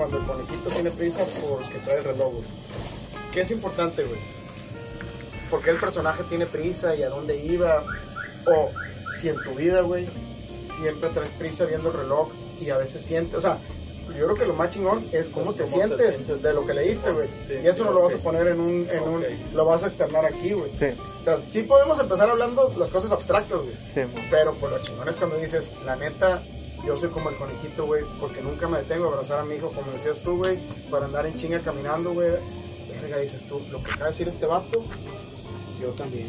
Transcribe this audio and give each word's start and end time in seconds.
cuando 0.00 0.16
el 0.16 0.24
conejito 0.24 0.70
tiene 0.70 0.90
prisa 0.90 1.22
porque 1.46 1.78
trae 1.84 1.98
el 1.98 2.04
reloj, 2.04 2.32
güey. 2.32 2.44
¿Qué 3.34 3.42
es 3.42 3.50
importante, 3.50 4.02
güey? 4.02 4.18
¿Por 5.50 5.60
qué 5.60 5.70
el 5.70 5.76
personaje 5.76 6.22
tiene 6.24 6.46
prisa 6.46 6.94
y 6.96 7.02
a 7.02 7.10
dónde 7.10 7.36
iba? 7.36 7.82
O 8.46 8.70
si 9.20 9.28
en 9.28 9.36
tu 9.42 9.54
vida, 9.56 9.82
güey, 9.82 10.08
siempre 10.64 11.10
traes 11.10 11.32
prisa 11.32 11.66
viendo 11.66 11.90
el 11.90 11.96
reloj 11.98 12.30
y 12.62 12.70
a 12.70 12.78
veces 12.78 13.02
sientes, 13.02 13.34
o 13.34 13.40
sea, 13.42 13.58
yo 14.16 14.24
creo 14.24 14.36
que 14.36 14.46
lo 14.46 14.54
más 14.54 14.70
chingón 14.70 15.06
es 15.12 15.28
cómo 15.28 15.52
te 15.52 15.64
Pues, 15.64 15.70
¿Cómo 15.72 15.82
te 15.82 15.96
sientes 15.96 16.16
sientes 16.16 16.42
de 16.42 16.54
lo 16.54 16.66
que 16.66 16.72
leíste, 16.72 17.12
güey. 17.12 17.28
Sí, 17.46 17.54
y 17.62 17.66
eso 17.66 17.84
no 17.84 17.92
lo 17.92 18.00
vas 18.02 18.14
a 18.14 18.18
poner 18.18 18.46
en 18.46 18.58
un, 18.58 18.88
en 18.90 19.02
un, 19.02 19.16
Ok. 19.18 19.24
lo 19.52 19.66
vas 19.66 19.84
a 19.84 19.88
externar 19.88 20.24
aquí, 20.24 20.52
güey. 20.54 20.70
Sí, 20.78 20.86
O 21.20 21.24
sea, 21.24 21.38
sí 21.38 21.62
podemos 21.64 21.98
empezar 21.98 22.30
hablando 22.30 22.72
las 22.78 22.88
cosas 22.88 23.12
abstractas, 23.12 23.58
güey. 23.58 23.76
sí. 23.92 24.00
Pero 24.30 24.54
pues 24.54 24.72
lo 24.72 24.78
chingón 24.78 25.08
es 25.10 25.16
cuando 25.16 25.36
dices, 25.36 25.72
la 25.84 25.96
neta, 25.96 26.40
yo 26.86 26.96
soy 26.96 27.10
como 27.10 27.30
el 27.30 27.36
conejito, 27.36 27.86
güey, 27.86 28.04
porque 28.18 28.40
nunca 28.42 28.68
me 28.68 28.78
detengo 28.78 29.06
a 29.06 29.08
abrazar 29.08 29.38
a 29.40 29.44
mi 29.44 29.56
hijo, 29.56 29.70
como 29.72 29.90
decías 29.92 30.20
tú, 30.20 30.38
güey, 30.38 30.58
para 30.90 31.06
andar 31.06 31.26
en 31.26 31.36
chinga 31.36 31.60
caminando, 31.60 32.12
güey. 32.12 32.30
Verga, 33.02 33.18
dices 33.18 33.44
tú, 33.48 33.60
lo 33.70 33.82
que 33.82 33.90
acaba 33.90 34.06
de 34.06 34.10
decir 34.10 34.28
este 34.28 34.46
vato, 34.46 34.82
yo 35.80 35.88
también. 35.90 36.26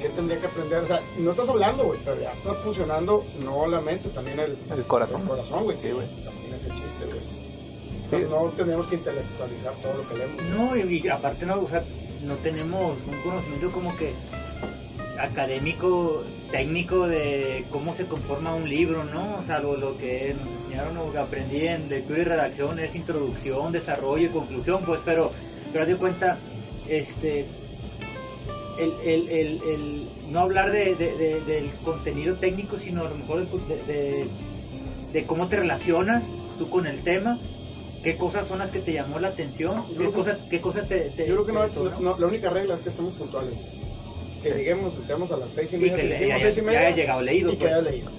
¿Qué 0.00 0.08
tendría 0.10 0.40
que 0.40 0.46
aprender? 0.46 0.78
O 0.84 0.86
sea, 0.86 1.00
no 1.18 1.30
estás 1.30 1.48
hablando, 1.48 1.84
güey, 1.84 1.98
pero 2.04 2.20
ya 2.20 2.32
está 2.32 2.54
funcionando, 2.54 3.24
no 3.40 3.66
la 3.66 3.80
mente, 3.80 4.08
también 4.10 4.38
el, 4.38 4.56
El 4.70 4.84
corazón. 4.84 5.22
El 5.22 5.28
corazón, 5.28 5.64
güey. 5.64 5.76
Sí, 5.76 5.90
güey. 5.90 6.06
También 6.24 6.54
es 6.54 6.64
el 6.66 6.72
chiste, 6.74 7.04
güey. 7.06 7.18
O 7.18 8.08
sea, 8.08 8.18
Sí. 8.20 8.26
no 8.30 8.44
tenemos 8.56 8.86
que 8.86 8.94
intelectualizar 8.94 9.72
todo 9.82 9.94
lo 9.94 10.08
que 10.08 10.14
leemos. 10.16 10.42
No, 10.56 10.76
y, 10.76 11.00
y 11.04 11.08
aparte 11.08 11.44
no, 11.46 11.60
o 11.60 11.68
sea, 11.68 11.82
no 12.22 12.34
tenemos 12.36 12.96
un 13.06 13.20
conocimiento 13.22 13.70
como 13.72 13.94
que 13.96 14.14
académico, 15.18 16.24
técnico 16.50 17.06
de 17.06 17.64
cómo 17.70 17.92
se 17.92 18.06
conforma 18.06 18.54
un 18.54 18.68
libro, 18.68 19.04
¿no? 19.04 19.36
O 19.36 19.42
sea, 19.42 19.58
lo, 19.60 19.76
lo 19.76 19.96
que 19.98 20.34
nos 20.38 20.48
enseñaron 20.48 20.96
o 20.98 21.12
que 21.12 21.18
aprendí 21.18 21.66
en 21.66 21.88
lectura 21.88 22.20
y 22.20 22.24
redacción 22.24 22.78
es 22.78 22.94
introducción, 22.94 23.72
desarrollo 23.72 24.26
y 24.26 24.30
conclusión, 24.30 24.82
pues, 24.84 25.00
pero, 25.04 25.32
pero 25.72 25.86
de 25.86 25.96
cuenta, 25.96 26.38
este, 26.88 27.46
el, 28.78 28.92
el, 29.04 29.28
el, 29.28 29.62
el 29.62 30.08
no 30.28 30.40
hablar 30.40 30.70
de, 30.72 30.94
de- 30.94 31.16
de- 31.16 31.40
del 31.42 31.70
contenido 31.82 32.36
técnico, 32.36 32.78
sino 32.78 33.02
a 33.04 33.08
lo 33.08 33.16
mejor 33.16 33.48
de, 33.50 34.28
cómo 35.26 35.48
te 35.48 35.56
relacionas 35.56 36.24
tú 36.58 36.68
con 36.70 36.86
el 36.86 37.02
tema, 37.02 37.38
qué 38.02 38.16
cosas 38.16 38.46
son 38.46 38.60
las 38.60 38.70
que 38.70 38.78
te 38.80 38.92
llamó 38.92 39.18
la 39.18 39.28
atención, 39.28 39.84
qué 39.98 40.10
cosas 40.10 40.38
qué 40.48 40.60
cosa 40.60 40.86
te, 40.86 41.10
te- 41.10 41.26
Yo 41.26 41.44
creo 41.44 41.46
que 41.46 41.52
no- 42.00 42.16
la 42.18 42.26
única 42.26 42.50
regla 42.50 42.74
es 42.74 42.82
que 42.82 42.88
estemos 42.88 43.14
puntuales. 43.14 43.54
Que 44.42 44.50
lleguemos, 44.52 44.94
entremos 44.96 45.30
a 45.32 45.36
las 45.36 45.50
seis 45.52 45.72
y 45.72 45.76
y 45.76 45.78
media, 45.80 45.96
que 45.96 46.02
si 46.02 46.08
le- 46.08 46.14
dijimos 46.18 46.38
ya, 46.40 46.44
seis 46.46 46.54
y 46.54 46.60
ya 46.60 46.66
media, 46.66 46.80
haya 46.80 46.96
llegado 46.96 47.20
leído, 47.22 47.50
y 47.52 47.56
que 47.56 47.58
pues. 47.64 47.72
haya 47.72 47.82
leído. 47.90 48.10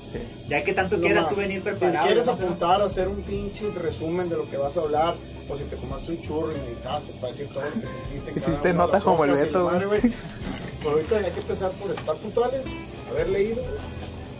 ya 0.49 0.63
que 0.63 0.73
tanto 0.73 0.97
No 0.97 1.01
quieras 1.03 1.23
más. 1.25 1.33
tú 1.33 1.39
venir 1.39 1.57
Si 1.59 1.63
preparado. 1.69 2.05
quieres 2.07 2.25
¿no? 2.25 2.31
apuntar 2.33 2.81
a 2.81 2.85
hacer 2.85 3.07
un 3.07 3.21
pinche 3.21 3.69
resumen 3.71 4.27
de 4.29 4.35
lo 4.37 4.49
que 4.49 4.57
vas 4.57 4.75
a 4.77 4.81
hablar, 4.81 5.15
o 5.47 5.55
si 5.57 5.63
te 5.63 5.75
fumaste 5.77 6.11
un 6.11 6.21
churro 6.21 6.51
y 6.51 6.55
meditaste 6.59 7.13
para 7.13 7.27
decir 7.31 7.47
todo 7.47 7.63
lo 7.63 7.81
que 7.81 7.87
sentiste. 7.87 8.33
Hiciste 8.39 8.73
notas 8.73 9.03
como 9.03 9.23
el 9.25 9.31
y 9.31 9.49
madre, 9.51 9.85
güey. 9.85 10.01
Pues 10.01 10.93
ahorita 10.93 11.17
hay 11.17 11.31
que 11.31 11.39
empezar 11.39 11.71
por 11.71 11.91
estar 11.91 12.15
puntuales, 12.17 12.65
haber 13.11 13.29
leído 13.29 13.61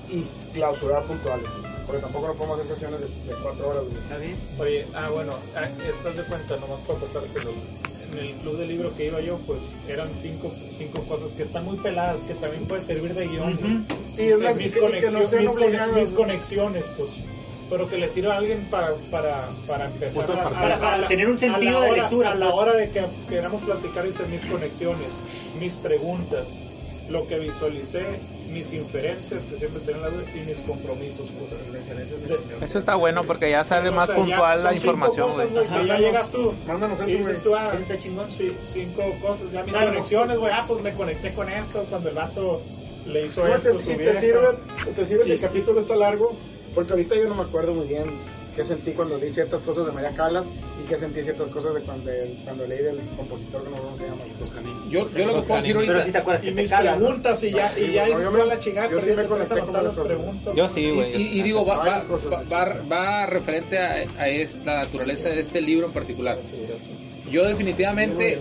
y 0.10 0.26
clausurar 0.54 1.04
puntuales. 1.04 1.46
Porque 1.86 2.02
tampoco 2.02 2.28
no 2.28 2.34
podemos 2.36 2.60
hacer 2.60 2.76
sesiones 2.76 3.02
de, 3.02 3.08
de 3.34 3.36
cuatro 3.42 3.70
horas. 3.70 3.84
güey. 3.86 3.98
Está 3.98 4.18
bien. 4.18 4.36
Oye, 4.60 4.86
ah, 4.94 5.10
bueno, 5.10 5.34
ah, 5.56 5.68
estás 5.90 6.16
de 6.16 6.24
cuenta, 6.24 6.56
nomás 6.58 6.82
para 6.82 7.00
pasar 7.00 7.24
que 7.24 7.40
los, 7.40 7.56
en 8.14 8.20
el 8.20 8.34
club 8.36 8.58
de 8.58 8.66
libro 8.68 8.92
que 8.96 9.06
iba 9.08 9.22
yo, 9.22 9.38
pues 9.46 9.60
eran 9.88 10.10
cinco, 10.14 10.52
cinco 10.78 11.02
cosas 11.04 11.34
que 11.34 11.44
están 11.44 11.66
muy 11.66 11.78
peladas, 11.78 12.22
que 12.28 12.34
también 12.36 12.66
puede 12.66 12.82
servir 12.82 13.14
de 13.14 13.28
guion. 13.28 13.86
Y 14.18 14.22
es 14.24 14.40
mis, 14.58 14.76
y 14.76 14.80
que- 14.80 14.86
y 14.98 15.02
que 15.02 15.12
no 15.12 15.20
conexiones, 15.20 15.30
sean 15.30 15.42
mis, 15.44 15.52
conex- 15.52 15.66
obligadas, 15.66 15.96
mis 15.96 16.12
¿no? 16.12 16.16
conexiones, 16.18 16.86
pues. 16.98 17.10
Pero 17.70 17.88
que 17.88 17.98
le 17.98 18.10
sirva 18.10 18.34
a 18.34 18.38
alguien 18.38 18.66
para, 18.72 18.94
para, 19.12 19.48
para 19.68 19.86
empezar 19.86 20.24
a- 20.24 20.28
partida. 20.44 20.76
a- 20.76 20.80
Para 20.80 21.06
a 21.06 21.08
tener 21.08 21.28
un 21.30 21.38
sentido 21.38 21.80
la 21.80 21.86
de 21.86 21.92
hora- 21.92 22.02
lectura, 22.04 22.32
A 22.32 22.36
la 22.36 22.46
pues. 22.52 22.58
hora 22.58 22.74
de 22.76 22.90
que 22.90 23.06
queramos 23.30 23.62
platicar, 23.62 24.06
dice 24.08 24.24
mis 24.26 24.46
conexiones, 24.48 25.20
mis 25.60 25.76
preguntas, 25.76 26.62
lo 27.10 27.28
que 27.28 27.38
visualicé, 27.38 28.06
mis 28.50 28.74
inferencias, 28.74 29.46
que 29.46 29.58
siempre 29.58 29.82
tienen 29.82 30.02
la 30.02 30.10
duda, 30.10 30.24
y 30.36 30.40
mis 30.48 30.60
compromisos. 30.60 31.30
Pues. 31.32 32.62
Eso 32.62 32.80
está 32.80 32.96
bueno 32.96 33.24
porque 33.24 33.50
ya 33.50 33.64
sale 33.64 33.90
O 33.90 33.94
más 33.94 34.08
sea, 34.08 34.16
ya 34.18 34.22
puntual 34.24 34.64
la 34.64 34.74
información, 34.74 35.30
cosas, 35.30 35.48
que 35.48 35.86
ya 35.88 35.98
llegas 36.00 36.30
tú. 36.32 36.54
Mándanos 36.68 37.00
Y 37.00 37.02
eso, 37.04 37.06
güey. 37.12 37.18
dices 37.18 37.44
tú, 37.44 37.56
ah, 37.56 37.74
está 37.80 38.00
chingón. 38.00 38.30
sí, 38.30 38.52
cinco 38.74 39.04
cosas, 39.22 39.52
ya 39.52 39.64
mis 39.64 39.72
Claro. 39.74 39.92
conexiones, 39.92 40.38
güey, 40.38 40.52
ah, 40.54 40.66
pues 40.68 40.82
me 40.82 40.94
conecté 40.94 41.34
con 41.34 41.50
esto 41.50 41.86
cuando 41.90 42.10
el 42.10 42.16
vato 42.16 42.62
le 43.08 43.26
hizo 43.26 43.48
No, 43.48 43.56
esto. 43.56 43.70
te- 43.70 43.74
su 43.76 43.92
y 43.92 43.96
te 43.98 44.14
sirve, 44.14 44.48
te 44.96 45.06
sirve 45.06 45.24
si 45.26 45.32
Y- 45.32 45.34
el 45.36 45.40
capítulo 45.42 45.80
está 45.80 45.96
largo, 45.96 46.32
porque 46.76 46.94
ahorita 46.94 47.16
yo 47.16 47.28
no 47.30 47.36
me 47.36 47.44
acuerdo 47.44 47.74
muy 47.74 47.88
bien 47.88 48.06
qué 48.60 48.66
sentí 48.66 48.92
cuando 48.92 49.18
leí 49.18 49.32
ciertas 49.32 49.62
cosas 49.62 49.86
de 49.86 49.94
María 49.94 50.10
Calas 50.12 50.46
y 50.84 50.86
qué 50.90 50.98
sentí 50.98 51.24
ciertas 51.24 51.48
cosas 51.48 51.74
de 51.76 51.80
cuando, 51.82 52.12
cuando 52.44 52.68
leí 52.68 52.84
del 52.84 53.00
compositor 53.16 53.64
que 53.64 53.70
no 53.70 53.78
sé 53.78 53.82
cómo 53.84 53.98
se 53.98 54.04
llama. 54.04 54.24
Yo, 54.90 55.10
yo 55.12 55.26
lo 55.28 55.36
que 55.42 55.48
puedo 55.48 55.62
decir 55.62 55.76
Pero 55.78 55.86
si 55.86 55.92
ahorita. 55.92 56.12
te 56.12 56.18
acuerdas 56.18 56.44
Y 56.44 56.46
que 56.48 56.52
te 56.52 56.62
mis 56.62 56.72
preguntas, 56.72 57.44
y 57.46 57.52
ya, 57.52 57.72
y 57.80 57.94
ya 57.94 58.02
no, 58.02 58.08
dices 58.10 58.24
yo 58.26 58.32
tú 58.32 58.36
me- 58.38 58.42
a 58.42 58.46
la 58.48 58.60
chingada, 58.60 58.88
yo 58.88 58.98
pero 58.98 59.02
sí 59.10 59.16
me 59.16 59.28
conecté 59.28 59.60
con 59.62 59.84
las 59.86 59.98
preguntas. 59.98 60.56
Yo 60.56 60.68
sí, 60.68 60.82
Y, 60.82 60.92
güey. 60.92 61.16
y- 61.22 61.40
y 61.40 61.44
digo, 61.44 61.66
va, 61.66 61.78
va, 61.78 62.04
va, 62.04 62.42
va- 62.52 62.76
va 62.92 63.26
referente 63.28 63.78
a, 63.80 64.04
a 64.18 64.28
es- 64.28 64.66
la 64.66 64.80
naturaleza 64.80 65.30
de 65.30 65.40
este 65.40 65.62
libro 65.62 65.86
en 65.88 65.94
particular. 65.94 66.38
Yo 67.32 67.46
definitivamente, 67.46 68.40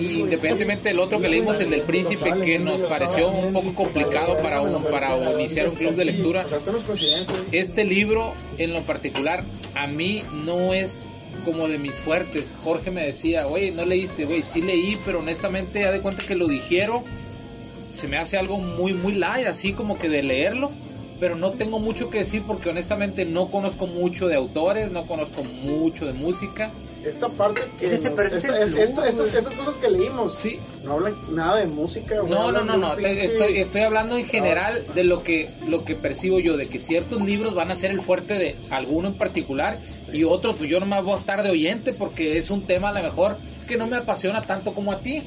independientemente 0.00 0.90
del 0.90 1.00
otro 1.00 1.20
que 1.20 1.28
leímos, 1.28 1.58
el 1.60 1.70
del 1.70 1.82
príncipe, 1.82 2.32
que 2.44 2.58
nos 2.58 2.80
pareció 2.82 3.28
un 3.28 3.52
poco 3.52 3.74
complicado 3.74 4.36
para, 4.36 4.60
un, 4.60 4.82
para 4.84 5.16
iniciar 5.32 5.68
un 5.68 5.74
club 5.74 5.94
de 5.94 6.04
lectura, 6.04 6.44
güey. 6.44 7.48
este 7.52 7.84
libro 7.84 8.32
en 8.58 8.72
lo 8.72 8.82
particular 8.82 9.42
a 9.74 9.86
mí 9.86 10.22
no 10.44 10.72
es 10.72 11.06
como 11.44 11.68
de 11.68 11.78
mis 11.78 11.98
fuertes. 11.98 12.54
Jorge 12.62 12.90
me 12.90 13.04
decía, 13.04 13.46
oye, 13.46 13.70
no 13.72 13.84
leíste, 13.84 14.24
güey, 14.24 14.42
sí 14.42 14.60
leí, 14.60 14.96
pero 15.04 15.20
honestamente, 15.20 15.80
ya 15.80 15.90
de 15.90 16.00
cuenta 16.00 16.22
que 16.26 16.34
lo 16.34 16.46
dijeron, 16.46 17.02
se 17.94 18.08
me 18.08 18.18
hace 18.18 18.38
algo 18.38 18.58
muy, 18.58 18.94
muy 18.94 19.14
light, 19.14 19.46
así 19.46 19.72
como 19.72 19.98
que 19.98 20.08
de 20.08 20.22
leerlo, 20.22 20.70
pero 21.18 21.36
no 21.36 21.50
tengo 21.50 21.78
mucho 21.78 22.08
que 22.08 22.18
decir 22.18 22.42
porque 22.46 22.70
honestamente 22.70 23.24
no 23.24 23.50
conozco 23.50 23.86
mucho 23.86 24.28
de 24.28 24.36
autores, 24.36 24.90
no 24.90 25.06
conozco 25.06 25.42
mucho 25.64 26.06
de 26.06 26.12
música. 26.12 26.70
Esta 27.04 27.28
parte 27.30 27.62
que. 27.78 27.86
Ese 27.86 27.96
se 27.98 28.10
nos- 28.10 28.18
esta- 28.32 28.62
es- 28.62 28.74
esto- 28.74 29.04
estas, 29.04 29.34
estas 29.34 29.54
cosas 29.54 29.76
que 29.76 29.90
leímos 29.90 30.36
Sí, 30.38 30.58
no 30.84 30.92
hablan 30.94 31.14
nada 31.32 31.56
de 31.56 31.66
música. 31.66 32.20
güey, 32.20 32.30
No, 32.30 32.52
no, 32.52 32.64
no, 32.64 32.76
no. 32.76 32.94
pinche- 32.96 33.24
Estoy, 33.24 33.58
estoy 33.58 33.80
hablando 33.82 34.18
en 34.18 34.26
general 34.26 34.84
de 34.94 35.04
lo 35.04 35.22
que, 35.22 35.48
lo 35.68 35.84
que 35.84 35.94
percibo 35.94 36.38
yo, 36.40 36.56
de 36.56 36.66
que 36.68 36.78
ciertos 36.78 37.22
libros 37.22 37.54
van 37.54 37.70
a 37.70 37.76
ser 37.76 37.90
el 37.90 38.00
fuerte 38.02 38.34
de 38.38 38.54
alguno 38.70 39.08
en 39.08 39.14
particular 39.14 39.78
y 40.12 40.24
otros, 40.24 40.56
pues 40.56 40.68
yo 40.68 40.78
nomás 40.80 41.02
voy 41.04 41.14
a 41.14 41.16
estar 41.16 41.42
de 41.42 41.50
oyente 41.50 41.92
porque 41.94 42.36
es 42.36 42.50
un 42.50 42.62
tema 42.66 42.90
a 42.90 42.92
lo 42.92 43.02
mejor 43.02 43.36
que 43.66 43.76
no 43.78 43.86
me 43.86 43.96
apasiona 43.96 44.42
tanto 44.42 44.72
como 44.74 44.92
a 44.92 44.98
ti. 44.98 45.22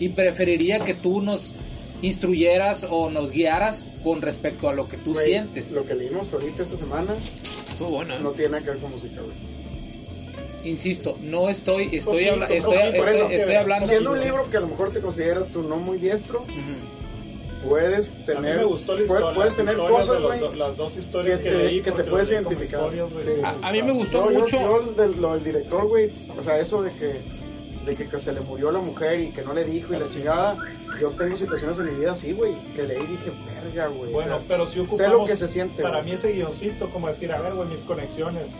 Y 0.00 0.08
preferiría 0.08 0.80
que 0.80 0.94
tú 0.94 1.20
nos 1.20 1.52
instruyeras 2.02 2.86
o 2.90 3.08
nos 3.10 3.30
guiaras 3.30 3.86
con 4.02 4.20
respecto 4.20 4.68
a 4.68 4.72
lo 4.74 4.88
que 4.88 4.96
tú 4.96 5.12
Güey, 5.12 5.24
sientes. 5.26 5.70
Lo 5.70 5.86
que 5.86 5.94
leímos 5.94 6.32
ahorita 6.32 6.62
esta 6.64 6.76
semana 6.76 7.12
Estuvo 7.16 7.88
bueno, 7.90 8.14
¿eh? 8.14 8.18
no 8.20 8.30
tiene 8.30 8.58
que 8.62 8.70
ver 8.70 8.78
con 8.78 8.90
música, 8.90 9.20
güey. 9.20 9.53
Insisto, 10.64 11.16
no 11.22 11.48
estoy, 11.50 11.84
estoy, 11.92 12.00
Poquito, 12.24 12.32
habla- 12.32 12.46
estoy, 12.46 12.74
poquito, 12.74 12.96
eso 13.06 13.08
estoy- 13.18 13.34
estoy 13.36 13.54
hablando. 13.54 13.86
Siendo 13.86 14.12
un 14.12 14.20
libro 14.20 14.48
que 14.50 14.56
a 14.56 14.60
lo 14.60 14.66
mejor 14.68 14.90
te 14.92 15.00
consideras 15.00 15.48
tú 15.50 15.62
no 15.62 15.76
muy 15.76 15.98
diestro, 15.98 16.44
puedes 17.68 18.10
A 18.10 18.12
mí 18.18 18.24
tener, 18.26 18.56
me 18.58 18.64
gustó 18.64 18.92
la 18.92 18.96
puedes, 18.96 19.10
historia, 19.10 19.34
puedes 19.34 19.56
tener 19.56 19.76
cosas, 19.76 20.22
güey. 20.22 20.38
do- 20.40 20.54
las 20.54 20.76
dos 20.76 20.96
historias 20.96 21.38
que 21.38 21.44
que, 21.44 21.50
te- 21.50 21.56
leí. 21.64 21.82
que 21.82 21.92
te 21.92 22.04
puedes 22.04 22.30
identificar. 22.30 22.90
Sí. 22.92 23.40
A, 23.42 23.68
a 23.68 23.72
mí 23.72 23.82
me 23.82 23.92
gustó 23.92 24.24
Yo- 24.26 24.32
yo- 24.32 24.40
mucho. 24.40 24.60
Yo, 24.60 24.92
del- 24.92 25.20
lo 25.20 25.34
del 25.34 25.44
director, 25.44 25.86
güey, 25.86 26.10
o 26.38 26.42
sea, 26.42 26.58
eso 26.58 26.82
de 26.82 26.90
que, 26.92 27.14
de 27.86 27.94
que, 27.96 28.06
que 28.08 28.18
se 28.18 28.32
le 28.32 28.40
murió 28.40 28.70
la 28.70 28.80
mujer 28.80 29.20
y 29.20 29.30
que 29.30 29.42
no 29.42 29.54
le 29.54 29.64
dijo 29.64 29.94
y 29.94 29.98
la 29.98 30.08
chingada, 30.10 30.56
yo 31.00 31.08
tengo 31.10 31.36
situaciones 31.36 31.78
en 31.78 31.86
mi 31.86 31.94
vida 32.00 32.12
así, 32.12 32.32
güey, 32.32 32.52
que 32.76 32.82
leí 32.82 32.98
y 33.02 33.06
dije, 33.06 33.30
verga, 33.64 33.88
güey. 33.88 34.12
Bueno, 34.12 34.36
o 34.36 34.38
sea, 34.38 34.46
pero 34.48 34.66
si 34.66 34.74
sé 34.74 34.80
ocupamos 34.80 35.12
lo 35.20 35.24
que 35.26 35.36
se 35.36 35.48
siente, 35.48 35.82
para 35.82 35.96
güey. 35.98 36.10
mí 36.10 36.12
ese 36.12 36.32
guioncito, 36.32 36.88
como 36.90 37.08
decir, 37.08 37.32
a 37.32 37.40
ver, 37.40 37.54
güey, 37.54 37.68
mis 37.68 37.82
conexiones. 37.84 38.52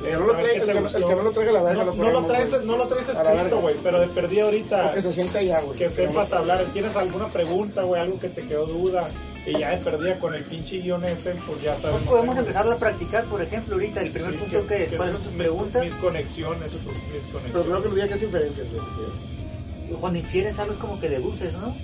El 0.00 0.06
que 0.06 0.12
no 0.12 0.26
lo 0.26 0.32
A 0.32 0.36
ver, 0.36 0.44
trae- 0.46 0.52
¿qué 0.54 0.60
el 0.60 0.66
que 0.66 0.74
no- 0.74 0.80
gustó? 0.82 0.98
el 0.98 1.04
que 1.04 1.14
no 1.14 1.22
lo 1.22 1.30
traiga 1.32 1.52
la 1.52 1.62
verga, 1.62 1.84
No, 1.84 1.90
lo 1.90 1.94
no 2.04 2.10
lo 2.10 2.26
traes, 2.26 2.64
no 2.64 2.76
lo 2.76 2.86
traes 2.88 3.08
escrito, 3.08 3.60
güey, 3.60 3.74
pero 3.82 4.00
de 4.00 4.06
perdí 4.08 4.40
ahorita 4.40 4.86
Lo 4.86 4.92
que 4.94 5.02
se 5.02 5.12
siente 5.12 5.38
allá, 5.38 5.60
güey. 5.60 5.78
que 5.78 5.90
sepas 5.90 6.32
hablar. 6.32 6.64
¿Tienes 6.72 6.96
alguna 6.96 7.28
pregunta, 7.28 7.82
güey? 7.82 8.00
Algo 8.00 8.18
que 8.18 8.28
te 8.30 8.42
quedó 8.46 8.64
duda 8.66 9.08
y 9.46 9.58
ya 9.58 9.70
de 9.70 9.76
perdida 9.78 10.18
con 10.18 10.34
el 10.34 10.42
pinche 10.44 10.78
guion 10.78 11.04
ese, 11.04 11.32
pues 11.46 11.62
ya 11.62 11.74
sabemos. 11.76 12.00
Pues 12.02 12.10
podemos 12.10 12.38
empezar 12.38 12.70
a 12.70 12.76
practicar, 12.76 13.24
por 13.24 13.42
ejemplo, 13.42 13.74
ahorita 13.74 14.00
el 14.00 14.10
primer 14.10 14.32
Sí, 14.32 14.38
punto 14.38 14.66
que 14.66 14.84
es, 14.84 14.92
¿cuáles 14.92 15.14
son 15.16 15.22
tus 15.24 15.32
mis- 15.32 15.42
preguntas? 15.42 15.82
Mis 15.84 15.94
conexiones, 15.94 16.72
mis 16.72 16.82
Pero 16.82 17.32
conexiones. 17.32 17.52
primero 17.66 17.82
que 17.82 17.88
nos 17.88 17.94
diga 17.96 18.08
qué 18.08 18.14
es 18.14 18.22
inferencias, 18.22 18.66
güey. 18.72 20.00
Cuando 20.00 20.18
infieres 20.18 20.58
algo 20.58 20.72
es 20.72 20.78
como 20.78 20.98
que 21.00 21.08
deduces, 21.10 21.52
¿no? 21.54 21.74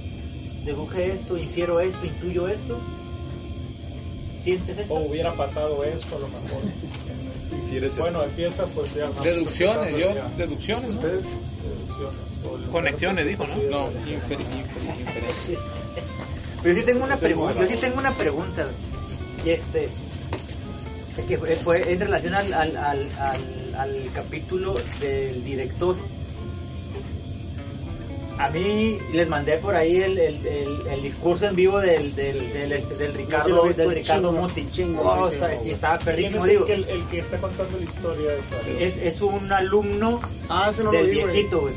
Deduje 0.65 1.13
esto, 1.13 1.37
infiero 1.37 1.81
esto, 1.81 2.07
intuyo 2.07 2.49
esto. 2.49 2.79
¿Sientes 4.43 4.79
eso? 4.79 4.95
O 4.95 5.01
hubiera 5.01 5.33
pasado 5.33 5.83
esto 5.85 6.17
a 6.17 6.21
lo 6.21 6.29
mejor. 6.29 6.61
Infieres 7.63 7.97
Bueno, 7.99 8.23
empieza 8.23 8.65
pues 8.67 8.95
ya. 8.95 9.09
vamos 9.09 9.23
Deducciones, 9.25 9.99
yo, 9.99 10.15
ya. 10.15 10.29
deducciones, 10.37 10.89
¿no? 10.91 10.97
Ustedes, 10.97 11.23
Deducciones. 11.63 12.69
Conexiones, 12.71 13.27
dijo, 13.27 13.47
¿no? 13.47 13.57
No, 13.57 13.89
infer- 14.07 14.39
infer- 14.39 15.01
inferencias. 15.01 15.61
Pero 16.63 16.75
yo 16.75 16.81
sí 16.81 16.87
tengo 16.87 17.05
una 17.05 17.17
pregunta. 17.17 17.61
Yo 17.61 17.67
sí 17.67 17.77
tengo 17.77 17.99
una 17.99 18.13
pregunta. 18.13 18.67
Y 19.45 19.51
este. 19.51 19.85
es 21.19 21.25
Que 21.27 21.39
fue, 21.39 21.55
fue 21.55 21.93
en 21.93 22.01
relación 22.01 22.35
al, 22.35 22.53
al, 22.53 22.77
al, 22.77 23.09
al, 23.19 23.75
al 23.79 24.11
capítulo 24.15 24.75
del 25.01 25.45
director. 25.45 25.97
A 28.39 28.51
mí 28.51 28.99
les 29.13 29.29
mandé 29.29 29.57
por 29.57 29.75
ahí 29.75 29.97
el, 29.97 30.19
el- 30.19 30.47
el- 30.47 30.79
el 30.91 31.03
discurso 31.03 31.47
en 31.47 31.57
vivo 31.57 31.81
del, 31.81 32.15
del, 32.15 32.53
del, 32.53 32.73
este, 32.73 32.95
del 32.97 33.15
Ricardo, 33.15 33.65
del 33.65 33.91
Ricardo 33.95 34.29
chingo, 34.29 34.33
Muti. 34.33 34.67
chingo, 34.71 35.03
Oh, 35.03 35.29
sí, 35.29 35.35
está- 35.37 35.57
sí, 35.57 35.71
estaba 35.71 35.99
¿Quién 35.99 36.05
perrísimo, 36.17 36.45
es 36.47 36.53
el 36.53 36.85
el, 36.85 36.85
el 36.91 37.05
que 37.07 37.19
está 37.19 37.39
contando 37.39 37.79
la 37.79 37.85
historia 37.85 38.31
esa? 38.35 38.59
Es, 38.79 38.97
es 38.99 39.23
un 39.23 39.51
alumno 39.51 40.21
Ah, 40.51 40.69
ese 40.71 40.85
no 40.85 40.93
lo 40.93 40.99
del 40.99 41.07
viejito, 41.09 41.61
güey. 41.63 41.75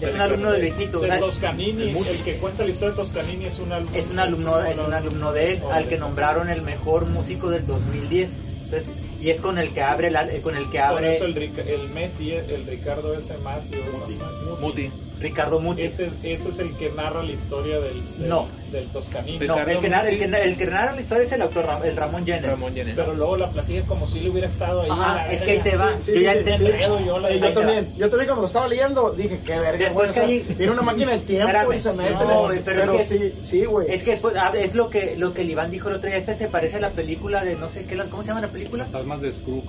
Es 0.00 0.12
un 0.12 0.20
alumno 0.20 0.50
del 0.50 0.62
viejito. 0.62 1.00
De 1.00 1.06
sea, 1.08 1.18
Toscanini, 1.20 1.90
el, 1.90 2.22
que 2.24 2.34
cuenta 2.38 2.64
la 2.64 2.70
historia 2.70 2.90
de 2.90 2.96
Toscanini 2.96 3.44
es 3.46 3.58
un 3.60 3.72
alumno. 3.72 3.96
es 3.96 4.08
un 4.10 4.18
alumno, 4.18 4.64
es 4.64 4.76
un 4.78 4.92
alumno 4.92 5.32
de 5.32 5.52
él, 5.52 5.62
al 5.70 5.88
que 5.88 5.96
nombraron 5.96 6.50
el 6.50 6.62
mejor 6.62 7.06
músico 7.06 7.50
del 7.50 7.66
2010. 7.66 8.30
Entonces, 8.64 8.90
y 9.20 9.30
es 9.30 9.40
con 9.40 9.58
el 9.58 9.70
que 9.72 9.80
abre, 9.82 10.10
la, 10.10 10.28
con 10.42 10.56
el 10.56 10.64
que 10.70 10.78
Por 10.78 10.86
abre 10.88 11.14
eso 11.14 11.24
el, 11.24 11.34
Rica- 11.34 11.62
el 11.62 11.88
Meti, 11.90 12.32
el 12.32 12.66
Ricardo 12.66 13.14
ese 13.14 13.38
Matthew, 13.38 13.80
ese- 13.80 14.60
Muti. 14.60 14.90
Ricardo 15.20 15.60
Muti. 15.60 15.82
Ese, 15.82 16.10
ese 16.22 16.48
es 16.48 16.58
el 16.58 16.74
que 16.76 16.90
narra 16.90 17.22
la 17.22 17.32
historia 17.32 17.78
del, 17.80 18.02
del, 18.18 18.28
No. 18.28 18.46
del 18.72 18.88
Toscanini. 18.88 19.46
No, 19.46 19.58
el 19.58 19.78
que, 19.80 19.88
narra, 19.88 20.08
el, 20.10 20.18
que, 20.18 20.24
el 20.24 20.56
que 20.56 20.66
narra 20.66 20.92
la 20.94 21.00
historia 21.00 21.24
es 21.24 21.32
el 21.32 21.42
autor 21.42 21.66
Ram- 21.66 21.84
el 21.84 21.96
Ramón 21.96 22.24
Jenner. 22.26 22.50
Ramón 22.50 22.74
Jenner. 22.74 22.94
Pero 22.94 23.14
luego 23.14 23.36
la 23.36 23.48
platica 23.48 23.86
como 23.86 24.06
si 24.06 24.20
le 24.20 24.30
hubiera 24.30 24.48
estado 24.48 24.82
ahí. 24.82 24.90
Ajá, 24.90 25.14
la 25.14 25.32
es 25.32 25.42
que 25.42 25.50
ahí 25.52 25.60
te 25.60 25.76
va. 25.76 26.00
Sí, 26.00 26.12
yo 26.12 26.18
sí, 26.18 26.22
ya 26.24 26.58
sí. 26.58 26.64
Pedo, 26.64 27.00
yo 27.04 27.18
la- 27.20 27.30
yo 27.34 27.52
también, 27.52 27.88
yo 27.96 28.08
también 28.10 28.26
cuando 28.26 28.42
lo 28.42 28.46
estaba 28.46 28.68
leyendo 28.68 29.10
dije, 29.12 29.40
qué 29.44 29.58
verga, 29.58 29.84
Después 29.84 29.94
güey, 29.94 30.10
o 30.10 30.12
sea, 30.12 30.26
que 30.26 30.32
ahí- 30.32 30.54
tiene 30.56 30.72
una 30.72 30.82
máquina 30.82 31.12
del 31.12 31.22
tiempo 31.22 31.46
Espérame, 31.48 31.72
y 31.74 31.78
se 31.78 31.92
mete, 31.94 32.12
no, 32.12 32.46
pero, 32.48 32.62
pero 32.64 32.92
es 32.94 33.08
que- 33.08 33.18
sí, 33.18 33.32
sí, 33.40 33.64
güey. 33.64 33.90
Es 33.90 34.02
que 34.02 34.10
después, 34.12 34.34
ah, 34.36 34.52
es 34.56 34.74
lo 34.74 34.90
que, 34.90 35.14
lo 35.16 35.32
que 35.32 35.42
el 35.42 35.50
Iván 35.50 35.70
dijo 35.70 35.88
el 35.88 35.94
otro 35.96 36.08
día. 36.08 36.18
Este 36.18 36.34
se 36.34 36.48
parece 36.48 36.76
a 36.76 36.80
la 36.80 36.90
película 36.90 37.44
de 37.44 37.54
no 37.56 37.68
sé 37.68 37.84
qué, 37.86 37.94
la- 37.96 38.04
¿cómo 38.06 38.22
se 38.22 38.28
llama 38.28 38.40
la 38.40 38.48
película? 38.48 38.84
Fantasmas 38.84 39.20
de 39.20 39.32
Scrooge. 39.32 39.64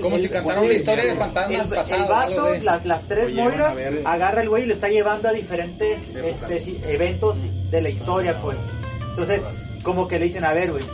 Como 0.00 0.18
si 0.18 0.28
cantaran 0.28 0.64
una 0.64 0.72
historia 0.74 1.04
de 1.04 1.14
fantasmas 1.16 1.66
el, 1.68 1.74
pasados. 1.74 1.90
el 1.90 2.12
algo 2.14 2.42
vato, 2.44 2.64
las, 2.64 2.86
las 2.86 3.02
tres 3.04 3.34
moiras, 3.34 3.72
a 3.72 3.74
ver. 3.74 4.00
Agarra 4.30 4.42
el 4.42 4.48
güey 4.48 4.62
y 4.62 4.66
lo 4.66 4.74
está 4.74 4.88
llevando 4.88 5.28
a 5.28 5.32
diferentes 5.32 5.98
este, 6.14 6.94
eventos 6.94 7.36
de 7.70 7.82
la 7.82 7.88
historia, 7.88 8.40
pues. 8.40 8.56
Entonces, 9.10 9.42
como 9.82 10.06
que 10.06 10.18
le 10.18 10.26
dicen, 10.26 10.44
a 10.44 10.52
ver, 10.52 10.70
güey, 10.70 10.84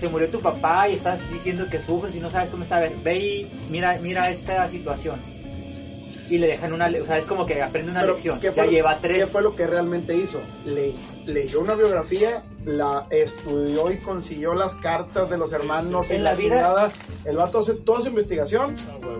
se 0.00 0.08
murió 0.08 0.28
tu 0.28 0.40
papá 0.40 0.88
y 0.88 0.94
estás 0.94 1.18
diciendo 1.32 1.66
que 1.70 1.80
sufres 1.80 2.14
y 2.14 2.20
no 2.20 2.30
sabes 2.30 2.50
cómo 2.50 2.62
está. 2.62 2.76
A 2.76 2.80
ver, 2.80 2.92
ve 3.02 3.18
y 3.18 3.50
mira, 3.70 3.98
mira 4.00 4.30
esta 4.30 4.68
situación. 4.68 5.16
Y 6.30 6.38
le 6.38 6.46
dejan 6.46 6.72
una, 6.72 6.86
o 6.88 7.04
sea, 7.04 7.18
es 7.18 7.24
como 7.26 7.44
que 7.44 7.60
aprende 7.62 7.90
una 7.90 8.00
Pero, 8.00 8.14
lección. 8.14 8.40
¿qué 8.40 8.46
Ya 8.46 8.52
fue, 8.52 8.64
lo- 8.66 8.70
lleva 8.70 8.98
¿Qué 9.00 9.08
tres. 9.08 9.28
fue 9.28 9.42
lo 9.42 9.54
que 9.54 9.66
realmente 9.66 10.16
hizo? 10.16 10.40
Le, 10.66 10.92
leyó 11.26 11.60
una 11.60 11.74
biografía, 11.74 12.42
la 12.64 13.06
estudió 13.10 13.90
y 13.92 13.98
consiguió 13.98 14.54
las 14.54 14.74
cartas 14.74 15.28
de 15.28 15.36
los 15.36 15.52
hermanos 15.52 16.10
En 16.10 16.20
y 16.20 16.22
la 16.22 16.30
la, 16.32 16.36
vida- 16.36 16.54
chingada. 16.56 16.90
El 17.26 17.36
vato 17.36 17.58
hace 17.58 17.74
toda 17.74 18.00
su 18.00 18.08
investigación, 18.08 18.74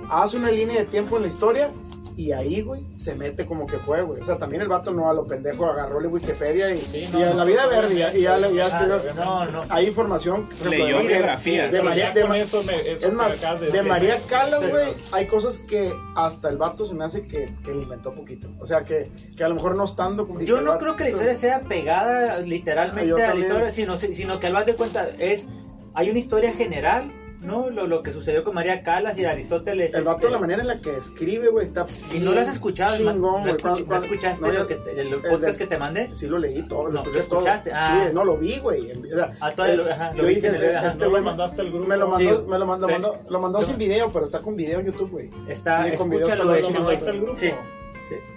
Ah, 0.08 0.22
hace 0.22 0.36
una 0.38 0.50
línea 0.50 0.78
de 0.78 0.86
tiempo 0.86 1.16
en 1.16 1.22
la 1.24 1.28
historia 1.28 1.70
y 2.16 2.32
ahí, 2.32 2.60
güey, 2.62 2.80
se 2.96 3.14
mete 3.16 3.44
como 3.44 3.66
que 3.66 3.76
fue, 3.78 4.02
güey. 4.02 4.20
O 4.20 4.24
sea, 4.24 4.36
también 4.38 4.62
el 4.62 4.68
vato 4.68 4.92
no 4.92 5.10
a 5.10 5.14
lo 5.14 5.26
pendejo 5.26 5.66
agarró 5.66 6.00
la 6.00 6.08
Wikipedia 6.08 6.72
y, 6.72 6.76
Sí, 6.76 7.04
y 7.08 7.08
no, 7.12 7.34
la 7.34 7.44
vida 7.44 7.64
no, 7.64 7.70
verde 7.70 7.96
ya, 7.96 8.14
y 8.16 8.20
ya, 8.22 8.38
le- 8.38 8.54
ya 8.54 8.66
Ah, 8.66 8.68
escribió- 8.68 9.14
no, 9.14 9.44
no. 9.50 9.62
Hay 9.70 9.86
información. 9.86 10.48
Leyó 10.68 10.98
de- 10.98 11.08
biografías. 11.08 11.72
De 11.72 11.82
María, 11.82 12.14
ya 12.14 12.26
de 12.28 12.40
eso 12.40 12.62
me, 12.62 12.90
eso 12.90 13.08
es 13.08 13.12
más, 13.14 13.40
de. 13.60 13.82
María 13.82 14.16
Calas, 14.28 14.68
güey, 14.70 14.86
hay 15.12 15.26
cosas 15.26 15.58
que 15.58 15.92
hasta 16.16 16.48
el 16.48 16.56
vato 16.56 16.84
se 16.86 16.94
me 16.94 17.04
hace 17.04 17.26
que, 17.26 17.52
que 17.64 17.70
le 17.74 17.82
inventó 17.82 18.14
poquito. 18.14 18.48
O 18.60 18.66
sea, 18.66 18.84
que, 18.84 19.10
que 19.36 19.44
a 19.44 19.48
lo 19.48 19.54
mejor 19.56 19.74
no 19.76 19.84
estando 19.84 20.26
como 20.26 20.40
Yo 20.40 20.60
no 20.60 20.78
creo 20.78 20.96
que 20.96 21.04
la 21.04 21.10
historia 21.10 21.34
sea 21.34 21.60
pegada 21.60 22.38
literalmente 22.40 23.22
a 23.24 23.34
la 23.34 23.40
historia, 23.40 23.72
sino, 23.72 23.96
sino 23.98 24.38
que 24.40 24.46
al 24.46 24.52
más 24.52 24.66
de 24.66 24.74
cuenta 24.74 25.08
es, 25.18 25.46
hay 25.94 26.10
una 26.10 26.18
historia 26.18 26.52
general, 26.52 27.10
¿no? 27.44 27.70
Lo, 27.70 27.86
lo 27.86 28.02
que 28.02 28.12
sucedió 28.12 28.42
con 28.42 28.54
María 28.54 28.82
Calas 28.82 29.16
y 29.18 29.24
Aristóteles. 29.24 29.94
El 29.94 30.04
vato, 30.04 30.20
este, 30.26 30.30
la 30.32 30.38
manera 30.38 30.62
en 30.62 30.68
la 30.68 30.76
que 30.76 30.96
escribe, 30.96 31.48
güey, 31.48 31.64
está. 31.64 31.86
Y 32.14 32.18
no 32.20 32.32
lo 32.32 32.40
has 32.40 32.48
escuchado, 32.48 32.96
Chingón, 32.96 33.42
güey. 33.42 33.52
¿No, 33.52 33.58
escuch- 33.58 33.86
no 33.86 33.96
escuchaste 33.96 34.40
no, 34.40 34.52
lo 34.52 34.66
que 34.66 34.74
te- 34.76 34.90
el 34.92 35.12
el 35.12 35.20
podcast 35.20 35.42
de- 35.52 35.58
que 35.58 35.66
te 35.66 35.78
mandé? 35.78 36.14
Sí, 36.14 36.26
lo 36.28 36.38
leí 36.38 36.62
todo, 36.62 36.86
lo 36.86 36.92
No, 36.92 36.98
escuché 37.00 37.18
¿lo 37.20 37.24
todo. 37.26 37.38
escuchaste? 37.40 37.72
Ah. 37.72 38.04
Sí, 38.08 38.14
no 38.14 38.24
lo 38.24 38.36
vi, 38.36 38.58
güey. 38.58 38.90
O 38.90 39.16
sea, 39.16 39.32
Ah, 39.40 39.52
todavía 39.52 39.76
lo- 39.76 39.90
ajá, 39.92 40.12
lo 40.14 40.24
viste 40.24 40.48
el- 40.48 40.54
este 40.62 41.06
güey 41.06 41.22
mandaste 41.22 41.60
al 41.60 41.70
grupo. 41.70 41.86
Me 41.86 41.96
lo 41.96 42.08
mandó, 42.08 42.42
Sí. 42.44 42.50
me 42.50 42.58
lo 42.58 42.66
mandó, 42.66 42.88
mandó- 42.88 43.16
lo 43.30 43.40
mandó 43.40 43.62
sin 43.62 43.78
video, 43.78 44.10
pero 44.12 44.24
está 44.24 44.40
con 44.40 44.56
video 44.56 44.80
en 44.80 44.86
YouTube, 44.86 45.10
güey. 45.10 45.30
Está, 45.48 45.86
escúchalo, 45.88 46.44
mandaste 46.46 47.10
al 47.10 47.20
grupo? 47.20 47.36
Sí. 47.38 47.50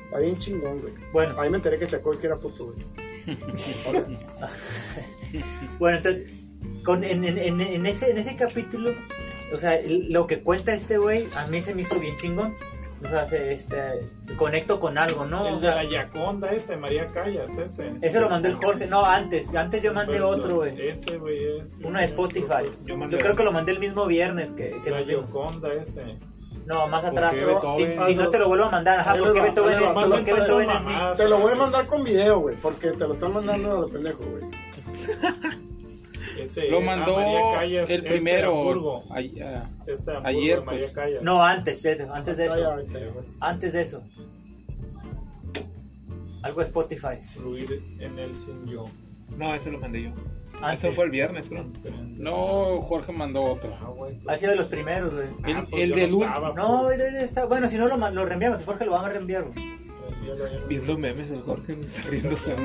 Está 0.06 0.20
bien 0.20 0.38
chingón, 0.38 0.80
güey. 0.82 0.94
Bueno, 1.12 1.40
Ahí 1.40 1.50
me 1.50 1.58
enteré 1.58 1.78
que 1.78 1.86
Chacol 1.88 2.18
que 2.18 2.28
era 2.28 2.36
puto, 2.38 2.66
güey. 2.68 2.78
bueno, 5.80 5.98
entonces, 5.98 6.28
con, 6.84 7.04
en, 7.04 7.24
en, 7.24 7.38
en, 7.38 7.62
en 7.62 7.86
ese, 7.86 8.12
en 8.12 8.18
ese 8.18 8.36
capítulo, 8.36 8.92
o 9.54 9.60
sea, 9.60 9.80
lo 9.86 10.28
que 10.28 10.40
cuenta 10.40 10.74
este 10.74 10.98
güey, 10.98 11.28
a 11.36 11.48
mí 11.48 11.62
se 11.62 11.76
me 11.76 11.82
hizo 11.82 12.00
bien 12.00 12.16
chingón. 12.18 12.54
O 13.04 13.08
sea, 13.08 13.28
se, 13.28 13.54
este, 13.54 13.78
conecto 14.38 14.80
con 14.80 14.98
algo, 14.98 15.26
¿no? 15.26 15.44
O 15.44 15.48
El 15.50 15.56
de 15.56 15.62
sea, 15.62 15.76
la 15.76 15.84
Yaconda 15.84 16.52
ese, 16.52 16.78
María 16.78 17.06
Callas, 17.08 17.56
ese. 17.56 17.96
ese 18.02 18.20
lo 18.20 18.28
mandó 18.28 18.48
el 18.48 18.56
Jorge, 18.56 18.88
no, 18.88 19.06
antes, 19.06 19.54
antes 19.54 19.84
yo 19.84 19.94
mandé 19.94 20.14
Pero 20.14 20.30
otro, 20.30 20.56
güey. 20.56 20.82
Ese, 20.82 21.18
güey, 21.18 21.60
es. 21.60 21.80
Uno 21.84 22.00
de 22.00 22.06
Spotify. 22.06 22.64
Yo 22.64 22.88
Yo 22.88 22.98
mandé 22.98 23.20
creo 23.20 23.36
que 23.36 23.44
lo 23.44 23.52
mandé 23.52 23.74
el 23.74 23.80
mismo 23.80 24.08
viernes 24.08 24.50
que, 24.54 24.82
que 24.84 24.90
La. 24.90 25.02
Yoconda 25.02 25.72
ese. 25.76 26.16
No, 26.66 26.88
más 26.88 27.02
¿Por 27.02 27.24
atrás. 27.24 27.36
Si, 27.78 28.14
si 28.14 28.16
no 28.16 28.30
te 28.30 28.40
lo 28.40 28.48
vuelvo 28.48 28.66
a 28.66 28.72
mandar, 28.72 29.00
ajá, 29.00 29.16
porque 29.18 29.42
Beethoven 29.42 29.78
es, 29.78 29.90
porque 29.90 30.34
Beethoven. 30.34 30.70
Te 31.16 31.30
lo 31.30 31.38
voy 31.38 31.52
a 31.52 31.56
mandar 31.56 31.86
con 31.86 32.04
video, 32.04 32.40
güey, 32.40 32.56
porque 32.58 32.90
te 32.92 33.08
lo 33.08 33.14
están 33.14 33.32
mandando 33.32 33.72
a 33.72 33.82
lo 33.82 33.88
pendejo, 33.88 34.24
güey. 34.24 34.44
Ese, 36.40 36.70
Lo 36.70 36.78
ah, 36.78 36.82
mandó 36.82 37.16
María 37.16 37.42
Callas, 37.56 37.90
el 37.90 37.96
este 38.00 38.10
primero. 38.12 38.52
Hamburgo. 38.58 39.04
ay- 39.12 39.40
ah, 39.42 39.70
Este 39.88 40.12
Hamburgo 40.12 40.28
Ayer, 40.28 40.60
de 40.60 40.66
María 40.66 40.88
pues. 40.94 41.24
No, 41.24 41.44
antes 41.44 41.82
de, 41.84 42.08
antes 42.14 42.38
de 42.38 42.44
Ahí 42.50 42.62
está, 42.86 43.00
eso. 43.00 43.22
Antes 43.40 43.74
de 43.74 43.82
eso. 43.82 44.02
Algo 46.44 46.60
de 46.62 46.66
Spotify. 46.68 47.18
Fluir 47.36 47.80
en 48.00 48.20
el 48.20 48.36
sin 48.36 48.68
yo. 48.68 48.86
No, 49.38 49.54
ese 49.54 49.72
lo 49.72 49.80
mandé 49.80 50.04
yo. 50.04 50.10
Antes. 50.62 50.84
Eso 50.86 50.94
fue 50.96 51.06
el 51.06 51.12
viernes, 51.12 51.46
creo. 51.50 51.64
no, 52.18 52.82
Jorge 52.82 53.12
mandó 53.12 53.44
otro. 53.44 53.70
Ah, 53.82 53.90
güey, 53.96 54.14
pues, 54.24 54.28
Ha 54.28 54.38
sido 54.40 54.52
de 54.52 54.58
los 54.58 54.68
primeros, 54.68 55.14
güey. 55.14 55.28
El, 55.46 55.58
ah, 55.58 55.68
pues 55.70 55.84
el 55.84 55.92
del 55.92 56.12
no 56.18 56.24
estaba, 56.24 56.54
No, 56.54 56.84
pues. 56.86 57.00
está. 57.00 57.46
Bueno, 57.46 57.70
si 57.70 57.78
no 57.78 57.88
lo, 57.88 57.98
lo 58.10 58.26
reenviamos, 58.26 58.64
Jorge 58.66 58.86
lo 58.86 58.92
van 58.94 59.06
a 59.06 59.10
reenviar, 59.10 59.44
güey. 59.44 59.87
Viendo 60.68 60.98
memes 60.98 61.30
de 61.30 61.40
Jorge 61.40 61.78
riéndose. 62.10 62.56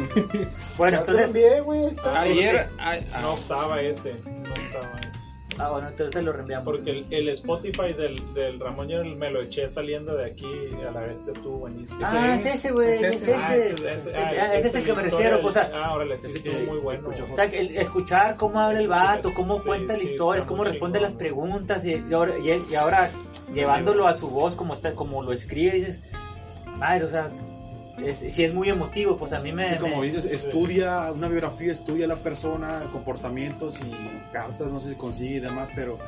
Bueno, 0.78 0.98
entonces. 1.00 1.26
envié, 1.28 1.60
güey, 1.60 1.84
está. 1.86 2.20
Ayer, 2.20 2.68
ay- 2.78 3.06
No 3.20 3.34
estaba 3.34 3.80
ese. 3.80 4.14
No 4.24 4.54
estaba 4.54 5.00
ese. 5.00 5.18
Ah, 5.58 5.68
bueno, 5.68 5.88
entonces 5.88 6.24
lo 6.24 6.32
reenviamos. 6.32 6.64
Porque 6.64 6.90
el, 6.90 7.06
el 7.10 7.28
Spotify 7.28 7.92
del, 7.92 8.16
del 8.32 8.58
Ramón 8.58 8.88
yo 8.88 9.04
me 9.04 9.30
lo 9.30 9.42
eché 9.42 9.68
saliendo 9.68 10.16
de 10.16 10.24
aquí 10.24 10.46
a 10.88 10.90
la 10.90 11.00
vez 11.00 11.20
estuvo 11.28 11.58
buenísimo. 11.58 12.00
Ah, 12.04 12.36
es 12.40 12.46
ese, 12.54 12.72
güey. 12.72 12.92
es 12.94 13.02
Es 13.02 13.16
ese. 13.22 13.34
Ah, 13.34 13.54
ese, 13.56 14.16
ah, 14.16 14.30
ah, 14.40 14.54
ese 14.54 14.68
es 14.68 14.74
el 14.76 14.82
que 14.84 14.88
la 14.92 14.94
me 14.96 15.02
historia 15.08 15.30
refiero. 15.30 15.36
del- 15.36 15.46
O 15.46 15.52
sea, 15.52 15.70
ah, 15.74 15.94
órale, 15.94 16.16
sí, 16.18 16.28
estuvo 16.34 16.72
muy 16.72 16.78
bueno. 16.78 17.08
O 17.30 17.34
sea, 17.36 17.44
el- 17.44 17.76
escuchar 17.76 18.36
cómo 18.38 18.58
habla 18.60 18.80
el 18.80 18.88
vato, 18.88 19.34
cómo 19.34 19.58
Sí, 19.58 19.66
cuenta 19.66 19.92
la 19.92 19.98
sí, 19.98 20.06
historia, 20.06 20.40
está 20.40 20.48
cómo 20.48 20.62
muy 20.62 20.70
responde 20.70 20.98
chingón, 20.98 21.02
las 21.02 21.18
güey. 21.18 21.28
preguntas 21.28 21.84
y, 21.84 22.02
y 22.08 22.14
ahora, 22.14 22.38
y, 22.38 22.72
y 22.72 22.74
ahora 22.74 23.10
llevándolo 23.54 24.06
a 24.08 24.16
su 24.16 24.28
voz 24.30 24.56
como 24.56 24.72
está, 24.72 24.94
como 24.94 25.22
lo 25.22 25.34
escribe, 25.34 25.72
dices, 25.72 26.00
madre, 26.78 27.04
o 27.04 27.10
sea, 27.10 27.30
es, 28.04 28.18
sí 28.18 28.42
es 28.44 28.54
muy 28.54 28.68
emotivo, 28.68 29.16
pues 29.18 29.32
a 29.32 29.40
mí 29.40 29.52
me... 29.52 29.68
Sí, 29.70 29.76
como 29.78 29.98
me- 30.00 30.06
dices, 30.06 30.24
estudia 30.32 31.12
una 31.12 31.28
biografía, 31.28 31.72
estudia 31.72 32.06
la 32.06 32.16
persona, 32.16 32.82
comportamientos 32.92 33.78
y 33.80 33.92
cartas, 34.32 34.70
no 34.72 34.80
sé 34.80 34.90
si 34.90 34.94
consigue 34.94 35.36
y 35.36 35.40
demás, 35.40 35.68
pero 35.74 35.98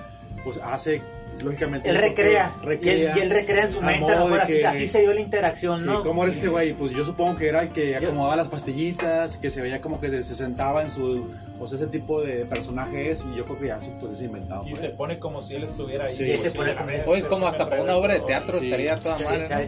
pues 0.44 0.58
hace, 0.62 1.02
lógicamente... 1.42 1.88
él 1.88 1.96
recrea, 1.96 2.52
que 2.62 2.66
y, 2.66 2.70
él, 2.70 2.78
recrea 2.78 3.16
y 3.16 3.20
él 3.20 3.30
recrea 3.30 3.64
en 3.64 3.72
su 3.72 3.78
a 3.80 3.82
mente, 3.82 4.12
a 4.12 4.16
lo 4.16 4.24
mejor 4.28 4.36
de 4.38 4.42
así, 4.42 4.52
que- 4.54 4.66
así 4.66 4.88
se 4.88 5.00
dio 5.00 5.14
la 5.14 5.20
interacción, 5.20 5.80
Sí, 5.80 5.86
¿no? 5.86 6.02
¿cómo 6.02 6.22
era 6.22 6.32
este 6.32 6.48
güey? 6.48 6.74
Pues 6.74 6.92
yo 6.92 7.04
supongo 7.04 7.36
que 7.36 7.48
era 7.48 7.62
el 7.62 7.70
que 7.70 7.96
acomodaba 7.96 8.36
las 8.36 8.48
pastillitas, 8.48 9.36
que 9.38 9.50
se 9.50 9.60
veía 9.60 9.80
como 9.80 10.00
que 10.00 10.22
se 10.22 10.34
sentaba 10.34 10.82
en 10.82 10.90
su... 10.90 11.30
Pues 11.58 11.72
ese 11.72 11.86
tipo 11.86 12.20
de 12.20 12.44
personaje 12.46 13.12
es, 13.12 13.24
y 13.32 13.36
yo 13.36 13.44
creo 13.44 13.58
que 13.60 13.66
ya 13.68 13.80
se 13.80 13.90
pues, 14.00 14.14
es 14.14 14.22
inventado. 14.22 14.62
Y 14.66 14.70
por 14.70 14.78
se 14.78 14.88
pone 14.88 15.18
como 15.20 15.40
si 15.40 15.54
él 15.54 15.62
estuviera 15.62 16.06
ahí. 16.06 16.14
Sí, 16.16 16.30
como 16.32 16.42
se 16.42 16.50
pone 16.50 16.74
como- 16.74 17.14
es 17.14 17.26
como 17.26 17.40
se 17.42 17.46
hasta 17.48 17.68
para 17.70 17.82
una 17.82 17.96
obra 17.96 18.14
de 18.14 18.20
teatro 18.20 18.58
Sí. 18.58 18.66
estaría 18.66 18.96
toda 18.96 19.16
Sí, 19.18 19.24
madre. 19.24 19.64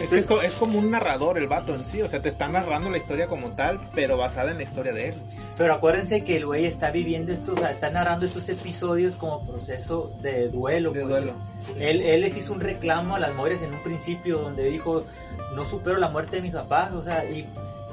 Es 0.00 0.08
que 0.08 0.18
es, 0.18 0.44
es 0.44 0.54
como 0.54 0.78
un 0.78 0.90
narrador 0.90 1.36
el 1.38 1.46
vato 1.48 1.74
en 1.74 1.84
sí, 1.84 2.00
o 2.02 2.08
sea, 2.08 2.20
te 2.20 2.28
está 2.28 2.48
narrando 2.48 2.90
la 2.90 2.98
historia 2.98 3.26
como 3.26 3.48
tal, 3.50 3.80
pero 3.94 4.16
basada 4.16 4.50
en 4.52 4.56
la 4.58 4.62
historia 4.62 4.92
de 4.92 5.08
él. 5.08 5.14
Pero 5.56 5.74
acuérdense 5.74 6.24
que 6.24 6.36
el 6.36 6.46
güey 6.46 6.64
está 6.64 6.90
viviendo 6.90 7.32
estos, 7.32 7.58
o 7.58 7.60
sea, 7.60 7.70
está 7.70 7.90
narrando 7.90 8.26
estos 8.26 8.48
episodios 8.48 9.14
como 9.16 9.44
proceso 9.46 10.10
de 10.22 10.48
duelo. 10.48 10.63
De 10.92 11.00
pues. 11.00 11.08
duelo. 11.08 11.32
Él, 11.78 12.00
él 12.02 12.20
les 12.22 12.36
hizo 12.36 12.52
un 12.52 12.60
reclamo 12.60 13.16
a 13.16 13.18
las 13.18 13.34
mujeres 13.34 13.62
en 13.62 13.74
un 13.74 13.82
principio 13.82 14.38
donde 14.38 14.64
dijo, 14.64 15.04
no 15.54 15.64
supero 15.64 15.98
la 15.98 16.08
muerte 16.08 16.36
de 16.36 16.42
mis 16.42 16.52
papás, 16.52 16.92
o 16.92 17.02
sea, 17.02 17.24
y, 17.24 17.46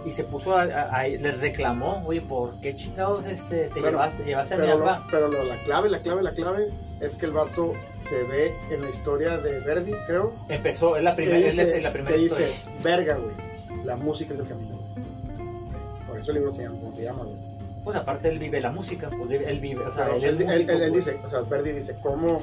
y 0.05 0.11
se 0.11 0.23
puso 0.23 0.57
a, 0.57 0.63
a- 0.63 0.95
a- 1.01 1.07
les 1.07 1.41
reclamó, 1.41 2.03
oye, 2.05 2.21
¿por 2.21 2.59
qué 2.59 2.75
chingados 2.75 3.25
este, 3.25 3.69
te 3.69 3.81
llevaste, 3.81 4.23
llevaste 4.23 4.55
a 4.55 4.57
mi 4.57 4.63
Pero, 4.63 4.77
lo- 4.79 4.85
papá? 4.85 5.07
pero 5.11 5.27
lo- 5.27 5.43
la 5.43 5.57
clave, 5.63 5.89
la 5.89 5.99
clave, 5.99 6.23
la 6.23 6.31
clave 6.31 6.69
es 7.01 7.15
que 7.15 7.25
el 7.27 7.31
vato 7.31 7.73
se 7.97 8.23
ve 8.23 8.53
en 8.71 8.81
la 8.81 8.89
historia 8.89 9.37
de 9.37 9.59
Verdi, 9.59 9.91
creo. 10.07 10.33
Empezó, 10.49 10.95
es 10.97 11.03
la 11.03 11.15
primera, 11.15 11.37
dice, 11.37 11.77
es 11.77 11.83
la 11.83 11.91
primera 11.91 12.15
que 12.15 12.21
historia. 12.23 12.47
dice, 12.47 12.69
verga, 12.83 13.15
güey. 13.17 13.85
La 13.85 13.95
música 13.95 14.33
es 14.33 14.39
el 14.39 14.47
camino. 14.47 14.75
güey". 14.77 16.07
Por 16.07 16.19
eso 16.19 16.31
el 16.31 16.37
libro 16.37 16.53
se 16.53 16.63
llama, 16.63 16.79
como 16.79 16.93
se 16.93 17.03
llama, 17.03 17.23
güey. 17.23 17.50
Pues 17.83 17.97
aparte 17.97 18.29
él 18.29 18.37
vive 18.39 18.61
la 18.61 18.71
música, 18.71 19.09
pues 19.09 19.31
él 19.31 19.59
vive, 19.59 19.83
o 19.85 19.91
sea, 19.91 20.05
Pero 20.05 20.17
él, 20.17 20.23
es 20.23 20.29
él, 20.33 20.41
él- 20.41 20.45
músico, 20.47 20.71
él- 20.71 20.81
él 20.83 20.91
pues. 20.91 21.05
dice, 21.05 21.19
o 21.23 21.27
sea, 21.27 21.41
Verdi 21.41 21.71
dice, 21.71 21.95
¿cómo 22.01 22.41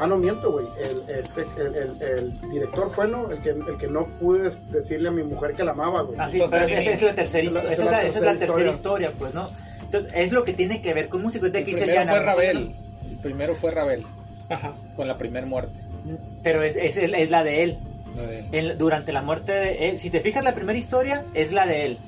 Ah, 0.00 0.06
no 0.06 0.16
miento, 0.16 0.50
güey. 0.50 0.66
El, 0.82 1.16
este, 1.16 1.42
el, 1.58 1.74
el, 1.76 2.02
el 2.02 2.50
director 2.50 2.90
fue, 2.90 3.06
¿no? 3.06 3.30
El 3.30 3.38
que, 3.40 3.50
el 3.50 3.76
que 3.78 3.86
no 3.86 4.06
pude 4.18 4.50
decirle 4.70 5.08
a 5.10 5.12
mi 5.12 5.22
mujer 5.22 5.54
que 5.54 5.62
la 5.62 5.72
amaba, 5.72 6.02
güey. 6.02 6.16
Ah, 6.18 6.28
sí, 6.30 6.42
pero 6.50 6.64
esa 6.64 6.80
es 6.80 7.02
la 7.02 7.14
tercera, 7.14 7.46
Esa 7.46 7.60
histo- 7.60 7.68
es 7.70 7.78
esa 7.78 7.84
la- 7.84 7.90
es 7.90 8.02
la, 8.02 8.06
esa 8.08 8.18
es 8.18 8.24
la 8.24 8.30
tercera 8.32 8.70
historia. 8.70 8.72
historia, 8.72 9.12
pues, 9.16 9.34
¿no? 9.34 9.46
Entonces, 9.82 10.12
es 10.16 10.32
lo 10.32 10.44
que 10.44 10.54
tiene 10.54 10.80
que 10.82 10.92
ver 10.94 11.08
con 11.08 11.22
música. 11.22 11.46
El 11.46 11.52
primero 11.52 11.76
fue 11.84 12.04
¿no? 12.06 12.22
Rabel. 12.22 12.70
El 13.10 13.16
primero 13.18 13.54
fue 13.54 13.70
Rabel. 13.70 14.02
Ajá. 14.48 14.72
Con 14.96 15.06
la 15.06 15.16
primera 15.18 15.46
muerte. 15.46 15.72
Pero 16.42 16.62
es, 16.64 16.74
es, 16.76 16.96
es 16.96 17.30
la 17.30 17.44
de 17.44 17.62
él. 17.62 17.78
la 18.16 18.22
de 18.26 18.44
él. 18.58 18.78
Durante 18.78 19.12
la 19.12 19.22
muerte 19.22 19.52
de 19.52 19.90
él. 19.90 19.98
Si 19.98 20.10
te 20.10 20.20
fijas, 20.20 20.42
la 20.42 20.54
primera 20.54 20.78
historia 20.78 21.22
es 21.34 21.52
la 21.52 21.66
de 21.66 21.84
él. 21.84 21.98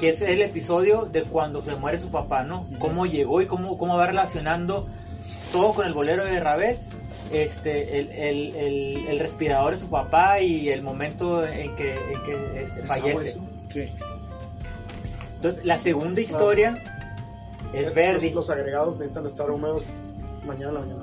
Que 0.00 0.10
es 0.10 0.20
el 0.22 0.40
episodio 0.42 1.06
de 1.06 1.24
cuando 1.24 1.62
se 1.62 1.74
muere 1.76 1.98
su 2.00 2.10
papá, 2.10 2.44
¿no? 2.44 2.66
Cómo 2.78 3.06
llegó 3.06 3.40
y 3.42 3.46
cómo, 3.46 3.76
cómo 3.76 3.96
va 3.96 4.06
relacionando 4.06 4.86
todo 5.52 5.72
con 5.72 5.86
el 5.86 5.92
bolero 5.94 6.24
de 6.24 6.38
Ravel, 6.40 6.76
este, 7.32 7.98
el, 8.00 8.10
el, 8.12 8.56
el, 8.56 9.06
el 9.08 9.18
respirador 9.18 9.74
de 9.74 9.80
su 9.80 9.88
papá 9.90 10.40
y 10.40 10.68
el 10.68 10.82
momento 10.82 11.44
en 11.44 11.74
que, 11.74 11.92
en 11.94 12.22
que 12.24 12.62
este, 12.62 12.82
fallece. 12.82 13.38
Sí. 13.72 13.88
Entonces, 15.36 15.64
la 15.64 15.78
segunda 15.78 16.20
historia 16.20 16.76
es 17.72 17.92
Verdi. 17.94 18.26
Los, 18.26 18.34
los 18.48 18.50
agregados 18.50 18.96
necesitan 18.98 19.26
estar 19.26 19.50
húmedos 19.50 19.82
mañana 20.46 20.68
en 20.68 20.74
la 20.74 20.80
mañana. 20.80 21.02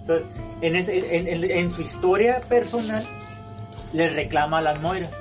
Entonces, 0.00 0.28
en, 0.62 0.76
ese- 0.76 1.16
en, 1.16 1.28
en- 1.28 1.50
en 1.50 1.70
su 1.72 1.82
historia 1.82 2.40
personal, 2.48 3.02
le 3.92 4.08
reclama 4.10 4.58
a 4.58 4.62
las 4.62 4.80
Moiras. 4.80 5.12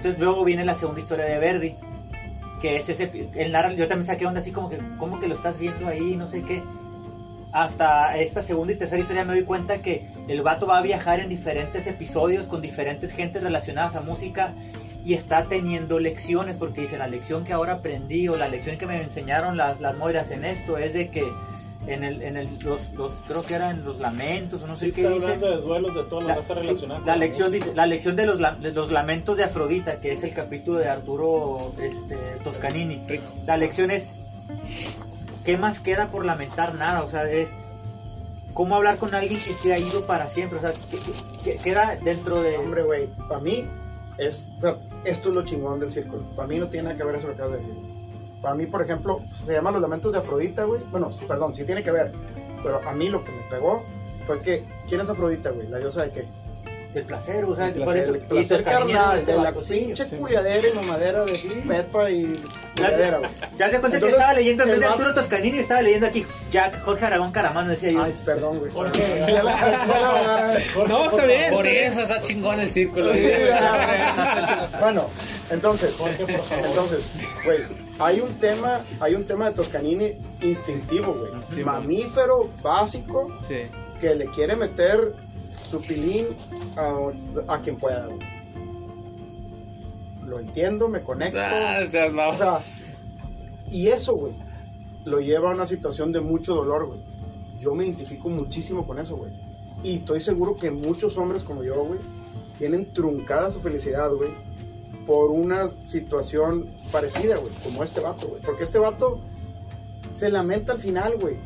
Entonces, 0.00 0.18
luego 0.18 0.44
viene 0.44 0.64
la 0.64 0.78
segunda 0.78 0.98
historia 0.98 1.26
de 1.26 1.38
Verdi, 1.38 1.74
que 2.62 2.76
es 2.76 2.88
ese. 2.88 3.28
El 3.34 3.52
narra, 3.52 3.74
yo 3.74 3.86
también 3.86 4.06
saqué 4.06 4.24
onda 4.24 4.40
así 4.40 4.50
como 4.50 4.70
que, 4.70 4.78
¿cómo 4.98 5.20
que 5.20 5.28
lo 5.28 5.34
estás 5.34 5.58
viendo 5.58 5.86
ahí? 5.88 6.16
No 6.16 6.26
sé 6.26 6.42
qué. 6.42 6.62
Hasta 7.52 8.16
esta 8.16 8.40
segunda 8.40 8.72
y 8.72 8.76
tercera 8.76 9.02
historia 9.02 9.26
me 9.26 9.34
doy 9.34 9.44
cuenta 9.44 9.82
que 9.82 10.06
el 10.26 10.40
vato 10.40 10.66
va 10.66 10.78
a 10.78 10.82
viajar 10.82 11.20
en 11.20 11.28
diferentes 11.28 11.86
episodios 11.86 12.46
con 12.46 12.62
diferentes 12.62 13.12
gentes 13.12 13.42
relacionadas 13.42 13.94
a 13.94 14.00
música 14.00 14.54
y 15.04 15.12
está 15.12 15.44
teniendo 15.44 15.98
lecciones 15.98 16.56
porque 16.56 16.80
dice 16.80 16.96
la 16.96 17.06
lección 17.06 17.44
que 17.44 17.52
ahora 17.52 17.74
aprendí 17.74 18.26
o 18.28 18.38
la 18.38 18.48
lección 18.48 18.78
que 18.78 18.86
me 18.86 19.02
enseñaron 19.02 19.58
las, 19.58 19.82
las 19.82 19.98
moiras 19.98 20.30
en 20.30 20.46
esto 20.46 20.78
es 20.78 20.94
de 20.94 21.08
que 21.08 21.24
en 21.94 22.04
el, 22.04 22.22
en 22.22 22.36
el 22.36 22.48
los, 22.64 22.92
los 22.94 23.12
creo 23.26 23.42
que 23.42 23.54
eran 23.54 23.84
los 23.84 23.98
lamentos 23.98 24.62
o 24.62 24.66
no 24.66 24.74
Sí 24.74 24.80
sé 24.80 24.88
está 24.88 25.00
qué 25.02 25.08
dice. 25.14 25.24
hablando 25.26 25.50
de 25.50 25.56
duelos 25.62 25.94
de 25.94 26.02
todas 26.04 26.24
las 26.26 26.48
la, 26.48 26.62
sí, 26.74 26.86
la 27.04 27.16
lección 27.16 27.52
dice 27.52 27.72
la 27.74 27.86
lección 27.86 28.16
de 28.16 28.26
los, 28.26 28.40
la- 28.40 28.54
de 28.54 28.72
los 28.72 28.90
lamentos 28.90 29.36
de 29.36 29.44
Afrodita 29.44 30.00
que 30.00 30.12
es 30.12 30.22
el 30.22 30.32
capítulo 30.32 30.78
de 30.78 30.88
Arturo 30.88 31.72
este, 31.82 32.16
Toscanini. 32.44 33.00
La 33.46 33.56
lección 33.56 33.90
es 33.90 34.06
qué 35.44 35.56
más 35.56 35.80
queda 35.80 36.08
por 36.08 36.24
lamentar 36.24 36.74
nada 36.74 37.02
o 37.02 37.08
sea 37.08 37.30
es 37.30 37.50
cómo 38.54 38.74
hablar 38.76 38.96
con 38.96 39.14
alguien 39.14 39.34
que 39.34 39.52
se 39.52 39.72
ha 39.72 39.78
ido 39.78 40.06
para 40.06 40.28
siempre 40.28 40.58
o 40.58 40.60
sea 40.60 40.72
que 41.44 41.56
queda 41.56 41.96
dentro 42.04 42.42
de 42.42 42.58
Hombre, 42.58 42.82
güey, 42.82 43.06
para 43.28 43.40
mí, 43.40 43.64
es, 44.18 44.48
esto 45.04 45.28
es 45.30 45.34
lo 45.34 45.42
chingón 45.42 45.80
del 45.80 45.90
círculo. 45.90 46.22
Para 46.36 46.46
mí 46.46 46.58
no 46.58 46.66
tiene 46.68 46.88
nada 46.88 46.96
que 46.98 47.04
ver 47.04 47.14
eso 47.16 47.28
que 47.28 47.32
acabas 47.32 47.52
de 47.52 47.58
decir. 47.60 47.74
Para 48.42 48.54
mí, 48.54 48.66
por 48.66 48.82
ejemplo, 48.82 49.20
se 49.34 49.52
llama 49.52 49.70
Los 49.70 49.82
Lamentos 49.82 50.12
de 50.12 50.18
Afrodita, 50.18 50.64
güey. 50.64 50.82
Bueno, 50.90 51.10
perdón, 51.28 51.54
sí 51.54 51.64
tiene 51.64 51.82
que 51.82 51.90
ver. 51.90 52.12
Pero 52.62 52.80
a 52.86 52.92
mí 52.92 53.08
lo 53.08 53.24
que 53.24 53.32
me 53.32 53.42
pegó 53.50 53.82
fue 54.24 54.40
que, 54.40 54.64
¿quién 54.88 55.00
es 55.00 55.08
Afrodita, 55.08 55.50
güey? 55.50 55.68
La 55.68 55.78
diosa 55.78 56.04
de 56.04 56.10
qué? 56.10 56.24
Del 56.92 57.04
placer 57.04 57.44
o 57.44 57.54
sea 57.54 57.68
El 57.68 57.82
por 57.84 57.96
eso 57.96 58.14
El 58.14 58.20
placer 58.20 58.60
y 58.60 58.64
carnal, 58.64 59.24
de 59.24 59.36
la 59.36 59.52
sí. 59.66 59.72
pinche 59.86 60.06
cuidadera 60.06 60.68
y 60.68 60.72
mamadera 60.74 61.24
de 61.24 61.32
Pepa 61.68 62.10
y 62.10 62.40
cuidadera, 62.76 63.20
ya 63.58 63.70
se 63.70 63.78
cuenta 63.78 63.90
que 63.90 63.94
Entonces, 63.96 64.12
estaba 64.18 64.32
leyendo 64.34 64.64
en 64.64 64.70
vez 64.70 64.80
de 64.80 64.86
Arturo 64.86 65.14
Toscanini 65.14 65.58
estaba 65.58 65.82
leyendo 65.82 66.06
aquí 66.06 66.26
Jack 66.50 66.82
Jorge 66.84 67.04
Aragón 67.06 67.30
Caramano 67.32 67.70
decía 67.70 67.92
yo 67.92 68.02
Ay, 68.02 68.16
perdón, 68.24 68.58
güey. 68.58 68.72
¿Por 68.72 68.90
qué? 68.92 69.02
No, 70.88 71.04
está 71.10 71.26
bien. 71.26 71.52
Por 71.52 71.66
eso 71.66 72.00
está 72.00 72.20
chingón 72.20 72.60
el 72.60 72.70
círculo. 72.70 73.12
Bueno, 74.80 75.06
entonces, 75.50 75.96
Jorge, 75.98 76.24
por 76.24 76.42
favor. 76.42 76.66
entonces, 76.66 77.18
güey, 77.44 77.58
hay 77.98 78.20
un 78.20 78.32
tema, 78.38 78.80
hay 79.00 79.14
un 79.14 79.24
tema 79.26 79.50
de 79.50 79.54
Toscanini 79.56 80.12
instintivo, 80.42 81.12
güey, 81.14 81.32
Sí, 81.54 81.62
mamífero 81.64 82.48
básico 82.62 83.30
Sí. 83.46 83.62
que 84.00 84.14
le 84.14 84.24
quiere 84.26 84.56
meter 84.56 85.12
su 85.70 85.80
pilín 85.80 86.26
a, 86.76 87.54
a 87.54 87.60
quien 87.60 87.76
pueda, 87.76 88.06
güey. 88.06 88.18
Lo 90.26 90.38
entiendo, 90.38 90.88
me 90.88 91.00
conecto, 91.00 91.38
o 91.38 92.34
sea, 92.34 92.60
y 93.70 93.88
eso, 93.88 94.14
güey, 94.14 94.32
lo 95.04 95.20
lleva 95.20 95.50
a 95.50 95.54
una 95.54 95.66
situación 95.66 96.12
de 96.12 96.20
mucho 96.20 96.54
dolor, 96.54 96.86
güey. 96.86 97.00
Yo 97.60 97.74
me 97.74 97.84
identifico 97.84 98.28
muchísimo 98.28 98.86
con 98.86 98.98
eso, 98.98 99.16
güey. 99.16 99.32
Y 99.82 99.96
estoy 99.96 100.20
seguro 100.20 100.56
que 100.56 100.70
muchos 100.70 101.16
hombres 101.18 101.42
como 101.42 101.62
yo, 101.62 101.84
güey, 101.84 102.00
tienen 102.58 102.92
truncada 102.92 103.50
su 103.50 103.60
felicidad, 103.60 104.10
güey, 104.10 104.30
por 105.06 105.30
una 105.30 105.68
situación 105.68 106.68
parecida, 106.92 107.36
güey, 107.36 107.52
como 107.64 107.82
este 107.82 108.00
vato, 108.00 108.28
güey. 108.28 108.42
Porque 108.42 108.64
este 108.64 108.78
vato 108.78 109.20
se 110.10 110.30
lamenta 110.30 110.72
al 110.72 110.78
final, 110.78 111.16
güey, 111.18 111.36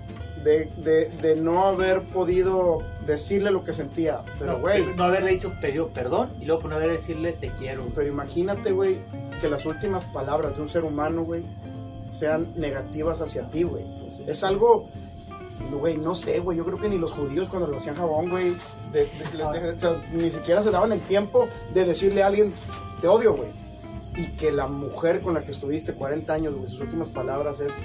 de, 0.44 0.70
de, 0.76 1.06
de 1.08 1.36
no 1.36 1.64
haber 1.66 2.02
podido 2.02 2.78
decirle 3.06 3.50
lo 3.50 3.64
que 3.64 3.72
sentía. 3.72 4.20
Pero, 4.38 4.52
no, 4.52 4.58
güey, 4.60 4.84
no 4.94 5.04
haberle 5.04 5.30
dicho 5.32 5.52
pedido 5.60 5.88
perdón 5.88 6.30
y 6.40 6.44
luego 6.44 6.68
no 6.68 6.76
haber 6.76 6.90
decirle 6.92 7.32
te 7.32 7.50
quiero 7.52 7.84
pero 7.94 8.06
imagínate, 8.06 8.70
güey, 8.72 8.98
que 9.40 9.48
las 9.48 9.64
últimas 9.66 10.04
palabras 10.06 10.54
de 10.56 10.62
un 10.62 10.68
ser 10.68 10.84
humano, 10.84 11.24
güey, 11.24 11.42
sean 12.08 12.46
negativas 12.56 13.20
hacia 13.20 13.48
ti, 13.50 13.62
güey. 13.64 13.84
Es 14.26 14.44
algo, 14.44 14.86
güey, 15.72 15.96
no 15.98 16.14
sé, 16.14 16.38
güey, 16.40 16.56
yo 16.58 16.64
creo 16.64 16.78
que 16.80 16.88
ni 16.88 16.98
los 16.98 17.12
judíos 17.12 17.48
cuando 17.48 17.66
lo 17.68 17.76
hacían 17.76 17.96
jabón, 17.96 18.28
güey, 18.30 18.50
de- 18.92 19.04
de- 19.06 19.60
de- 19.60 19.70
o 19.70 19.78
sea, 19.78 19.92
ni 20.12 20.30
siquiera 20.30 20.62
se 20.62 20.70
daban 20.70 20.92
el 20.92 21.00
tiempo 21.00 21.48
de 21.72 21.84
decirle 21.84 22.22
a 22.22 22.28
alguien, 22.28 22.52
te 23.00 23.08
odio, 23.08 23.34
güey. 23.34 23.48
Y 24.16 24.26
que 24.36 24.52
la 24.52 24.66
mujer 24.68 25.20
con 25.20 25.34
la 25.34 25.42
que 25.42 25.50
estuviste 25.52 25.92
40 25.94 26.32
años, 26.32 26.54
güey, 26.54 26.70
sus 26.70 26.80
últimas 26.80 27.08
palabras 27.08 27.60
es, 27.60 27.82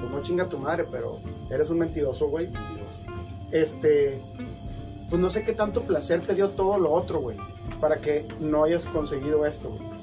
pues 0.00 0.10
no 0.10 0.22
chinga 0.22 0.46
tu 0.48 0.58
madre, 0.58 0.84
pero 0.90 1.18
eres 1.50 1.68
un 1.70 1.78
mentiroso, 1.78 2.28
güey. 2.28 2.48
Este, 3.52 4.20
pues 5.10 5.20
no 5.20 5.30
sé 5.30 5.42
qué 5.44 5.52
tanto 5.52 5.82
placer 5.82 6.20
te 6.20 6.34
dio 6.34 6.50
todo 6.50 6.78
lo 6.78 6.92
otro, 6.92 7.20
güey, 7.20 7.36
para 7.80 7.96
que 7.96 8.26
no 8.40 8.64
hayas 8.64 8.84
conseguido 8.86 9.46
esto, 9.46 9.70
güey. 9.70 9.98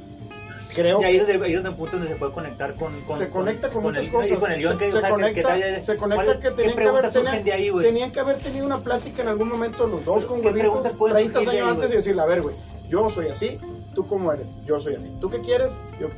Creo 0.73 0.99
Y 1.01 1.05
ahí 1.05 1.15
es 1.17 1.27
ahí 1.29 1.55
un 1.55 1.63
punto 1.75 1.93
donde 1.97 2.09
se 2.09 2.15
puede 2.17 2.33
conectar 2.33 2.75
con, 2.75 2.91
con 3.07 3.17
se 3.17 3.29
conecta 3.29 3.69
con, 3.69 3.83
muchas 3.83 4.03
el, 4.05 4.11
cosas. 4.11 4.37
con 4.39 4.51
el 4.51 4.59
guion 4.59 4.77
que, 4.77 4.91
se, 4.91 4.97
o 4.97 4.99
sea, 4.99 5.09
se 5.09 5.15
que- 5.25 5.33
que 5.33 5.41
conecta, 5.43 5.83
se 5.83 5.95
conecta 5.95 6.25
¿cuál- 6.25 6.39
que 6.39 6.49
¿Qué 6.49 6.55
tenían 6.55 6.77
que, 6.77 6.83
haber, 6.85 7.11
tenían, 7.11 7.43
de 7.45 7.53
ahí, 7.53 7.69
güey? 7.69 7.85
tenían 7.85 8.11
que 8.11 8.19
haber 8.19 8.37
tenido 8.39 8.65
una 8.65 8.79
plática 8.79 9.21
en 9.21 9.29
algún 9.29 9.47
momento 9.47 9.87
los 9.87 10.03
dos 10.03 10.25
con 10.25 10.41
¿Qué 10.41 10.47
huevitos, 10.47 10.67
preguntas 10.67 10.93
pueden 10.93 11.15
30 11.15 11.33
surgir 11.39 11.51
de 11.53 11.57
años 11.59 11.67
ahí, 11.69 11.73
antes 11.75 11.85
y 11.85 11.93
güey? 11.93 11.95
decirle, 11.97 12.21
a 12.21 12.25
ver, 12.25 12.41
güey, 12.41 12.55
yo 12.89 13.09
soy 13.09 13.27
así, 13.29 13.57
¿tú 13.95 14.05
cómo 14.07 14.31
eres? 14.31 14.53
Yo 14.65 14.79
soy 14.79 14.95
así. 14.95 15.09
¿Tú 15.19 15.29
qué 15.29 15.39
quieres? 15.41 15.79
Yo, 15.99 16.09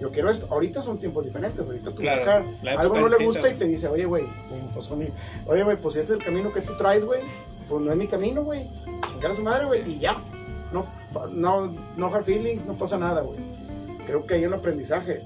yo 0.00 0.10
quiero 0.10 0.30
esto. 0.30 0.48
Ahorita 0.50 0.82
son 0.82 0.98
tiempos 0.98 1.24
diferentes. 1.24 1.64
Ahorita 1.64 1.90
tu 1.90 1.96
Claro, 1.96 2.44
algo 2.76 2.98
no 2.98 3.08
le 3.08 3.24
gusta 3.24 3.48
y 3.48 3.54
te 3.54 3.66
dice, 3.66 3.86
oye, 3.86 4.06
güey, 4.06 4.24
pues, 4.74 4.90
oye, 4.90 5.62
güey, 5.62 5.76
pues 5.76 5.94
si 5.94 6.00
ese 6.00 6.14
es 6.14 6.18
el 6.18 6.24
camino 6.24 6.52
que 6.52 6.62
tú 6.62 6.76
traes, 6.76 7.04
güey, 7.04 7.20
pues 7.68 7.82
no 7.82 7.92
es 7.92 7.96
mi 7.96 8.06
camino, 8.06 8.42
güey. 8.42 8.66
Chingar 9.12 9.32
a 9.32 9.34
su 9.36 9.42
madre, 9.42 9.66
güey, 9.66 9.88
y 9.88 9.98
ya. 9.98 10.16
No, 10.72 10.86
no, 11.32 11.72
no 11.96 12.06
hard 12.14 12.24
feelings, 12.24 12.64
no 12.66 12.74
pasa 12.74 12.98
nada, 12.98 13.20
güey. 13.20 13.38
Creo 14.06 14.24
que 14.26 14.34
hay 14.34 14.46
un 14.46 14.54
aprendizaje. 14.54 15.22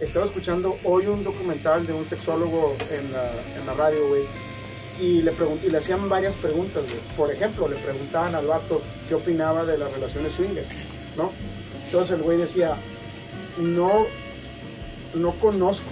Estaba 0.00 0.26
escuchando 0.26 0.74
hoy 0.84 1.06
un 1.06 1.22
documental 1.22 1.86
de 1.86 1.92
un 1.92 2.04
sexólogo 2.06 2.74
en 2.90 3.12
la, 3.12 3.30
en 3.58 3.66
la 3.66 3.74
radio, 3.74 4.08
güey, 4.08 4.22
y 5.00 5.22
le, 5.22 5.32
y 5.64 5.70
le 5.70 5.78
hacían 5.78 6.08
varias 6.08 6.36
preguntas, 6.36 6.84
güey. 6.84 7.00
Por 7.16 7.30
ejemplo, 7.30 7.68
le 7.68 7.76
preguntaban 7.76 8.34
al 8.34 8.46
vato 8.46 8.80
qué 9.08 9.14
opinaba 9.14 9.64
de 9.64 9.78
las 9.78 9.92
relaciones 9.92 10.32
swingers, 10.32 10.68
¿no? 11.16 11.30
Entonces 11.86 12.16
el 12.16 12.22
güey 12.22 12.38
decía, 12.38 12.74
no, 13.58 14.06
no 15.14 15.30
conozco 15.32 15.90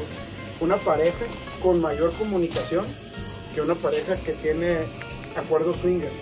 una 0.61 0.77
pareja 0.77 1.25
con 1.63 1.81
mayor 1.81 2.13
comunicación 2.15 2.85
que 3.55 3.61
una 3.61 3.75
pareja 3.75 4.17
que 4.17 4.33
tiene 4.33 4.79
acuerdos 5.37 5.79
swingers. 5.79 6.15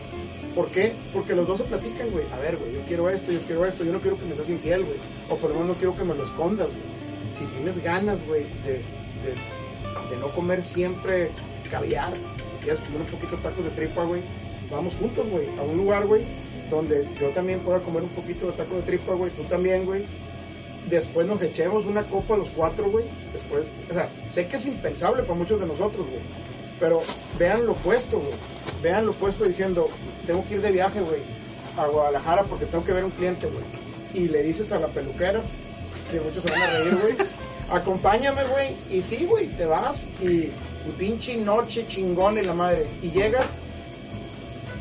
¿Por 0.55 0.69
qué? 0.69 0.93
Porque 1.13 1.35
los 1.35 1.47
dos 1.47 1.59
se 1.59 1.65
platican, 1.65 2.11
güey. 2.11 2.25
A 2.33 2.39
ver, 2.41 2.57
güey, 2.57 2.73
yo 2.73 2.81
quiero 2.89 3.09
esto, 3.11 3.31
yo 3.31 3.41
quiero 3.43 3.65
esto, 3.65 3.85
yo 3.85 3.93
no 3.93 4.01
quiero 4.01 4.19
que 4.19 4.25
me 4.25 4.35
seas 4.35 4.49
infiel, 4.49 4.83
güey. 4.85 4.97
O 5.31 5.37
por 5.37 5.51
lo 5.51 5.55
menos 5.57 5.69
no 5.69 5.75
quiero 5.75 5.97
que 5.97 6.05
me 6.05 6.15
lo 6.15 6.25
escondas, 6.25 6.67
güey. 6.67 7.39
Si 7.39 7.45
tienes 7.57 7.83
ganas, 7.85 8.19
güey, 8.27 8.43
de, 8.65 8.73
de- 8.73 10.19
no 10.21 10.29
comer 10.31 10.65
siempre 10.65 11.31
caviar, 11.71 12.13
si 12.15 12.65
quieres 12.65 12.81
comer 12.81 13.03
un 13.03 13.07
poquito 13.07 13.37
de 13.37 13.43
tacos 13.43 13.63
de 13.65 13.71
tripa, 13.71 14.03
güey, 14.05 14.23
vamos 14.71 14.95
juntos, 14.99 15.29
güey, 15.29 15.47
a 15.59 15.63
un 15.63 15.77
lugar, 15.77 16.07
güey, 16.07 16.23
donde 16.71 17.07
yo 17.21 17.29
también 17.31 17.61
pueda 17.61 17.79
comer 17.81 18.03
un 18.03 18.09
poquito 18.11 18.47
de 18.47 18.53
taco 18.53 18.77
de 18.77 18.83
tripa, 18.83 19.15
güey, 19.15 19.31
tú 19.33 19.43
también, 19.45 19.85
güey. 19.85 20.05
Después 20.87 21.27
nos 21.27 21.43
echemos 21.43 21.87
una 21.87 22.03
copa 22.03 22.37
los 22.37 22.49
cuatro, 22.51 22.91
güey. 22.91 23.05
Después, 23.33 23.65
o 23.91 23.95
sea, 23.95 24.09
sé 24.31 24.47
que 24.47 24.57
es 24.57 24.67
impensable 24.67 25.23
para 25.23 25.35
muchos 25.35 25.61
de 25.61 25.67
nosotros, 25.67 26.07
güey. 26.07 26.21
Pero 26.81 27.01
vean 27.39 27.67
lo 27.67 27.73
opuesto, 27.73 28.19
güey. 28.19 28.33
Vean 28.83 29.05
lo 29.05 29.13
opuesto 29.13 29.45
diciendo, 29.45 29.89
tengo 30.27 30.47
que 30.47 30.55
ir 30.55 30.63
de 30.63 30.73
viaje, 30.73 31.01
güey, 31.01 31.21
a 31.77 31.87
Guadalajara 31.87 32.45
porque 32.45 32.67
tengo 32.67 32.85
que 32.85 32.93
ver 32.93 33.05
un 33.05 33.11
cliente, 33.11 33.47
güey. 33.47 33.65
Y 34.15 34.29
le 34.29 34.43
dices 34.43 34.73
a 34.73 34.79
la 34.79 34.87
peluquera, 34.89 35.41
que 36.11 36.21
muchos 36.21 36.43
se 36.43 36.51
van 36.51 36.63
a 36.63 36.71
reír, 36.71 36.97
güey, 36.97 37.15
acompáñame, 37.71 38.45
güey. 38.45 38.75
Y 38.91 39.03
sí, 39.03 39.27
güey, 39.27 39.47
te 39.49 39.67
vas 39.67 40.07
y 40.23 40.51
y 40.89 40.91
pinche 40.93 41.37
noche 41.37 41.87
chingón 41.87 42.39
y 42.39 42.43
la 42.43 42.55
madre. 42.55 42.87
Y 43.03 43.11
llegas 43.11 43.55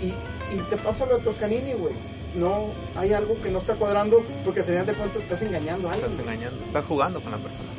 y, 0.01 0.13
y 0.53 0.57
te 0.69 0.77
pasa 0.77 1.05
lo 1.05 1.17
de 1.17 1.23
Toscanini, 1.23 1.73
güey. 1.73 1.93
No, 2.35 2.67
hay 2.95 3.13
algo 3.13 3.39
que 3.41 3.49
no 3.49 3.59
está 3.59 3.73
cuadrando 3.75 4.23
porque 4.45 4.59
al 4.59 4.65
final 4.65 4.85
de 4.85 4.93
cuentas 4.93 5.23
estás 5.23 5.41
engañando 5.41 5.89
a 5.89 5.93
alguien. 5.93 6.11
Estás 6.11 6.25
engañando, 6.25 6.65
estás 6.65 6.85
jugando 6.85 7.19
con 7.21 7.31
la 7.31 7.37
persona. 7.37 7.69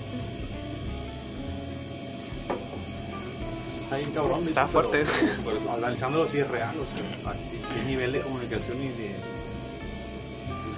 Está 3.81 3.97
bien 3.97 4.11
cabrón. 4.11 4.47
Está 4.47 4.67
fuerte. 4.67 5.05
Pero, 5.05 5.59
pero 5.63 5.73
analizándolo 5.77 6.25
así 6.25 6.39
es 6.39 6.49
real, 6.49 6.75
o 6.77 6.85
sea, 6.85 7.35
qué 7.75 7.85
nivel 7.85 8.13
de 8.13 8.21
comunicación 8.21 8.77
y 8.83 8.89
de... 8.89 9.15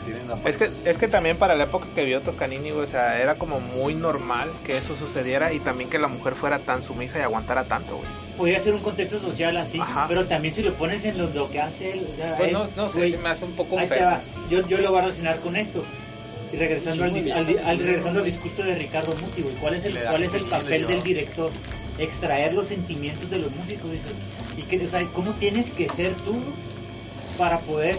tienen 0.04 0.28
la 0.28 0.36
Es 0.48 0.56
que, 0.56 0.70
es 0.84 0.98
que 0.98 1.08
también 1.08 1.36
para 1.36 1.54
la 1.54 1.64
época 1.64 1.86
que 1.94 2.04
vio 2.04 2.20
Toscanini, 2.20 2.70
güey, 2.70 2.84
o 2.84 2.88
sea, 2.88 3.20
era 3.20 3.34
como 3.36 3.60
muy 3.60 3.94
normal 3.94 4.50
que 4.66 4.76
eso 4.76 4.94
sucediera 4.96 5.52
y 5.52 5.60
también 5.60 5.88
que 5.90 5.98
la 5.98 6.08
mujer 6.08 6.34
fuera 6.34 6.58
tan 6.58 6.82
sumisa 6.82 7.18
y 7.18 7.22
aguantara 7.22 7.64
tanto, 7.64 7.96
güey. 7.96 8.08
Podría 8.36 8.60
ser 8.60 8.74
un 8.74 8.80
contexto 8.80 9.18
social 9.18 9.56
así, 9.58 9.78
Ajá. 9.78 10.06
pero 10.08 10.26
también 10.26 10.54
si 10.54 10.62
lo 10.62 10.72
pones 10.74 11.04
en 11.04 11.18
lo, 11.18 11.28
lo 11.30 11.50
que 11.50 11.60
hace 11.60 11.92
él. 11.92 12.06
o 12.12 12.16
sea, 12.16 12.36
Pues 12.36 12.48
es- 12.48 12.52
no, 12.54 12.68
no 12.76 12.88
sé, 12.88 12.98
güey, 12.98 13.10
se 13.12 13.18
me 13.18 13.28
hace 13.28 13.44
un 13.44 13.52
poco 13.52 13.78
Ahí 13.78 13.88
te 13.88 14.02
va. 14.02 14.20
Yo, 14.50 14.66
yo 14.66 14.78
lo 14.78 14.88
voy 14.90 14.98
a 14.98 15.02
relacionar 15.02 15.38
con 15.40 15.56
esto. 15.56 15.84
Y 16.52 16.56
regresando, 16.56 17.04
al, 17.04 17.78
regresando 17.78 18.18
al 18.20 18.24
discurso 18.24 18.64
de 18.64 18.74
Ricardo 18.74 19.12
Muti, 19.20 19.42
güey. 19.42 19.54
¿Cuál 19.56 19.74
es 19.74 19.84
el, 19.84 19.96
cuál 19.98 20.24
es 20.24 20.34
el 20.34 20.46
papel 20.46 20.84
del 20.86 21.02
director? 21.02 21.50
Extraer 21.98 22.54
los 22.54 22.66
sentimientos 22.68 23.30
de 23.30 23.38
los 23.38 23.52
músicos. 23.52 23.92
dice. 23.92 24.08
Y 24.56 24.62
que, 24.62 24.84
o 24.84 24.88
sea, 24.88 25.04
¿cómo 25.14 25.30
tienes 25.34 25.70
que 25.70 25.88
ser 25.88 26.12
tú 26.14 26.40
para 27.38 27.58
poder 27.60 27.96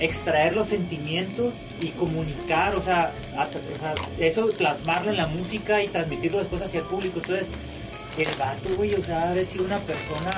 extraer 0.00 0.54
los 0.54 0.68
sentimientos 0.68 1.54
y 1.80 1.88
comunicar, 1.90 2.74
o 2.74 2.82
sea, 2.82 3.12
a- 3.36 3.44
o 3.44 3.78
sea, 3.78 3.94
eso 4.26 4.48
plasmarlo 4.52 5.10
en 5.10 5.16
la 5.16 5.26
música 5.26 5.82
y 5.82 5.88
transmitirlo 5.88 6.38
después 6.38 6.62
hacia 6.62 6.80
el 6.80 6.86
público? 6.86 7.20
Entonces, 7.20 7.46
el 8.18 8.28
vato, 8.38 8.68
güey, 8.76 8.94
o 8.94 9.02
sea, 9.02 9.30
haber 9.30 9.46
sido 9.46 9.64
una 9.64 9.78
persona 9.78 10.32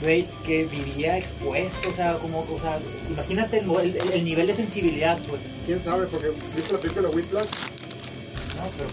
güey, 0.00 0.26
que 0.44 0.64
vivía 0.64 1.16
expuesto, 1.16 1.88
o 1.88 1.92
sea, 1.92 2.14
como, 2.14 2.40
o 2.40 2.58
sea, 2.60 2.78
imagínate 3.10 3.58
el, 3.60 3.70
el- 3.70 4.10
el 4.12 4.24
nivel 4.24 4.48
de 4.48 4.56
sensibilidad, 4.56 5.16
pues. 5.28 5.40
¿Quién 5.64 5.80
sabe? 5.80 6.06
Porque 6.08 6.28
viste 6.54 6.72
la 6.72 6.78
película 6.80 7.08
Whiplash, 7.10 7.46
No, 8.56 8.68
pero 8.76 8.88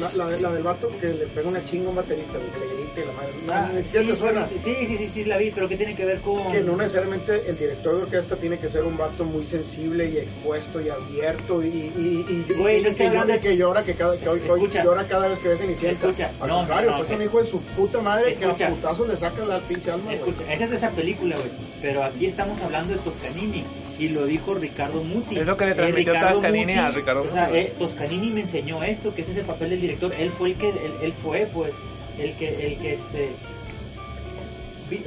la, 0.00 0.12
la, 0.14 0.36
la 0.36 0.52
del 0.52 0.62
vato 0.62 0.90
que 1.00 1.06
le 1.08 1.26
pega 1.26 1.48
una 1.48 1.64
chinga 1.64 1.86
a 1.86 1.90
un 1.90 1.96
baterista, 1.96 2.34
que 2.34 2.60
le 2.60 2.66
grite 2.66 3.06
la 3.06 3.12
madre. 3.12 3.32
No, 3.46 3.52
Ah, 3.52 3.70
siquiera 3.82 4.04
sí, 4.06 4.10
te 4.12 4.16
suena. 4.16 4.48
sí, 4.48 4.74
sí, 4.86 4.96
sí, 4.98 5.10
sí, 5.12 5.24
la 5.24 5.38
vi, 5.38 5.50
pero 5.50 5.68
¿qué 5.68 5.76
tiene 5.76 5.94
que 5.94 6.04
ver 6.04 6.18
con...? 6.20 6.50
Que 6.52 6.60
no 6.60 6.76
necesariamente 6.76 7.42
el 7.48 7.58
director 7.58 7.96
de 7.96 8.02
orquesta 8.02 8.36
tiene 8.36 8.58
que 8.58 8.68
ser 8.68 8.82
un 8.84 8.96
vato 8.96 9.24
muy 9.24 9.44
sensible 9.44 10.08
y 10.10 10.18
expuesto 10.18 10.80
y 10.80 10.88
abierto 10.88 11.62
y, 11.64 11.68
y, 11.68 12.24
y, 12.28 12.46
y- 12.50 12.52
Güey, 12.54 12.80
y 12.80 12.82
no 12.84 12.94
que, 12.94 13.04
llora, 13.06 13.24
de- 13.24 13.40
que 13.40 13.56
llora 13.56 13.84
que 13.84 13.94
cada 13.94 14.16
que 14.16 14.28
hoy, 14.28 14.40
que 14.40 14.50
hoy 14.52 14.68
llora 14.70 15.04
cada 15.06 15.28
vez 15.28 15.38
que 15.38 15.48
ves 15.48 15.60
Cenicienta. 15.60 16.06
Escucha. 16.08 16.30
Al 16.40 16.48
No, 16.48 16.58
contrario, 16.58 16.90
no, 16.90 16.96
pues 16.98 17.10
es 17.10 17.16
un 17.16 17.22
hijo 17.22 17.38
de 17.38 17.44
su 17.44 17.60
puta 17.60 18.00
madre 18.00 18.34
que 18.34 18.44
Escucha. 18.44 18.66
a 18.66 18.70
putazos 18.70 19.08
le 19.08 19.16
saca 19.16 19.44
la 19.44 19.60
pinche 19.60 19.90
alma. 19.90 20.04
güey. 20.04 20.16
Escucha, 20.16 20.52
esa 20.52 20.64
es 20.64 20.70
de 20.70 20.76
esa 20.76 20.90
película, 20.90 21.36
güey. 21.36 21.48
Pero 21.82 22.02
aquí 22.04 22.26
estamos 22.26 22.60
hablando 22.62 22.92
de 22.94 22.98
Toscanini. 23.00 23.64
Y 23.98 24.08
lo 24.10 24.26
dijo 24.26 24.54
Ricardo 24.54 25.02
Muti. 25.02 25.38
Es 25.38 25.46
lo 25.46 25.56
que 25.56 25.64
le 25.66 25.72
Eh, 25.72 25.74
transmitió 25.74 26.12
Ricardo 26.12 26.34
Toscanini 26.40 26.72
a 26.74 26.88
Ricardo 26.88 27.22
O 27.22 27.32
sea, 27.32 27.46
Muti, 27.46 27.58
eh, 27.58 27.72
Toscanini 27.78 28.30
me 28.30 28.40
enseñó 28.42 28.82
esto, 28.82 29.14
que 29.14 29.22
ese 29.22 29.32
es 29.32 29.38
el 29.38 29.44
papel 29.44 29.70
del 29.70 29.80
director. 29.80 30.12
Él 30.18 30.30
fue 30.30 30.50
el 30.50 30.54
que, 30.56 30.68
él, 30.68 30.76
él 31.02 31.12
fue, 31.12 31.48
pues, 31.52 31.72
el 32.18 32.32
que, 32.34 32.66
el 32.66 32.76
que 32.78 32.92
este. 32.94 33.30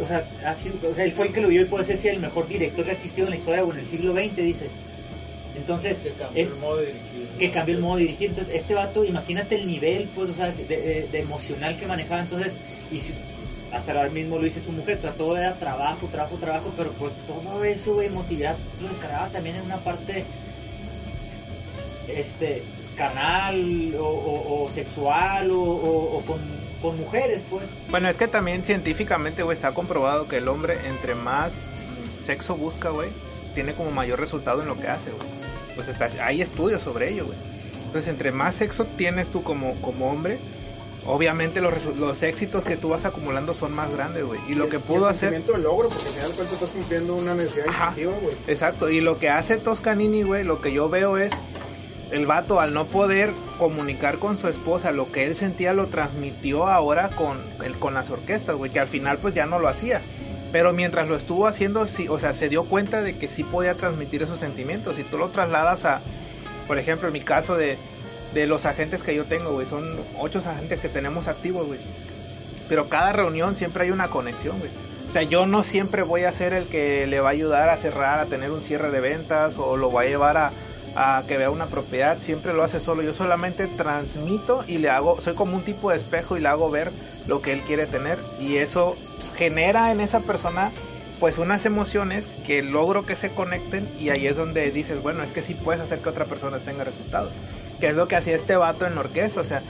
O 0.01 0.05
sea, 0.05 0.25
ha 0.45 0.55
sido- 0.55 0.75
o 0.89 0.93
sea, 0.93 1.05
él 1.05 1.11
fue 1.13 1.27
el 1.27 1.33
que 1.33 1.41
lo 1.41 1.47
vio 1.47 1.61
y 1.61 1.65
puede 1.65 1.85
ser 1.85 1.97
si 1.97 2.07
el 2.09 2.19
mejor 2.19 2.47
director 2.47 2.83
que 2.83 2.91
ha 2.91 2.93
existido 2.95 3.27
en 3.27 3.31
la 3.31 3.37
historia 3.37 3.63
o 3.63 3.71
en 3.71 3.79
el 3.79 3.87
siglo 3.87 4.13
XX, 4.13 4.35
dice. 4.43 4.65
Entonces, 5.55 5.97
Que 5.99 6.09
cambió 6.11 6.43
es, 6.43 6.49
el 6.49 6.55
modo 6.57 6.77
de 6.77 6.85
dirigir. 6.87 7.27
que 7.39 7.51
cambió 7.51 7.75
el 7.75 7.81
modo 7.81 7.95
de 7.97 8.01
dirigir. 8.03 8.29
Entonces, 8.29 8.55
este 8.55 8.73
vato, 8.73 9.05
imagínate 9.05 9.55
el 9.55 9.67
nivel, 9.67 10.09
pues, 10.15 10.29
o 10.29 10.33
sea, 10.33 10.51
de, 10.51 10.65
de- 10.65 11.07
de 11.11 11.19
emocional 11.19 11.77
que 11.77 11.85
manejaba. 11.87 12.21
Entonces, 12.21 12.53
y 12.91 12.99
si, 12.99 13.13
hasta 13.73 13.91
ahora 13.91 14.09
mismo 14.09 14.37
lo 14.37 14.43
dice 14.43 14.59
su 14.59 14.71
mujer, 14.71 14.97
o 14.97 15.01
sea, 15.01 15.11
todo 15.11 15.37
era 15.37 15.53
trabajo, 15.55 16.07
trabajo, 16.07 16.37
trabajo, 16.37 16.73
pero 16.75 16.91
pues 16.93 17.13
todo 17.27 17.63
eso, 17.63 18.01
emotividad, 18.01 18.57
lo 18.81 18.89
descargaba 18.89 19.27
también 19.27 19.57
en 19.57 19.63
una 19.63 19.77
parte, 19.77 20.25
este, 22.07 22.63
carnal 22.95 23.93
o, 23.99 24.69
sexual 24.73 25.49
o, 25.51 26.23
con, 26.25 26.97
mujeres, 26.97 27.43
pues. 27.49 27.65
Bueno, 27.89 28.09
es 28.09 28.17
que 28.17 28.27
también 28.27 28.63
científicamente, 28.63 29.43
güey, 29.43 29.55
está 29.55 29.71
comprobado 29.73 30.27
que 30.27 30.37
el 30.37 30.47
hombre 30.47 30.77
entre 30.87 31.13
más 31.13 31.51
sexo 32.25 32.55
busca, 32.55 32.89
güey, 32.89 33.09
tiene 33.53 33.73
como 33.73 33.91
mayor 33.91 34.19
resultado 34.19 34.61
en 34.61 34.67
lo 34.67 34.79
que 34.79 34.87
hace, 34.87 35.11
güey. 35.11 35.27
Pues 35.75 35.87
está, 35.87 36.09
hay 36.25 36.41
estudios 36.41 36.81
sobre 36.81 37.09
ello, 37.09 37.25
güey. 37.25 37.37
Entonces, 37.85 38.07
entre 38.11 38.31
más 38.31 38.55
sexo 38.55 38.85
tienes 38.85 39.27
tú 39.27 39.43
como, 39.43 39.73
como 39.81 40.09
hombre, 40.09 40.39
obviamente 41.05 41.61
los, 41.61 41.73
los 41.97 42.21
éxitos 42.23 42.63
que 42.63 42.77
tú 42.77 42.89
vas 42.89 43.05
acumulando 43.05 43.53
son 43.53 43.73
más 43.73 43.91
grandes, 43.91 44.23
güey. 44.25 44.39
Y 44.47 44.53
lo 44.55 44.65
el- 44.65 44.69
que 44.69 44.77
el 44.77 44.83
pudo 44.83 45.07
hacer... 45.07 45.31
del 45.43 45.61
logro, 45.63 45.89
porque 45.89 46.07
al 46.09 46.13
final 46.13 46.29
de 46.29 46.35
cuentas 46.35 46.53
estás 46.55 46.69
cumpliendo 46.71 47.15
una 47.15 47.33
necesidad 47.35 47.65
instintiva, 47.67 48.13
güey. 48.21 48.35
Exacto, 48.47 48.89
y 48.89 49.01
lo 49.01 49.17
que 49.19 49.29
hace 49.29 49.57
Toscanini, 49.57 50.23
güey, 50.23 50.43
lo 50.43 50.61
que 50.61 50.71
yo 50.73 50.89
veo 50.89 51.17
es 51.17 51.31
el 52.11 52.25
vato 52.25 52.59
al 52.59 52.73
no 52.73 52.85
poder 52.85 53.31
comunicar 53.59 54.17
con 54.17 54.35
su 54.37 54.47
esposa 54.47 54.91
lo 54.91 55.11
que 55.11 55.25
él 55.25 55.35
sentía 55.35 55.73
lo 55.73 55.85
transmitió 55.85 56.67
ahora 56.67 57.09
con 57.09 57.37
el, 57.63 57.73
con 57.73 57.93
las 57.93 58.09
orquestas, 58.09 58.55
güey, 58.55 58.71
que 58.71 58.79
al 58.79 58.87
final 58.87 59.17
pues 59.19 59.33
ya 59.35 59.45
no 59.45 59.59
lo 59.59 59.67
hacía. 59.67 60.01
Pero 60.51 60.73
mientras 60.73 61.07
lo 61.07 61.15
estuvo 61.15 61.45
haciendo, 61.45 61.85
sí, 61.85 62.07
o 62.07 62.17
sea, 62.17 62.33
se 62.33 62.49
dio 62.49 62.63
cuenta 62.63 63.03
de 63.03 63.15
que 63.15 63.27
sí 63.27 63.43
podía 63.43 63.75
transmitir 63.75 64.23
esos 64.23 64.39
sentimientos. 64.39 64.95
Si 64.95 65.03
tú 65.03 65.19
lo 65.19 65.27
trasladas 65.29 65.85
a, 65.85 66.01
por 66.67 66.79
ejemplo, 66.79 67.07
en 67.07 67.13
mi 67.13 67.21
caso 67.21 67.55
de, 67.55 67.77
de 68.33 68.47
los 68.47 68.65
agentes 68.65 69.03
que 69.03 69.15
yo 69.15 69.25
tengo, 69.25 69.53
güey, 69.53 69.67
son 69.67 69.83
ocho 70.19 70.39
agentes 70.39 70.79
que 70.79 70.89
tenemos 70.89 71.27
activos, 71.27 71.67
güey. 71.67 71.79
Pero 72.67 72.87
cada 72.87 73.11
reunión 73.11 73.55
siempre 73.55 73.85
hay 73.85 73.91
una 73.91 74.09
conexión, 74.09 74.59
güey. 74.59 74.71
O 75.09 75.11
sea, 75.11 75.23
yo 75.23 75.47
no 75.47 75.63
siempre 75.63 76.03
voy 76.03 76.23
a 76.23 76.31
ser 76.31 76.53
el 76.53 76.65
que 76.65 77.07
le 77.07 77.19
va 77.19 77.29
a 77.29 77.31
ayudar 77.31 77.69
a 77.69 77.77
cerrar, 77.77 78.19
a 78.19 78.25
tener 78.25 78.51
un 78.51 78.61
cierre 78.61 78.91
de 78.91 78.99
ventas 78.99 79.57
o 79.57 79.75
lo 79.75 79.91
va 79.91 80.01
a 80.01 80.05
llevar 80.05 80.37
a, 80.37 80.51
a 80.95 81.23
que 81.27 81.37
vea 81.37 81.49
una 81.49 81.65
propiedad. 81.65 82.19
Siempre 82.19 82.53
lo 82.53 82.63
hace 82.63 82.79
solo. 82.79 83.01
Yo 83.01 83.13
solamente 83.13 83.65
transmito 83.65 84.63
y 84.67 84.77
le 84.77 84.89
hago, 84.89 85.19
soy 85.19 85.33
como 85.33 85.57
un 85.57 85.63
tipo 85.63 85.89
de 85.89 85.97
espejo 85.97 86.37
y 86.37 86.41
le 86.41 86.47
hago 86.47 86.69
ver 86.69 86.91
lo 87.27 87.41
que 87.41 87.53
él 87.53 87.61
quiere 87.61 87.87
tener. 87.87 88.19
Y 88.39 88.57
eso 88.57 88.95
genera 89.35 89.91
en 89.91 89.99
esa 89.99 90.19
persona 90.19 90.69
pues 91.19 91.37
unas 91.37 91.65
emociones 91.65 92.25
que 92.45 92.61
logro 92.61 93.05
que 93.05 93.15
se 93.15 93.29
conecten 93.29 93.85
y 93.99 94.09
ahí 94.09 94.27
es 94.27 94.37
donde 94.37 94.71
dices, 94.71 95.01
bueno, 95.01 95.21
es 95.23 95.31
que 95.31 95.41
sí 95.41 95.53
puedes 95.53 95.81
hacer 95.81 95.99
que 95.99 96.09
otra 96.09 96.25
persona 96.25 96.59
tenga 96.59 96.83
resultados. 96.83 97.31
Que 97.79 97.89
es 97.89 97.95
lo 97.95 98.07
que 98.07 98.15
hacía 98.15 98.35
este 98.35 98.55
vato 98.55 98.85
en 98.85 98.95
la 98.95 99.01
orquesta, 99.01 99.41
o 99.41 99.43
sea, 99.43 99.61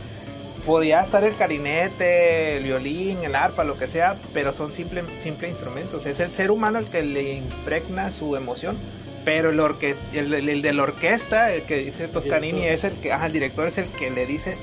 podía 0.65 1.02
estar 1.02 1.24
el 1.24 1.34
clarinete, 1.34 2.58
el 2.58 2.63
violín, 2.63 3.24
el 3.24 3.36
arpa, 3.36 3.63
lo 3.63 3.78
que 3.78 3.88
sea, 3.88 4.15
pero 4.34 4.52
son 4.54 4.72
simple, 4.72 5.04
simple 5.22 5.48
instrumentos. 5.50 6.06
Es 6.06 6.19
el 6.19 6.32
ser 6.32 6.52
humano 6.52 6.80
el 6.80 6.86
que 6.89 7.02
le 7.04 7.34
impregna 7.34 8.12
su 8.12 8.36
emoción, 8.36 8.78
pero 9.26 9.52
el, 9.52 9.60
orque- 9.60 9.95
el, 10.13 10.34
el- 10.34 10.50
el 10.50 10.62
de 10.62 10.74
la 10.74 10.84
orquesta, 10.84 11.52
el 11.54 11.62
que 11.63 11.78
dice 11.78 12.08
Toscanini, 12.08 12.65
es 12.65 12.84
el 12.84 12.93
que, 12.93 13.12
ajá, 13.13 13.28
el 13.28 13.34
director 13.34 13.67
es 13.67 13.78
el 13.78 13.86
que 13.86 14.10
le 14.10 14.26
dice 14.26 14.58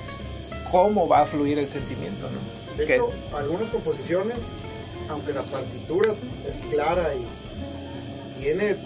cómo 0.70 1.06
va 1.09 1.20
a 1.20 1.24
fluir 1.26 1.59
el 1.59 1.68
sentimiento, 1.68 2.28
¿no? 2.30 2.76
De 2.76 2.85
Que- 2.87 2.94
hecho, 2.96 3.11
algunas 3.37 3.68
composiciones, 3.68 4.37
aunque 5.09 5.32
la 5.32 5.42
partitura 5.42 6.12
es 6.48 6.56
clara 6.70 7.09
y 7.14 8.42
tiene, 8.42 8.76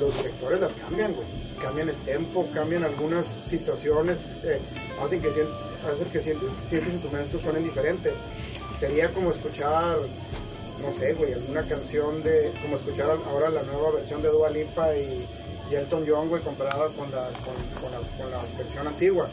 los 0.00 0.16
directores 0.16 0.60
las 0.60 0.72
cambian, 0.74 1.12
güey. 1.14 1.26
Cambian 1.62 1.88
el 1.88 1.96
tempo, 1.96 2.46
cambian 2.52 2.82
algunas 2.82 3.24
situaciones, 3.26 4.26
eh, 4.44 4.58
hacen 5.02 5.22
que, 5.22 5.28
hacen 5.28 6.08
que 6.12 6.20
ciertos, 6.20 6.50
instrumentos 6.70 7.40
suenen 7.40 7.62
diferentes. 7.62 8.12
Sería 8.76 9.08
como 9.10 9.30
escuchar, 9.30 9.96
no 10.82 10.92
sé, 10.92 11.12
güey, 11.14 11.32
alguna 11.32 11.62
canción 11.62 12.22
de, 12.24 12.52
como 12.62 12.76
escuchar 12.76 13.10
ahora 13.28 13.50
la 13.50 13.62
nueva 13.62 13.92
versión 13.92 14.22
de 14.22 14.28
Dua 14.28 14.50
Lipa 14.50 14.94
y, 14.96 15.24
Elton 15.70 16.04
John, 16.06 16.28
güey, 16.28 16.42
comparada 16.42 16.86
con 16.88 17.10
la, 17.10 17.30
con, 17.80 18.30
la, 18.30 18.38
versión 18.58 18.86
antigua. 18.86 19.26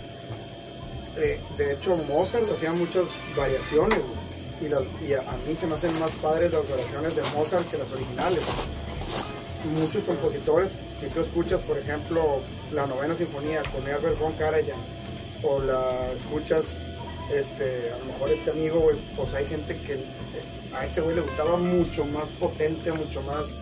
Eh, 1.18 1.38
de 1.58 1.74
hecho, 1.74 1.98
Mozart 2.08 2.50
hacía 2.50 2.72
muchas 2.72 3.10
variaciones 3.36 4.00
y 4.62 5.12
a, 5.14 5.20
a 5.20 5.38
mí 5.48 5.56
se 5.56 5.68
me 5.68 5.76
hacen 5.76 6.00
más 6.00 6.12
padres 6.14 6.54
las 6.54 6.70
variaciones 6.70 7.16
de 7.16 7.24
Mozart 7.36 7.70
que 7.70 7.78
las 7.78 7.92
originales. 7.92 8.44
Muchos 9.82 10.04
compositores, 10.06 10.70
si 11.00 11.08
tú 11.08 11.22
escuchas, 11.22 11.62
por 11.62 11.78
ejemplo, 11.78 12.22
la 12.74 12.86
novena 12.88 13.16
sinfonía 13.16 13.62
con 13.74 13.88
Herbert 13.88 14.20
von 14.20 14.34
Karajan 14.34 14.80
o 15.44 15.62
la 15.62 16.12
escuchas, 16.14 16.78
este, 17.34 17.92
a 17.94 17.98
lo 18.00 18.06
mejor 18.06 18.30
este 18.32 18.52
amigo, 18.52 18.80
güey, 18.80 18.98
pues 19.16 19.34
hay 19.34 19.46
gente 19.46 19.76
que 19.86 19.94
eh, 19.94 19.98
a 20.76 20.86
este 20.86 21.02
güey 21.02 21.16
le 21.16 21.22
gustaba 21.22 21.58
mucho 21.58 22.06
más 22.06 22.30
potente, 22.40 22.92
mucho 22.92 23.22
más. 23.24 23.54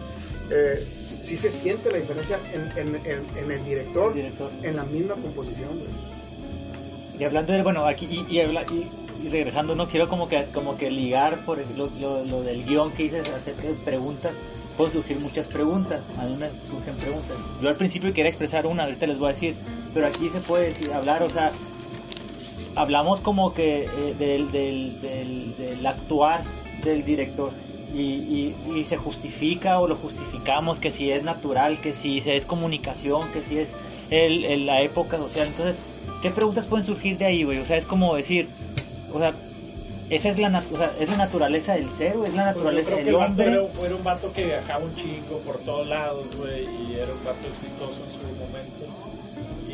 eh, 0.49 0.77
sí, 0.81 1.17
sí 1.21 1.37
se 1.37 1.51
siente 1.51 1.91
la 1.91 1.97
diferencia 1.97 2.39
en, 2.53 2.61
en- 2.77 2.95
en- 3.05 3.25
en 3.37 3.51
el 3.51 3.65
director, 3.65 4.13
Director. 4.13 4.49
en 4.63 4.75
la 4.77 4.83
misma 4.85 5.15
composición, 5.15 5.69
güey. 5.77 5.89
Y 7.19 7.23
hablando 7.25 7.51
de, 7.51 7.63
bueno, 7.63 7.85
aquí, 7.85 8.05
y, 8.09 8.37
y 8.37 8.39
y- 8.39 9.29
regresando, 9.29 9.75
no 9.75 9.89
quiero 9.89 10.07
como 10.07 10.29
que, 10.29 10.45
como 10.53 10.77
que 10.77 10.89
ligar 10.89 11.43
por 11.45 11.57
lo, 11.75 11.89
lo- 11.99 12.23
lo 12.23 12.43
del 12.43 12.63
guion 12.63 12.91
que 12.93 13.03
hice 13.03 13.19
acerca 13.19 13.63
de 13.63 13.73
preguntas. 13.73 14.31
Pueden 14.77 14.93
surgir 14.93 15.19
muchas 15.19 15.47
preguntas, 15.47 16.01
a 16.19 16.23
mí 16.25 16.35
surgen 16.69 16.95
preguntas. 16.95 17.35
Yo 17.61 17.69
al 17.69 17.75
principio 17.75 18.13
quería 18.13 18.29
expresar 18.29 18.67
una, 18.67 18.83
ahorita 18.83 19.07
les 19.07 19.17
voy 19.17 19.29
a 19.31 19.33
decir, 19.33 19.55
pero 19.93 20.05
aquí 20.07 20.29
se 20.29 20.39
puede 20.39 20.67
decir, 20.67 20.93
hablar, 20.93 21.23
o 21.23 21.29
sea, 21.29 21.51
hablamos 22.75 23.21
como 23.21 23.53
que 23.53 23.85
eh, 23.85 24.15
del, 24.19 24.51
del, 24.51 25.01
del, 25.57 25.85
actuar 25.85 26.43
del 26.83 27.03
director 27.03 27.51
y, 27.95 28.01
y- 28.01 28.55
y 28.75 28.83
se 28.83 28.97
justifica 28.97 29.79
o 29.79 29.87
lo 29.87 29.95
justificamos 29.95 30.77
que 30.77 30.91
si 30.91 31.09
es 31.11 31.23
natural, 31.23 31.79
que 31.81 31.93
si 31.93 32.19
es 32.19 32.45
comunicación, 32.45 33.27
que 33.31 33.41
si 33.41 33.57
es 33.57 33.69
el, 34.11 34.45
el- 34.45 34.65
la 34.67 34.81
época 34.81 35.17
social. 35.17 35.47
Entonces, 35.47 35.75
¿qué 36.21 36.29
preguntas 36.29 36.65
pueden 36.65 36.85
surgir 36.85 37.17
de 37.17 37.25
ahí, 37.25 37.43
güey? 37.43 37.57
O 37.57 37.65
sea, 37.65 37.77
es 37.77 37.85
como 37.85 38.15
decir, 38.15 38.47
o 39.11 39.17
sea, 39.17 39.33
esa 40.09 40.29
es 40.29 40.37
la, 40.39 40.49
nat- 40.49 40.71
o 40.71 40.77
sea, 40.77 40.91
es 40.99 41.09
la 41.09 41.17
naturaleza 41.17 41.73
del 41.73 41.91
ser, 41.93 42.17
güey, 42.17 42.29
es 42.29 42.35
la 42.35 42.53
Pues 42.53 42.55
yo 42.55 42.61
naturaleza 42.63 42.95
del 42.95 43.15
hombre. 43.15 43.45
era, 43.47 43.61
era 43.85 43.95
un 43.95 44.03
vato 44.03 44.31
que 44.33 44.45
viajaba 44.45 44.83
un 44.85 44.95
chingo 44.95 45.39
por 45.45 45.57
todos 45.59 45.87
lados, 45.87 46.25
güey, 46.37 46.63
y 46.65 46.95
era 46.95 47.11
un 47.11 47.23
vato 47.25 47.47
exitoso 47.47 48.01
en 48.05 48.11
su 48.11 48.35
momento. 48.39 48.85
Y, 49.69 49.71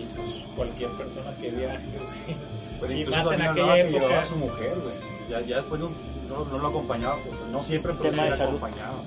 y, 0.00 0.08
pues 0.16 0.28
cualquier 0.56 0.90
persona 0.90 1.30
que 1.40 1.50
viaje, 1.50 1.86
güey. 1.94 2.36
Pero 2.80 2.92
Y 2.92 3.00
incluso 3.02 3.22
más 3.24 3.32
en 3.32 3.42
aquella 3.42 3.78
época. 3.78 4.20
a 4.20 4.24
su 4.24 4.36
mujer, 4.36 4.74
güey. 4.74 4.94
Ya, 5.30 5.40
ya 5.40 5.56
después 5.56 5.80
no, 5.80 5.90
no, 6.28 6.44
no 6.44 6.58
lo 6.58 6.68
acompañaba, 6.68 7.16
pues, 7.26 7.40
no 7.50 7.62
siempre, 7.62 7.92
pero 7.96 8.10
Tema 8.10 8.22
sí 8.22 8.24
de 8.24 8.30
la 8.30 8.36
salud. 8.36 8.56
acompañaba. 8.56 8.98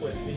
Pues 0.00 0.18
sí. 0.18 0.36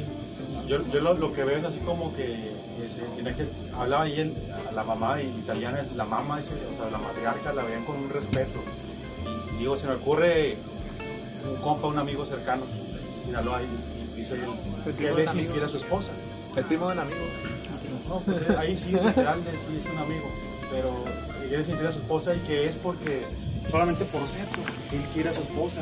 Yo, 0.67 0.79
yo 0.91 0.99
lo, 1.01 1.13
lo 1.13 1.31
que 1.33 1.43
veo 1.43 1.57
es 1.57 1.63
así 1.65 1.77
como 1.79 2.13
que, 2.15 2.51
ese, 2.83 3.01
tenía 3.15 3.35
que 3.35 3.45
hablaba 3.77 4.03
ahí 4.03 4.19
el- 4.19 4.33
a 4.69 4.71
la 4.71 4.83
mamá 4.83 5.21
italiana, 5.21 5.83
la 5.95 6.05
mamá, 6.05 6.37
dice, 6.39 6.53
o 6.71 6.75
sea, 6.75 6.89
la 6.91 6.97
matriarca 6.97 7.53
la 7.53 7.63
veían 7.63 7.85
con 7.85 7.95
un 7.97 8.09
respeto. 8.09 8.59
Digo, 9.63 9.77
se 9.77 9.87
me 9.87 9.93
ocurre 9.93 10.57
un 11.49 11.55
compa, 11.61 11.87
un 11.87 11.97
amigo 11.97 12.25
cercano, 12.25 12.63
Sinaloa, 13.23 13.61
y, 13.63 14.17
dice 14.17 14.35
él, 14.35 14.93
que 14.97 15.07
él 15.07 15.19
es 15.19 15.33
infiel 15.35 15.63
a 15.63 15.69
su 15.69 15.77
esposa. 15.77 16.11
El 16.57 16.65
primo 16.65 16.87
de 16.87 16.95
un 16.95 16.99
amigo. 16.99 17.21
No, 18.09 18.19
pues 18.19 18.39
eh, 18.39 18.57
ahí 18.59 18.77
sí, 18.77 18.91
literal, 18.91 19.41
sí 19.41 19.77
es 19.79 19.85
un 19.85 19.99
amigo. 19.99 20.29
Pero 20.69 21.05
que 21.47 21.55
él 21.55 21.61
infiel 21.61 21.87
a 21.87 21.93
su 21.93 21.99
esposa 21.99 22.35
y 22.35 22.39
que 22.39 22.67
es 22.67 22.75
porque 22.75 23.23
solamente 23.71 24.03
por 24.03 24.27
sexo, 24.27 24.59
él 24.91 24.99
quiere 25.13 25.29
a 25.29 25.33
su 25.33 25.39
esposa. 25.39 25.79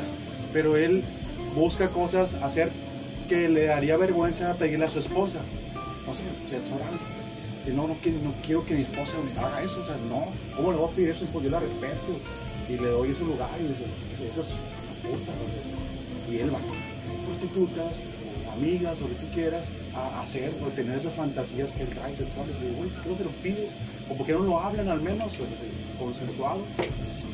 Pero 0.52 0.76
él 0.76 1.02
busca 1.56 1.88
cosas 1.88 2.36
hacer 2.36 2.70
que 3.28 3.48
le 3.48 3.64
daría 3.64 3.96
vergüenza 3.96 4.54
pedirle 4.54 4.84
a 4.84 4.90
su 4.90 5.00
esposa. 5.00 5.40
No 6.06 6.14
sé, 6.14 6.22
sexo 6.48 6.76
oral. 6.76 7.74
No, 7.74 7.88
no, 7.88 7.96
quiero, 8.00 8.18
no 8.22 8.32
quiero 8.46 8.64
que 8.64 8.74
mi 8.74 8.82
esposa 8.82 9.16
me 9.34 9.40
haga 9.40 9.60
eso. 9.60 9.80
O 9.80 9.84
sea, 9.84 9.96
no, 10.08 10.24
¿cómo 10.54 10.70
le 10.70 10.78
voy 10.78 10.88
a 10.88 10.94
pedir 10.94 11.08
eso? 11.08 11.26
Pues 11.32 11.46
yo 11.46 11.50
la 11.50 11.58
respeto 11.58 12.12
y 12.72 12.78
le 12.78 12.88
doy 12.88 13.14
su 13.14 13.26
lugar. 13.26 13.50
Y 13.60 13.62
dice, 13.68 13.84
dice, 14.10 14.28
eso 14.30 14.40
es 14.40 14.48
puta. 15.02 15.32
¿no? 15.32 16.32
Y 16.32 16.38
él 16.38 16.54
va 16.54 16.58
prostitutas, 17.26 17.92
amigas, 18.56 18.98
o 18.98 19.02
lo 19.02 19.08
que 19.08 19.14
tú 19.14 19.26
quieras, 19.34 19.64
a 19.94 20.20
hacer 20.22 20.50
o 20.64 20.68
tener 20.68 20.96
esas 20.96 21.14
fantasías 21.14 21.72
que 21.72 21.82
él 21.82 21.88
trae 21.90 22.16
sexuales. 22.16 22.54
Y 22.60 22.64
digo, 22.66 22.76
güey, 22.78 22.90
¿por 22.90 23.02
qué 23.04 23.16
se 23.16 23.24
lo 23.24 23.30
pides? 23.30 23.70
¿O 24.08 24.14
por 24.14 24.26
qué 24.26 24.32
no 24.32 24.40
lo 24.40 24.60
hablan 24.60 24.88
al 24.88 25.00
menos? 25.00 25.32
Consensuado. 25.98 26.64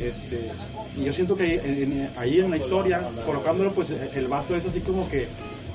Este, 0.00 0.48
y 0.96 1.04
yo 1.04 1.12
siento 1.12 1.34
que 1.36 1.54
en- 1.56 1.92
en- 1.92 2.10
ahí 2.16 2.38
en 2.40 2.50
la 2.50 2.56
historia, 2.56 3.08
colocándolo, 3.26 3.72
pues 3.74 3.90
el 3.90 4.28
vato 4.28 4.54
es 4.56 4.64
así 4.66 4.80
como 4.80 5.08
que, 5.08 5.28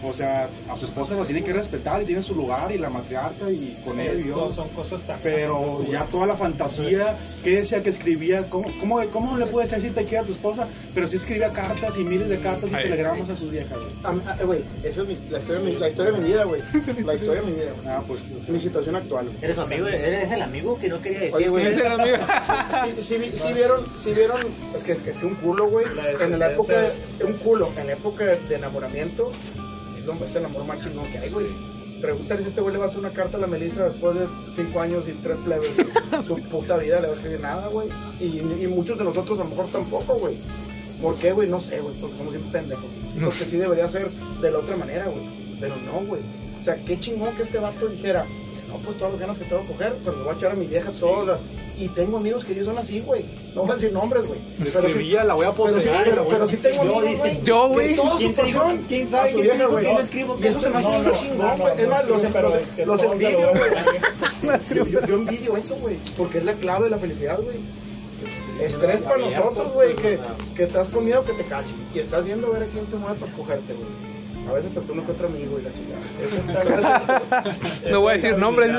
o 0.09 0.13
sea, 0.13 0.49
a 0.69 0.75
su 0.75 0.85
esposa 0.85 1.15
lo 1.15 1.25
tiene 1.25 1.43
que 1.43 1.53
respetar 1.53 2.01
y 2.01 2.05
tiene 2.05 2.21
su 2.23 2.35
lugar 2.35 2.71
y 2.71 2.77
la 2.77 2.89
matriarca 2.89 3.49
y 3.51 3.77
con 3.85 3.99
él 3.99 4.07
Es- 4.17 4.17
vivió. 4.17 4.51
son 4.51 4.69
cosas 4.69 5.03
tan. 5.03 5.19
Pero 5.21 5.83
ya 5.89 6.03
toda 6.05 6.25
la 6.27 6.35
fantasía 6.35 7.17
que 7.43 7.57
decía 7.57 7.81
que 7.83 7.89
escribía, 7.89 8.49
¿cómo, 8.49 8.71
cómo, 8.79 9.01
cómo 9.11 9.37
le 9.37 9.45
puedes 9.45 9.71
decir 9.71 9.93
te 9.93 10.05
quiero 10.05 10.23
a 10.23 10.27
tu 10.27 10.33
esposa? 10.33 10.67
Pero 10.93 11.07
sí 11.07 11.15
escribía 11.17 11.49
cartas 11.49 11.97
y 11.97 12.03
miles 12.03 12.29
de 12.29 12.39
cartas 12.39 12.69
y 12.69 12.73
telegramas 12.73 13.29
a 13.29 13.35
sus 13.35 13.51
viejas. 13.51 13.77
güey. 13.77 13.91
Ah, 14.27 14.35
Güey, 14.43 14.61
eso 14.83 15.03
es 15.03 15.07
mi- 15.07 15.29
la, 15.29 15.39
historia 15.39 15.61
de 15.61 15.71
mi, 15.71 15.77
la 15.79 15.87
historia 15.87 16.11
de 16.11 16.17
mi 16.19 16.27
vida, 16.27 16.43
güey. 16.43 16.61
La 17.05 17.13
historia 17.15 17.41
de 17.41 17.47
mi 17.47 17.53
vida, 17.53 17.71
güey. 17.75 17.87
Ah, 17.87 18.01
pues. 18.07 18.19
Mi 18.49 18.59
situación 18.59 18.95
actual. 18.95 19.27
¿Eres 19.41 19.57
amigo? 19.57 19.87
¿Eres 19.87 20.31
el 20.31 20.41
amigo 20.41 20.77
que 20.79 20.89
no 20.89 21.01
quería 21.01 21.19
decir? 21.21 21.35
Oye, 21.35 21.49
güey. 21.49 21.65
Era 21.67 21.93
el 21.95 21.99
amigo. 21.99 22.17
Sí, 22.41 23.01
sí, 23.01 23.17
vi- 23.17 23.31
sí 23.37 23.53
vieron, 23.53 23.85
sí 23.97 24.13
vieron, 24.13 24.39
es 24.75 24.83
que 24.83 24.91
es 24.91 25.01
que, 25.01 25.09
es 25.11 25.17
que 25.17 25.25
un 25.25 25.35
culo, 25.35 25.67
güey, 25.69 25.85
La 25.95 26.11
en 26.25 26.37
la 26.39 26.51
época, 26.51 26.75
un 27.25 27.33
culo, 27.33 27.71
en 27.77 27.87
la 27.87 27.93
época 27.93 28.25
de 28.25 28.55
enamoramiento, 28.55 29.31
es, 30.03 30.19
lo, 30.19 30.25
es 30.25 30.35
el 30.35 30.45
amor 30.45 30.65
más 30.65 30.79
chingón 30.81 31.09
que 31.11 31.17
hay, 31.17 31.29
güey. 31.29 31.47
Pregúntale 32.01 32.41
si 32.41 32.49
este 32.49 32.59
güey 32.61 32.73
le 32.73 32.79
va 32.79 32.85
a 32.85 32.87
hacer 32.87 32.99
una 32.99 33.11
carta 33.11 33.37
a 33.37 33.39
la 33.39 33.47
Melissa 33.47 33.85
después 33.85 34.17
de 34.19 34.27
cinco 34.53 34.81
años 34.81 35.05
y 35.07 35.13
tres 35.13 35.37
plebes. 35.45 35.69
Su 36.27 36.35
puta 36.49 36.77
vida 36.77 36.99
le 36.99 37.07
va 37.07 37.13
a 37.13 37.15
escribir 37.15 37.39
nada, 37.39 37.67
güey. 37.69 37.87
Y, 38.19 38.39
y 38.39 38.67
muchos 38.67 38.97
de 38.97 39.05
nosotros 39.05 39.39
a 39.39 39.43
lo 39.43 39.49
mejor 39.49 39.67
tampoco, 39.67 40.15
güey. 40.15 40.37
¿Por 41.01 41.15
qué, 41.15 41.31
güey? 41.31 41.49
No 41.49 41.59
sé, 41.59 41.79
güey, 41.79 41.95
porque 41.99 42.17
somos 42.17 42.33
bien 42.33 42.45
pendejos. 42.51 42.85
Porque 43.23 43.45
sí 43.45 43.57
debería 43.57 43.87
ser 43.87 44.09
de 44.09 44.51
la 44.51 44.59
otra 44.59 44.75
manera, 44.75 45.05
güey. 45.05 45.23
Pero 45.59 45.75
no, 45.85 46.05
güey. 46.07 46.21
O 46.59 46.63
sea, 46.63 46.75
qué 46.75 46.99
chingón 46.99 47.35
que 47.35 47.43
este 47.43 47.59
vato 47.59 47.87
dijera, 47.87 48.25
no, 48.69 48.77
pues 48.77 48.97
todas 48.97 49.13
las 49.13 49.21
ganas 49.21 49.37
que 49.37 49.45
tengo 49.45 49.61
de 49.61 49.67
coger, 49.67 49.95
se 50.01 50.11
los 50.11 50.23
voy 50.23 50.33
a 50.33 50.37
echar 50.37 50.51
a 50.51 50.55
mi 50.55 50.65
vieja 50.65 50.91
todas. 50.91 51.39
Y 51.77 51.87
tengo 51.89 52.17
amigos 52.17 52.45
que 52.45 52.53
sí 52.53 52.61
son 52.63 52.77
así, 52.77 52.99
güey. 53.01 53.25
No 53.55 53.61
voy 53.63 53.71
a 53.71 53.73
decir 53.75 53.91
nombres, 53.91 54.25
güey. 54.27 54.39
Pero 54.59 54.81
sí, 54.81 54.87
Escribía, 54.87 55.23
la 55.23 55.33
voy 55.33 55.45
a 55.47 55.51
pero 55.51 55.67
sí, 55.69 55.73
poseer. 55.75 56.03
pero, 56.05 56.21
a- 56.21 56.25
pero 56.27 56.47
sí 56.47 56.57
tengo 56.57 56.83
Yo, 56.83 56.97
amigos, 56.99 57.19
güey. 57.19 57.41
yo, 57.43 57.67
güey. 57.69 57.95
toda 57.95 58.11
su 58.11 58.17
¿Quién 58.19 58.33
te 58.35 58.43
dijo- 58.43 58.59
pasión 58.61 58.85
quién 58.87 59.07
a 59.07 59.09
sabe 59.09 59.31
su 59.31 59.39
vieja, 59.41 59.65
güey. 59.65 59.85
que 59.85 59.93
no 59.93 59.99
escribo 59.99 60.37
Y 60.41 60.47
eso 60.47 60.59
se 60.59 60.69
me 60.69 60.77
hace 60.77 60.89
no, 60.99 61.11
chingón, 61.11 61.57
güey. 61.59 61.81
Es 61.81 61.87
más, 61.89 62.07
los, 62.07 62.21
lo 63.03 63.13
envidio, 63.13 63.49
güey. 63.49 64.91
Yo, 65.07 65.15
envidio 65.15 65.57
eso, 65.57 65.75
güey. 65.75 65.97
Porque 66.17 66.37
es 66.37 66.45
la 66.45 66.53
clave 66.53 66.85
de 66.85 66.89
la 66.91 66.97
felicidad, 66.97 67.39
güey. 67.41 67.57
Estrés 68.61 69.01
para 69.01 69.17
nosotros, 69.17 69.73
güey, 69.73 69.95
que, 69.95 70.19
que 70.55 70.67
te 70.67 70.79
has 70.79 70.89
comido 70.89 71.25
que 71.25 71.33
te 71.33 71.43
cachen. 71.43 71.75
Y 71.93 71.99
estás 71.99 72.23
viendo 72.23 72.47
a 72.47 72.51
ver 72.51 72.63
a 72.63 72.65
quién 72.67 72.87
se 72.87 72.95
mueve 72.97 73.15
para 73.19 73.31
cogerte, 73.33 73.73
güey. 73.73 74.12
A 74.49 74.53
veces 74.53 74.75
hasta 74.77 74.91
uno 74.91 75.05
que 75.05 75.11
otro 75.13 75.27
amigo 75.27 75.57
y 75.57 75.61
la 75.63 75.73
chingada. 75.73 76.01
Es 76.21 76.33
esta- 76.33 77.43
No 77.91 78.01
voy 78.01 78.11
a 78.11 78.15
decir 78.15 78.37
nombres. 78.37 78.71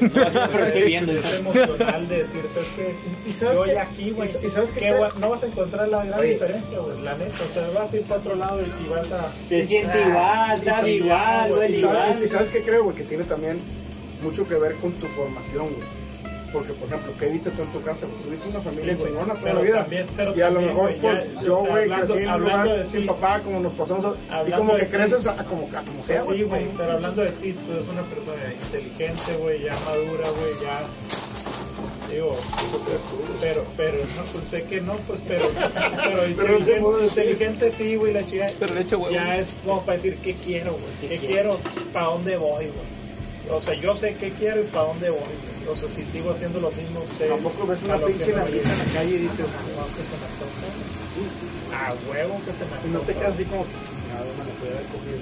Pero 0.00 0.64
estoy 0.66 0.82
viendo. 0.82 1.12
Es 1.12 1.38
emocional 1.40 2.08
de 2.08 2.18
decir, 2.18 2.40
¿sabes 2.52 2.68
qué? 2.76 2.94
¿Y 3.26 3.32
sabes 3.32 3.58
Yo 3.58 3.66
ya 3.66 3.82
aquí, 3.82 4.10
güey. 4.10 4.28
¿Y 4.44 4.48
sabes 4.50 4.72
güey? 4.72 5.10
No 5.20 5.28
vas 5.30 5.42
a 5.42 5.46
encontrar 5.46 5.88
la 5.88 6.04
gran 6.04 6.22
diferencia, 6.22 6.78
güey. 6.78 7.00
La 7.02 7.14
neta. 7.16 7.36
O 7.48 7.52
sea, 7.54 7.68
vas 7.74 7.92
a 7.92 7.96
ir 7.96 8.02
para 8.02 8.20
otro 8.20 8.34
lado 8.36 8.60
y, 8.60 8.84
y 8.84 8.88
vas 8.88 9.12
a. 9.12 9.30
Se 9.48 9.66
siente 9.66 10.00
igual, 10.08 10.58
Y 10.60 10.64
sabe 10.64 10.90
igual, 10.92 11.50
güey, 11.54 11.72
¿Y 11.76 11.80
sabes, 11.80 11.96
igual. 12.08 12.24
y 12.24 12.28
sabes 12.28 12.48
qué 12.48 12.62
creo, 12.62 12.84
güey? 12.84 12.96
Que 12.96 13.04
tiene 13.04 13.24
también 13.24 13.58
mucho 14.22 14.48
que 14.48 14.54
ver 14.54 14.74
con 14.76 14.92
tu 14.92 15.06
formación, 15.08 15.66
güey. 15.68 16.03
Porque, 16.54 16.72
por 16.72 16.86
ejemplo, 16.88 17.12
¿qué 17.18 17.26
viste 17.26 17.50
tú 17.50 17.62
en 17.62 17.68
tu 17.72 17.82
casa? 17.82 18.06
Pues 18.06 18.22
tuviste 18.22 18.48
una 18.48 18.60
familia 18.60 18.92
Sí, 18.94 18.98
güey. 19.00 19.08
chingona 19.10 19.34
toda 19.34 19.42
Pero 19.44 19.54
la 19.56 19.60
vida. 19.62 19.80
también- 19.82 20.06
pero 20.16 20.36
y 20.36 20.40
a 20.40 20.50
lo 20.50 20.60
mejor, 20.60 20.82
güey, 20.82 21.00
pues, 21.00 21.34
ya, 21.34 21.42
yo, 21.42 21.54
o 21.58 21.62
sea, 21.62 21.70
güey, 21.70 21.82
hablando- 21.84 22.06
crecí 22.06 22.18
en 22.22 22.24
un 22.28 22.30
hablando 22.34 22.64
lugar 22.70 22.84
de 22.86 22.90
sin 22.90 23.00
ti. 23.02 23.06
papá, 23.08 23.40
como 23.40 23.60
nos 23.60 23.72
pasamos. 23.72 24.04
a- 24.30 24.48
y 24.48 24.52
como 24.52 24.72
de 24.74 24.80
que 24.80 24.86
creces 24.86 25.26
a, 25.26 25.34
como, 25.44 25.68
a 25.76 25.82
como 25.82 26.04
sea, 26.04 26.20
Sí, 26.20 26.26
güey. 26.28 26.42
güey, 26.44 26.66
pero 26.78 26.92
hablando 26.92 27.22
de 27.22 27.30
ti, 27.32 27.52
tú 27.52 27.72
eres 27.72 27.88
una 27.88 28.02
persona 28.02 28.40
inteligente, 28.54 29.36
güey, 29.42 29.62
ya 29.62 29.74
madura, 29.84 30.24
güey, 30.30 30.52
ya. 30.62 30.84
Digo, 32.10 32.36
pero, 33.40 33.64
pero, 33.76 33.98
no, 34.16 34.22
pues 34.22 34.44
sé 34.44 34.62
que 34.64 34.80
no, 34.82 34.92
pues, 35.08 35.20
pero, 35.26 35.48
pero 36.36 36.58
inteligente, 36.58 37.04
inteligente 37.04 37.70
sí, 37.72 37.96
güey, 37.96 38.12
la 38.12 38.24
chica. 38.24 38.50
Pero 38.60 38.74
le 38.74 38.82
echo 38.82 38.98
huevo. 38.98 39.10
Ya 39.12 39.38
es 39.38 39.56
como 39.64 39.80
para 39.84 39.96
decir 39.96 40.16
qué 40.22 40.34
quiero, 40.34 40.72
güey, 40.72 41.08
qué 41.18 41.26
quiero, 41.26 41.58
para 41.92 42.06
dónde 42.06 42.36
voy, 42.36 42.66
güey. 42.66 42.94
O 43.50 43.60
sea, 43.60 43.74
yo 43.74 43.94
sé 43.96 44.14
qué 44.14 44.30
quiero 44.30 44.60
y 44.60 44.64
para 44.64 44.86
dónde 44.86 45.10
voy, 45.10 45.18
güey. 45.18 45.53
O 45.70 45.76
sea, 45.76 45.88
si 45.88 46.04
sigo 46.04 46.30
haciendo 46.30 46.60
lo 46.60 46.70
mismo, 46.70 47.00
sé. 47.18 47.26
Tampoco 47.28 47.66
ves 47.66 47.82
una 47.84 47.98
que 47.98 48.06
pinche 48.06 48.32
me 48.32 48.36
nalguita 48.38 48.70
en 48.72 48.78
la 48.78 48.84
calle 48.92 49.14
y 49.14 49.18
dices, 49.18 49.46
No, 49.48 49.86
que 49.96 50.04
se 50.04 50.16
me 50.16 50.26
antoja. 50.26 50.66
A 51.86 51.94
huevo 52.10 52.40
que 52.44 52.52
se 52.52 52.64
me 52.66 52.70
y 52.86 52.90
no 52.92 53.00
te 53.00 53.14
quedas 53.14 53.34
así 53.34 53.44
como 53.44 53.64
que 53.64 53.72
chingado, 53.88 54.26
me 54.38 54.44
lo 54.44 54.50
podía 54.60 54.72
haber 54.74 54.86
cogido. 54.92 55.18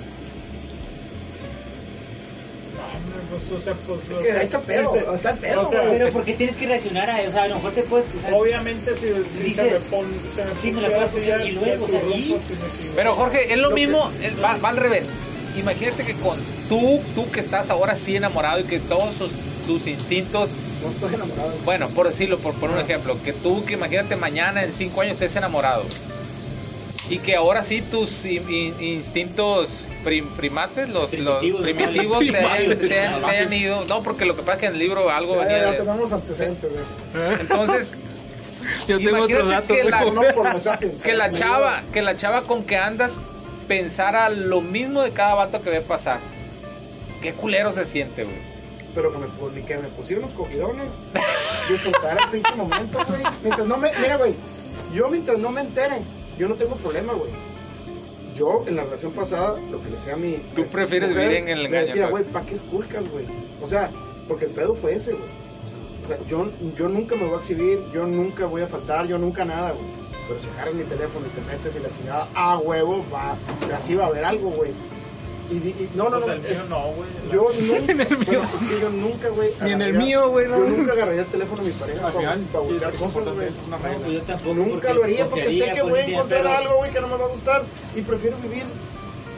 Pues, 3.31 3.51
o 3.53 3.61
sea, 3.61 3.75
pues, 3.87 4.11
o 4.11 4.19
que 4.19 4.25
sea, 4.27 4.37
ahí 4.39 4.43
está 4.43 4.59
el 4.59 4.63
pedo, 4.65 4.93
sí 4.93 4.99
está 5.15 5.31
el 5.31 5.39
pedo, 5.39 5.61
o 5.63 5.65
sea. 5.65 5.83
Pero 5.91 6.11
¿por 6.13 6.25
qué 6.25 6.35
tienes 6.35 6.57
que 6.57 6.67
reaccionar 6.67 7.09
a 7.09 7.21
eso? 7.21 7.31
O 7.31 7.33
sea, 7.33 7.43
a 7.45 7.49
lo 7.49 7.55
mejor 7.57 7.73
te 7.73 7.83
puedes... 7.83 8.07
o 8.15 8.21
sea, 8.21 8.35
Obviamente 8.35 8.97
si, 8.97 9.09
si 9.31 9.43
Dice- 9.45 9.65
se 9.65 9.71
me 9.71 9.81
pone, 9.81 10.09
se 10.31 10.45
me 10.45 10.51
Sí, 10.61 10.73
me 10.73 10.81
la 10.89 11.05
así 11.05 11.21
ya, 11.27 11.43
y 11.45 11.53
luego, 11.53 11.85
o 11.85 11.89
sea, 11.89 12.03
y- 12.15 12.39
sí. 12.39 12.55
Pero 12.95 13.13
Jorge, 13.15 13.53
es 13.53 13.59
lo 13.59 13.71
Lo 13.71 13.75
que- 13.75 13.81
mismo, 13.87 14.11
es- 14.23 14.43
va, 14.43 14.57
va 14.59 14.69
al 14.71 14.77
revés. 14.77 15.11
Imagínate 15.57 16.05
que 16.05 16.15
con 16.15 16.39
tú, 16.69 17.01
tú 17.15 17.31
que 17.31 17.41
estás 17.41 17.71
ahora 17.71 17.97
sí 17.97 18.17
enamorado 18.17 18.61
y 18.61 18.65
que 18.65 18.81
todos 18.81 19.15
tus, 19.17 19.31
tus 19.67 19.87
instintos, 19.87 20.51
No 20.83 20.91
estoy 20.91 21.15
enamorado. 21.15 21.53
bueno, 21.65 21.89
por 21.89 22.09
decirlo, 22.09 22.39
por 22.39 22.55
poner 22.55 22.77
un 22.77 22.83
ejemplo, 22.83 23.17
que 23.25 23.33
tú 23.33 23.65
que 23.65 23.75
imagínate 23.75 24.17
mañana 24.17 24.63
en 24.65 24.73
cinco 24.73 25.01
años 25.01 25.15
estés 25.15 25.37
enamorado 25.37 25.85
y 27.09 27.19
que 27.19 27.37
ahora 27.37 27.63
sí 27.63 27.83
tus 27.83 28.25
in- 28.25 28.49
in- 28.51 28.75
instintos 28.81 29.83
prim- 30.05 30.29
primates, 30.37 30.89
los, 30.89 31.13
los 31.19 31.39
Primitivos, 31.41 31.63
primitivos 31.63 32.25
se 32.27 32.39
hayan, 32.39 32.79
se 32.79 33.01
hayan- 33.01 33.21
se 33.25 33.31
hayan 33.31 33.53
ido, 33.53 33.85
no, 33.87 34.03
porque 34.03 34.25
lo 34.25 34.35
que 34.37 34.43
pasa 34.43 34.55
es 34.55 34.61
que 34.61 34.67
en 34.67 34.73
el 34.75 34.79
libro 34.79 35.11
algo 35.11 35.35
Ya, 35.37 35.41
venía 35.43 35.59
ya, 35.59 35.65
ya 35.65 35.71
de... 35.73 35.79
tenemos 35.79 36.13
antecedentes 36.13 36.71
de 36.73 36.81
eso. 36.81 37.41
Entonces, 37.41 37.95
Yo 38.89 38.97
tengo 38.99 39.11
Imagínate 39.27 39.35
otros 39.35 39.49
datos. 39.51 39.77
que 39.77 39.85
la- 39.85 40.93
que 41.03 41.13
la 41.15 41.33
chava, 41.33 41.83
que 41.93 42.01
la 42.03 42.17
chava 42.17 42.43
con 42.43 42.63
que 42.63 42.77
andas 42.77 43.19
pensara 43.67 44.29
lo 44.29 44.61
mismo 44.61 45.03
de 45.03 45.11
cada 45.11 45.35
vato 45.35 45.61
que 45.63 45.71
ve 45.71 45.81
pasar. 45.81 46.21
Qué 47.21 47.33
culero 47.33 47.73
se 47.73 47.85
siente, 47.85 48.23
güey. 48.23 48.37
Pero 48.95 49.13
que 49.13 49.19
me, 49.19 49.65
que 49.65 49.79
me 49.79 49.89
pusieron 49.89 50.25
los 50.25 50.33
cogidones, 50.33 50.95
disfrutar 51.69 52.19
el 52.23 52.31
pinche 52.31 52.55
momento, 52.55 52.99
güey. 53.07 53.23
Mientras 53.43 53.67
no 53.67 53.77
me, 53.77 53.91
mira, 53.99 54.17
güey, 54.17 54.35
yo 54.95 55.09
mientras 55.09 55.39
no 55.39 55.51
me 55.51 55.63
entere, 55.63 56.03
yo 56.39 56.49
no 56.49 56.55
tengo 56.55 56.77
problema, 56.77 57.13
güey. 57.15 57.31
Yo, 58.37 58.65
en 58.67 58.77
la 58.77 58.85
relación 58.85 59.13
pasada, 59.13 59.59
lo 59.71 59.83
que 59.83 59.91
le 59.91 59.97
decía 59.97 60.15
a 60.15 60.17
mi... 60.17 60.37
Tú 60.55 60.65
prefieres 60.67 61.11
mujer, 61.11 61.29
vivir 61.29 61.43
en 61.43 61.49
el 61.49 61.67
engaño, 61.67 61.87
decía, 61.87 62.09
pues. 62.09 62.25
güey, 62.25 62.33
¿para 62.33 62.47
qué 62.47 62.55
esculcas, 62.55 63.09
güey? 63.11 63.27
O 63.63 63.69
sea, 63.69 63.91
porque 64.27 64.47
el 64.47 64.53
pedo 64.53 64.75
fue 64.75 64.95
ese, 64.95 65.13
güey. 65.13 65.29
O 66.05 66.09
sea, 66.09 66.19
yo, 66.29 66.49
yo 66.77 66.89
nunca 66.89 67.15
me 67.15 67.27
voy 67.27 67.35
a 67.35 67.39
exhibir, 67.39 67.79
yo 67.93 68.07
nunca 68.07 68.47
voy 68.47 68.63
a 68.63 68.67
faltar, 68.67 69.07
yo 69.07 69.19
nunca 69.19 69.45
nada, 69.45 69.73
güey. 69.73 69.85
Pero 70.29 70.41
si 70.41 70.49
agarras 70.49 70.75
mi 70.75 70.85
teléfono 70.85 71.27
y 71.27 71.29
te 71.31 71.41
metes 71.43 71.77
y 71.77 71.81
la 71.81 71.93
chingada, 71.93 72.29
a 72.35 72.59
huevo, 72.59 73.05
va, 73.13 73.37
así 73.77 73.95
va 73.95 74.05
a 74.05 74.07
haber 74.09 74.25
algo, 74.25 74.51
güey. 74.51 74.71
Y, 75.51 75.59
di- 75.59 75.69
y- 75.71 75.89
no, 75.95 76.09
no, 76.09 76.19
no. 76.21 76.27
Pues 76.27 76.37
el 76.39 76.47
es- 76.47 76.59
mío 76.59 76.67
no, 76.71 76.83
güey. 76.93 77.09
yo 77.31 77.51
nunca, 77.61 77.93
En 77.93 78.01
el 78.01 78.19
mío. 78.19 78.27
bueno, 78.27 78.49
es 78.63 78.71
que 78.71 78.81
yo 78.81 78.91
nunca, 78.91 79.29
güey. 79.29 79.51
Ni 79.63 79.71
en 79.73 79.83
el 79.83 79.95
mío, 79.95 80.29
güey, 80.31 80.49
no. 80.49 80.59
Yo 80.59 80.65
nunca 80.77 80.93
agarraría 80.93 81.21
el 81.23 81.27
teléfono 81.27 81.63
de 81.63 81.69
mi 81.69 81.75
pareja 81.75 82.07
Al 82.07 82.13
para, 82.13 82.19
final, 82.33 82.39
para 82.53 82.65
sí, 82.65 82.73
buscar 82.73 82.95
cosas, 82.95 83.35
güey. 83.35 83.49
es 83.49 83.55
una 83.67 83.77
No, 83.77 83.83
pues 83.83 84.13
yo 84.13 84.23
tampoco. 84.23 84.55
Nunca 84.55 84.93
lo 84.95 85.05
haría 85.05 85.29
porque 85.29 85.53
sé 85.53 85.65
que 85.73 85.81
pues, 85.81 85.91
voy 85.91 86.01
a 86.01 86.05
sí, 86.07 86.15
encontrar 86.15 86.43
pero- 86.43 86.57
algo, 86.57 86.77
güey, 86.77 86.91
que 86.91 87.01
no 87.01 87.09
me 87.09 87.17
va 87.17 87.25
a 87.25 87.29
gustar. 87.29 87.63
Y 87.95 88.03
prefiero 88.03 88.37
vivir. 88.39 88.63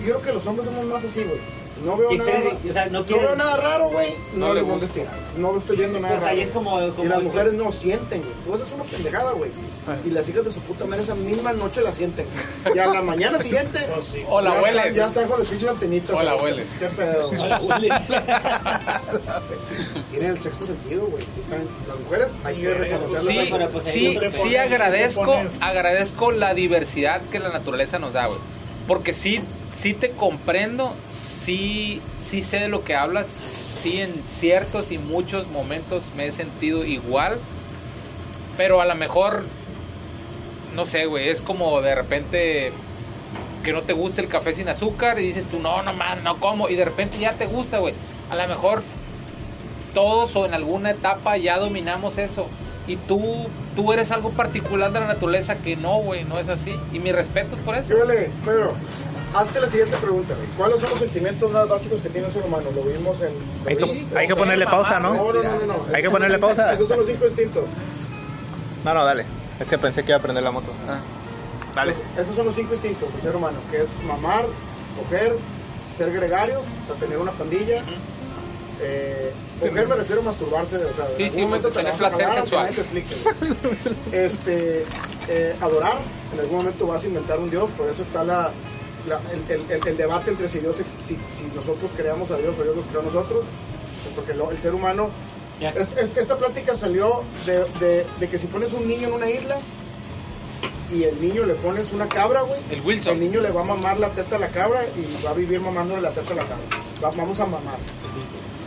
Yo 0.01 0.05
creo 0.05 0.23
que 0.23 0.33
los 0.35 0.47
hombres 0.47 0.69
somos 0.69 0.85
más 0.87 1.05
así, 1.05 1.25
güey. 1.25 1.38
No 1.85 1.97
veo 1.97 2.09
¿Qué 2.09 2.18
nada. 2.18 2.31
creen? 2.31 2.59
O 2.70 2.73
sea, 2.73 2.87
no 2.87 3.05
veo 3.05 3.37
nada 3.37 3.57
raro, 3.57 3.88
güey. 3.90 4.14
No, 4.35 4.49
No 4.49 4.55
le 4.55 4.61
investigar. 4.61 5.12
No 5.37 5.57
estoy 5.59 5.77
viendo 5.77 5.99
nada 6.01 6.14
Pues 6.14 6.23
raro. 6.23 6.35
ahí 6.37 6.40
es 6.42 6.51
como. 6.51 6.81
Y 6.81 7.05
las 7.09 7.23
mujeres 7.23 7.53
no 7.55 7.70
sienten, 7.73 8.23
güey. 8.23 8.35
Tú 8.47 8.55
haces 8.55 8.73
una 8.73 8.85
pendejada, 8.85 9.33
güey. 9.33 9.51
Y 10.07 10.11
las 10.11 10.29
hijas 10.29 10.44
de 10.44 10.51
su 10.51 10.61
puta 10.61 10.85
madre 10.87 11.03
esa 11.03 11.14
misma 11.16 11.53
noche 11.53 11.83
la 11.83 11.92
sienten. 11.92 12.27
Y 12.75 12.79
a 12.79 12.87
la 12.87 13.03
mañana 13.03 13.38
siguiente. 13.38 13.79
Sí. 14.01 14.23
O 14.29 14.40
la 14.40 14.55
ya 14.55 14.62
huele. 14.62 14.79
Están, 14.79 14.94
ya 14.94 15.07
están 15.07 15.29
con 15.29 15.38
los 15.38 15.49
pinches 15.49 15.68
antenitas. 15.68 16.11
O 16.16 16.23
la 16.23 16.37
huele. 16.37 16.64
¿Qué 16.79 16.87
pedo? 16.87 17.29
Huele. 17.62 17.88
Tienen 20.11 20.31
el 20.31 20.40
sexto 20.40 20.66
sentido, 20.66 21.07
güey. 21.07 21.23
Sí 21.23 21.40
están- 21.40 21.66
Las 21.88 21.99
mujeres 22.01 22.33
hay 22.44 22.57
que 22.57 22.75
reconocerlas. 22.75 23.25
Sí, 23.25 23.49
pero 23.51 23.68
pues 23.70 23.85
sí, 23.85 24.18
sí 24.31 24.57
agradezco, 24.57 25.37
agradezco 25.62 26.33
la 26.33 26.55
diversidad 26.55 27.20
que 27.33 27.38
la 27.38 27.51
naturaleza 27.51 27.99
nos 27.99 28.12
da, 28.12 28.27
güey. 28.27 28.38
Porque 28.87 29.12
sí, 29.14 29.40
sí 29.74 29.92
te 29.92 30.10
comprendo, 30.10 30.94
sí, 31.12 32.00
sí 32.20 32.42
sé 32.42 32.60
de 32.60 32.68
lo 32.68 32.84
que 32.84 32.94
hablas, 32.94 33.28
sí 33.28 34.00
en 34.00 34.12
ciertos 34.12 34.92
y 34.92 34.98
muchos 34.98 35.48
momentos 35.48 36.12
me 36.16 36.26
he 36.26 36.32
sentido 36.32 36.84
igual, 36.84 37.38
pero 38.56 38.80
a 38.80 38.87
lo 38.87 38.94
mejor, 38.94 39.44
no 40.74 40.87
sé, 40.87 41.06
güey, 41.06 41.28
es 41.28 41.42
como 41.42 41.80
de 41.82 41.94
repente 41.94 42.72
que 43.64 43.72
no 43.72 43.82
te 43.82 43.94
gusta 43.94 44.20
el 44.20 44.28
café 44.28 44.54
sin 44.54 44.68
azúcar 44.68 45.18
y 45.18 45.26
dices 45.26 45.46
tú, 45.46 45.58
no, 45.58 45.82
no 45.82 45.92
man, 45.92 46.22
no 46.22 46.38
como, 46.38 46.68
y 46.68 46.76
de 46.76 46.84
repente 46.84 47.18
ya 47.18 47.32
te 47.32 47.46
gusta, 47.46 47.78
güey. 47.78 47.94
A 48.30 48.37
lo 48.37 48.46
mejor 48.46 48.82
todos 49.92 50.37
o 50.37 50.46
en 50.46 50.54
alguna 50.54 50.90
etapa 50.90 51.37
ya 51.37 51.58
dominamos 51.58 52.18
eso. 52.18 52.48
Y 52.87 52.97
tú, 52.97 53.47
tú 53.75 53.92
eres 53.92 54.12
algo 54.12 54.31
particular 54.31 54.92
de 54.92 55.01
la 55.01 55.07
naturaleza 55.07 55.57
que 55.57 55.75
no, 55.77 55.97
güey, 56.01 56.25
no 56.25 56.38
es 56.38 56.49
así. 56.49 56.75
Y 56.92 56.99
mi 56.99 57.12
respeto 57.12 57.57
por 57.64 57.75
eso. 57.75 57.88
Sí, 57.88 57.94
vale, 57.99 58.31
Pedro, 58.44 58.75
hazte 59.35 59.61
la 59.61 59.68
siguiente 59.68 59.97
pregunta, 59.97 60.35
güey. 60.35 60.47
¿Cuáles 60.57 60.81
son 60.81 60.90
los 60.90 60.99
sentimientos 60.99 61.51
más 61.51 61.68
básicos 61.68 62.01
que 62.03 62.11
tiene 62.11 62.27
el 62.27 62.33
ser 62.33 62.42
humano? 62.44 62.64
Lo 62.75 62.83
vimos 62.83 63.20
en... 63.23 63.33
lo 63.33 63.70
Hay 63.70 63.77
que, 63.77 63.85
vimos- 63.85 64.16
hay 64.16 64.27
que 64.27 64.37
ponerle 64.37 64.66
pausa, 64.66 65.01
¿no? 65.01 65.14
No, 65.14 65.33
no, 65.33 65.42
no, 65.42 65.51
no, 65.61 65.66
no. 65.66 65.87
Hay 65.94 66.03
que 66.03 66.11
ponerle 66.11 66.38
pausa. 66.38 66.73
Esos 66.75 66.88
son 66.88 66.99
los 66.99 67.07
cinco 67.07 67.25
instintos. 67.25 67.70
No, 68.85 68.92
no, 68.92 69.05
dale. 69.05 69.25
Es 69.61 69.68
que 69.68 69.79
pensé 69.79 70.03
que 70.05 70.11
iba 70.11 70.18
a 70.18 70.23
prender 70.23 70.44
la 70.44 70.51
moto. 70.51 70.70
Ah. 70.88 70.99
Dale. 71.75 71.92
Los- 71.94 72.20
esos 72.20 72.37
son 72.37 72.44
los 72.47 72.55
cinco 72.55 72.75
instintos 72.75 73.11
del 73.12 73.23
ser 73.23 73.35
humano, 73.35 73.57
que 73.70 73.81
es 73.81 73.97
mamar, 74.07 74.44
coger, 75.03 75.35
ser 75.97 76.12
gregarios, 76.12 76.64
o 76.85 76.87
sea, 76.92 76.97
tener 77.01 77.16
una 77.18 77.33
pandilla. 77.33 77.83
Eh, 78.87 79.33
coger 79.61 79.88
me 79.88 79.94
refiero 79.94 80.20
a 80.20 80.25
masturbarse, 80.25 80.77
o 80.77 80.94
sea, 80.94 81.07
Sí, 81.16 81.23
en 81.23 81.25
algún 81.25 81.31
sí, 81.35 81.40
momento 81.42 81.68
te 81.68 81.75
tener 81.79 81.92
vas 81.92 82.01
a 82.03 82.09
placer 82.09 82.25
acabar, 82.27 82.38
sexual. 82.40 82.75
te 82.75 82.81
explique. 82.83 83.14
Este, 84.12 84.85
eh, 85.29 85.57
adorar, 85.61 85.97
en 86.35 86.40
algún 86.40 86.57
momento 86.59 86.87
vas 86.87 87.03
a 87.05 87.07
inventar 87.07 87.38
un 87.38 87.51
Dios, 87.51 87.70
por 87.77 87.88
eso 87.88 88.03
está 88.03 88.25
la, 88.25 88.51
la- 89.09 89.20
el, 89.33 89.51
el- 89.61 89.70
el- 89.70 89.88
el 89.88 89.97
debate 89.97 90.31
entre 90.31 90.49
si 90.49 90.59
Dios, 90.59 90.77
si, 90.77 91.16
si 91.33 91.44
nosotros 91.55 91.90
creamos 91.97 92.31
a 92.31 92.37
Dios 92.37 92.55
o 92.59 92.62
Dios 92.62 92.77
nos 92.77 92.87
creó 92.87 93.01
a 93.01 93.05
nosotros, 93.05 93.44
porque 94.14 94.35
lo- 94.35 94.51
el 94.51 94.59
ser 94.59 94.75
humano 94.75 95.09
es- 95.81 95.97
es- 95.97 96.16
esta 96.16 96.37
plática 96.37 96.75
salió 96.75 97.23
de, 97.47 97.64
de- 97.81 98.07
de 98.20 98.29
que 98.29 98.38
si 98.38 98.47
pones 98.49 98.73
un 98.73 98.87
niño 98.87 99.09
en 99.09 99.14
una 99.14 99.31
isla 99.31 99.57
y 100.92 101.05
el 101.05 101.20
niño 101.23 101.44
le 101.44 101.55
pones 101.55 101.92
una 101.92 102.07
cabra, 102.09 102.42
güey, 102.42 102.61
El 102.70 102.79
el 102.79 102.85
Wilson. 102.85 103.18
niño 103.18 103.40
le 103.40 103.51
va 103.51 103.62
a 103.62 103.64
mamar 103.64 103.99
la 103.99 104.11
teta 104.11 104.37
a 104.37 104.38
la 104.38 104.49
cabra 104.49 104.85
y 104.85 105.25
va 105.25 105.31
a 105.31 105.35
vivir 105.35 105.61
mamándole 105.61 106.03
la 106.03 106.11
teta 106.11 106.33
a 106.35 106.37
la 106.37 106.42
cabra. 106.42 106.64
Va- 107.03 107.11
vamos 107.16 107.40
a 107.40 107.47
mamar. 107.47 107.79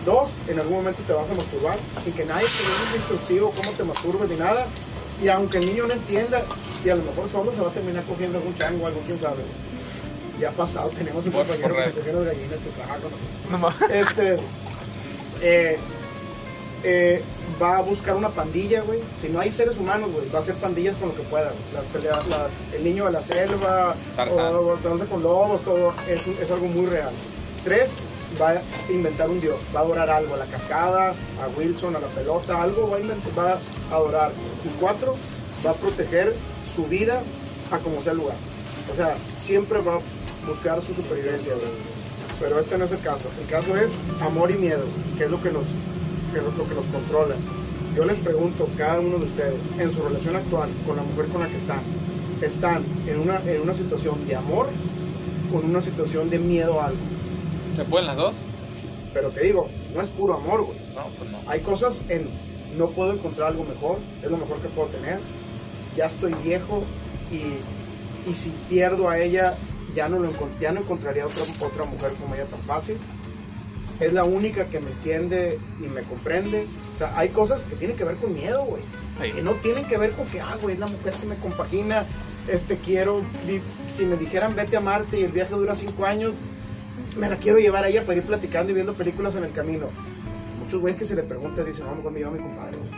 Dos, 0.07 0.37
en 0.47 0.57
algún 0.57 0.77
momento 0.77 1.01
te 1.05 1.11
vas 1.11 1.29
a 1.29 1.33
masturbar 1.33 1.77
sin 2.01 2.13
que 2.13 2.23
nadie 2.23 2.47
te 2.47 2.63
dé 2.63 2.89
un 2.89 2.95
instructivo 2.95 3.53
cómo 3.53 3.71
te 3.71 3.83
masturbes 3.83 4.29
ni 4.29 4.37
nada. 4.37 4.65
Y 5.21 5.27
aunque 5.27 5.57
el 5.57 5.65
niño 5.65 5.85
no 5.85 5.93
entienda, 5.93 6.45
y 6.85 6.89
a 6.89 6.95
lo 6.95 7.03
mejor 7.03 7.27
solo 7.27 7.51
se 7.51 7.59
va 7.59 7.67
a 7.67 7.73
terminar 7.73 8.05
cogiendo 8.05 8.37
algún 8.37 8.55
chango 8.55 8.85
o 8.85 8.87
algo, 8.87 9.01
quién 9.05 9.19
sabe. 9.19 9.43
Ya 10.39 10.47
ha 10.47 10.51
pasado, 10.53 10.89
tenemos 10.97 11.25
un 11.25 11.33
compañero 11.33 11.75
que 11.75 11.91
se 11.91 12.13
las 12.13 12.23
gallinas 12.23 12.59
que 12.63 12.69
trabaja 12.69 12.99
con 13.01 13.11
nosotros 13.11 13.91
este 13.91 14.37
eh, 15.41 15.77
eh, 16.85 17.21
va 17.61 17.79
a 17.79 17.81
buscar 17.81 18.15
una 18.15 18.29
pandilla, 18.29 18.83
güey. 18.83 19.01
Si 19.19 19.27
no 19.27 19.41
hay 19.41 19.51
seres 19.51 19.77
humanos, 19.77 20.09
güey, 20.13 20.29
va 20.29 20.39
a 20.39 20.41
hacer 20.41 20.55
pandillas 20.55 20.95
con 20.95 21.09
lo 21.09 21.15
que 21.15 21.23
pueda. 21.23 21.51
Las 21.73 21.83
peleas, 21.91 22.23
el 22.73 22.83
niño 22.85 23.07
de 23.07 23.11
la 23.11 23.21
selva, 23.21 23.93
o, 24.17 24.77
o 24.77 25.05
con 25.09 25.21
lobos, 25.21 25.61
todo 25.63 25.93
es, 26.07 26.27
es 26.27 26.49
algo 26.49 26.67
muy 26.67 26.85
real. 26.85 27.11
Tres, 27.65 27.95
va 28.41 28.52
a 28.52 28.62
inventar 28.91 29.30
un 29.30 29.39
dios, 29.39 29.60
va 29.76 29.82
a 29.82 29.84
adorar 29.84 30.10
algo, 30.10 30.36
a 30.36 30.38
la 30.38 30.45
cascada, 30.45 31.10
a 31.10 31.58
Wilson, 31.58 31.95
a 31.95 32.00
la 32.00 32.08
pelota, 32.08 32.62
algo 32.62 32.89
va 33.38 33.54
a, 33.54 33.95
adorar. 33.95 34.32
Y 34.63 34.69
cuatro, 34.80 35.15
va 35.65 35.71
a 35.71 35.73
proteger 35.73 36.36
su 36.73 36.86
vida 36.86 37.21
a 37.71 37.78
como 37.80 38.02
sea 38.02 38.13
el 38.13 38.19
lugar. 38.19 38.36
O 38.91 38.95
sea, 38.95 39.15
siempre 39.39 39.80
va 39.82 39.95
a 39.95 40.47
buscar 40.47 40.82
su 40.82 40.93
supervivencia. 40.93 41.54
Pero 42.39 42.60
este 42.60 42.78
no 42.78 42.86
es 42.86 42.91
el 42.91 43.00
caso. 43.02 43.30
El 43.41 43.47
caso 43.47 43.76
es 43.76 43.97
amor 44.21 44.52
y 44.52 44.56
miedo, 44.56 44.84
que 45.17 45.26
es 45.26 45.32
lo 45.32 45.41
que 45.41 45.52
nos, 45.52 45.65
que 46.32 46.39
es 46.39 46.45
lo 46.45 46.67
que 46.67 46.76
nos 46.76 46.86
controla. 46.86 47.36
Yo 47.95 48.06
les 48.06 48.17
pregunto, 48.19 48.69
cada 48.78 49.00
uno 49.00 49.17
de 49.17 49.26
ustedes, 49.26 49.71
en 49.80 49.91
su 49.91 50.04
relación 50.04 50.36
actual 50.36 50.69
con 50.86 50.95
la 50.95 51.02
mujer 51.02 51.26
con 51.28 51.41
la 51.41 51.47
que 51.47 51.58
están, 51.58 51.80
¿están 52.41 52.84
en 53.08 53.19
una, 53.19 53.41
en 53.43 53.62
una 53.62 53.73
situación 53.73 54.26
de 54.28 54.36
amor 54.36 54.67
o 55.52 55.60
en 55.60 55.65
una 55.71 55.82
situación 55.82 56.30
de 56.30 56.38
miedo 56.38 56.80
a 56.80 56.88
algo? 56.88 57.16
¿Se 57.77 57.85
pueden 57.85 58.07
las 58.07 58.17
dos? 58.17 58.35
Pero 59.13 59.29
te 59.29 59.43
digo, 59.43 59.69
no 59.93 60.01
es 60.01 60.09
puro 60.09 60.33
amor, 60.33 60.63
güey. 60.63 60.79
No, 60.95 61.03
pues 61.15 61.29
no. 61.29 61.37
Hay 61.45 61.59
cosas 61.59 62.01
en 62.09 62.27
no 62.75 62.87
puedo 62.87 63.13
encontrar 63.13 63.49
algo 63.49 63.65
mejor, 63.65 63.99
es 64.23 64.31
lo 64.31 64.37
mejor 64.37 64.57
que 64.57 64.67
puedo 64.69 64.89
tener. 64.89 65.19
Ya 65.95 66.07
estoy 66.07 66.33
viejo 66.43 66.83
y, 67.31 68.29
y 68.29 68.33
si 68.33 68.49
pierdo 68.67 69.09
a 69.09 69.19
ella, 69.19 69.55
ya 69.93 70.09
no, 70.09 70.17
lo 70.17 70.33
ya 70.59 70.71
no 70.71 70.79
encontraría 70.79 71.27
otra, 71.27 71.43
otra 71.67 71.83
mujer 71.85 72.13
como 72.19 72.33
ella 72.33 72.45
tan 72.45 72.61
fácil. 72.61 72.97
Es 73.99 74.11
la 74.11 74.23
única 74.23 74.65
que 74.65 74.79
me 74.79 74.89
entiende 74.89 75.59
y 75.79 75.87
me 75.87 76.01
comprende. 76.01 76.67
O 76.95 76.97
sea, 76.97 77.15
hay 77.15 77.29
cosas 77.29 77.63
que 77.63 77.75
tienen 77.75 77.95
que 77.95 78.05
ver 78.05 78.17
con 78.17 78.33
miedo, 78.33 78.65
güey. 78.65 78.81
Ahí. 79.19 79.33
Que 79.33 79.43
no 79.43 79.53
tienen 79.53 79.85
que 79.85 79.97
ver 79.97 80.13
con 80.13 80.25
que, 80.25 80.41
ah, 80.41 80.57
güey, 80.63 80.73
es 80.73 80.79
la 80.79 80.87
mujer 80.87 81.13
que 81.13 81.27
me 81.27 81.35
compagina. 81.35 82.07
Este, 82.47 82.77
quiero, 82.77 83.21
si 83.91 84.05
me 84.05 84.15
dijeran 84.15 84.55
vete 84.55 84.77
a 84.77 84.79
Marte 84.79 85.19
y 85.19 85.23
el 85.23 85.31
viaje 85.31 85.53
dura 85.53 85.75
cinco 85.75 86.05
años, 86.05 86.39
me 87.17 87.30
la 87.30 87.38
quiero 87.38 87.60
llevar 87.60 87.84
a 87.84 87.89
ella 87.89 88.06
para 88.06 88.17
ir 88.17 88.25
platicando 88.25 88.71
y 88.71 88.75
viendo 88.75 88.93
películas 88.93 89.36
en 89.36 89.43
el 89.43 89.51
camino. 89.51 89.88
Muchos 90.60 90.82
güeyes 90.82 90.97
que 90.97 91.06
se 91.06 91.15
le 91.15 91.23
pregunta 91.23 91.63
dicen, 91.63 91.86
mejor 91.95 92.12
me 92.12 92.19
llevo 92.19 92.32
a 92.32 92.34
mi 92.34 92.39
compadre, 92.41 92.77
güey. 92.77 92.89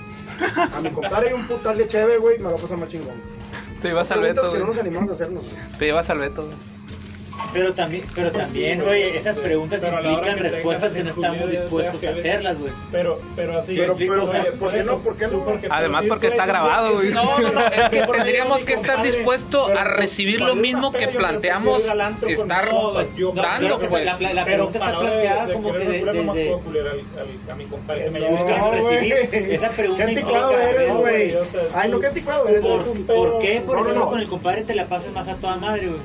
A 0.74 0.82
mi 0.82 0.90
compadre 0.90 1.30
hay 1.30 1.34
un 1.34 1.48
putal 1.48 1.78
de 1.78 1.88
cheve, 1.88 2.18
güey, 2.18 2.40
me 2.40 2.46
va 2.46 2.52
a 2.52 2.56
pasar 2.56 2.78
más 2.78 2.90
chingón. 2.90 3.16
Te 3.82 3.90
llevas 3.90 4.12
al 4.12 4.22
Beto, 4.22 4.52
que 4.52 4.60
no 4.60 4.68
nos 4.68 4.78
animamos 4.78 5.10
a 5.10 5.14
hacernos, 5.14 5.44
güey. 5.44 5.78
Te 5.78 5.86
llevas 5.86 6.10
al 6.10 6.20
Beto, 6.20 6.46
güey. 6.46 6.56
Pero 7.52 7.74
también, 7.74 8.04
pero 8.14 8.32
también, 8.32 8.82
güey, 8.82 9.16
esas 9.18 9.38
preguntas 9.38 9.84
a 9.84 10.02
implican 10.02 10.38
respuestas 10.38 10.92
que 10.94 11.04
no 11.04 11.10
estamos 11.10 11.50
dispuestos 11.52 12.04
a 12.04 12.10
hacerlas, 12.12 12.60
güey. 12.60 12.72
Pero, 12.92 13.20
pero 13.36 13.58
así. 13.58 13.76
Pero- 13.76 13.94
explico, 13.94 14.14
pero, 14.14 14.26
o 14.26 14.32
sea, 14.32 14.52
¿por 14.60 14.72
qué 14.72 14.84
no? 14.84 14.98
¿Por 15.00 15.18
qué 15.18 15.28
no? 15.28 15.44
porque- 15.46 15.68
Además, 15.72 16.06
porque 16.08 16.28
es 16.28 16.34
que 16.34 16.40
está 16.40 16.46
grabado, 16.46 16.94
güey. 16.94 17.10
No, 17.10 17.40
no, 17.40 17.52
no, 17.52 17.66
es 17.66 17.90
que 17.90 18.02
tendríamos 18.14 18.66
que 18.66 18.74
estar 18.74 19.02
dispuestos 19.04 19.68
pero 19.68 19.80
a 19.80 19.84
por- 19.84 19.98
recibir 19.98 20.42
lo 20.42 20.56
mismo 20.56 20.92
que 20.92 21.08
planteamos 21.08 21.84
estar 22.28 22.70
dando, 23.36 23.80
pues. 23.80 24.06
La, 24.06 24.20
la- 24.20 24.34
la 24.34 24.46
Pero 24.46 24.70
pregunta 24.70 24.78
está 24.80 25.00
planteada 25.00 25.54
como 25.54 25.74
que 25.74 25.80
desde... 25.80 26.54
a 27.50 27.56
mi 27.56 27.66
compadre 27.66 28.04
que 28.06 28.12
me 28.12 28.20
recibir 28.72 29.14
esa 29.54 29.70
pregunta 29.70 30.06
Qué 30.06 30.12
Ay, 31.74 31.90
no, 31.92 32.00
qué 32.00 32.08
anticuado 32.08 32.48
eres. 32.48 32.62
¿Por, 33.08 33.40
qué, 33.40 33.62
por 33.66 33.76
ejemplo, 33.80 33.96
no. 34.06 34.10
con 34.10 34.20
el 34.20 34.28
compadre 34.28 34.64
te 34.64 34.76
la 34.76 34.86
pasas 34.86 35.12
más 35.14 35.28
a 35.28 35.36
toda 35.36 35.56
madre, 35.56 35.88
güey? 35.88 36.00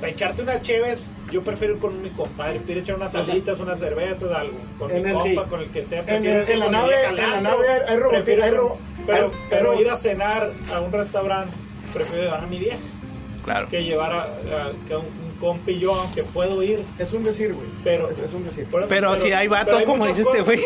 Para 0.00 0.12
echarte 0.12 0.42
unas 0.42 0.60
cheves, 0.62 1.08
yo 1.32 1.42
prefiero 1.42 1.74
ir 1.74 1.80
con 1.80 2.02
mi 2.02 2.10
compadre. 2.10 2.56
Prefiero 2.56 2.80
echar 2.82 2.96
unas 2.96 3.12
salitas, 3.12 3.58
unas 3.60 3.78
cervezas, 3.78 4.30
algo. 4.30 4.58
Con 4.78 4.88
mi 4.92 4.98
el- 5.00 5.12
compa, 5.12 5.44
sí. 5.44 5.50
con 5.50 5.60
el 5.60 5.70
que 5.70 5.82
sea. 5.82 6.00
En, 6.00 6.04
Prefiero 6.06 6.40
el- 6.40 6.46
que 6.46 6.52
en 6.52 6.60
la 6.60 6.68
nave, 6.68 6.94
en 7.08 7.16
la 7.16 7.40
nave 7.40 7.68
hay, 7.68 7.80
hay 7.88 7.96
ro- 7.96 8.10
Pero, 8.24 8.78
hay- 9.26 9.30
pero 9.48 9.72
hay 9.72 9.80
ir 9.80 9.88
a 9.88 9.96
cenar 9.96 10.52
a 10.74 10.80
un 10.80 10.92
restaurante, 10.92 11.50
prefiero 11.94 12.24
llevar 12.24 12.44
a 12.44 12.46
mi 12.46 12.58
vieja 12.58 12.76
Claro. 13.44 13.68
que 13.68 13.84
llevar 13.84 14.12
a, 14.12 14.20
a- 14.22 14.72
que 14.86 14.92
a 14.94 14.98
un, 14.98 15.06
un 15.36 15.40
compi 15.40 15.72
y 15.72 15.78
yo, 15.80 15.94
aunque 15.94 16.22
puedo 16.22 16.62
ir. 16.62 16.80
Es 16.98 17.12
un 17.12 17.24
decir, 17.24 17.52
güey. 17.54 17.66
Pero- 17.84 18.10
es, 18.10 18.18
es 18.18 18.32
un 18.34 18.44
decir. 18.44 18.64
Por 18.66 18.80
eso- 18.82 18.88
Pero 18.88 19.16
si 19.16 19.32
hay 19.32 19.48
vatos, 19.48 19.82
como 19.84 20.06
dice 20.06 20.22
este 20.22 20.42
güey. 20.42 20.60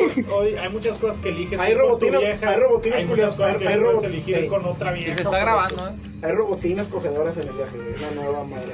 hay 0.56 0.68
muchas 0.70 0.98
cosas 0.98 1.18
que 1.18 1.30
eliges 1.30 1.60
Hay 1.60 1.74
robotinas- 1.74 2.20
vieja. 2.20 2.50
hay 2.50 2.56
robotinas 2.58 2.98
Hay 2.98 3.04
muchas 3.06 3.34
culiadas, 3.34 3.34
cosas 3.36 3.52
hay- 3.54 3.60
que 3.60 3.68
hay 3.68 3.80
puedes 3.80 4.02
elegir 4.04 4.36
Ey. 4.36 4.48
con 4.48 4.64
otra 4.64 4.92
vieja. 4.92 5.10
Y 5.10 5.14
se 5.14 5.22
está 5.22 5.38
grabando, 5.38 5.88
¿eh? 5.88 5.92
Hay 6.22 6.32
robotinas 6.32 6.88
cogedoras 6.88 7.36
en 7.38 7.48
el 7.48 7.54
viaje, 7.54 7.76
güey. 7.76 7.94
Una 7.94 8.22
nueva 8.22 8.44
madre. 8.44 8.72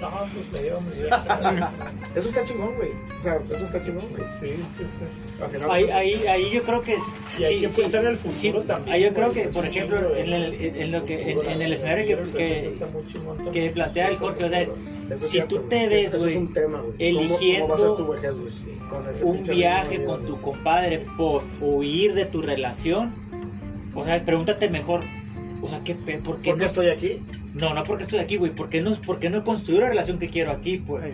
No, 0.00 0.08
pues 0.50 0.62
llevo 0.62 0.80
mi 0.80 0.96
vieja. 0.96 1.70
Eso 2.16 2.28
está 2.30 2.42
chingón, 2.44 2.74
güey. 2.74 2.88
O 3.18 3.22
sea, 3.22 3.34
eso 3.50 3.66
está 3.66 3.82
chingón, 3.82 4.08
güey. 4.08 4.22
Sí, 4.40 4.56
sí, 4.78 4.84
sí. 4.88 5.04
Ahí, 5.70 5.84
ahí, 5.90 6.26
ahí 6.26 6.50
yo 6.50 6.62
creo 6.62 6.80
que. 6.80 6.96
Y 7.38 7.44
hay 7.44 7.54
sí, 7.56 7.60
que 7.60 7.68
sí, 7.68 7.80
pensar 7.82 8.04
en 8.04 8.10
el 8.12 8.16
futuro 8.16 8.62
sí, 8.62 8.66
también, 8.66 8.94
Ahí 8.94 9.02
yo 9.04 9.12
creo 9.12 9.30
que, 9.30 9.42
por 9.48 9.66
ejemplo, 9.66 10.16
en 10.16 10.32
el, 10.32 10.54
en 10.54 10.90
lo 10.92 11.04
que, 11.04 11.32
en, 11.32 11.44
en 11.50 11.60
el 11.62 11.72
escenario 11.74 12.06
que, 12.32 12.32
que, 12.32 13.52
que 13.52 13.70
plantea 13.70 14.08
el 14.08 14.16
Jorge, 14.16 14.44
o 14.44 14.48
sea, 14.48 14.62
es, 14.62 14.70
Eso 15.10 15.26
si 15.26 15.32
cierto, 15.32 15.60
tú 15.60 15.68
te 15.68 15.88
ves, 15.88 16.06
Eso 16.08 16.16
es 16.18 16.22
güey, 16.22 16.36
un 16.36 16.52
tema, 16.52 16.80
güey. 16.80 16.92
¿Cómo- 17.14 17.26
eligiendo 17.28 17.66
¿Cómo, 17.66 17.68
va 17.68 17.74
a 17.74 17.96
ser 17.96 18.04
tu 18.06 18.12
vejez, 18.12 18.38
güey? 18.38 18.52
Con 18.88 19.08
ese 19.08 19.24
un 19.24 19.42
viaje 19.44 19.98
de 19.98 20.04
con 20.04 20.26
tu 20.26 20.40
compadre 20.40 21.06
por 21.16 21.42
huir 21.60 22.14
de 22.14 22.24
tu 22.26 22.42
relación, 22.42 23.12
o 23.94 24.04
sea, 24.04 24.24
pregúntate 24.24 24.68
mejor, 24.68 25.02
o 25.62 25.68
sea, 25.68 25.82
¿qué, 25.84 25.94
pe- 25.94 26.18
¿por 26.18 26.40
qué 26.40 26.50
¿Por 26.50 26.58
qué 26.58 26.64
no? 26.64 26.66
estoy 26.66 26.88
aquí? 26.88 27.20
No, 27.54 27.74
no 27.74 27.82
porque 27.84 28.04
estoy 28.04 28.18
aquí, 28.20 28.36
güey, 28.36 28.52
¿por 28.54 28.68
qué 28.68 28.80
no, 28.80 28.94
por 29.02 29.18
qué 29.18 29.30
no 29.30 29.38
he 29.38 29.42
construido 29.44 29.82
la 29.82 29.88
relación 29.90 30.18
que 30.18 30.28
quiero 30.28 30.52
aquí, 30.52 30.78
pues? 30.78 31.12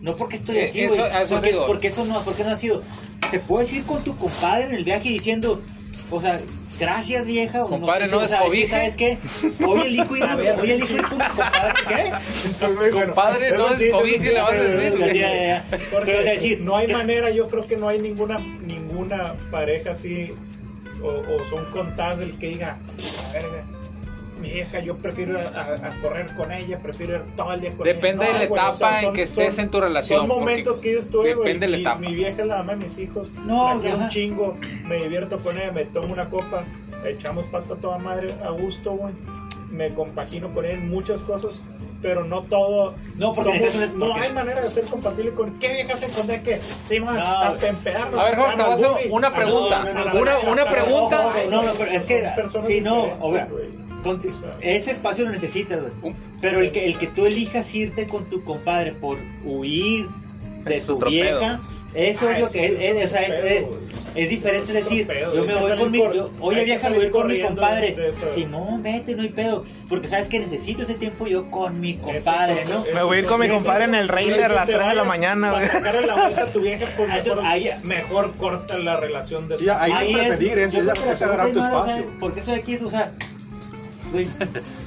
No 0.00 0.16
porque 0.16 0.36
estoy 0.36 0.56
Eh, 0.58 0.64
aquí, 0.68 0.80
eso- 0.82 0.94
güey, 0.96 1.10
porque, 1.28 1.54
porque 1.66 1.86
eso 1.88 2.04
no, 2.04 2.20
porque 2.24 2.44
no 2.44 2.50
ha 2.50 2.58
sido. 2.58 2.82
Te 3.30 3.38
puedes 3.38 3.72
ir 3.72 3.84
con 3.84 4.02
tu 4.04 4.14
compadre 4.16 4.64
en 4.64 4.74
el 4.74 4.84
viaje 4.84 5.08
diciendo, 5.08 5.60
o 6.10 6.20
sea, 6.20 6.40
gracias 6.78 7.26
vieja, 7.26 7.64
o 7.64 7.68
Compadre, 7.68 8.06
no 8.08 8.18
si- 8.18 8.24
o 8.24 8.28
sea, 8.28 8.38
sí, 8.38 8.44
descobije. 8.44 8.66
¿sabes 8.68 8.96
qué? 8.96 9.18
Elijo 10.72 10.92
ir 10.94 11.02
con 11.02 11.18
tu 11.18 11.28
compadre, 11.28 11.74
¿qué? 11.88 12.12
Compadre, 12.92 13.48
Es 13.48 13.54
no 13.54 13.66
es 13.66 13.70
un 13.72 13.76
le 14.34 14.40
vas 14.40 14.50
a 14.52 14.62
decir. 14.62 14.98
Ya, 14.98 15.12
ya, 15.12 15.46
ya. 15.46 15.64
Porque 15.90 16.06
Pero, 16.06 16.20
o 16.20 16.22
sea, 16.22 16.32
decir, 16.32 16.60
no 16.60 16.76
hay 16.76 16.86
que- 16.86 16.92
manera, 16.94 17.30
yo 17.30 17.48
creo 17.48 17.66
que 17.66 17.76
no 17.76 17.88
hay 17.88 17.98
ninguna 18.00 18.38
ninguna 18.62 19.34
pareja 19.50 19.90
así, 19.92 20.32
o, 21.02 21.08
o 21.08 21.44
son 21.48 21.64
contadas 21.66 22.20
el 22.20 22.36
que 22.38 22.48
diga, 22.48 22.78
la 22.78 23.32
verga, 23.32 23.64
mi 24.42 24.50
vieja, 24.50 24.80
yo 24.80 24.96
prefiero 24.96 25.38
a, 25.38 25.42
a- 25.42 25.74
a 25.74 26.02
correr 26.02 26.34
con 26.36 26.52
ella, 26.52 26.78
prefiero 26.82 27.16
ir 27.16 27.22
todo 27.36 27.52
el 27.54 27.60
día 27.60 27.72
con 27.72 27.84
Depende 27.84 28.24
ella. 28.24 28.34
de 28.34 28.38
la 28.40 28.46
güey, 28.48 28.60
o 28.60 28.62
etapa 28.64 28.72
sea, 28.74 28.98
en 28.98 29.04
son- 29.06 29.14
que 29.14 29.22
estés 29.22 29.54
son- 29.54 29.64
en 29.64 29.70
tu 29.70 29.80
relación. 29.80 30.18
Son 30.20 30.28
momentos 30.28 30.80
que 30.80 30.88
dices 30.90 31.10
tú, 31.10 31.22
eh, 31.24 31.34
güey, 31.34 31.54
Depende 31.54 31.66
de 31.66 31.70
la 31.70 31.76
mi, 31.76 31.82
etapa. 31.82 31.98
mi 32.00 32.14
vieja 32.14 32.42
es 32.42 32.48
la 32.48 32.56
mamá 32.58 32.72
de 32.74 32.78
mis 32.84 32.98
hijos, 32.98 33.30
No, 33.46 33.68
ajá. 33.68 33.78
un 33.96 34.08
chingo, 34.08 34.54
me 34.84 34.96
divierto 34.96 35.38
con 35.40 35.56
ella, 35.56 35.72
me 35.72 35.84
tomo 35.86 36.12
una 36.12 36.28
copa, 36.28 36.64
echamos 37.06 37.46
pata 37.46 37.74
a 37.74 37.76
toda 37.76 37.98
madre 37.98 38.34
a 38.44 38.50
gusto, 38.50 38.92
güey, 38.92 39.14
me 39.70 39.94
compagino 39.94 40.52
con 40.52 40.64
ella 40.64 40.74
en 40.74 40.90
muchas 40.90 41.20
cosas, 41.22 41.62
pero 42.02 42.24
no 42.24 42.42
todo, 42.42 42.94
No, 43.16 43.32
porque 43.32 43.50
somos- 43.50 43.64
necesitas 43.64 43.94
no 43.94 44.06
porque- 44.08 44.20
hay 44.22 44.32
manera 44.32 44.60
de 44.60 44.68
ser 44.70 44.84
compatible 44.84 45.30
con 45.30 45.56
qué 45.60 45.72
vieja 45.72 45.96
se 45.96 46.06
encuentra 46.06 46.42
que 46.42 46.56
sí, 46.58 46.98
No, 46.98 47.08
a. 47.08 47.46
A 47.46 47.52
ver, 47.52 47.60
Jorge, 48.36 48.56
te 48.56 48.62
voy 48.62 48.72
a 48.72 48.74
hacer 48.74 48.88
una 49.10 49.32
pregunta. 49.32 49.84
no, 49.84 49.94
no, 49.94 50.04
no, 50.12 50.20
Una- 50.20 50.32
no, 50.34 50.42
no, 50.42 50.52
una 50.52 50.64
no, 50.64 50.70
pregunta. 50.70 51.22
no, 51.22 51.50
No, 51.50 51.62
no, 51.62 51.72
pero 51.78 51.90
es 51.92 52.06
que- 52.06 52.22
sí, 52.66 52.80
no, 52.80 53.04
diferentes, 53.06 53.81
ese 54.60 54.90
espacio 54.92 55.24
lo 55.24 55.30
necesitas, 55.30 55.80
güey. 56.00 56.14
Pero 56.40 56.60
el 56.60 56.72
que, 56.72 56.86
el 56.86 56.98
que 56.98 57.06
tú 57.06 57.26
elijas 57.26 57.74
irte 57.74 58.06
con 58.06 58.24
tu 58.28 58.42
compadre 58.44 58.92
por 58.92 59.18
huir 59.44 60.06
de 60.64 60.76
Es 60.76 60.86
tu 60.86 60.98
vieja, 60.98 61.60
eso 61.94 62.26
Ah, 62.26 62.32
es 62.32 62.40
lo 62.40 62.46
eso 62.46 62.52
que 62.52 62.64
es, 62.66 62.72
es 62.72 62.80
es, 62.80 62.92
otro 62.94 63.04
o 63.04 63.08
sea, 63.08 63.22
es, 63.22 63.44
es, 63.44 63.68
es 64.14 64.28
diferente 64.30 64.68
Eso 64.70 64.78
es 64.78 64.84
decir, 64.84 65.08
yo 65.34 65.44
me 65.44 65.54
voy 65.56 65.76
con 65.76 65.90
mi, 65.90 65.98
yo- 65.98 66.30
oye 66.40 66.64
vieja, 66.64 66.88
voy 66.90 67.10
con 67.10 67.26
mi 67.28 67.40
compadre. 67.40 67.94
de 67.94 68.08
esa- 68.08 68.28
Simón, 68.32 68.82
vete, 68.82 69.14
no 69.14 69.22
hay 69.22 69.28
pedo. 69.30 69.64
Porque 69.88 70.08
sabes 70.08 70.28
que 70.28 70.38
necesito 70.40 70.82
ese 70.84 70.94
tiempo 70.94 71.26
yo 71.26 71.48
con 71.50 71.80
mi 71.80 71.96
compadre, 71.98 72.62
es 72.62 72.70
¿no? 72.70 72.82
Me 72.94 73.02
voy 73.02 73.16
a 73.18 73.20
ir 73.20 73.26
con 73.26 73.40
mi 73.40 73.46
es 73.46 73.52
compadre 73.52 73.84
en 73.84 73.94
el 73.94 74.08
Raider 74.08 74.44
a 74.44 74.48
las 74.48 74.66
Si 74.66 74.72
te 74.72 74.78
3 74.78 74.88
de 74.88 74.94
la 74.94 75.04
mañana, 75.04 75.52
Para 75.52 75.70
sacarle 75.70 76.06
la 76.06 76.14
vuelta 76.14 76.42
a 76.44 76.46
tu 76.46 76.60
vieja, 76.60 76.86
Ahí- 76.86 77.22
mejor, 77.24 77.46
ahí- 77.46 77.70
mejor 77.82 78.32
corta 78.36 78.78
la 78.78 78.96
relación 78.96 79.48
de 79.48 79.58
Sí, 79.58 79.68
ahí 79.68 79.92
Ahí 79.92 80.12
no 80.12 80.18
preferir, 80.18 80.58
es, 80.60 80.74
es, 80.74 80.80
es 80.80 80.92
tu 80.94 81.10
es 81.10 81.66
espacio. 81.66 82.10
Porque 82.20 82.40
estoy 82.40 82.54
aquí, 82.54 82.72
es, 82.74 82.82
o 82.82 82.88
sea, 82.90 83.12
güey, 84.12 84.28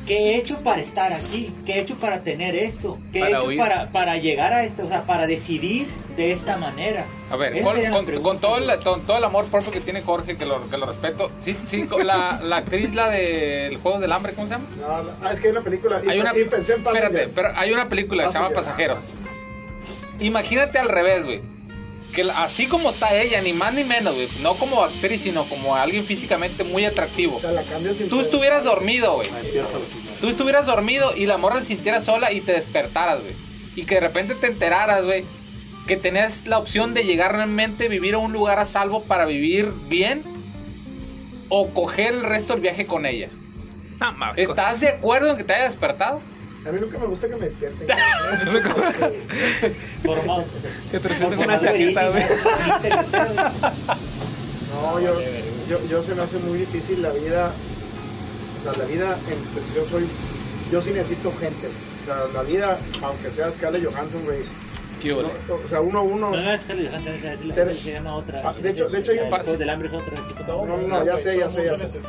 ¿qué 0.07 0.17
he 0.17 0.35
hecho 0.37 0.57
para 0.63 0.81
estar 0.81 1.11
aquí? 1.13 1.51
¿Qué 1.65 1.73
he 1.73 1.79
hecho 1.81 1.95
para 1.97 2.21
tener 2.21 2.55
esto? 2.55 2.97
¿Qué 3.11 3.19
Para 3.19 3.31
he 3.31 3.35
hecho 3.37 3.57
para, 3.57 3.87
para 3.91 4.17
llegar 4.17 4.53
a 4.53 4.63
esto? 4.63 4.83
O 4.83 4.87
sea, 4.87 5.03
para 5.03 5.27
decidir 5.27 5.87
de 6.15 6.31
esta 6.31 6.57
manera. 6.57 7.05
A 7.31 7.35
ver, 7.35 7.61
con, 7.61 7.75
con- 7.91 8.05
pregunta, 8.05 8.21
con 8.21 8.39
todo, 8.39 8.57
el, 8.57 8.79
con 8.83 9.01
todo 9.01 9.17
el 9.17 9.23
amor 9.23 9.45
propio 9.47 9.71
que 9.71 9.81
tiene 9.81 10.01
Jorge, 10.01 10.37
que 10.37 10.45
lo, 10.45 10.69
que 10.69 10.77
lo 10.77 10.85
respeto. 10.85 11.29
Sí, 11.41 11.57
sí, 11.65 11.85
la, 12.03 12.39
la 12.43 12.57
actriz, 12.57 12.93
la 12.93 13.09
de 13.09 13.77
Juegos 13.83 13.99
del 13.99 14.11
Hambre, 14.11 14.33
¿cómo 14.33 14.47
se 14.47 14.53
llama? 14.53 14.65
No, 14.79 15.03
la- 15.03 15.13
ah, 15.23 15.31
es 15.33 15.39
que 15.39 15.47
hay 15.47 15.51
una 15.51 15.61
película. 15.61 16.01
Y, 16.05 16.09
Hay 16.09 16.19
una, 16.19 16.37
y 16.37 16.45
pensé 16.45 16.73
en 16.73 16.79
espérate, 16.85 17.25
pero 17.35 17.49
hay 17.55 17.71
una 17.73 17.89
película 17.89 18.23
que 18.25 18.29
se 18.31 18.37
llama. 18.37 18.51
Pasajeros. 18.51 19.11
Imagínate 20.19 20.77
al 20.79 20.87
revés, 20.89 21.25
güey. 21.25 21.41
Que 22.15 22.23
así 22.35 22.67
como 22.67 22.89
está 22.89 23.13
ella, 23.13 23.41
ni 23.41 23.51
más 23.51 23.73
ni 23.73 23.83
menos, 23.83 24.15
güey. 24.15 24.29
No 24.41 24.55
como 24.55 24.83
actriz, 24.83 25.21
sino 25.21 25.43
como 25.43 25.75
alguien 25.75 26.05
físicamente 26.05 26.63
muy 26.63 26.85
atractivo. 26.85 27.37
O 27.37 27.41
sea, 27.41 27.51
la 27.51 27.63
cambio 27.63 27.93
sin 27.93 28.07
Tú 28.07 28.21
estuvieras 28.21 28.63
dormido, 28.63 29.15
güey. 29.15 29.29
Me 29.31 29.41
despierto 29.41 29.75
a 29.75 29.79
la 29.79 29.85
chingada. 29.85 30.19
Tú 30.21 30.29
estuvieras 30.29 30.65
dormido 30.65 31.15
y 31.15 31.25
la 31.25 31.37
morra 31.37 31.61
se 31.61 31.67
sintiera 31.67 31.99
sola 31.99 32.31
y 32.31 32.41
te 32.41 32.53
despertaras, 32.53 33.21
güey. 33.21 33.33
Y 33.75 33.83
que 33.83 33.95
de 33.95 34.01
repente 34.01 34.35
te 34.35 34.47
enteraras, 34.47 35.03
güey, 35.03 35.25
que 35.87 35.97
tenías 35.97 36.47
la 36.47 36.57
opción 36.57 36.93
de 36.93 37.03
llegar 37.03 37.35
realmente, 37.35 37.89
vivir 37.89 38.15
a 38.15 38.17
un 38.17 38.31
lugar 38.31 38.59
a 38.59 38.65
salvo 38.65 39.03
para 39.03 39.25
vivir 39.25 39.71
bien 39.89 40.23
o 41.49 41.69
coger 41.69 42.13
el 42.13 42.23
resto 42.23 42.53
del 42.53 42.61
viaje 42.61 42.85
con 42.85 43.05
ella. 43.05 43.29
No, 43.99 44.11
mames, 44.13 44.49
¿Estás 44.49 44.79
de 44.79 44.89
acuerdo 44.89 45.31
en 45.31 45.37
que 45.37 45.43
te 45.43 45.53
haya 45.53 45.65
despertado? 45.65 46.21
A 46.67 46.71
mí 46.71 46.79
nunca 46.79 46.97
me 46.97 47.05
gusta 47.05 47.27
que 47.27 47.35
me 47.35 47.45
despierten. 47.45 47.87
Formado. 50.03 50.43
Que 50.91 50.99
te 50.99 51.07
Por 51.09 51.17
sientes 51.17 51.39
una 51.45 51.59
chaqueta, 51.59 52.09
güey. 52.09 52.23
No, 54.73 54.99
yo, 54.99 55.13
yo, 55.69 55.79
yo 55.87 56.03
se 56.03 56.15
me 56.15 56.23
hace 56.23 56.37
muy 56.39 56.59
difícil 56.59 57.01
la 57.01 57.09
vida. 57.11 57.51
O 58.57 58.61
sea, 58.61 58.73
la 58.73 58.85
vida, 58.85 59.17
en- 59.29 59.75
yo 59.75 59.85
soy, 59.85 60.05
yo 60.71 60.81
sí 60.81 60.91
necesito 60.91 61.31
gente. 61.39 61.67
O 61.67 62.05
sea, 62.05 62.15
la 62.33 62.41
vida, 62.43 62.77
aunque 63.03 63.29
sea 63.29 63.51
Scarlett 63.51 63.85
Johansson, 63.85 64.21
güey. 64.25 64.39
¿Qué 65.01 65.09
no, 65.09 65.17
o 65.53 65.67
sea, 65.67 65.81
uno 65.81 65.99
a 65.99 66.01
uno. 66.01 66.31
No, 66.31 66.41
no, 66.41 66.53
es 66.53 66.61
Scarlett 66.61 66.89
Johansson, 66.89 67.13
esa 67.15 67.33
es 67.33 67.45
la- 67.45 67.55
Pero- 67.55 67.71
esa 67.71 67.83
se 67.83 67.91
llama 67.91 68.15
otra. 68.15 68.41
Ah, 68.43 68.53
de 68.53 68.69
hecho- 68.69 68.89
de 68.89 68.99
hecho 68.99 69.11
hay 69.11 69.17
un 69.19 69.23
El 69.25 69.29
par- 69.29 69.45
del 69.45 69.69
hambre 69.69 69.87
es 69.87 69.93
otra. 69.93 70.19
es 70.19 70.25
otra. 70.31 70.45
Todo 70.45 70.65
No, 70.65 70.77
mundo, 70.77 70.99
no, 70.99 71.05
ya 71.05 71.17
sé, 71.17 71.37
ya 71.37 71.49
sé, 71.49 71.65
ya 71.65 71.75
sé. 71.77 71.99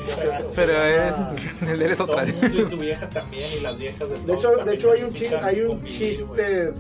Pero 0.57 0.73
Ah, 0.77 1.35
es, 1.91 2.01
otra. 2.01 2.29
y 2.29 2.65
tu 2.71 2.77
vieja 2.79 3.09
también 3.11 3.53
y 3.53 3.61
las 3.61 3.79
viejas 3.79 4.09
de 4.09 4.17
De 4.27 4.35
hecho, 4.35 4.51
de 4.65 4.75
hecho 4.75 4.91
hay 4.93 5.03
un, 5.03 5.13
chiste, 5.13 5.37
hay 5.37 5.61
un 5.63 5.85
chiste, 5.85 6.73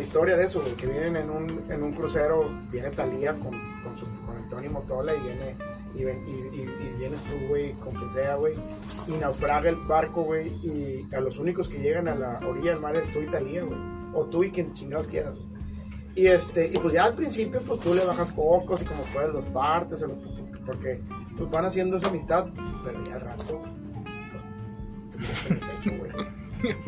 historia 0.00 0.36
de 0.36 0.44
eso, 0.44 0.60
güey, 0.60 0.74
que 0.74 0.86
vienen 0.86 1.16
en 1.16 1.30
un, 1.30 1.70
en 1.70 1.82
un 1.82 1.92
crucero, 1.92 2.48
viene 2.70 2.90
Talía 2.90 3.32
con, 3.34 3.50
con, 3.82 3.96
su, 3.96 4.06
con 4.26 4.36
el 4.36 4.48
Tony 4.50 4.68
Motola 4.68 5.14
y 5.14 5.20
viene, 5.20 5.54
y, 5.94 6.04
ven- 6.04 6.20
y, 6.26 6.56
y- 6.58 6.62
y 6.62 6.98
vienes 6.98 7.22
tú, 7.24 7.34
güey, 7.48 7.72
con 7.72 7.94
quien 7.94 8.10
sea, 8.12 8.34
güey, 8.36 8.54
y 9.08 9.12
naufraga 9.12 9.68
el 9.70 9.76
barco, 9.76 10.22
güey, 10.24 10.48
y 10.62 11.06
a 11.14 11.20
los 11.20 11.38
únicos 11.38 11.68
que 11.68 11.78
llegan 11.78 12.06
a 12.08 12.14
la 12.14 12.40
orilla 12.46 12.72
del 12.72 12.80
mar 12.80 12.94
es 12.96 13.10
tú 13.12 13.22
y 13.22 13.26
Talía, 13.26 13.62
güey, 13.64 13.78
o 14.14 14.24
tú 14.24 14.44
y 14.44 14.50
quien 14.50 14.72
chingados 14.74 15.06
quieras. 15.06 15.36
Y 16.14 16.26
este, 16.26 16.68
y 16.68 16.78
pues 16.78 16.92
ya 16.94 17.04
al 17.04 17.14
principio, 17.14 17.60
pues 17.62 17.80
tú 17.80 17.94
le 17.94 18.04
bajas 18.04 18.32
cocos 18.32 18.82
y 18.82 18.84
como 18.84 19.02
puedes 19.14 19.32
los 19.32 19.46
partes, 19.46 20.04
porque 20.66 21.00
pues 21.38 21.50
van 21.50 21.64
haciendo 21.64 21.96
esa 21.96 22.08
amistad, 22.08 22.46
pero 22.84 23.02
ya 23.06 23.14
al 23.14 23.20
rato, 23.22 23.62
pues, 24.32 25.50
en 25.50 25.60
sexo, 25.60 25.90
güey. 25.98 26.12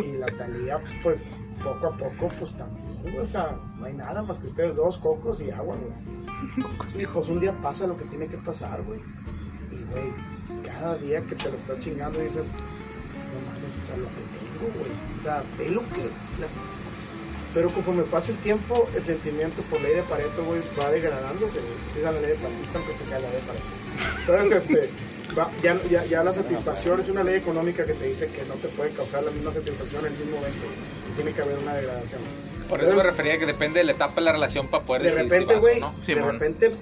Y 0.06 0.18
la 0.18 0.26
Talía, 0.26 0.76
pues 1.02 1.26
poco 1.62 1.87
a 1.88 1.96
poco, 1.96 2.28
pues 2.38 2.52
también, 2.52 3.00
güey, 3.02 3.18
o 3.18 3.26
sea, 3.26 3.56
no 3.78 3.87
hay 3.87 3.94
nada 3.94 4.22
más 4.22 4.38
que 4.38 4.46
ustedes 4.46 4.76
dos, 4.76 4.98
cocos 4.98 5.40
y 5.40 5.50
agua, 5.50 5.76
güey. 5.76 7.02
Y 7.02 7.06
pues 7.06 7.28
un 7.28 7.40
día 7.40 7.56
pasa 7.56 7.87
lo 7.87 7.96
que 7.96 8.04
tiene 8.04 8.28
que 8.28 8.37
pasar, 8.37 8.82
güey. 8.82 9.00
Y, 9.72 9.84
güey, 9.90 10.62
cada 10.64 10.96
día 10.96 11.22
que 11.22 11.34
te 11.34 11.50
lo 11.50 11.56
estás 11.56 11.80
chingando 11.80 12.20
dices, 12.20 12.52
no 12.52 13.52
mames, 13.52 13.78
o 13.78 13.87
sea, 13.87 13.96
lo 13.96 14.06
que 14.08 14.22
tengo, 14.38 14.78
güey. 14.78 14.92
O 15.16 15.20
sea, 15.20 15.42
ve 15.58 15.70
lo 15.70 15.80
que. 15.80 16.02
la- 16.40 16.73
Pero 17.54 17.70
conforme 17.70 18.02
pasa 18.02 18.32
el 18.32 18.38
tiempo, 18.38 18.88
el 18.96 19.02
sentimiento 19.04 19.62
por 19.70 19.80
ley 19.80 19.94
de 19.94 20.02
Pareto, 20.02 20.44
güey, 20.44 20.60
va 20.78 20.90
degradándose, 20.90 21.60
güey. 21.60 21.72
Es 21.96 22.02
la 22.02 22.10
ley 22.12 22.22
de 22.22 22.34
Pareto, 22.34 22.58
aunque 22.74 22.92
te 22.94 23.04
cae 23.10 23.20
la 23.22 23.28
ley 23.30 23.40
de 23.40 23.46
Pareto. 23.46 23.64
Entonces, 24.20 24.70
este, 24.70 24.90
va- 25.38 25.50
ya, 25.62 25.80
ya, 25.88 26.04
ya 26.04 26.24
la 26.24 26.32
satisfacción 26.32 27.00
es 27.00 27.08
una 27.08 27.22
ley 27.22 27.36
económica 27.36 27.84
que 27.84 27.94
te 27.94 28.06
dice 28.06 28.26
que 28.28 28.44
no 28.46 28.54
te 28.54 28.68
puede 28.68 28.90
causar 28.90 29.22
la 29.22 29.30
misma 29.30 29.52
satisfacción 29.52 30.04
en 30.06 30.12
el 30.12 30.18
mismo 30.18 30.36
momento. 30.36 30.66
Tiene 31.14 31.32
que 31.32 31.42
haber 31.42 31.58
una 31.58 31.74
degradación. 31.74 32.20
Por 32.68 32.80
eso 32.80 32.86
me 32.88 32.96
Entonces, 32.96 33.06
refería 33.06 33.34
a 33.34 33.38
que 33.38 33.46
depende 33.46 33.78
de 33.78 33.84
la 33.84 33.92
etapa 33.92 34.14
de 34.16 34.20
la 34.22 34.32
relación 34.32 34.66
para 34.68 34.82
poder 34.84 35.02
de 35.02 35.10
repente, 35.10 35.38
si 35.38 35.44
vas 35.54 35.60
güey, 35.60 35.76
o 35.76 35.81
no. 35.81 35.94
de 35.96 36.04
Simón. 36.04 36.33
repente, 36.33 36.72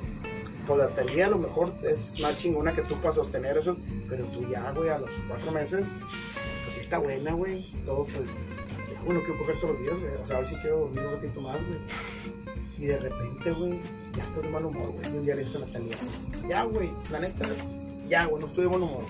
pues 0.67 0.79
la 0.79 0.89
Talía 0.89 1.27
a 1.27 1.31
lo 1.31 1.39
mejor 1.39 1.71
es 1.83 2.19
más 2.21 2.39
chingona 2.39 2.73
que 2.73 2.81
tú 2.83 2.97
para 3.01 3.13
sostener 3.15 3.59
eso, 3.59 3.77
pero 4.09 4.25
tú 4.27 4.49
ya, 4.49 4.71
güey, 4.71 4.89
a 4.89 4.97
los 4.99 5.11
cuatro 5.29 5.51
meses, 5.51 5.93
pues 6.01 6.75
sí 6.75 6.81
está 6.81 6.97
buena, 6.99 7.33
güey, 7.35 7.67
todo, 7.85 8.05
pues, 8.07 8.29
ya, 9.03 9.07
bueno, 9.07 9.21
quiero 9.21 9.39
coger 9.39 9.57
todos 9.61 9.75
los 9.75 9.83
días, 9.83 10.01
güey, 10.01 10.15
o 10.15 10.27
sea, 10.27 10.37
a 10.37 10.41
ver 10.41 10.49
si 10.49 10.55
quiero 10.57 10.79
dormir 10.81 11.01
un 11.05 11.13
ratito 11.13 11.41
más, 11.41 11.57
güey, 11.69 11.81
y 12.79 12.87
de 12.87 12.97
repente, 12.99 13.51
güey, 13.53 13.81
ya 14.17 14.25
estás 14.25 14.43
de 14.43 14.49
mal 14.49 14.65
humor, 14.65 14.91
güey, 14.93 15.15
y 15.15 15.19
un 15.19 15.25
día 15.25 15.35
le 15.35 15.41
dices 15.43 15.57
a 15.57 15.59
la 15.61 15.67
Talía, 15.67 15.97
ya, 16.49 16.65
güey, 16.65 16.91
la 17.11 17.21
neta, 17.21 17.47
ya, 18.09 18.27
güey, 18.27 18.41
no 18.41 18.47
estoy 18.49 18.63
de 18.63 18.69
buen 18.69 18.83
humor, 18.83 19.05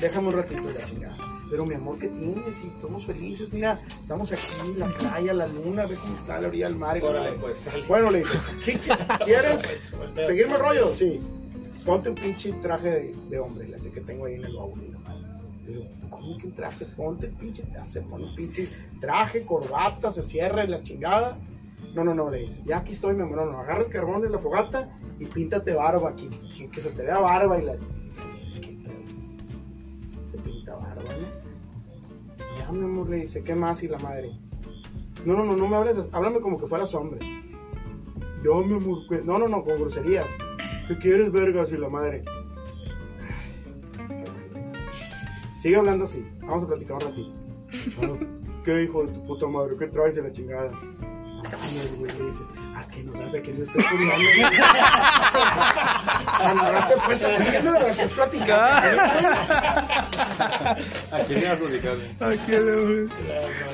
déjame 0.00 0.28
un 0.28 0.34
ratito 0.34 0.62
la 0.70 0.84
chingada. 0.86 1.16
Pero 1.50 1.66
mi 1.66 1.74
amor, 1.74 1.98
¿qué 1.98 2.06
tienes? 2.06 2.62
Y 2.62 2.70
somos 2.80 3.06
felices, 3.06 3.52
mira, 3.52 3.76
estamos 4.00 4.30
aquí, 4.30 4.72
la 4.76 4.86
playa, 4.86 5.32
la 5.34 5.48
luna, 5.48 5.84
ve 5.84 5.96
cómo 5.96 6.14
está 6.14 6.40
la 6.40 6.46
orilla 6.46 6.66
del 6.68 6.76
mar. 6.76 6.96
y 6.96 7.00
Órale, 7.00 7.32
pues, 7.40 7.58
sale. 7.58 7.84
Bueno, 7.88 8.08
le 8.12 8.20
dice, 8.20 8.38
¿qué 8.64 8.78
qui- 8.80 9.18
¿quieres 9.24 9.96
seguirme 10.28 10.54
el 10.54 10.60
rollo? 10.60 10.94
Sí. 10.94 11.20
Ponte 11.84 12.08
un 12.08 12.14
pinche 12.14 12.52
traje 12.62 12.90
de, 12.90 13.14
de 13.30 13.38
hombre, 13.40 13.66
la 13.66 13.78
que 13.78 14.00
tengo 14.00 14.26
ahí 14.26 14.34
en 14.36 14.44
el 14.44 14.54
baúl. 14.54 14.96
Digo, 15.70 15.84
¿cómo 16.08 16.36
que 16.38 16.48
traje? 16.48 16.84
Ponte 16.96 17.28
pinche 17.28 17.62
se 17.86 18.00
pone 18.02 18.26
pinche 18.36 18.68
traje, 19.00 19.46
corbata, 19.46 20.10
se 20.10 20.22
cierra 20.22 20.64
y 20.64 20.68
la 20.68 20.82
chingada. 20.82 21.38
No, 21.94 22.04
no, 22.04 22.14
no, 22.14 22.30
le 22.30 22.38
dice, 22.38 22.62
ya 22.64 22.78
aquí 22.78 22.92
estoy, 22.92 23.14
mi 23.14 23.22
amor, 23.22 23.36
no, 23.38 23.52
no, 23.52 23.58
agarra 23.58 23.84
el 23.84 23.90
carbón 23.90 24.22
de 24.22 24.30
la 24.30 24.38
fogata 24.38 24.88
y 25.18 25.26
píntate 25.26 25.72
barba 25.72 26.14
que, 26.14 26.28
que 26.68 26.80
se 26.80 26.90
te 26.90 27.02
vea 27.02 27.18
barba 27.18 27.60
y 27.60 27.64
la... 27.64 27.72
Se 30.24 30.38
pinta 30.38 30.74
barba, 30.74 31.02
¿no? 31.02 32.58
Ya, 32.58 32.72
mi 32.72 32.84
amor, 32.84 33.08
le 33.08 33.16
dice, 33.16 33.42
¿qué 33.42 33.54
más? 33.54 33.82
Y 33.82 33.88
la 33.88 33.98
madre, 33.98 34.30
no, 35.24 35.34
no, 35.34 35.44
no, 35.44 35.56
no 35.56 35.68
me 35.68 35.76
hables, 35.76 35.96
háblame 36.12 36.40
como 36.40 36.58
que 36.58 36.66
fueras 36.66 36.94
hombre. 36.94 37.18
Yo, 38.42 38.62
mi 38.62 38.74
amor, 38.74 38.98
no, 39.24 39.38
no, 39.38 39.48
no, 39.48 39.64
con 39.64 39.78
groserías. 39.78 40.26
¿Qué 40.88 40.96
quieres, 40.96 41.30
vergas? 41.30 41.72
Y 41.72 41.76
la 41.76 41.88
madre. 41.88 42.22
Sigue 45.60 45.76
hablando 45.76 46.04
así. 46.04 46.26
Vamos 46.40 46.64
a 46.64 46.66
platicar 46.68 46.96
un 46.96 47.02
ratito. 47.02 47.30
Bueno, 47.98 48.18
¿Qué 48.64 48.82
hijo 48.82 49.04
de 49.04 49.12
tu 49.12 49.26
puta 49.26 49.46
madre? 49.46 49.74
¿Qué 49.78 49.86
traes 49.86 50.16
de 50.16 50.22
la 50.22 50.32
chingada? 50.32 50.70
Y 50.70 51.78
el 51.78 51.96
güey 51.96 52.12
le 52.18 52.24
dice, 52.26 52.44
¿a 52.76 52.86
qué 52.88 53.02
nos 53.02 53.18
hace 53.20 53.42
que 53.42 53.54
se 53.54 53.62
esté 53.64 53.78
de 53.78 53.84
lo 53.84 53.88
que. 53.88 54.44
¿A 61.10 61.24
quién 61.26 61.40
le 61.40 61.48
vas 61.48 61.56
a 61.56 61.58
platicar? 61.58 61.96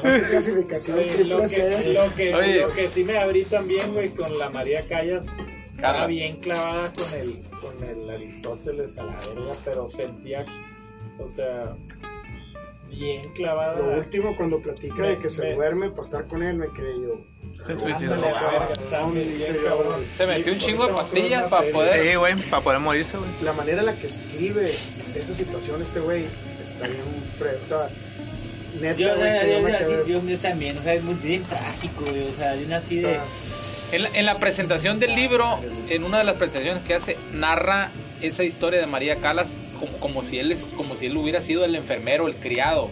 Hace 0.05 0.23
clasificación 0.31 0.99
Oye, 0.99 1.09
triple 1.09 1.35
lo, 1.35 1.41
que, 1.43 1.49
C. 1.49 1.93
lo, 1.93 2.15
que, 2.15 2.35
Oye. 2.35 2.61
lo 2.61 2.73
que 2.73 2.89
sí 2.89 3.05
me 3.05 3.19
abrí 3.19 3.45
también, 3.45 3.93
güey, 3.93 4.11
con 4.11 4.39
la 4.39 4.49
María 4.51 4.87
Callas, 4.89 5.27
estaba 5.73 6.07
bien 6.07 6.37
clavada 6.41 6.93
con 6.93 7.21
el, 7.21 7.41
con 7.61 7.85
el 7.85 8.11
Aristóteles 8.11 8.99
a 8.99 9.05
la 9.05 9.17
verga, 9.17 9.55
pero 9.65 9.91
sentía, 9.91 10.45
o 11.21 11.29
sea, 11.29 11.67
bien 12.91 13.29
clavada. 13.35 13.79
Lo 13.79 13.99
último, 13.99 14.37
cuando 14.37 14.59
platica 14.61 15.03
de 15.03 15.19
que 15.19 15.29
se 15.31 15.43
Me- 15.43 15.55
duerme 15.55 15.91
para 15.91 16.03
estar 16.03 16.25
con 16.27 16.43
él, 16.43 16.57
me 16.57 16.69
quedé 16.69 16.93
yo. 16.95 17.15
Se 17.67 17.77
suicidó. 17.79 18.15
Ándale, 18.15 18.29
a 18.29 18.43
la 18.43 18.51
verga, 18.51 18.69
estaba 18.79 19.11
bien, 19.11 19.37
bien 19.39 19.57
cabrón. 19.65 20.05
Se 20.17 20.27
metió 20.27 20.53
un 20.53 20.59
chingo 20.59 20.87
de 20.87 20.93
me 20.93 20.99
pastillas 20.99 21.51
para 21.51 21.71
poder- 21.73 22.09
Sí, 22.11 22.15
güey, 22.15 22.35
para 22.51 22.63
poder 22.63 22.81
morirse, 22.81 23.17
güey. 23.19 23.31
La 23.43 23.53
manera 23.55 23.81
en 23.81 23.87
la 23.87 23.93
que 23.95 24.07
escribe 24.07 24.73
esa 25.15 25.35
situación, 25.35 25.83
este 25.83 26.01
güey, 26.01 26.25
está 26.65 26.87
bien 26.87 27.03
fre- 27.39 27.63
O 27.63 27.67
sea, 27.67 27.89
neta, 28.81 28.95
Yo, 28.99 29.15
que 29.15 29.21
yo, 29.21 29.59
yo 29.59 29.63
me 29.63 30.23
yo- 30.23 30.29
yo- 30.29 30.39
también, 30.39 30.79
o 30.79 30.83
sea, 30.83 30.95
es 30.95 31.03
muy 31.03 31.15
bien 31.15 31.43
trágico, 31.45 32.05
güey, 32.05 32.29
o 32.29 32.33
sea, 32.33 32.53
de 32.55 32.65
una 32.67 32.77
así 32.77 33.01
de... 33.01 33.19
En 33.93 34.03
la, 34.03 34.09
en 34.15 34.27
la 34.27 34.39
presentación 34.39 34.99
del 34.99 35.15
libro, 35.15 35.59
en 35.89 36.05
una 36.05 36.19
de 36.19 36.25
las 36.25 36.37
presentaciones 36.37 36.83
que 36.85 36.95
hace, 36.95 37.17
narra 37.33 37.89
esa 38.21 38.43
historia 38.45 38.81
de 38.81 38.87
María 38.87 39.17
Calas 39.17 39.57
como, 39.79 39.99
como 39.99 40.23
si 40.23 40.39
él 40.39 40.53
es, 40.53 40.73
como 40.77 40.97
si 40.97 41.07
él 41.07 41.17
hubiera 41.17 41.41
sido 41.43 41.65
el 41.65 41.75
enfermero, 41.75 42.27
el 42.27 42.37
criado. 42.37 42.91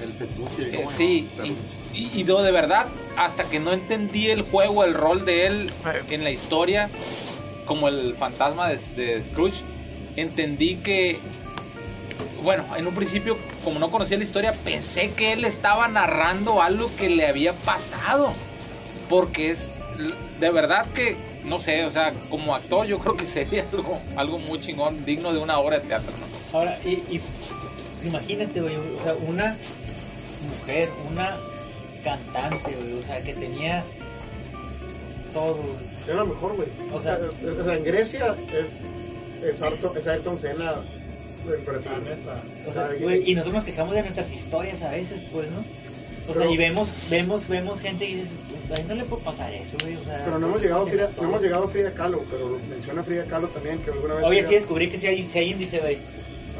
El 0.00 0.12
petuche. 0.12 0.68
Eh, 0.70 0.76
¿cómo 0.76 0.90
sí, 0.90 1.28
no? 1.36 1.44
y, 1.46 1.56
y- 1.92 2.20
y 2.20 2.24
no, 2.24 2.42
de 2.42 2.50
verdad, 2.52 2.88
hasta 3.16 3.44
que 3.44 3.60
no 3.60 3.72
entendí 3.72 4.28
el 4.30 4.42
juego, 4.42 4.84
el 4.84 4.94
rol 4.94 5.24
de 5.24 5.46
él 5.46 5.70
en 6.10 6.24
la 6.24 6.30
historia, 6.30 6.90
como 7.64 7.88
el 7.88 8.14
fantasma 8.16 8.68
de, 8.68 8.78
de 8.96 9.22
Scrooge, 9.22 9.62
entendí 10.16 10.76
que, 10.76 11.20
bueno, 12.42 12.66
en 12.76 12.86
un 12.86 12.94
principio, 12.94 13.38
como 13.62 13.78
no 13.78 13.90
conocía 13.90 14.18
la 14.18 14.24
historia, 14.24 14.52
pensé 14.52 15.12
que 15.12 15.32
él 15.32 15.44
estaba 15.44 15.88
narrando 15.88 16.60
algo 16.60 16.94
que 16.96 17.08
le 17.08 17.26
había 17.26 17.52
pasado, 17.54 18.32
porque 19.08 19.50
es 19.50 19.72
de 20.40 20.50
verdad 20.50 20.86
que, 20.92 21.16
no 21.44 21.60
sé, 21.60 21.84
o 21.84 21.90
sea, 21.90 22.12
como 22.30 22.54
actor 22.54 22.86
yo 22.86 22.98
creo 22.98 23.16
que 23.16 23.26
sería 23.26 23.64
algo, 23.72 23.98
algo 24.16 24.38
muy 24.38 24.60
chingón, 24.60 25.04
digno 25.04 25.32
de 25.32 25.38
una 25.40 25.58
obra 25.58 25.78
de 25.78 25.86
teatro, 25.86 26.12
¿no? 26.18 26.58
Ahora, 26.58 26.78
y, 26.84 26.90
y 26.90 27.20
imagínate, 28.04 28.60
güey, 28.60 28.74
o 28.76 29.02
sea, 29.02 29.14
una 29.26 29.56
mujer, 30.48 30.88
una 31.10 31.36
cantante, 32.04 32.76
güey, 32.80 32.92
o 32.98 33.02
sea, 33.02 33.20
que 33.22 33.34
tenía 33.34 33.82
todo, 35.32 35.54
güey. 35.54 35.74
era 36.06 36.16
lo 36.16 36.26
mejor, 36.26 36.54
güey. 36.56 36.68
O 36.92 37.00
sea- 37.02 37.18
o 37.18 37.64
sea, 37.64 37.74
en 37.76 37.84
Grecia 37.84 38.34
es, 38.52 38.80
es, 39.44 39.62
Ayrton, 39.62 39.96
es 39.98 40.06
Ayrton 40.06 40.38
Senna 40.38 40.74
en 41.46 41.64
Brasil. 41.64 41.92
O 42.68 42.72
sea, 42.72 42.88
güey, 43.00 43.30
y 43.30 43.34
nosotros 43.34 43.56
nos 43.56 43.64
quejamos 43.64 43.94
de 43.94 44.02
nuestras 44.02 44.32
historias 44.32 44.82
a 44.82 44.90
veces, 44.90 45.20
pues, 45.32 45.50
¿no? 45.50 45.64
O 46.30 46.34
sea, 46.34 46.46
y 46.50 46.56
vemos, 46.56 46.88
vemos, 47.10 47.48
vemos 47.48 47.80
gente 47.80 48.06
y 48.08 48.14
dices, 48.14 48.30
a 48.72 48.76
él 48.76 48.88
no 48.88 48.94
le 48.94 49.04
puede 49.04 49.22
pasar 49.22 49.52
eso, 49.52 49.76
güey, 49.80 49.96
o 49.96 50.04
sea... 50.04 50.22
Pero 50.24 50.38
no 50.38 50.46
hemos 50.48 50.62
llegado 50.62 50.82
a 50.82 50.86
Frida, 50.86 51.10
no 51.16 51.22
hemos 51.24 51.42
llegado 51.42 51.64
a 51.64 51.68
Frida 51.68 51.90
Kahlo, 51.92 52.22
pero 52.30 52.58
menciona 52.70 53.02
Frida 53.02 53.24
Kahlo 53.24 53.48
también, 53.48 53.78
que 53.80 53.90
alguna 53.90 54.14
vez... 54.14 54.24
Oye, 54.24 54.46
sí 54.46 54.54
descubrí 54.54 54.88
que 54.90 54.98
sí 54.98 55.06
hay, 55.06 55.26
sí 55.26 55.38
hay 55.38 55.50
índice, 55.52 55.78
güey. 55.80 55.98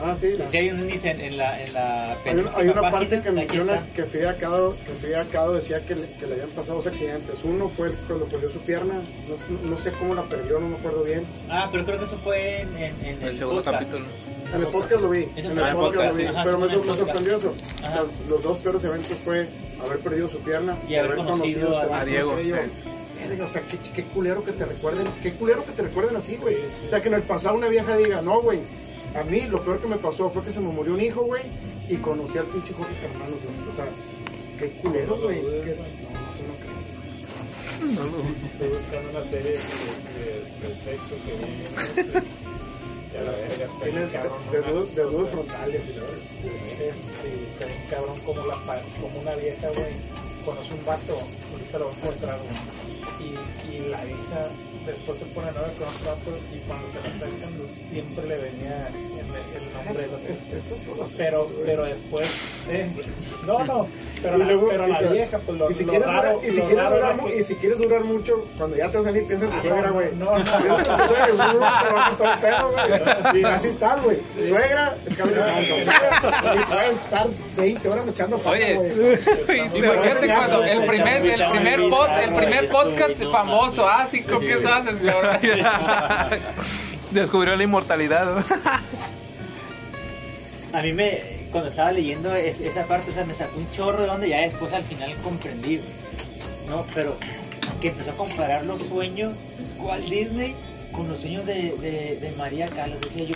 Ah, 0.03 0.17
sí. 0.21 0.33
Sí, 0.33 0.39
la- 0.39 0.51
sí 0.51 0.57
hay 0.59 0.71
un 0.71 0.81
índice 0.81 1.11
en, 1.13 1.21
en 1.21 1.37
la, 1.37 1.63
en 1.63 1.73
la 1.73 2.17
Hay, 2.57 2.69
una 2.69 2.91
parte 2.91 3.21
que 3.21 3.31
menciona 3.31 3.81
que 3.95 4.03
Frida 4.05 4.35
Kahlo, 4.37 4.75
que 4.85 4.93
Frida 4.93 5.25
Kahlo 5.31 5.53
decía 5.55 5.79
que 5.87 5.95
le, 5.95 6.07
que 6.19 6.27
le 6.27 6.33
habían 6.35 6.51
pasado 6.51 6.75
dos 6.79 6.87
accidentes. 6.89 7.45
Uno 7.45 7.69
fue 7.69 7.89
el- 7.89 7.95
cuando 8.09 8.27
perdió 8.27 8.49
su 8.51 8.59
pierna, 8.61 8.95
no, 8.95 9.71
no 9.71 9.79
sé 9.79 9.93
cómo 9.93 10.15
la 10.15 10.23
perdió, 10.23 10.59
no 10.59 10.69
me 10.69 10.77
acuerdo 10.77 11.05
bien. 11.05 11.25
Ah, 11.49 11.69
pero 11.71 11.85
creo 11.85 11.99
que 12.01 12.07
eso 12.07 12.17
fue 12.19 12.63
en, 12.63 12.77
en, 12.77 12.95
en 13.05 13.23
El 13.23 13.29
el, 13.29 13.39
segundo 13.39 13.63
podcast. 13.63 13.85
capítulo. 13.85 14.05
En 14.53 14.61
el 14.61 14.67
podcast 14.67 15.01
lo 15.01 15.11
vi, 15.11 15.29
en 15.37 15.59
el 15.59 15.75
podcast 15.77 16.11
lo 16.13 16.15
vi, 16.17 16.27
ajá, 16.27 16.43
pero 16.45 16.59
me, 16.59 16.67
me 16.67 16.97
sorprendió 16.97 17.37
eso. 17.37 17.55
O 17.79 17.91
sea, 17.91 18.03
los 18.29 18.43
dos 18.43 18.59
peores 18.59 18.85
eventos 18.85 19.17
fue 19.25 19.49
haber 19.85 19.99
perdido 20.01 20.29
su 20.29 20.39
pierna 20.39 20.77
Y 20.89 20.95
haber 20.97 21.17
conocido 21.17 21.79
a- 21.79 22.05
Diego, 22.05 22.41
yo, 22.41 22.57
sí. 22.57 23.41
o 23.43 23.47
sea, 23.47 23.63
qué, 23.63 23.79
qué 23.95 24.03
culero 24.05 24.45
que 24.45 24.53
te 24.53 24.65
recuerden, 24.65 25.07
qué 25.23 25.33
culero 25.33 25.65
que 25.65 25.73
te 25.73 25.83
recuerden 25.83 26.17
así, 26.17 26.37
güey. 26.37 26.57
O 26.85 26.89
sea, 26.89 27.01
que 27.01 27.09
en 27.09 27.15
el 27.15 27.23
pasado 27.23 27.57
una 27.57 27.69
vieja 27.69 27.97
diga, 27.97 28.21
no, 28.23 28.41
güey, 28.43 28.59
a 29.15 29.23
mí 29.25 29.43
lo 29.43 29.63
peor 29.63 29.79
que 29.81 29.87
me 29.89 29.97
pasó 29.97 30.29
fue 30.31 30.43
que 30.43 30.53
se 30.53 30.61
me 30.61 30.69
murió 30.69 30.95
un 30.95 31.01
hijo, 31.01 31.23
güey, 31.23 31.43
y 31.89 31.97
conocí 31.97 32.37
al 32.39 32.47
pinche 32.47 32.73
Jorge 32.75 32.93
Hermanos, 33.05 33.39
güey. 33.43 33.71
O 33.71 33.75
sea, 33.77 33.87
qué 34.59 34.69
culero, 34.83 35.17
güey. 35.21 35.41
No, 37.85 38.05
no, 38.05 38.11
no. 38.11 38.25
Estoy 38.53 38.69
buscando 38.69 39.11
una 39.11 39.23
serie 39.23 39.51
de, 39.53 39.59
de, 39.59 40.69
de 40.69 40.75
sexo 40.75 41.15
que 41.27 41.33
vi 41.35 41.45
en 41.45 42.07
Netflix. 42.13 42.35
Ya 43.15 43.23
la 43.23 43.31
verga 43.31 43.65
está 43.65 43.85
Tiene 43.85 43.99
bien 44.01 44.11
cabrón. 44.11 44.39
de- 44.51 45.17
sea, 45.17 45.27
frontales. 45.27 45.85
Sí, 45.85 47.29
está 47.49 47.65
bien 47.67 47.83
cabrón 47.89 48.19
como, 48.27 48.45
la, 48.47 48.57
como 49.01 49.21
una 49.21 49.35
vieja, 49.37 49.69
güey, 49.69 49.93
conoce 50.45 50.75
un 50.75 50.85
vato, 50.85 51.15
ahorita 51.53 51.79
lo 51.79 51.85
va 51.87 51.91
a 51.93 51.95
encontrar, 51.95 52.39
güey. 52.39 53.31
Y, 53.31 53.73
y 53.73 53.89
la 53.89 54.03
vieja 54.05 54.49
después 54.87 55.19
se 55.19 55.25
pone 55.27 55.47
novia 55.53 55.73
con 55.79 55.89
otro 55.89 56.07
vato 56.07 56.31
y 56.55 56.59
cuando 56.67 56.87
se 56.89 57.01
la 57.01 57.09
está 57.09 57.27
echando 57.27 57.65
siempre 57.69 58.27
le 58.27 58.37
venía 58.37 58.89
el, 58.89 59.63
el 59.63 59.73
nombre. 59.73 60.07
Es, 60.31 60.53
eso 60.53 60.77
fue 60.87 60.97
lo 60.97 61.07
Pero, 61.17 61.51
pero 61.65 61.85
después, 61.85 62.29
eh, 62.71 62.89
no, 63.47 63.65
no, 63.65 63.87
pero, 64.23 64.37
Y 64.37 64.39
la, 64.39 64.45
luego- 64.47 64.69
pero 64.69 64.87
la 64.87 65.01
vieja, 65.01 65.39
pues 65.39 65.59
lo, 65.59 65.71
y 65.71 65.75
si 65.75 65.85
lo 65.85 65.91
quieres 65.91 66.09
raro, 66.09 66.33
durar, 66.35 66.45
y 66.47 66.51
si 66.51 66.59
lo 66.61 66.67
quieres 66.67 66.85
raro 66.85 66.97
durar 66.97 67.17
que- 67.21 67.37
y 67.39 67.43
si 67.45 67.55
quieres 67.57 67.79
durar 67.79 68.05
mucho, 68.05 68.47
cuando 68.59 68.77
ya 68.77 68.89
te 68.91 68.97
vas 68.99 69.07
a 69.07 69.09
salir, 69.11 69.27
piensa 69.27 69.45
en 69.47 69.51
tu 69.53 69.61
suegra, 69.61 69.89
no, 69.89 69.93
güey. 69.95 70.09
no, 70.15 70.39
no. 70.39 70.77
Tu 70.77 70.85
suegra, 70.85 71.29
y 71.29 72.45
a 72.45 72.63
güey. 73.33 73.45
Así 73.45 73.69
estás, 73.69 74.03
güey. 74.03 74.19
Suegra, 74.47 74.97
es 75.07 75.15
cabello 75.17 75.41
canso. 75.41 75.75
Y 75.77 76.65
puedes 76.65 76.99
estar 76.99 77.27
20 77.57 77.89
horas 77.89 78.09
echando 78.09 78.37
pata, 78.39 78.51
Oye. 78.51 78.75
Imagínate 79.75 80.27
cuando 80.35 80.65
el 80.65 80.87
primer, 80.87 81.27
el 81.27 81.51
primer, 81.51 81.81
pod- 81.81 82.19
el 82.23 82.33
primer 82.35 82.69
podcast 82.69 83.19
No, 83.19 83.31
famoso, 83.31 83.87
ah, 83.89 84.07
sí, 84.11 84.23
¿con 84.23 84.41
qué 84.41 84.61
haces, 84.77 84.95
cabrón? 85.05 85.39
Descubrió 87.11 87.57
la 87.57 87.63
inmortalidad. 87.65 88.27
¿no? 88.27 88.45
A 90.79 90.83
mí 90.83 90.93
me, 90.93 91.21
cuando 91.53 91.71
estaba 91.71 91.93
leyendo 91.93 92.35
es- 92.35 92.61
esa 92.61 92.85
parte, 92.85 93.11
o 93.11 93.15
sea, 93.15 93.25
me 93.25 93.35
sacó 93.35 93.59
un 93.59 93.71
chorro 93.71 94.01
de 94.03 94.07
donde 94.09 94.29
ya 94.29 94.39
después 94.41 94.73
al 94.73 94.83
final 94.83 95.13
comprendí. 95.23 95.81
¿no? 96.69 96.85
Pero 96.95 97.17
que 97.81 97.89
empezó 97.89 98.11
a 98.13 98.17
comparar 98.17 98.65
los 98.65 98.83
sueños 98.83 99.37
Walt 99.79 100.09
Disney 100.09 100.55
con 100.93 101.09
los 101.09 101.19
sueños 101.19 101.45
de, 101.47 101.75
de, 101.81 102.19
de 102.21 102.33
María 102.39 102.69
Calas. 102.69 103.01
Decía 103.01 103.25
yo, 103.25 103.35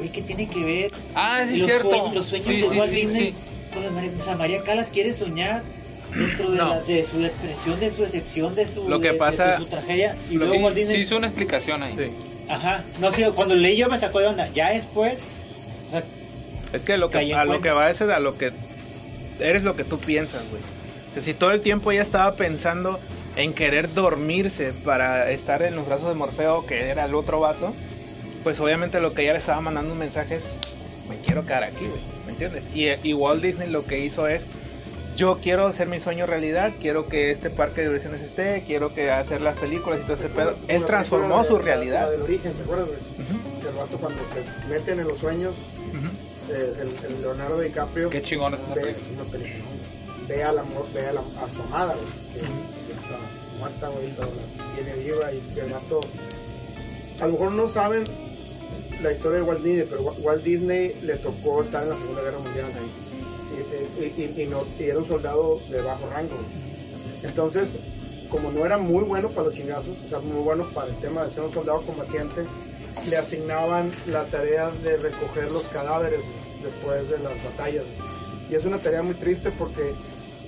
oye, 0.00 0.10
¿qué 0.10 0.22
tiene 0.22 0.48
que 0.48 0.64
ver 0.64 0.90
Ah, 1.14 1.42
sí, 1.46 1.58
los, 1.58 1.66
cierto. 1.66 1.90
sueños, 1.90 2.14
los 2.14 2.26
sueños 2.26 2.46
Sí, 2.46 2.60
de 2.62 2.68
sí, 2.70 2.78
Walt 2.78 2.90
sí, 2.90 2.96
Disney 2.96 3.34
con 3.72 3.84
o 3.84 4.24
sea, 4.24 4.34
María 4.34 4.62
Calas 4.64 4.90
quiere 4.90 5.12
soñar 5.12 5.62
dentro 6.14 6.50
de, 6.50 6.56
No. 6.56 6.68
la- 6.68 6.80
de 6.82 7.04
su 7.04 7.18
depresión, 7.20 7.78
de 7.80 7.90
su 7.90 8.02
decepción, 8.02 8.54
de 8.54 8.66
su, 8.66 8.88
Lo 8.88 8.98
que 9.00 9.08
de- 9.08 9.12
de- 9.12 9.18
pasa- 9.18 9.52
de 9.52 9.56
su 9.58 9.66
tragedia. 9.66 10.16
Y 10.28 10.34
luego 10.34 10.52
Sí, 10.54 10.58
Walt 10.60 10.76
Disney, 10.76 10.96
sí 10.96 11.02
hizo 11.02 11.16
una 11.16 11.26
explicación 11.28 11.82
ahí. 11.82 11.94
Sí. 11.96 12.10
ajá, 12.48 12.84
no 12.98 13.12
sé, 13.12 13.30
cuando 13.30 13.54
leí 13.54 13.76
yo 13.76 13.88
me 13.88 13.98
sacó 13.98 14.18
de 14.20 14.26
onda. 14.26 14.48
Ya 14.52 14.70
después, 14.72 15.20
o 15.88 15.90
sea, 15.92 16.02
Es 16.72 16.82
que, 16.82 16.98
lo 16.98 17.10
que 17.10 17.18
a 17.18 17.44
lo 17.44 17.50
cuenta. 17.52 17.62
que 17.68 17.70
va 17.74 17.90
es 17.90 18.00
a 18.00 18.18
lo 18.20 18.36
que 18.36 18.52
eres 19.40 19.62
lo 19.62 19.74
que 19.76 19.84
tú 19.84 19.98
piensas, 19.98 20.48
güey. 20.50 20.62
O 20.62 21.14
sea, 21.14 21.22
si 21.22 21.34
todo 21.34 21.50
el 21.52 21.60
tiempo 21.62 21.90
ella 21.92 22.02
estaba 22.02 22.34
pensando 22.36 22.98
en 23.36 23.52
querer 23.54 23.92
dormirse 23.94 24.72
para 24.84 25.30
estar 25.30 25.62
en 25.62 25.74
los 25.76 25.86
brazos 25.86 26.08
de 26.08 26.14
Morfeo, 26.14 26.66
que 26.66 26.88
era 26.88 27.04
el 27.04 27.14
otro 27.14 27.40
vato, 27.40 27.72
pues 28.44 28.58
obviamente 28.60 29.00
lo 29.00 29.14
que 29.14 29.22
ella 29.22 29.32
le 29.32 29.38
estaba 29.38 29.60
mandando 29.60 29.92
un 29.92 29.98
mensaje 29.98 30.34
es, 30.36 30.50
me 31.08 31.16
quiero 31.16 31.44
quedar 31.44 31.64
aquí, 31.64 31.86
güey, 31.86 32.00
¿me 32.26 32.32
entiendes? 32.32 32.64
Y, 32.74 32.86
y 33.08 33.12
Walt 33.14 33.42
Disney 33.42 33.68
lo 33.70 33.84
que 33.86 33.98
hizo 34.00 34.26
es, 34.28 34.42
yo 35.20 35.38
quiero 35.42 35.66
hacer 35.66 35.86
mi 35.86 36.00
sueño 36.00 36.24
realidad, 36.24 36.72
quiero 36.80 37.06
que 37.06 37.30
este 37.30 37.50
parque 37.50 37.82
de 37.82 37.88
diversiones 37.88 38.22
esté, 38.22 38.64
quiero 38.66 38.94
que 38.94 39.10
hacer 39.10 39.42
las 39.42 39.54
películas 39.58 40.00
y 40.00 40.04
todo 40.04 40.14
ese 40.14 40.30
pedo. 40.30 40.54
Él 40.66 40.86
transformó 40.86 41.44
su 41.44 41.58
de- 41.58 41.62
realidad. 41.62 42.04
La 42.04 42.10
del 42.12 42.22
origen, 42.22 42.54
¿te 42.54 42.62
acuerdas, 42.62 42.88
el 43.68 43.74
vato 43.76 43.98
cuando 43.98 44.22
se 44.24 44.42
meten 44.70 44.98
en 45.00 45.06
los 45.08 45.18
sueños, 45.18 45.56
eh, 46.50 46.72
el, 46.80 47.12
el 47.12 47.20
Leonardo 47.20 47.60
DiCaprio, 47.60 48.08
Qué 48.08 48.22
chingón 48.22 48.54
es 48.54 48.60
esa 48.60 48.74
ve, 48.74 48.80
película. 48.80 49.04
es 49.06 49.14
una 49.20 49.30
película, 49.30 49.64
ve 50.26 50.42
a 50.42 50.52
la 50.52 50.62
ve 50.94 51.06
a, 51.08 51.12
la, 51.12 51.20
a 51.20 51.48
su 51.50 51.62
amada, 51.64 51.94
güey, 51.94 52.06
que, 52.32 52.40
que 52.40 52.92
está 52.98 53.18
muerta, 53.58 53.90
la 53.90 54.74
tiene 54.74 55.04
viva 55.04 55.32
y 55.34 55.58
el 55.60 55.70
vato, 55.70 56.00
a 57.20 57.26
lo 57.26 57.32
mejor 57.34 57.52
no 57.52 57.68
saben 57.68 58.04
la 59.02 59.12
historia 59.12 59.40
de 59.40 59.44
Walt 59.44 59.62
Disney, 59.62 59.86
pero 59.86 60.00
Wa- 60.00 60.14
Walt 60.18 60.42
Disney 60.42 60.96
le 61.02 61.16
tocó 61.16 61.60
estar 61.60 61.82
en 61.82 61.90
la 61.90 61.96
Segunda 61.98 62.22
Guerra 62.22 62.38
Mundial 62.38 62.68
y, 62.70 63.09
y- 64.00 64.22
y- 64.22 64.42
y 64.42 64.46
no- 64.46 64.64
y 64.78 64.84
era 64.84 64.98
un 64.98 65.04
soldado 65.04 65.58
de 65.70 65.80
bajo 65.82 66.06
rango. 66.10 66.36
Entonces, 67.22 67.78
como 68.30 68.50
no 68.50 68.64
era 68.64 68.78
muy 68.78 69.04
bueno 69.04 69.28
para 69.30 69.44
los 69.48 69.54
chingazos, 69.54 70.02
o 70.04 70.08
sea, 70.08 70.20
muy 70.20 70.42
bueno 70.42 70.66
para 70.74 70.88
el 70.88 70.96
tema 70.96 71.22
de 71.24 71.30
ser 71.30 71.44
un 71.44 71.50
soldado 71.52 71.82
combatiente, 71.82 72.42
le 73.08 73.16
asignaban 73.16 73.90
la 74.06 74.24
tarea 74.24 74.70
de 74.70 74.96
recoger 74.96 75.50
los 75.50 75.66
cadáveres 75.68 76.20
después 76.62 77.10
de 77.10 77.18
las 77.18 77.42
batallas. 77.44 77.84
Y 78.50 78.54
es 78.54 78.64
una 78.64 78.78
tarea 78.78 79.02
muy 79.02 79.14
triste 79.14 79.50
porque, 79.58 79.94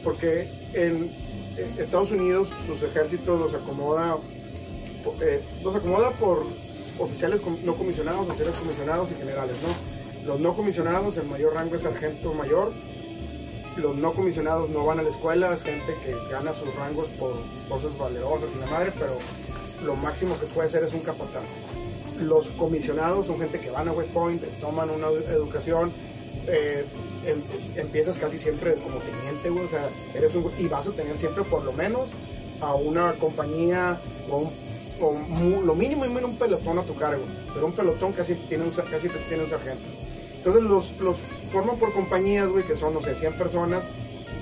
porque 0.04 0.48
en 0.74 1.10
en 1.58 1.68
Estados 1.78 2.10
Unidos 2.10 2.48
sus 2.66 2.82
ejércitos 2.82 3.38
los 3.38 3.54
acomoda, 3.54 4.16
eh, 5.20 5.42
los 5.62 5.74
acomoda 5.76 6.10
por 6.12 6.46
oficiales 6.98 7.40
no 7.62 7.76
comisionados, 7.76 8.26
oficiales 8.26 8.56
comisionados 8.56 9.10
y 9.10 9.14
generales, 9.16 9.60
¿no? 9.60 9.68
Los 10.24 10.40
no 10.40 10.54
comisionados, 10.56 11.18
el 11.18 11.26
mayor 11.26 11.52
rango 11.54 11.74
es 11.76 11.82
sargento 11.82 12.32
mayor, 12.32 12.72
los 13.76 13.96
no 13.96 14.12
comisionados 14.12 14.68
no 14.70 14.84
van 14.84 14.98
a 14.98 15.02
la 15.02 15.08
escuela, 15.10 15.52
es 15.52 15.62
gente 15.62 15.94
que 16.04 16.14
gana 16.30 16.52
sus 16.54 16.74
rangos 16.76 17.08
por 17.18 17.32
cosas 17.68 17.96
valerosas 17.98 18.50
y 18.54 18.58
la 18.60 18.66
madre, 18.66 18.92
pero 18.98 19.16
lo 19.84 19.96
máximo 19.96 20.38
que 20.38 20.46
puede 20.46 20.68
ser 20.70 20.84
es 20.84 20.92
un 20.94 21.00
capataz. 21.00 21.44
Los 22.20 22.48
comisionados 22.50 23.26
son 23.26 23.38
gente 23.38 23.60
que 23.60 23.70
van 23.70 23.88
a 23.88 23.92
West 23.92 24.12
Point, 24.12 24.42
toman 24.60 24.90
una 24.90 25.08
edu- 25.08 25.26
educación, 25.30 25.90
eh, 26.48 26.84
em- 27.26 27.42
empiezas 27.76 28.16
casi 28.18 28.38
siempre 28.38 28.74
como 28.74 28.98
teniente, 28.98 29.48
o 29.48 29.68
sea, 29.68 29.88
eres 30.14 30.34
un, 30.34 30.50
y 30.58 30.68
vas 30.68 30.86
a 30.86 30.92
tener 30.92 31.16
siempre 31.18 31.42
por 31.44 31.64
lo 31.64 31.72
menos 31.72 32.10
a 32.60 32.74
una 32.74 33.12
compañía 33.14 33.98
o, 34.30 34.50
lo 35.64 35.74
mínimo 35.74 36.04
y 36.04 36.08
menos 36.10 36.30
un 36.30 36.36
pelotón 36.36 36.78
a 36.78 36.84
tu 36.84 36.94
cargo, 36.94 37.24
pero 37.54 37.66
un 37.66 37.72
pelotón 37.72 38.12
casi 38.12 38.34
tiene 38.34 38.64
casi 38.90 39.08
tiene 39.28 39.42
un 39.44 39.50
sargento. 39.50 39.82
Entonces 40.44 40.64
los, 40.64 40.98
los 41.00 41.18
forman 41.52 41.76
por 41.76 41.92
compañías, 41.92 42.48
güey, 42.48 42.64
que 42.64 42.74
son, 42.74 42.92
no 42.94 43.00
sé, 43.00 43.14
100 43.14 43.34
personas. 43.34 43.84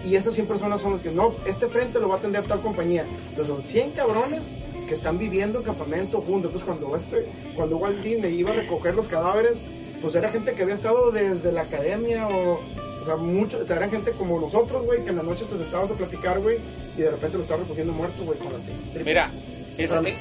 Y 0.03 0.16
esas 0.16 0.32
100 0.32 0.46
personas 0.46 0.80
son 0.80 0.92
los 0.92 1.03
que, 1.03 1.11
no, 1.11 1.30
este 1.44 1.66
frente 1.66 2.01
lo 2.01 2.09
va 2.09 2.14
a 2.14 2.18
atender 2.18 2.42
tal 2.44 2.61
compañía. 2.61 3.05
Entonces 3.28 3.46
son 3.48 3.62
100 3.62 3.90
cabrones 3.90 4.51
que 4.88 4.94
están 4.94 5.18
viviendo 5.18 5.59
en 5.59 5.64
campamento 5.64 6.22
juntos. 6.22 6.53
Entonces 6.55 6.62
cuando, 6.64 6.96
este, 6.96 7.26
cuando 7.55 7.76
Walt 7.76 8.03
Disney 8.03 8.34
iba 8.34 8.51
a 8.51 8.55
recoger 8.55 8.94
los 8.94 9.09
cadáveres, 9.09 9.62
pues 10.01 10.14
era 10.14 10.30
gente 10.30 10.55
que 10.55 10.62
había 10.62 10.74
estado 10.74 11.11
desde 11.11 11.53
la 11.53 11.62
academia 11.62 12.26
o... 12.28 12.59
O 13.01 13.05
sea, 13.07 13.16
mucho, 13.16 13.62
eran 13.62 13.90
gente 13.90 14.11
como 14.11 14.38
nosotros, 14.38 14.84
güey, 14.84 15.03
que 15.03 15.09
en 15.09 15.16
las 15.16 15.24
noches 15.24 15.48
te 15.48 15.57
sentabas 15.57 15.90
a 15.90 15.94
platicar, 15.94 16.38
güey, 16.38 16.59
y 16.98 17.01
de 17.01 17.11
repente 17.11 17.38
lo 17.38 17.44
estás 17.44 17.59
recogiendo 17.59 17.94
muerto, 17.94 18.22
güey, 18.24 18.38
con 18.38 18.53
la. 18.53 18.59
Mira, 19.03 19.30
es, 19.78 19.84
Espérame. 19.90 20.14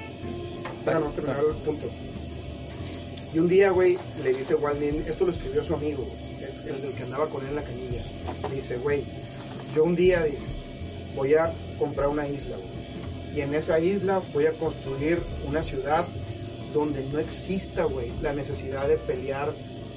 Déjanos 0.85 1.13
terminar 1.13 1.43
el 1.45 1.55
punto. 1.55 1.87
Y 3.33 3.39
un 3.39 3.47
día, 3.47 3.69
güey, 3.69 3.97
le 4.23 4.33
dice 4.33 4.55
Walt 4.55 4.79
Disney, 4.79 5.03
esto 5.07 5.25
lo 5.25 5.31
escribió 5.31 5.63
su 5.63 5.75
amigo, 5.75 6.03
el, 6.65 6.93
que 6.93 7.03
andaba 7.03 7.27
con 7.27 7.41
él 7.43 7.49
en 7.49 7.55
la 7.55 7.63
canilla. 7.63 8.03
Le 8.49 8.55
dice, 8.55 8.77
güey, 8.77 9.03
yo 9.75 9.83
un 9.83 9.95
día, 9.95 10.23
dice, 10.23 10.47
voy 11.15 11.35
a 11.35 11.53
comprar 11.77 12.07
una 12.07 12.27
isla, 12.27 12.55
güey. 12.55 13.35
Y 13.35 13.41
en 13.41 13.53
esa 13.53 13.79
isla 13.79 14.21
voy 14.33 14.47
a 14.47 14.53
construir 14.53 15.21
una 15.47 15.61
ciudad 15.61 16.05
donde 16.73 17.03
no 17.11 17.19
exista, 17.19 17.83
güey, 17.83 18.11
la 18.21 18.33
necesidad 18.33 18.87
de 18.87 18.97
pelear 18.97 19.51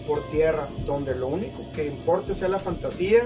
por 0.07 0.23
tierra, 0.31 0.69
donde 0.85 1.15
lo 1.15 1.29
único 1.29 1.65
que 1.75 1.87
importe 1.87 2.35
sea 2.35 2.49
la 2.49 2.59
fantasía, 2.59 3.23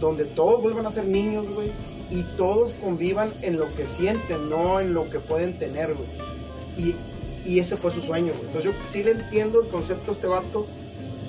donde 0.00 0.24
todos 0.24 0.62
vuelvan 0.62 0.86
a 0.86 0.92
ser 0.92 1.06
niños, 1.06 1.46
güey, 1.52 1.70
y 2.10 2.22
todos 2.36 2.72
convivan 2.74 3.32
en 3.42 3.58
lo 3.58 3.72
que 3.74 3.86
sienten, 3.86 4.48
no 4.48 4.80
en 4.80 4.94
lo 4.94 5.08
que 5.10 5.18
pueden 5.18 5.58
tener, 5.58 5.94
güey. 5.94 6.08
Y, 6.78 6.94
y 7.50 7.60
ese 7.60 7.76
fue 7.76 7.92
su 7.92 8.00
sueño, 8.02 8.32
güey. 8.32 8.46
Entonces 8.46 8.64
yo 8.64 8.72
sí 8.88 9.02
le 9.02 9.12
entiendo 9.12 9.60
el 9.62 9.68
concepto 9.68 10.10
a 10.10 10.14
este 10.14 10.26
vato 10.26 10.66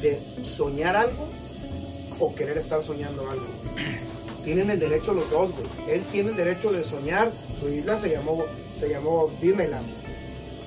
de 0.01 0.19
soñar 0.43 0.95
algo 0.95 1.27
o 2.19 2.33
querer 2.35 2.57
estar 2.57 2.83
soñando 2.83 3.29
algo. 3.29 3.45
Tienen 4.43 4.69
el 4.71 4.79
derecho 4.79 5.13
los 5.13 5.29
dos, 5.29 5.51
güey. 5.51 5.97
Él 5.97 6.03
tiene 6.11 6.29
el 6.31 6.35
derecho 6.35 6.71
de 6.71 6.83
soñar. 6.83 7.31
Su 7.59 7.69
isla 7.69 7.97
se 7.97 8.09
llamó, 8.09 8.43
se 8.77 8.89
llamó 8.89 9.31
Disneyland. 9.41 9.85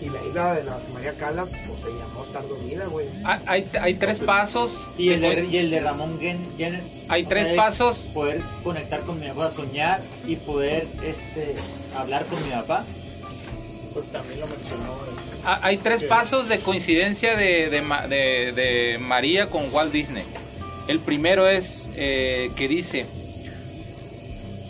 Y 0.00 0.10
la 0.10 0.22
isla 0.28 0.54
de 0.54 0.64
la 0.64 0.78
María 0.92 1.12
Calas, 1.14 1.52
pues 1.66 1.80
se 1.80 1.86
llamó 1.88 2.24
Estar 2.24 2.46
Dormida, 2.46 2.86
güey. 2.86 3.06
hay, 3.24 3.40
hay- 3.46 3.68
hay 3.80 3.94
tres 3.94 4.18
pasos. 4.20 4.90
Y 4.98 5.10
el, 5.10 5.20
de- 5.22 5.44
y 5.50 5.56
el 5.56 5.70
de 5.70 5.80
Ramón 5.80 6.18
Gen, 6.20 6.38
Jenner. 6.58 6.82
Hay 7.08 7.24
o 7.24 7.28
tres 7.28 7.46
sea, 7.48 7.56
pasos. 7.56 8.10
Poder 8.12 8.42
conectar 8.62 9.00
con 9.00 9.18
mi 9.18 9.26
papá, 9.28 9.50
soñar 9.52 10.00
y 10.26 10.36
poder 10.36 10.86
este, 11.02 11.54
hablar 11.96 12.24
con 12.26 12.42
mi 12.44 12.50
papá. 12.50 12.84
Pues 13.94 14.08
también 14.08 14.40
lo 14.40 14.46
mencionó 14.48 14.96
eso. 15.10 15.22
Ah, 15.44 15.60
Hay 15.62 15.78
tres 15.78 16.02
pasos 16.02 16.48
de 16.48 16.58
coincidencia 16.58 17.36
de, 17.36 17.70
de 17.70 17.80
Ma- 17.80 18.06
de- 18.08 18.52
de 18.52 18.98
María 18.98 19.48
con 19.48 19.72
Walt 19.72 19.92
Disney. 19.92 20.24
El 20.88 20.98
primero 20.98 21.48
es 21.48 21.88
eh, 21.96 22.50
que 22.56 22.66
dice, 22.68 23.06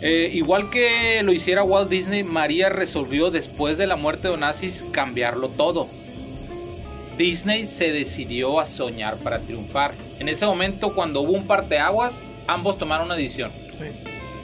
eh, 0.01 0.29
igual 0.33 0.69
que 0.69 1.21
lo 1.23 1.33
hiciera 1.33 1.63
Walt 1.63 1.89
Disney, 1.89 2.23
María 2.23 2.69
resolvió 2.69 3.31
después 3.31 3.77
de 3.79 3.87
la 3.87 3.95
muerte 3.95 4.27
de 4.27 4.35
Onassis 4.35 4.85
cambiarlo 4.91 5.49
todo. 5.49 5.89
Disney 7.17 7.65
se 7.65 7.91
decidió 7.91 8.59
a 8.59 8.65
soñar 8.65 9.17
para 9.17 9.39
triunfar. 9.39 9.95
En 10.19 10.29
ese 10.29 10.45
momento, 10.45 10.93
cuando 10.93 11.21
hubo 11.21 11.31
un 11.31 11.47
parteaguas, 11.47 12.21
ambos 12.47 12.77
tomaron 12.77 13.07
una 13.07 13.15
decisión. 13.15 13.51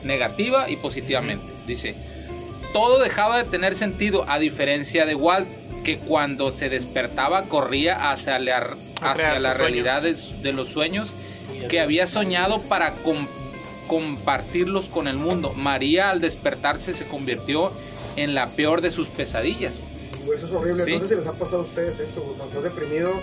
Negativa 0.04 0.70
y 0.70 0.78
positivamente. 0.78 1.54
Dice, 1.68 1.96
todo 2.74 3.00
dejaba 3.00 3.38
de 3.38 3.44
tener 3.44 3.76
sentido, 3.76 4.26
a 4.30 4.40
diferencia 4.40 5.06
de 5.06 5.16
Walt, 5.16 5.48
que 5.84 5.98
cuando 5.98 6.52
se 6.52 6.70
despertaba 6.70 7.44
corría 7.44 8.12
hacia 8.12 8.38
la, 8.40 8.76
hacia 9.02 9.40
la 9.40 9.54
realidad 9.54 10.02
de, 10.04 10.16
de 10.42 10.54
los 10.54 10.68
sueños 10.70 11.14
que 11.70 11.80
había 11.80 12.08
soñado 12.08 12.62
para 12.62 12.92
com- 12.92 13.28
compartirlos 13.88 14.90
con 14.90 15.08
el 15.08 15.18
mundo. 15.18 15.54
María 15.56 16.10
al 16.10 16.22
despertarse 16.22 16.94
se 16.94 17.06
convirtió 17.06 17.72
en 18.16 18.36
la 18.36 18.48
peor 18.48 18.82
de 18.82 18.92
sus 18.92 19.08
pesadillas. 19.08 19.76
Sí, 19.76 20.18
güey, 20.26 20.38
eso 20.38 20.48
es 20.48 20.54
horrible. 20.54 20.84
Sí. 20.84 20.94
No 20.94 21.00
sé 21.02 21.08
si 21.10 21.16
les 21.16 21.28
ha 21.28 21.34
pasado 21.34 21.60
a 21.60 21.62
ustedes 21.62 22.00
eso. 22.00 22.22
Cuando 22.22 22.46
estás 22.46 22.64
deprimido 22.64 23.14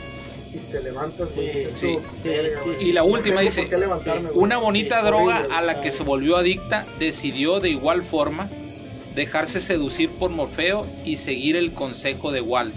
y 0.52 0.58
te 0.72 0.82
levantas, 0.82 1.30
Sí, 1.34 1.40
dices 1.40 1.74
sí, 1.74 1.94
tú, 1.96 2.02
sí, 2.22 2.28
"Verga, 2.28 2.60
Y 2.80 2.92
la 2.92 3.02
última 3.02 3.40
dice, 3.40 3.62
por 3.62 3.70
qué 3.70 3.78
levantarme, 3.78 4.30
güey". 4.30 4.44
Una 4.44 4.58
bonita 4.58 5.00
Sí, 5.00 5.06
droga 5.06 5.38
horrible, 5.38 5.56
a 5.56 5.62
la 5.62 5.80
que 5.80 5.92
se 5.92 6.02
volvió 6.02 6.36
adicta 6.36 6.84
decidió 6.98 7.60
de 7.60 7.70
igual 7.70 8.02
forma 8.02 8.48
dejarse 9.18 9.60
seducir 9.60 10.10
por 10.10 10.30
Morfeo 10.30 10.86
y 11.04 11.16
seguir 11.16 11.56
el 11.56 11.72
consejo 11.72 12.30
de 12.30 12.40
Walt. 12.40 12.72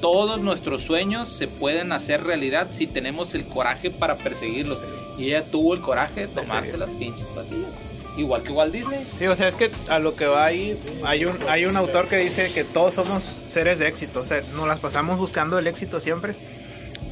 Todos 0.00 0.40
nuestros 0.40 0.82
sueños 0.82 1.28
se 1.28 1.46
pueden 1.46 1.92
hacer 1.92 2.24
realidad 2.24 2.68
si 2.72 2.86
tenemos 2.86 3.34
el 3.34 3.44
coraje 3.44 3.90
para 3.90 4.16
perseguirlos. 4.16 4.80
Y 5.18 5.26
ella 5.26 5.44
tuvo 5.44 5.74
el 5.74 5.80
coraje 5.80 6.22
de 6.22 6.28
tomarse 6.28 6.78
las 6.78 6.88
pinches 6.90 7.26
pastillas. 7.28 7.70
Igual 8.16 8.42
que 8.42 8.52
Walt 8.52 8.72
Disney. 8.72 8.98
Sí, 9.18 9.26
o 9.26 9.36
sea, 9.36 9.48
es 9.48 9.54
que 9.54 9.70
a 9.88 9.98
lo 9.98 10.16
que 10.16 10.26
va 10.26 10.46
ahí, 10.46 10.76
hay 11.04 11.26
un, 11.26 11.38
hay 11.48 11.66
un 11.66 11.76
autor 11.76 12.08
que 12.08 12.16
dice 12.16 12.50
que 12.52 12.64
todos 12.64 12.94
somos 12.94 13.22
seres 13.52 13.78
de 13.78 13.86
éxito, 13.86 14.20
o 14.20 14.26
sea, 14.26 14.40
nos 14.56 14.66
las 14.66 14.80
pasamos 14.80 15.18
buscando 15.18 15.58
el 15.58 15.66
éxito 15.66 16.00
siempre, 16.00 16.34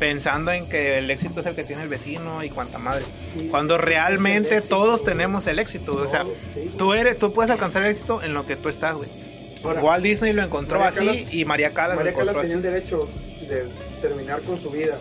pensando 0.01 0.51
en 0.51 0.69
que 0.69 0.99
el 0.99 1.09
éxito 1.11 1.39
es 1.41 1.47
el 1.47 1.55
que 1.55 1.63
tiene 1.63 1.83
el 1.85 1.89
vecino 1.89 2.43
y 2.43 2.51
cuanta 2.51 2.79
madre. 2.79 3.05
Cuando 3.51 3.79
realmente 3.79 4.57
éxito, 4.57 4.77
todos 4.77 5.03
güey. 5.03 5.13
tenemos 5.13 5.47
el 5.47 5.59
éxito, 5.61 5.93
o 5.95 6.09
sea, 6.09 6.25
sí, 6.53 6.73
tú 6.77 6.95
eres, 6.95 7.19
tú 7.19 7.33
puedes 7.33 7.51
alcanzar 7.53 7.85
el 7.85 7.91
éxito 7.93 8.23
en 8.23 8.35
lo 8.35 8.45
que 8.47 8.57
tú 8.57 8.69
estás, 8.69 8.97
güey. 8.97 9.09
Ahora, 9.63 9.83
Walt 9.83 10.03
Disney 10.03 10.33
lo 10.33 10.43
encontró 10.43 10.81
María 10.81 11.11
así 11.11 11.29
y 11.31 11.45
María 11.45 11.71
Callas 11.75 11.97
María 11.97 12.13
lo 12.13 12.19
encontró 12.21 12.41
tenía 12.41 12.57
el 12.57 12.63
derecho 12.63 13.07
de 13.47 13.65
terminar 14.01 14.41
con 14.41 14.59
su 14.59 14.71
vida 14.71 14.97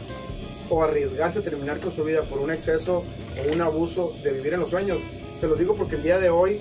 o 0.70 0.84
arriesgarse 0.84 1.39
a 1.39 1.41
terminar 1.41 1.80
con 1.80 1.95
su 1.95 2.04
vida 2.04 2.22
por 2.24 2.39
un 2.39 2.52
exceso 2.52 2.97
o 2.97 3.54
un 3.54 3.62
abuso 3.62 4.14
de 4.22 4.34
vivir 4.34 4.54
en 4.54 4.60
los 4.60 4.70
sueños. 4.70 5.02
Se 5.39 5.47
los 5.47 5.58
digo 5.58 5.76
porque 5.76 5.95
el 5.95 6.04
día 6.04 6.20
de 6.20 6.30
hoy 6.30 6.60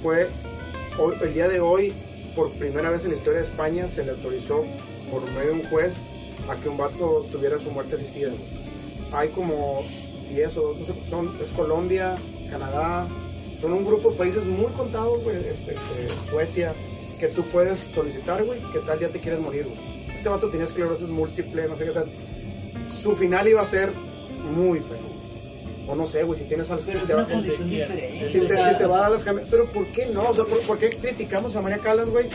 fue, 0.00 0.28
hoy- 0.98 1.16
el 1.20 1.34
día 1.34 1.48
de 1.48 1.58
hoy, 1.58 1.92
por 2.36 2.52
primera 2.52 2.90
vez 2.90 3.04
en 3.04 3.10
la 3.10 3.16
historia 3.16 3.40
de 3.40 3.44
España, 3.44 3.88
se 3.88 4.04
le 4.04 4.12
autorizó 4.12 4.64
por 5.10 5.22
medio 5.32 5.46
de 5.48 5.60
un 5.60 5.64
juez 5.64 5.96
a 6.48 6.56
que 6.56 6.68
un 6.68 6.76
vato 6.76 7.24
tuviera 7.30 7.58
su 7.58 7.70
muerte 7.70 7.94
asistida. 7.94 8.30
Hay 9.12 9.28
como 9.28 9.82
10 10.30 10.56
o 10.56 10.74
no 10.78 10.86
sé, 10.86 10.92
son, 11.08 11.30
es 11.42 11.50
Colombia, 11.50 12.16
Canadá, 12.50 13.06
son 13.60 13.72
un 13.72 13.84
grupo 13.84 14.10
de 14.10 14.16
países 14.16 14.44
muy 14.44 14.70
contados, 14.72 15.22
güey, 15.22 15.36
este, 15.36 15.74
este, 15.74 16.08
Suecia, 16.30 16.72
que 17.20 17.28
tú 17.28 17.42
puedes 17.44 17.78
solicitar, 17.78 18.42
güey, 18.44 18.58
que 18.72 18.78
tal 18.80 18.98
día 18.98 19.08
te 19.08 19.20
quieres 19.20 19.40
morir, 19.40 19.64
güey. 19.64 19.78
Este 20.16 20.28
vato 20.28 20.48
tenía 20.48 20.64
esclerosis 20.66 21.08
múltiple, 21.08 21.66
no 21.68 21.76
sé 21.76 21.84
qué 21.84 21.90
tal. 21.92 22.06
Su 23.02 23.14
final 23.14 23.46
iba 23.48 23.60
a 23.60 23.66
ser 23.66 23.90
muy 24.54 24.78
feo. 24.80 25.12
O 25.88 25.96
no 25.96 26.06
sé, 26.06 26.22
güey, 26.22 26.38
si 26.38 26.46
tienes 26.46 26.70
algo. 26.70 26.84
Pero 26.86 27.00
si 27.00 27.06
te 27.06 27.14
va- 27.14 27.24
diferente. 27.24 28.28
si 28.28 28.40
te, 28.40 28.48
si 28.48 28.78
te 28.78 28.86
va 28.86 28.98
a 28.98 29.00
dar 29.02 29.10
las 29.10 29.24
Pero 29.50 29.66
¿por 29.66 29.84
qué 29.86 30.06
no? 30.06 30.28
O 30.28 30.34
sea, 30.34 30.44
¿por, 30.44 30.60
por 30.60 30.78
qué 30.78 30.90
criticamos 30.90 31.56
a 31.56 31.60
María 31.60 31.78
Calas, 31.78 32.08
güey? 32.08 32.26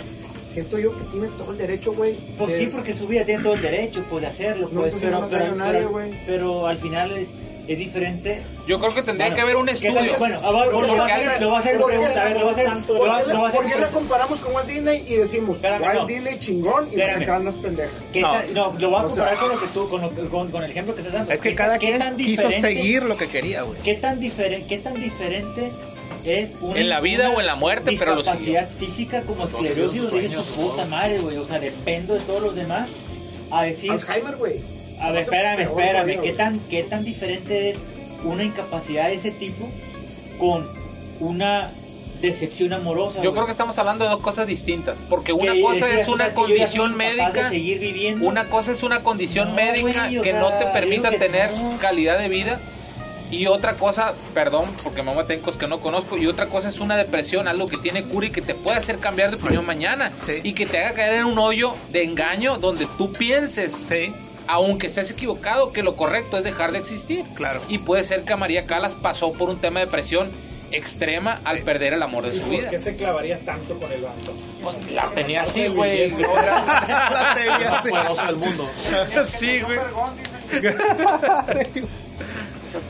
Siento 0.58 0.80
yo 0.80 0.92
que 0.98 1.04
tiene 1.12 1.28
todo 1.38 1.52
el 1.52 1.58
derecho, 1.60 1.94
güey. 1.94 2.16
Pues 2.36 2.52
de- 2.52 2.58
sí, 2.62 2.66
porque 2.66 2.92
su 2.92 3.06
vida 3.08 3.24
tiene 3.26 3.44
todo 3.44 3.54
el 3.54 3.62
derecho 3.62 4.04
pues, 4.10 4.24
de 4.24 4.28
hacerlo, 4.28 4.70
No 4.72 4.80
pues, 4.82 4.96
está 4.96 5.06
pero, 5.06 5.18
haciendo 5.24 5.38
pero, 5.46 5.56
nadie, 5.56 5.80
pero- 5.88 6.10
pero 6.26 6.66
al 6.66 6.80
final 6.80 7.12
eh, 7.16 7.28
es 7.68 7.78
diferente. 7.78 8.42
Yo 8.66 8.80
creo 8.80 8.92
que 8.96 9.04
tendría 9.04 9.28
Bueno, 9.28 9.36
que 9.36 9.42
haber 9.44 9.56
un 9.58 9.66
¿qué 9.68 9.72
estudio. 9.74 10.16
Bueno, 10.18 10.40
a 10.42 10.50
ver, 10.52 10.74
lo 10.74 10.96
va 10.98 11.04
a 11.04 11.16
hacer, 11.16 11.42
lo 11.42 11.52
va 11.52 11.58
a 11.58 11.60
hacer, 11.60 11.78
¿Por 11.78 11.92
qué? 11.92 11.98
pregunta, 11.98 12.22
a 12.22 12.26
ver, 12.26 12.38
lo 12.40 12.46
va 12.46 12.50
a 12.50 12.54
hacer, 12.56 12.66
¿Por 12.88 12.96
lo 12.98 13.08
va- 13.08 13.22
qué, 13.22 13.28
lo 13.34 13.42
va 13.42 13.48
a 13.48 13.52
la, 13.52 13.56
por 13.56 13.66
qué 13.66 13.72
hacer. 13.74 13.82
la 13.82 13.88
comparamos 13.90 14.40
con 14.40 14.56
Walt 14.56 14.68
Disney 14.68 15.06
y 15.08 15.14
decimos 15.18 15.60
Walt 15.62 15.94
no. 15.94 16.06
Disney 16.08 16.40
chingón 16.40 16.88
y 16.92 17.00
acá 17.02 17.38
no 17.38 17.52
es 17.52 17.56
pendeja? 17.58 17.92
¿Qué 18.12 18.22
No. 18.22 18.34
no, 18.56 18.74
lo 18.80 18.90
voy 18.90 19.00
a 19.00 19.04
comparar 19.04 19.38
con 19.38 19.50
lo 19.50 19.60
que 19.60 19.68
tú, 19.68 19.90
con, 19.90 20.02
lo- 20.02 20.30
con, 20.32 20.50
con 20.50 20.64
el 20.64 20.72
ejemplo 20.72 20.96
que 20.96 21.02
estás 21.02 21.14
dando. 21.14 21.32
Es 21.34 21.40
que 21.40 21.50
¿Qué 21.50 21.56
cada 21.56 21.78
quien 21.78 22.02
quiso 22.18 22.50
seguir 22.50 23.04
lo 23.04 23.16
que 23.16 23.28
quería, 23.28 23.62
güey. 23.62 23.80
¿Qué 23.84 23.94
tan, 23.94 24.20
diferente 24.20 24.66
¿Qué 24.68 24.80
tan 24.80 24.96
diferente 25.00 25.72
es 26.28 26.56
una, 26.62 26.80
En 26.80 26.90
la 26.90 27.00
vida 27.00 27.30
una 27.30 27.38
o 27.38 27.40
en 27.42 27.46
la 27.48 27.56
muerte, 27.56 27.96
pero 27.98 28.16
lo 28.16 28.22
discapacidad 28.22 28.70
física 28.70 29.22
como 29.22 29.46
esclerosis 29.46 30.02
donde 30.04 30.22
dices 30.22 30.46
tu 30.56 30.62
puta 30.62 30.86
madre, 30.88 31.20
güey? 31.20 31.38
O 31.38 31.46
sea, 31.46 31.60
dependo 31.60 32.14
de 32.14 32.20
todos 32.22 32.42
los 32.42 32.56
demás. 32.56 32.90
A 33.52 33.64
decir, 33.64 33.92
Alzheimer, 33.92 34.36
güey. 34.36 34.60
a 35.02 35.12
ver, 35.12 35.22
espérame, 35.22 35.60
espérame. 35.62 36.22
¿Qué 36.22 36.34
tan, 36.34 36.60
¿Qué 36.60 36.84
tan 36.84 37.04
diferente 37.06 37.70
es 37.70 37.80
una 38.24 38.44
incapacidad 38.44 39.08
de 39.08 39.16
ese 39.16 39.32
tipo 39.32 39.70
con 40.40 40.68
una 41.22 41.72
decepción 42.22 42.74
amorosa? 42.74 43.22
Yo 43.22 43.32
creo 43.32 43.46
que 43.46 43.52
estamos 43.52 43.78
hablando 43.80 44.04
de 44.04 44.10
dos 44.10 44.20
cosas 44.22 44.48
distintas. 44.48 44.98
Porque 45.10 45.32
una 45.34 45.54
Que 45.54 45.62
cosa 45.62 45.90
es 45.90 46.08
una 46.10 46.30
condición 46.32 46.98
médica. 46.98 47.32
De 47.32 47.50
seguir 47.50 47.80
viviendo. 47.80 48.28
Una 48.28 48.46
cosa 48.50 48.72
es 48.74 48.84
una 48.84 49.00
condición 49.02 49.50
No, 49.50 49.56
médica 49.56 50.10
que 50.10 50.32
sea, 50.32 50.40
no 50.42 50.50
te 50.50 50.66
permita 50.68 51.10
que 51.12 51.20
tener 51.20 51.50
no. 51.52 51.78
calidad 51.78 52.18
de 52.20 52.28
vida. 52.28 52.60
Y 53.30 53.48
otra 53.48 53.74
cosa, 53.74 54.14
perdón, 54.34 54.66
porque 54.84 55.04
me 55.04 55.14
meten 55.14 55.42
cosas 55.42 55.60
que 55.60 55.68
no 55.68 55.80
conozco. 55.80 56.18
Y 56.18 56.28
otra 56.28 56.46
cosa 56.48 56.70
es 56.70 56.80
una 56.80 56.96
depresión, 56.96 57.48
algo 57.48 57.68
que 57.68 57.78
tiene 57.78 58.04
cura 58.04 58.28
y 58.28 58.30
que 58.32 58.42
te 58.42 58.56
puede 58.56 58.78
hacer 58.78 59.00
cambiar 59.00 59.32
de 59.32 59.36
opinión 59.36 59.66
mañana. 59.66 60.12
Sí. 60.26 60.40
Y 60.44 60.54
que 60.54 60.66
te 60.66 60.80
haga 60.84 60.94
caer 60.96 61.16
en 61.16 61.26
un 61.26 61.38
hoyo 61.38 61.74
de 61.90 62.04
engaño 62.04 62.58
donde 62.58 62.88
tú 62.98 63.12
pienses, 63.12 63.74
Sí, 63.90 64.14
aunque 64.48 64.88
estés 64.88 65.12
equivocado, 65.12 65.74
que 65.74 65.84
lo 65.84 65.96
correcto 65.98 66.38
es 66.38 66.46
dejar 66.46 66.72
de 66.72 66.78
existir. 66.80 67.26
claro. 67.36 67.60
Y 67.68 67.80
puede 67.80 68.04
ser 68.06 68.22
que 68.24 68.36
María 68.38 68.66
Calas 68.66 68.96
pasó 68.96 69.34
por 69.34 69.50
un 69.50 69.60
tema 69.60 69.82
de 69.82 69.88
depresión 69.88 70.30
extrema 70.72 71.40
al 71.46 71.60
perder 71.60 71.94
el 71.94 72.04
amor 72.04 72.24
de 72.30 72.30
¿Y 72.36 72.40
su 72.40 72.42
por 72.48 72.52
vida. 72.58 72.70
qué 72.70 72.80
se 72.80 72.96
clavaría 72.96 73.40
tanto 73.40 73.78
con 73.80 73.92
el 73.92 74.02
vato? 74.02 74.34
Pues 74.64 74.92
la 74.92 75.10
tenía 75.12 75.42
así, 75.42 75.68
güey. 75.68 76.10
La 76.12 77.36
tenía 77.36 77.80
así. 77.80 78.26
del 78.26 78.36
mundo. 78.38 78.70
Sí, 79.26 79.62
güey. 79.62 79.80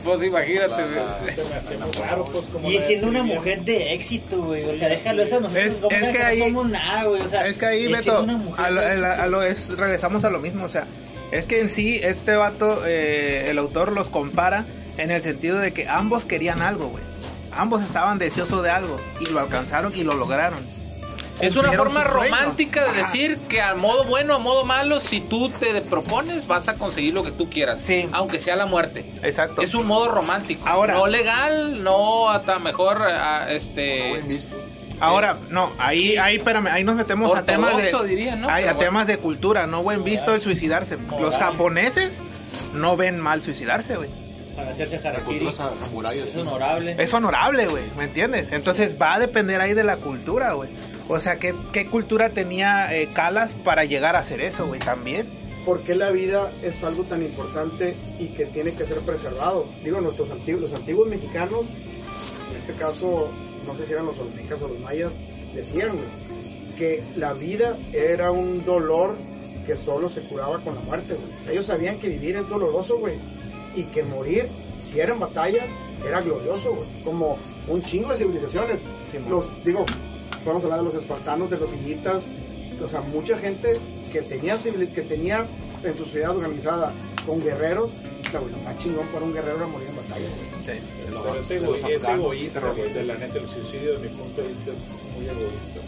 Pues 0.04 0.22
imagínate, 0.24 0.74
güey. 0.74 1.32
Se 1.34 1.44
me 1.44 1.54
hace 1.54 1.78
muy 1.78 1.90
raro, 1.92 2.24
pues, 2.32 2.44
como 2.46 2.70
Y 2.70 2.78
siendo 2.80 3.08
una 3.08 3.22
mujer 3.22 3.62
de 3.62 3.94
éxito, 3.94 4.42
güey. 4.42 4.64
O 4.64 4.76
sea, 4.76 4.88
déjalo 4.88 5.22
eso. 5.22 5.40
Nosotros 5.40 5.56
Es- 5.92 6.06
que 6.06 6.12
que 6.12 6.18
no 6.18 6.24
ahí- 6.24 6.38
somos 6.38 6.68
nada, 6.70 7.04
güey. 7.04 7.22
O 7.22 7.28
sea, 7.28 7.46
Es 7.46 7.58
que 7.58 7.66
ahí, 7.66 7.86
Beto, 7.86 8.02
siendo 8.02 8.22
una 8.24 8.36
mujer 8.36 8.64
a 8.66 8.70
lo, 8.70 8.80
de 8.80 8.86
a 8.86 8.94
la- 8.94 9.08
éxito. 9.10 9.22
a 9.22 9.26
lo 9.28 9.42
es, 9.42 9.68
regresamos 9.76 10.24
a 10.24 10.30
lo 10.30 10.38
mismo, 10.40 10.64
o 10.64 10.68
sea, 10.68 10.84
es 11.30 11.46
que 11.46 11.60
en 11.60 11.68
sí 11.68 12.00
este 12.02 12.34
vato, 12.36 12.82
eh, 12.86 13.46
el 13.50 13.58
autor 13.58 13.92
los 13.92 14.08
compara 14.08 14.64
en 14.96 15.10
el 15.10 15.22
sentido 15.22 15.58
de 15.58 15.72
que 15.72 15.88
ambos 15.88 16.24
querían 16.24 16.62
algo, 16.62 16.88
güey. 16.88 17.02
Ambos 17.56 17.82
estaban 17.82 18.18
deseosos 18.18 18.62
de 18.62 18.70
algo 18.70 19.00
y 19.20 19.30
lo 19.32 19.40
alcanzaron 19.40 19.92
y 19.96 20.04
lo 20.04 20.14
lograron. 20.14 20.58
Es 21.40 21.56
una 21.56 21.72
forma 21.72 22.04
romántica 22.04 22.90
de 22.90 22.98
decir 22.98 23.38
que 23.48 23.60
a 23.60 23.74
modo 23.74 24.04
bueno, 24.04 24.34
a 24.34 24.38
modo 24.38 24.64
malo, 24.64 25.00
si 25.00 25.20
tú 25.20 25.50
te 25.50 25.80
propones, 25.82 26.46
vas 26.46 26.68
a 26.68 26.74
conseguir 26.74 27.14
lo 27.14 27.22
que 27.22 27.30
tú 27.30 27.48
quieras. 27.48 27.80
Sí. 27.80 28.08
Aunque 28.12 28.40
sea 28.40 28.56
la 28.56 28.66
muerte. 28.66 29.04
Exacto. 29.22 29.62
Es 29.62 29.74
un 29.74 29.86
modo 29.86 30.08
romántico. 30.08 30.68
Ahora- 30.68 30.94
No 30.94 31.06
legal, 31.06 31.82
no 31.84 32.28
hasta 32.30 32.58
mejor 32.58 33.02
a- 33.02 33.52
este. 33.52 34.10
Buen 34.10 34.28
visto. 34.28 34.56
Ahora, 35.00 35.36
no, 35.50 35.70
ahí, 35.78 36.16
ahí, 36.16 36.36
espérame, 36.38 36.66
ahí 36.68 36.82
nos 36.82 36.96
metemos 36.96 37.32
a 37.36 37.44
temas 37.44 37.76
de, 37.76 38.08
diría, 38.08 38.34
¿no? 38.34 38.48
ay, 38.48 38.62
Pero 38.64 38.70
a 38.70 38.74
bueno. 38.74 38.90
temas 38.90 39.06
de 39.06 39.16
cultura, 39.18 39.68
no 39.68 39.84
buen 39.84 40.02
visto 40.02 40.34
el 40.34 40.40
suicidarse. 40.40 40.98
Los 41.20 41.36
japoneses 41.36 42.18
no 42.74 42.96
ven 42.96 43.20
mal 43.20 43.40
suicidarse, 43.42 43.96
güey. 43.96 44.08
Para 44.56 44.70
hacerse 44.70 44.96
harakiri. 44.96 45.46
Es 45.46 46.34
honorable. 46.36 46.96
Es 46.98 47.14
honorable, 47.14 47.66
güey, 47.68 47.84
¿me 47.96 48.04
entiendes? 48.04 48.50
Entonces 48.50 49.00
va 49.00 49.14
a 49.14 49.18
depender 49.20 49.60
ahí 49.60 49.72
de 49.72 49.84
la 49.84 49.96
cultura, 49.96 50.54
güey. 50.54 50.68
O 51.08 51.18
sea, 51.20 51.36
¿qué, 51.36 51.54
qué 51.72 51.86
cultura 51.86 52.28
tenía 52.28 52.94
eh, 52.94 53.08
Calas 53.12 53.52
para 53.52 53.84
llegar 53.84 54.14
a 54.14 54.20
hacer 54.20 54.42
eso, 54.42 54.66
güey? 54.66 54.78
También. 54.78 55.26
¿Por 55.64 55.80
qué 55.80 55.94
la 55.94 56.10
vida 56.10 56.50
es 56.62 56.84
algo 56.84 57.02
tan 57.04 57.22
importante 57.22 57.94
y 58.18 58.28
que 58.28 58.44
tiene 58.44 58.72
que 58.72 58.86
ser 58.86 58.98
preservado? 58.98 59.66
Digo, 59.84 60.00
nuestros 60.00 60.30
antiguos, 60.30 60.62
los 60.62 60.74
antiguos 60.74 61.08
mexicanos, 61.08 61.70
en 62.50 62.56
este 62.58 62.74
caso, 62.74 63.28
no 63.66 63.74
sé 63.74 63.86
si 63.86 63.92
eran 63.92 64.06
los 64.06 64.18
olmecas 64.18 64.60
o 64.62 64.68
los 64.68 64.80
mayas, 64.80 65.18
decían 65.54 65.88
güey, 65.88 66.08
que 66.76 67.02
la 67.16 67.32
vida 67.32 67.76
era 67.92 68.30
un 68.30 68.64
dolor 68.64 69.14
que 69.66 69.76
solo 69.76 70.08
se 70.08 70.22
curaba 70.22 70.58
con 70.58 70.74
la 70.74 70.80
muerte, 70.82 71.14
güey. 71.14 71.40
O 71.40 71.44
sea, 71.44 71.52
ellos 71.52 71.66
sabían 71.66 71.98
que 71.98 72.08
vivir 72.08 72.36
es 72.36 72.48
doloroso, 72.48 72.98
güey, 72.98 73.14
y 73.74 73.84
que 73.84 74.02
morir, 74.04 74.46
si 74.80 75.00
era 75.00 75.12
en 75.12 75.20
batalla, 75.20 75.64
era 76.06 76.20
glorioso, 76.20 76.74
güey. 76.74 76.88
Como 77.04 77.36
un 77.66 77.82
chingo 77.82 78.10
de 78.10 78.18
civilizaciones. 78.18 78.80
Los, 79.28 79.64
digo, 79.64 79.84
podemos 80.44 80.64
hablar 80.64 80.78
de 80.80 80.84
los 80.86 80.94
espartanos, 80.94 81.50
de 81.50 81.58
los 81.58 81.72
hilitas, 81.72 82.26
o 82.82 82.88
sea, 82.88 83.00
mucha 83.00 83.36
gente 83.36 83.72
que 84.12 84.22
tenía, 84.22 84.56
civil- 84.56 84.88
que 84.94 85.02
tenía 85.02 85.44
en 85.84 85.96
su 85.96 86.04
sociedad 86.04 86.36
organizada 86.36 86.92
con 87.26 87.42
guerreros, 87.42 87.92
está 88.24 88.38
bueno, 88.40 88.56
más 88.64 88.78
chingón 88.78 89.06
para 89.08 89.24
un 89.24 89.32
guerrero 89.34 89.56
era 89.56 89.66
morir 89.66 89.88
en 89.88 89.96
batalla. 89.96 90.24
los- 90.26 90.58
Pero 91.24 91.40
es, 91.40 91.48
de 91.48 91.56
ego- 91.56 91.72
los 91.72 91.76
es 91.78 91.84
afganos, 92.04 92.24
egoísta, 92.24 92.60
de 92.60 93.04
la 93.04 93.14
neta, 93.16 93.38
el 93.38 93.46
suicidio, 93.46 93.92
desde 93.94 94.08
mi 94.10 94.16
punto 94.16 94.42
de 94.42 94.48
vista, 94.48 94.72
es 94.72 94.88
muy 95.16 95.26
egoísta. 95.28 95.80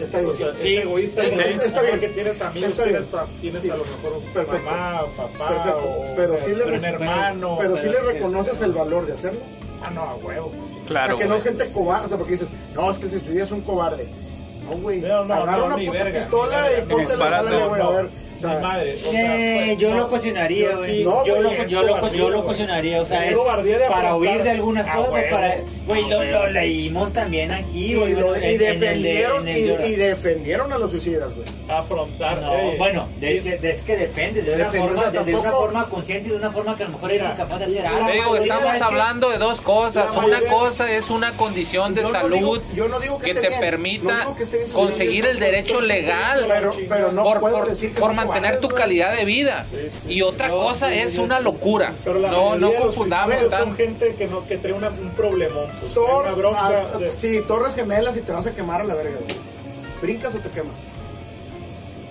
Está 0.00 0.18
bien. 0.18 0.30
O 0.30 0.36
sea, 0.36 0.52
Sí, 0.60 0.76
es 0.76 0.82
egoísta 0.82 1.22
está- 1.24 1.36
güey, 1.36 1.54
está 1.66 1.80
bien. 1.82 1.92
porque 1.92 2.08
tienes 2.08 2.40
amigos, 2.40 2.68
Está 2.70 2.82
tienes, 2.84 3.00
bien. 3.10 3.20
fa- 3.20 3.26
tienes 3.40 3.62
Sí. 3.62 3.70
a 3.70 3.76
lo 3.76 3.84
mejor 3.84 4.12
un 4.18 4.24
Perfecto. 4.32 4.64
mamá 4.64 5.02
o 5.04 5.08
papá 5.10 5.48
Perfecto. 5.48 5.78
o 5.78 6.14
Pero 6.16 6.36
sí 6.44 6.54
le 6.54 6.64
un 6.64 6.70
re- 6.82 6.88
hermano. 6.88 7.56
Pero 7.60 7.76
sí 7.76 7.86
le 7.86 7.92
pero- 7.92 8.06
reconoces 8.10 8.60
el 8.62 8.72
valor 8.72 9.06
de 9.06 9.12
hacerlo. 9.12 9.40
Ah, 9.82 9.90
no, 9.94 10.00
a 10.02 10.14
huevo. 10.16 10.52
Claro. 10.86 11.14
o 11.14 11.18
sea, 11.18 11.24
que 11.24 11.28
no 11.28 11.36
es 11.36 11.42
gente 11.42 11.64
cobarde, 11.72 12.06
o 12.06 12.08
sea, 12.08 12.18
porque 12.18 12.32
dices, 12.32 12.50
no, 12.74 12.90
es 12.90 12.98
que 12.98 13.06
si 13.06 13.12
suicidio 13.12 13.44
es 13.44 13.50
un 13.50 13.62
cobarde. 13.62 14.06
No, 14.68 14.76
güey. 14.78 15.00
No, 15.00 15.24
no, 15.24 15.34
Agarra 15.34 15.58
no, 15.58 15.66
una 15.66 15.76
puta 15.76 16.04
verga, 16.04 16.18
pistola 16.18 16.78
y 16.78 16.82
ponte 16.82 17.16
la 17.16 17.42
güey, 17.42 17.82
a 17.82 17.88
ver. 17.90 18.23
O 18.36 18.40
sea, 18.40 18.54
Mi 18.56 18.62
madre. 18.62 18.96
O 19.06 19.10
sea, 19.10 19.36
Eh, 19.36 19.62
pues, 19.66 19.78
yo 19.78 19.90
no, 19.90 19.96
lo 20.00 20.08
cuestionaría, 20.08 20.70
yo 20.72 20.76
güey. 20.76 20.90
sí, 20.98 21.04
No, 21.04 21.24
yo, 21.24 21.32
güey, 21.36 21.42
lo, 21.58 21.64
yo, 21.66 21.82
lo, 21.82 21.88
cobardía, 21.96 22.18
yo 22.18 22.28
lo 22.30 22.36
güey. 22.36 22.46
cuestionaría, 22.46 23.00
o 23.02 23.06
sea, 23.06 23.24
Es 23.24 23.36
para 23.88 24.16
huir 24.16 24.42
de 24.42 24.50
algunas 24.50 24.86
Ah, 24.88 24.96
cosas, 24.96 25.12
huevo. 25.12 25.30
para... 25.30 25.56
Güey, 25.86 26.04
Ah, 26.12 26.24
lo, 26.24 26.46
leímos 26.48 27.12
también 27.12 27.50
aquí, 27.52 27.92
y, 27.92 27.94
güey. 27.94 28.14
bueno, 28.14 28.36
y 28.36 28.40
de- 28.56 28.58
defendieron, 28.58 29.46
en 29.48 29.56
y, 29.84 29.90
defendieron 29.96 30.72
a 30.72 30.78
los 30.78 30.90
suicidas, 30.90 31.34
güey. 31.34 31.46
afrontar. 31.68 32.40
No, 32.42 32.54
eh, 32.54 32.74
bueno, 32.78 33.06
de, 33.20 33.34
y- 33.34 33.36
ese- 33.38 33.58
de- 33.58 33.70
es 33.70 33.82
que 33.82 33.96
depende, 33.96 34.42
de 34.42 34.54
una, 34.54 34.66
forma, 34.70 34.84
o 34.86 34.98
sea, 34.98 35.10
de, 35.10 35.18
de 35.24 35.34
una 35.34 35.42
tampoco- 35.42 35.64
forma 35.64 35.84
consciente 35.88 36.28
y 36.28 36.32
de 36.32 36.36
una 36.38 36.50
forma 36.50 36.76
que 36.76 36.82
a 36.82 36.86
lo 36.86 36.92
mejor 36.92 37.12
eres 37.12 37.28
incapaz 37.30 37.58
de 37.58 37.64
hacer 37.66 37.86
algo. 37.86 38.06
Te 38.06 38.12
digo, 38.12 38.36
estamos 38.36 38.80
hablando 38.82 39.30
de 39.30 39.38
dos 39.38 39.60
cosas. 39.60 40.14
Una 40.16 40.40
cosa 40.42 40.90
es 40.92 41.10
una 41.10 41.32
condición 41.32 41.94
de 41.94 42.04
salud 42.04 42.34
digo- 42.34 42.58
yo 42.74 42.88
no 42.88 42.98
digo 43.00 43.18
que 43.18 43.34
te 43.34 43.50
permita 43.50 44.26
conseguir 44.72 45.26
el 45.26 45.38
derecho 45.38 45.80
legal 45.80 46.44
Pero, 46.48 46.72
pero 46.88 47.12
no 47.12 47.22
por, 47.24 47.40
mantener 48.24 48.60
tu 48.60 48.68
calidad 48.68 49.16
de 49.16 49.24
vida. 49.24 49.62
Sí, 49.64 49.76
sí. 49.90 50.12
Y 50.12 50.22
otra 50.22 50.48
No, 50.48 50.58
cosa 50.58 50.88
sí, 50.88 50.98
es 50.98 51.18
una 51.18 51.40
locura. 51.40 51.92
Pero 52.04 52.18
la 52.18 52.30
No, 52.30 52.56
no 52.56 52.72
confundamos 52.74 53.34
son 53.50 53.74
gente 53.76 54.14
que, 54.16 54.26
no, 54.26 54.46
que 54.46 54.56
trae 54.58 54.72
una- 54.72 54.88
un 54.90 55.10
problemón. 55.10 55.66
Pues, 55.80 55.94
Tor- 55.94 56.22
una 56.24 56.32
bronca. 56.34 56.60
ah, 56.94 56.98
de- 56.98 57.08
Sí, 57.08 57.40
torres 57.46 57.74
gemelas 57.74 58.16
y 58.16 58.20
te 58.20 58.32
vas 58.32 58.46
a 58.46 58.52
quemar 58.54 58.80
a 58.80 58.84
la 58.84 58.94
verga, 58.94 59.16
güey. 59.18 59.38
¿Brincas 60.02 60.34
o 60.34 60.38
te 60.38 60.48
quemas? 60.50 60.74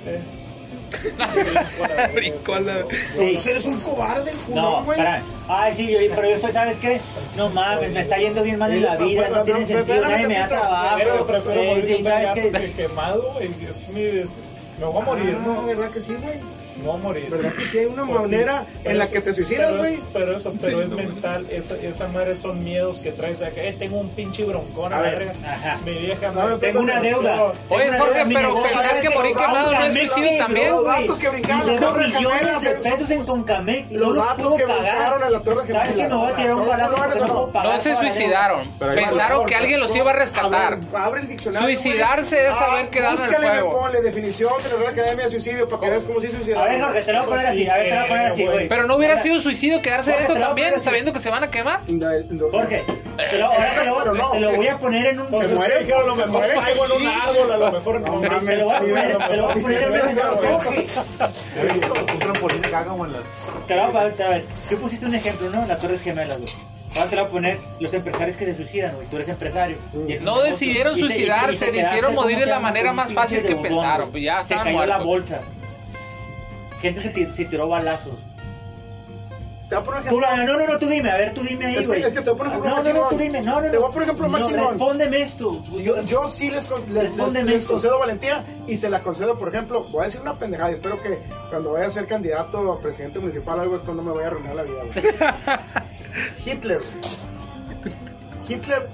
eh, 0.08 0.20
Brincó 2.14 2.60
la- 2.60 2.84
Sí. 3.18 3.38
Eres 3.50 3.66
un 3.66 3.80
cobarde, 3.80 4.32
el 4.32 4.38
güey. 4.48 5.00
espera. 5.00 5.24
Ay, 5.48 5.74
sí, 5.76 5.92
yo, 5.92 5.98
pero 6.16 6.30
yo 6.30 6.36
estoy, 6.36 6.52
¿sabes 6.52 6.78
qué? 6.78 7.00
No 7.36 7.50
mames, 7.50 7.92
me 7.92 8.00
está 8.02 8.18
yendo 8.18 8.44
bien 8.44 8.58
mal 8.60 8.72
en 8.72 8.84
la 8.84 8.96
vida, 8.96 9.28
no 9.30 9.44
tiene 9.44 9.66
sentido, 9.66 10.08
nadie 10.08 10.28
me 10.28 10.40
da 10.40 10.48
Pero 10.48 10.62
trabajo. 10.62 11.26
prefiero 11.26 11.62
Eh, 11.62 11.68
morir 11.76 12.04
¿sabes 12.04 12.32
qué? 12.34 12.52
que 12.52 12.72
quemado. 12.74 13.34
güey, 13.34 13.48
es 13.48 13.90
mi 13.90 14.02
Me 14.78 14.86
voy 14.86 15.02
a 15.02 15.06
morir, 15.06 15.38
No, 15.46 15.62
¿no? 15.62 15.66
¿verdad 15.66 15.92
que 15.92 16.02
sí, 16.02 16.16
güey? 16.16 16.40
A 16.92 16.98
morir. 16.98 17.28
¿Verdad 17.30 17.54
que 17.54 17.66
sí 17.66 17.80
hay 17.80 17.86
una 17.86 18.06
Pues 18.06 18.26
sí, 18.26 18.32
manera 18.32 18.66
pero 18.84 18.92
en 18.92 18.98
la 18.98 19.04
eso- 19.06 19.14
que 19.14 19.22
te 19.22 19.34
suicidas, 19.34 19.68
pero 19.72 19.84
es- 19.86 19.90
güey? 19.90 20.00
Pero 20.14 20.36
eso, 20.36 20.54
pero 20.62 20.78
Sí, 20.78 20.84
es 20.84 20.90
no, 20.90 20.98
mental. 20.98 21.46
Esa, 21.50 21.76
esa 21.78 22.08
madre 22.10 22.36
son 22.36 22.64
miedos 22.64 23.00
que 23.00 23.12
traes 23.12 23.40
de 23.40 23.48
acá. 23.48 23.62
Eh, 23.64 23.76
tengo 23.78 23.98
un 24.00 24.10
pinche 24.10 24.44
broncón 24.46 24.92
a 24.94 24.98
A 24.98 25.02
ver. 25.02 25.32
Ajá. 25.48 25.78
Mi 25.86 25.92
vieja 25.94 26.32
No, 26.32 26.48
me- 26.48 26.56
Tengo 26.58 26.80
una 26.82 27.00
deuda. 27.00 27.52
Oye, 27.70 27.90
una 27.90 27.98
Jorge, 28.00 28.14
deuda, 28.14 28.30
pero 28.34 28.48
negocio, 28.48 28.64
pensar 28.64 28.84
¿sabes 28.88 29.02
que 29.02 29.10
morir 29.10 29.36
quemado 29.36 29.72
no 29.72 29.84
es 29.86 29.94
suicidio 29.94 30.38
también. 30.38 30.72
Los 30.72 30.84
vatos 30.86 31.18
que 31.18 31.30
brincaron 31.30 31.68
la 31.74 31.80
torre 31.80 32.08
millones 32.08 32.40
gemelas, 32.40 32.64
de 32.64 32.70
pesos 32.72 33.10
en 33.12 33.26
Concamex 33.26 33.92
no 33.92 34.00
Los 34.00 34.26
vatos 34.26 34.54
que 34.56 34.66
brincaron 34.66 35.24
en 35.24 35.32
la 35.34 35.40
torre 35.40 35.68
¿Sabes 35.68 35.90
qué? 35.96 36.04
Me 36.08 36.14
voy 36.16 36.32
a 36.32 36.36
tirar 36.36 36.52
un 36.56 36.58
¿Son 36.60 36.68
balazo 36.68 36.98
no 36.98 37.52
no? 37.54 37.64
No 37.64 37.80
se 37.82 37.96
suicidaron. 37.96 38.62
Pero 38.80 38.96
Pensaron 38.96 39.46
que 39.46 39.56
alguien 39.56 39.80
los 39.80 39.96
iba 39.96 40.12
a 40.12 40.14
rescatar. 40.14 40.80
A 40.96 41.04
abre 41.06 41.22
el 41.22 41.28
diccionario. 41.28 41.68
Suicidarse 41.68 42.46
es 42.48 42.52
haber 42.54 42.90
quedado 42.90 43.16
en 43.18 43.22
el 43.24 43.28
búscale, 43.30 43.50
fuego. 43.50 43.80
Ponle 43.82 44.02
definición 44.02 44.52
de 44.64 44.70
la 44.70 44.76
Real 44.76 44.94
Academia 44.94 45.26
de 45.26 45.32
Suicidio 45.32 45.68
para 45.70 45.82
que 45.82 45.90
veas 45.90 46.04
cómo 46.04 46.20
se 46.20 46.32
suicida. 46.32 46.64
Ver, 46.74 46.82
Jorge, 46.84 47.02
te 47.02 47.14
lo 47.14 47.20
voy 47.20 47.26
a 47.26 47.30
poner 47.30 47.46
así. 47.48 47.70
A 47.70 47.74
ver, 47.76 47.84
te 47.84 47.90
lo 47.90 47.96
voy 47.96 48.06
a 48.06 48.08
poner 48.10 48.26
así, 48.28 48.46
güey. 48.46 48.68
Pero 48.68 48.88
no 48.88 48.96
hubiera 48.96 49.20
sido 49.20 49.42
suicidio 49.42 49.82
quedarse 49.82 50.12
Jorge, 50.12 50.28
dentro 50.28 50.34
te 50.36 50.40
lo 50.40 50.46
voy 50.46 50.48
a 50.48 50.48
también, 50.50 50.68
poner 50.68 50.80
así. 50.80 50.86
sabiendo 50.86 51.14
que 51.14 51.20
se 51.20 51.30
van 51.30 51.44
a 51.44 51.52
quemar. 51.52 51.80
Jorge, 52.52 52.84
ahora 53.42 53.76
te 53.76 53.86
lo, 53.86 53.98
Pero 53.98 54.14
no. 54.14 54.32
te 54.32 54.40
lo 54.40 54.56
voy 54.56 54.68
a 54.68 54.78
poner 54.78 55.06
en 55.08 55.20
un. 55.20 55.28
Se 55.30 55.48
muere, 55.54 55.94
a 55.94 56.00
lo 56.02 56.16
se 56.16 56.26
mejor 56.26 56.32
muere. 56.32 56.54
caigo 56.56 56.86
en 56.86 56.92
un 56.92 57.08
árbol, 57.08 57.52
a 57.52 57.58
lo 57.58 57.72
mejor 57.72 58.02
no. 58.02 58.22
Te 58.22 58.56
lo 58.58 58.66
voy 58.66 58.76
a 58.76 58.80
poner, 58.80 59.18
te 59.18 59.38
lo 59.38 59.44
voy 59.46 59.52
a 59.54 59.56
poner 59.56 59.84
en 59.84 59.94
un 62.14 62.20
trampolín 62.20 62.62
de 62.62 62.70
cágamo 62.72 63.06
en 63.06 63.14
las. 63.14 63.22
Te 63.68 63.76
lo 63.76 63.88
voy 63.88 63.90
a 63.90 63.94
poner, 64.12 64.22
a 64.24 64.30
ver, 64.30 64.46
tú 64.70 64.78
pusiste 64.78 65.06
un 65.06 65.16
ejemplo, 65.16 65.50
¿no? 65.50 65.66
Las 65.66 65.80
Torres 65.80 66.02
Gemelas, 66.02 66.40
güey. 66.40 66.52
Ahora 66.96 67.10
te 67.10 67.16
lo 67.16 67.22
voy 67.24 67.30
a 67.30 67.32
poner 67.32 67.58
los 67.80 67.92
empresarios 67.94 68.38
que 68.38 68.46
se 68.46 68.56
suicidan, 68.56 68.94
güey. 68.96 69.08
Tú 69.08 69.16
eres 69.16 69.28
empresario. 69.30 69.78
No 69.94 70.06
negocio. 70.06 70.44
decidieron 70.44 70.96
suicidarse, 70.96 71.70
hicieron 71.76 72.14
morir 72.14 72.38
de 72.38 72.46
la 72.46 72.60
manera 72.60 72.94
más 72.94 73.12
fácil 73.14 73.42
que 73.44 73.56
pensaron, 73.56 74.12
pues 74.12 74.24
ya 74.24 74.44
Se 74.44 74.56
cayó 74.56 74.86
la 74.86 74.98
bolsa. 75.00 75.40
Gente 76.84 77.02
se, 77.02 77.10
ti- 77.10 77.26
se 77.34 77.46
tiró 77.46 77.68
balazos. 77.68 78.20
Te 79.70 79.76
voy 79.76 79.82
a 79.82 79.86
poner 79.86 80.10
Tú, 80.10 80.20
no, 80.20 80.46
no, 80.46 80.68
no, 80.68 80.78
tú 80.78 80.88
dime, 80.88 81.10
a 81.10 81.18
ver, 81.18 81.34
tú 81.34 81.42
dime 81.42 81.66
ahí, 81.66 81.76
Es 81.78 81.82
que- 81.84 81.88
güey. 81.88 82.04
es 82.04 82.14
que 82.14 82.22
te 82.22 82.30
voy 82.30 82.36
a 82.36 82.38
poner 82.38 82.52
ejemplo 82.52 82.70
No, 82.70 82.76
más 82.76 82.88
no, 82.88 82.94
no, 82.94 83.08
tú 83.08 83.18
dime, 83.18 83.42
no, 83.42 83.62
no. 83.62 83.72
Te 83.72 83.78
voy 83.78 83.88
a 83.90 83.92
poner 83.92 84.04
ejemplo 84.10 84.30
más 84.30 84.42
No, 84.42 84.48
chingón. 84.48 84.68
Respóndeme 84.70 85.22
esto. 85.22 85.64
Yo, 85.82 86.04
yo 86.04 86.28
sí 86.28 86.52
les, 86.52 86.68
les, 86.92 87.16
les- 87.46 87.66
concedo 87.66 87.98
valentía 87.98 88.44
y 88.68 88.76
se 88.76 88.90
la 88.90 89.02
concedo, 89.02 89.40
por 89.40 89.48
ejemplo, 89.48 89.86
voy 89.86 90.02
a 90.02 90.04
decir 90.06 90.22
una 90.22 90.36
pendejada 90.36 90.70
y 90.70 90.74
espero 90.74 91.02
que 91.02 91.18
cuando 91.50 91.72
vaya 91.72 91.88
a 91.88 91.90
ser 91.90 92.06
candidato 92.06 92.74
a 92.74 92.80
presidente 92.82 93.20
municipal 93.20 93.60
algo 93.62 93.78
esto 93.78 93.94
no 93.96 94.04
me 94.04 94.12
vaya 94.12 94.26
a 94.26 94.32
arruinar 94.32 94.56
la 94.58 94.64
vida. 94.64 94.84
güey. 94.84 95.06
Hitler. 96.46 96.82
Hitler 98.48 98.90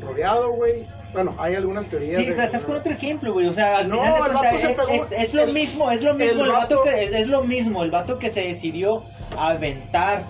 rodeado, 0.00 0.52
güey. 0.52 0.86
Bueno, 1.14 1.34
hay 1.38 1.54
algunas 1.54 1.86
teorías. 1.86 2.16
Sí, 2.16 2.26
de- 2.26 2.44
estás 2.44 2.64
con 2.66 2.76
otro 2.76 2.92
ejemplo, 2.92 3.32
güey. 3.32 3.46
O 3.46 3.54
sea, 3.54 3.78
al 3.78 3.88
No, 3.88 4.02
final 4.02 4.52
de 4.52 4.58
se 4.58 4.70
es, 4.72 4.76
pegó- 4.76 5.06
es- 5.12 5.24
es 5.28 5.34
lo 5.34 5.44
el- 5.44 5.52
mismo, 5.52 5.90
es 5.90 6.02
lo 6.02 6.14
mismo 6.14 6.32
el 6.42 6.46
el, 6.50 6.52
vato, 6.52 6.78
vato- 6.80 6.82
que 6.82 7.04
es 7.16 7.26
lo 7.28 7.44
mismo, 7.44 7.82
el 7.84 7.90
vato 7.90 8.18
que 8.18 8.30
se 8.30 8.42
decidió 8.42 9.02
a 9.38 9.50
aventar 9.50 10.22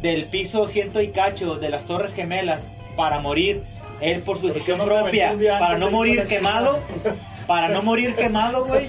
del 0.00 0.24
piso 0.24 0.66
ciento 0.66 1.00
y 1.00 1.08
cacho 1.08 1.56
de 1.56 1.68
las 1.70 1.84
Torres 1.84 2.12
Gemelas 2.14 2.66
para 2.96 3.20
morir 3.20 3.62
él 4.00 4.22
por 4.22 4.36
su 4.38 4.48
decisión 4.48 4.78
no 4.78 4.84
propia, 4.84 5.36
para 5.60 5.78
no 5.78 5.90
morir 5.90 6.26
quemado, 6.26 6.80
para 7.46 7.68
no 7.68 7.82
morir 7.82 8.14
quemado, 8.16 8.64
güey. 8.64 8.82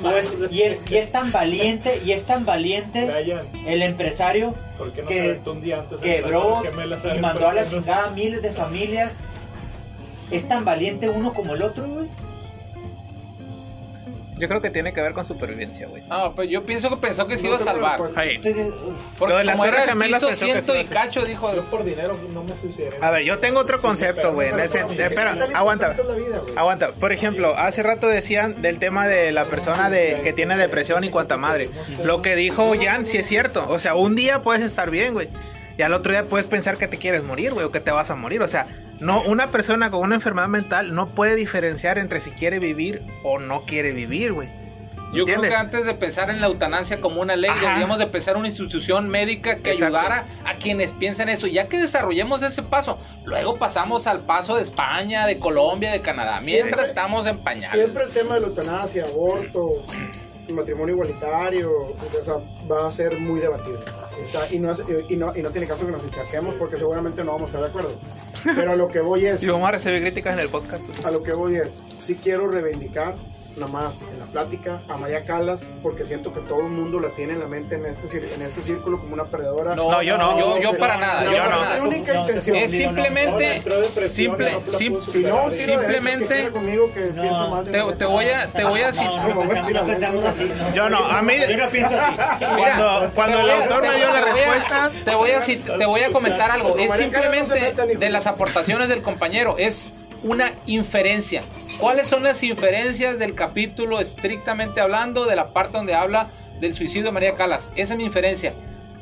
Pues, 0.00 0.32
y 0.52 0.62
es 0.62 0.82
y 0.88 0.96
es 0.98 1.10
tan 1.10 1.32
valiente, 1.32 2.00
y 2.04 2.12
es 2.12 2.24
tan 2.24 2.44
valiente 2.46 3.06
Brian, 3.06 3.40
el 3.66 3.82
empresario 3.82 4.54
¿por 4.78 4.92
qué 4.92 5.02
no 5.02 5.08
que 5.08 5.40
quebró 6.02 6.62
y 7.14 7.18
mandó 7.18 7.48
a 7.48 7.54
la 7.54 7.68
chingada 7.68 8.04
a 8.06 8.10
miles 8.10 8.42
de 8.42 8.50
familias. 8.52 9.10
Es 10.30 10.48
tan 10.48 10.64
valiente 10.64 11.08
uno 11.08 11.32
como 11.34 11.54
el 11.54 11.62
otro, 11.62 11.86
güey. 11.86 12.06
Yo 14.40 14.48
creo 14.48 14.62
que 14.62 14.70
tiene 14.70 14.94
que 14.94 15.02
ver 15.02 15.12
con 15.12 15.22
supervivencia, 15.26 15.86
güey. 15.86 16.02
No, 16.08 16.32
pues 16.34 16.48
yo 16.48 16.62
pienso 16.62 16.88
que 16.88 16.96
pensó 16.96 17.26
que 17.26 17.36
se 17.36 17.46
iba 17.46 17.56
a 17.56 17.58
salvar. 17.58 18.00
Entonces, 18.00 18.68
ugh, 18.68 18.96
Porque 19.18 19.34
Lo 19.34 19.40
de 19.40 19.52
como 19.52 19.66
era 19.66 19.84
el 19.84 19.98
piso 19.98 20.32
ciento 20.32 20.72
sí 20.72 20.80
y 20.80 20.84
cacho, 20.86 21.22
dijo, 21.26 21.54
Yo 21.54 21.62
por 21.64 21.84
dinero 21.84 22.16
no 22.32 22.42
me 22.42 22.56
suicidaré. 22.56 22.96
A 23.02 23.10
ver, 23.10 23.22
yo 23.24 23.38
tengo 23.38 23.60
otro 23.60 23.78
concepto, 23.78 24.32
güey. 24.32 24.48
Espera, 24.48 25.36
aguanta. 25.52 25.94
Aguanta. 26.56 26.88
Por 26.92 27.12
ejemplo, 27.12 27.54
hace 27.54 27.82
rato 27.82 28.08
decían 28.08 28.62
del 28.62 28.78
tema 28.78 29.06
de 29.06 29.30
la 29.30 29.44
persona 29.44 29.90
de 29.90 30.22
que 30.24 30.32
tiene 30.32 30.56
depresión 30.56 31.04
y 31.04 31.10
cuanta 31.10 31.36
madre. 31.36 31.68
Lo 32.02 32.22
que 32.22 32.34
dijo 32.34 32.72
Jan 32.80 33.04
sí 33.04 33.18
es 33.18 33.26
cierto. 33.26 33.66
O 33.68 33.78
sea, 33.78 33.94
un 33.94 34.14
día 34.16 34.40
puedes 34.40 34.64
estar 34.64 34.90
bien, 34.90 35.12
güey. 35.12 35.28
Y 35.80 35.82
al 35.82 35.94
otro 35.94 36.12
día 36.12 36.24
puedes 36.24 36.46
pensar 36.46 36.76
que 36.76 36.88
te 36.88 36.98
quieres 36.98 37.24
morir, 37.24 37.54
güey, 37.54 37.64
o 37.64 37.72
que 37.72 37.80
te 37.80 37.90
vas 37.90 38.10
a 38.10 38.14
morir. 38.14 38.42
O 38.42 38.48
sea, 38.48 38.66
no, 39.00 39.22
una 39.22 39.46
persona 39.46 39.90
con 39.90 40.00
una 40.00 40.14
enfermedad 40.16 40.48
mental 40.48 40.94
no 40.94 41.06
puede 41.06 41.36
diferenciar 41.36 41.96
entre 41.96 42.20
si 42.20 42.32
quiere 42.32 42.58
vivir 42.58 43.00
o 43.24 43.38
no 43.38 43.62
quiere 43.64 43.92
vivir, 43.92 44.34
güey. 44.34 44.50
Yo 45.14 45.24
creo 45.24 45.40
que 45.40 45.54
antes 45.54 45.86
de 45.86 45.94
pensar 45.94 46.28
en 46.28 46.42
la 46.42 46.48
eutanasia 46.48 47.00
como 47.00 47.22
una 47.22 47.34
ley, 47.34 47.48
Ajá. 47.50 47.60
deberíamos 47.62 47.98
de 47.98 48.08
pensar 48.08 48.34
en 48.34 48.40
una 48.40 48.48
institución 48.48 49.08
médica 49.08 49.54
que 49.62 49.72
Exacto. 49.72 49.96
ayudara 49.96 50.26
a 50.44 50.56
quienes 50.56 50.92
piensan 50.92 51.30
eso. 51.30 51.46
Ya 51.46 51.66
que 51.66 51.78
desarrollemos 51.78 52.42
ese 52.42 52.62
paso, 52.62 53.00
luego 53.24 53.56
pasamos 53.56 54.06
al 54.06 54.20
paso 54.20 54.56
de 54.56 54.62
España, 54.62 55.24
de 55.24 55.38
Colombia, 55.38 55.92
de 55.92 56.02
Canadá. 56.02 56.42
Siempre- 56.42 56.64
Mientras 56.64 56.88
estamos 56.90 57.24
en 57.26 57.38
pañales. 57.38 57.70
Siempre 57.70 58.04
el 58.04 58.10
tema 58.10 58.34
de 58.34 58.42
la 58.42 58.46
eutanasia, 58.48 59.06
aborto, 59.06 59.82
matrimonio 60.52 60.94
igualitario, 60.94 61.70
o 61.70 62.24
sea, 62.24 62.34
va 62.70 62.86
a 62.86 62.90
ser 62.90 63.18
muy 63.18 63.40
debatido. 63.40 63.78
Está- 64.24 64.52
y, 64.52 64.58
no 64.58 64.70
es- 64.72 64.82
y, 65.08 65.16
no, 65.16 65.34
y 65.36 65.42
no 65.42 65.50
tiene 65.50 65.66
caso 65.66 65.86
que 65.86 65.92
nos 65.92 66.04
encasquemos 66.04 66.54
porque 66.56 66.78
seguramente 66.78 67.24
no 67.24 67.32
vamos 67.32 67.54
a 67.54 67.58
estar 67.58 67.62
de 67.62 67.68
acuerdo. 67.68 67.98
Pero 68.44 68.72
a 68.72 68.76
lo 68.76 68.88
que 68.88 69.00
voy 69.00 69.26
es, 69.26 69.42
Y 69.42 69.48
vamos 69.48 69.68
a 69.68 69.72
recibir 69.72 70.00
críticas 70.02 70.34
en 70.34 70.40
el 70.40 70.48
podcast. 70.48 70.82
a 71.04 71.10
lo 71.10 71.22
que 71.22 71.32
voy 71.32 71.56
es, 71.56 71.82
sí 71.98 72.16
quiero 72.22 72.48
reivindicar 72.50 73.14
nada 73.60 73.72
más 73.72 74.02
en 74.02 74.18
la 74.18 74.24
plática 74.26 74.80
a 74.88 74.96
María 74.96 75.24
Calas 75.24 75.70
porque 75.82 76.04
siento 76.04 76.32
que 76.32 76.40
todo 76.40 76.60
el 76.60 76.68
mundo 76.72 76.98
la 76.98 77.10
tiene 77.10 77.34
en 77.34 77.40
la 77.40 77.46
mente 77.46 77.76
en 77.76 77.84
este, 77.86 78.06
en 78.34 78.42
este 78.42 78.62
círculo 78.62 78.98
como 78.98 79.14
una 79.14 79.24
perdedora. 79.24 79.74
No, 79.74 79.90
No, 79.90 80.02
yo 80.02 80.16
no. 80.16 80.38
Yo, 80.38 80.58
yo 80.58 80.78
para 80.78 80.96
nada. 80.96 81.24
la 81.24 81.30
yo 81.32 81.44
no. 81.44 81.48
nada. 81.62 81.82
única 81.82 82.14
No, 82.14 82.20
intención. 82.22 82.56
Es 82.56 82.72
No, 82.72 82.78
simplemente, 82.78 83.62
simple, 84.08 84.52
no 84.52 84.60
la 84.60 84.66
sim- 84.66 84.92
pudo 84.94 85.06
Si 85.06 85.22
no, 85.22 85.50
Simplemente- 85.54 86.50
conmigo 86.50 86.92
que 86.92 87.00
No, 87.14 87.22
pienso 87.22 87.48
mal 87.50 87.64
de 87.64 87.70
te- 87.72 87.92
te 87.96 88.04
voy 88.06 88.24
a- 88.26 88.46
te 88.46 88.64
voy 88.64 88.80
a 88.80 88.86
decir- 88.86 89.04
No, 89.06 89.16
no, 89.28 89.28
no 89.28 89.44
no 89.44 90.12
no. 90.64 90.74
Yo 90.74 90.88
no, 90.88 90.98
a 91.06 91.22
mí- 91.22 91.34
Yo 91.48 91.56
no 91.56 91.68
pienso 91.68 91.94
así. 91.94 92.16
Cuando, 92.56 93.10
cuando 93.14 93.40
el 93.40 93.50
autor 93.50 93.82
me 93.82 93.96
dio 93.96 94.10
la 94.10 94.20
respuesta, 94.24 94.90
Te 95.04 95.14
voy 95.14 95.30
a, 95.32 95.40
te 95.40 95.84
voy 95.86 96.00
a 96.02 96.10
comentar 96.12 96.50
algo. 96.50 96.76
Es 96.78 96.88
no 96.90 96.96
simplemente 96.96 97.72
de 97.98 98.10
las 98.10 98.26
aportaciones 98.26 98.88
del 98.88 99.02
compañero. 99.02 99.56
Es 99.58 99.90
una 100.22 100.52
inferencia. 100.66 101.42
¿Cuáles 101.80 102.08
son 102.08 102.22
las 102.22 102.42
inferencias 102.42 103.18
del 103.18 103.34
capítulo 103.34 104.00
estrictamente 104.00 104.82
hablando 104.82 105.24
de 105.24 105.34
la 105.34 105.48
parte 105.48 105.78
donde 105.78 105.94
habla 105.94 106.28
del 106.60 106.74
suicidio 106.74 107.06
de 107.06 107.12
María 107.12 107.36
Calas? 107.36 107.70
Esa 107.74 107.94
es 107.94 107.96
mi 107.96 108.04
inferencia. 108.04 108.52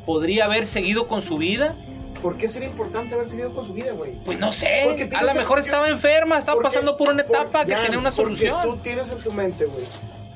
¿Podría 0.07 0.45
haber 0.45 0.64
seguido 0.64 1.09
con 1.09 1.20
su 1.20 1.39
vida? 1.39 1.74
¿Por 2.22 2.37
qué 2.37 2.49
sería 2.49 2.68
importante 2.68 3.14
haber 3.14 3.29
seguido 3.29 3.53
con 3.53 3.66
su 3.66 3.72
vida, 3.72 3.91
güey? 3.93 4.12
Pues 4.24 4.39
no 4.39 4.53
sé. 4.53 5.09
A 5.12 5.24
lo 5.24 5.35
mejor 5.35 5.59
estaba 5.59 5.89
enferma, 5.89 6.39
estaba 6.39 6.62
pasando 6.62 6.97
por 6.97 7.11
una 7.11 7.22
etapa 7.22 7.64
que 7.64 7.74
tenía 7.74 7.99
una 7.99 8.12
porque 8.12 8.12
solución. 8.12 8.62
Tú 8.62 8.76
tienes 8.76 9.11
en 9.11 9.18
tu 9.18 9.33
mente, 9.33 9.64
güey, 9.64 9.85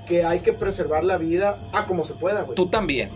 que 0.08 0.24
hay 0.24 0.40
que 0.40 0.52
preservar 0.52 1.04
la 1.04 1.18
vida 1.18 1.58
a 1.72 1.86
como 1.86 2.02
se 2.02 2.14
pueda, 2.14 2.42
güey. 2.42 2.56
Tú 2.56 2.68
también. 2.68 3.08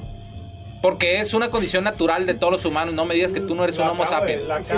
Porque 0.82 1.20
es 1.20 1.34
una 1.34 1.50
condición 1.50 1.84
natural 1.84 2.26
de 2.26 2.34
todos 2.34 2.52
los 2.52 2.64
humanos. 2.64 2.94
No 2.94 3.04
me 3.06 3.14
digas 3.14 3.32
que 3.32 3.40
tú 3.40 3.54
no 3.54 3.64
eres 3.64 3.78
un 3.78 3.88
homo 3.88 4.06
sapiens. 4.06 4.42
Sí, 4.62 4.74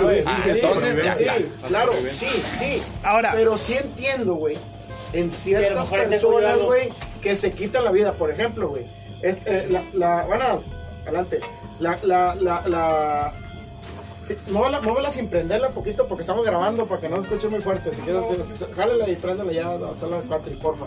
entonces, 0.47 0.97
sí, 1.17 1.23
ya. 1.25 1.37
claro, 1.67 1.91
sí, 1.91 2.27
sí. 2.27 2.81
Ahora- 3.03 3.31
Pero 3.35 3.57
sí 3.57 3.75
entiendo, 3.75 4.33
güey, 4.35 4.55
en 5.13 5.27
Y 5.27 5.31
ciertas 5.31 5.89
tengo 5.89 6.09
personas, 6.09 6.59
güey, 6.61 6.89
que 7.21 7.35
se 7.35 7.51
quitan 7.51 7.83
la 7.83 7.91
vida. 7.91 8.13
Por 8.13 8.31
ejemplo, 8.31 8.69
güey, 8.69 8.85
es 9.21 9.45
eh, 9.45 9.67
la, 9.69 9.83
la, 9.93 10.23
buenas, 10.25 10.71
adelante. 11.03 11.39
La, 11.79 11.97
la, 12.03 12.35
la, 12.35 12.67
la, 12.67 13.33
sí, 14.25 14.35
móvela, 14.51 14.81
móvela 14.81 15.09
sin 15.11 15.27
prenderla 15.29 15.69
poquito 15.69 16.07
porque 16.07 16.23
estamos 16.23 16.45
grabando 16.45 16.85
para 16.87 17.01
que 17.01 17.09
no 17.09 17.17
se 17.17 17.23
escuche 17.27 17.49
muy 17.49 17.61
fuerte. 17.61 17.91
Si 17.93 18.01
quieres, 18.01 18.23
jálela 18.75 19.09
y 19.09 19.15
préndela 19.15 19.51
ya 19.51 19.71
hasta 19.73 20.07
la 20.07 20.19
Patri, 20.21 20.55
porfa. 20.55 20.85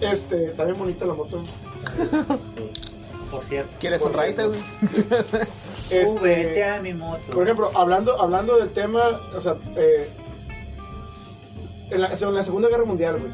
Este, 0.00 0.46
está 0.46 0.64
bien 0.64 0.78
bonita 0.78 1.04
la 1.04 1.14
moto. 1.14 1.42
Por 3.32 3.42
cierto. 3.44 3.72
¿quieres 3.80 4.00
un 4.02 4.12
raite, 4.12 4.46
güey? 4.46 4.60
Este, 5.90 6.64
a 6.64 6.80
mi 6.80 6.94
moto. 6.94 7.32
por 7.32 7.42
ejemplo, 7.42 7.70
hablando, 7.74 8.18
hablando 8.22 8.56
del 8.56 8.70
tema, 8.70 9.02
o 9.36 9.40
sea, 9.40 9.56
eh, 9.76 10.08
en, 11.90 12.00
la, 12.00 12.08
en 12.12 12.34
la 12.34 12.42
Segunda 12.42 12.68
Guerra 12.68 12.84
Mundial, 12.84 13.18
güey, 13.18 13.32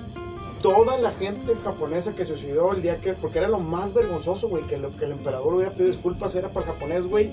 toda 0.63 0.99
la 0.99 1.13
gente 1.13 1.55
japonesa 1.63 2.15
que 2.15 2.25
suicidó 2.25 2.73
el 2.73 2.83
día 2.83 3.01
que, 3.01 3.13
porque 3.13 3.39
era 3.39 3.49
lo 3.49 3.61
más 3.61 3.95
vergonzoso, 3.95 4.49
güey, 4.49 4.65
que, 4.65 4.77
lo- 4.79 4.91
que 4.97 5.05
el 5.05 5.13
emperador 5.13 5.55
hubiera 5.55 5.71
pedido 5.71 5.89
disculpas 5.93 6.35
era 6.35 6.49
para 6.49 6.67
el 6.67 6.73
japonés, 6.73 7.07
güey, 7.07 7.31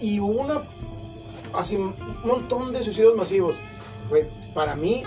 y 0.00 0.18
hubo 0.18 0.40
una, 0.40 0.62
así, 1.54 1.76
un 1.76 1.94
montón 2.24 2.72
de 2.72 2.82
suicidios 2.82 3.16
masivos, 3.16 3.56
güey, 4.08 4.24
para 4.54 4.74
mí, 4.74 5.04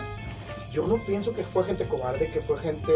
yo 0.71 0.87
no 0.87 0.95
pienso 1.05 1.33
que 1.33 1.43
fue 1.43 1.63
gente 1.65 1.83
cobarde, 1.85 2.31
que 2.31 2.39
fue 2.39 2.57
gente, 2.57 2.93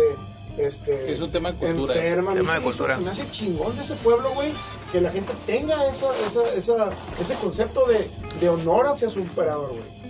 este... 0.58 1.12
Es 1.12 1.20
un 1.22 1.32
tema 1.32 1.52
de 1.52 1.58
cultura. 1.58 1.94
enferma. 1.96 2.34
Tema 2.34 2.54
de 2.56 2.62
cultura. 2.62 2.96
Se 2.96 3.02
me 3.02 3.10
hace 3.12 3.30
chingón 3.32 3.76
de 3.76 3.82
ese 3.82 3.96
pueblo, 3.96 4.30
güey, 4.34 4.52
que 4.92 5.02
la 5.02 5.12
gente 5.12 5.34
tenga 5.46 5.86
esa, 5.88 6.08
esa, 6.26 6.44
esa, 6.56 6.90
ese 7.20 7.36
concepto 7.36 7.86
de, 7.88 8.10
de 8.40 8.50
honor 8.50 8.88
hacia 8.88 9.10
su 9.10 9.20
emperador, 9.20 9.70
güey. 9.70 10.04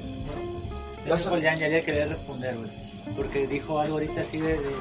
Eso 1.16 1.30
fue 1.30 1.42
ya, 1.42 1.54
ya 1.56 1.68
le 1.70 1.84
quería 1.84 2.06
responder, 2.06 2.56
güey. 2.58 2.70
Porque 3.16 3.46
dijo 3.48 3.80
algo 3.80 3.96
ahorita 3.96 4.22
así 4.22 4.40
de. 4.40 4.54
de, 4.54 4.58
de- 4.60 4.74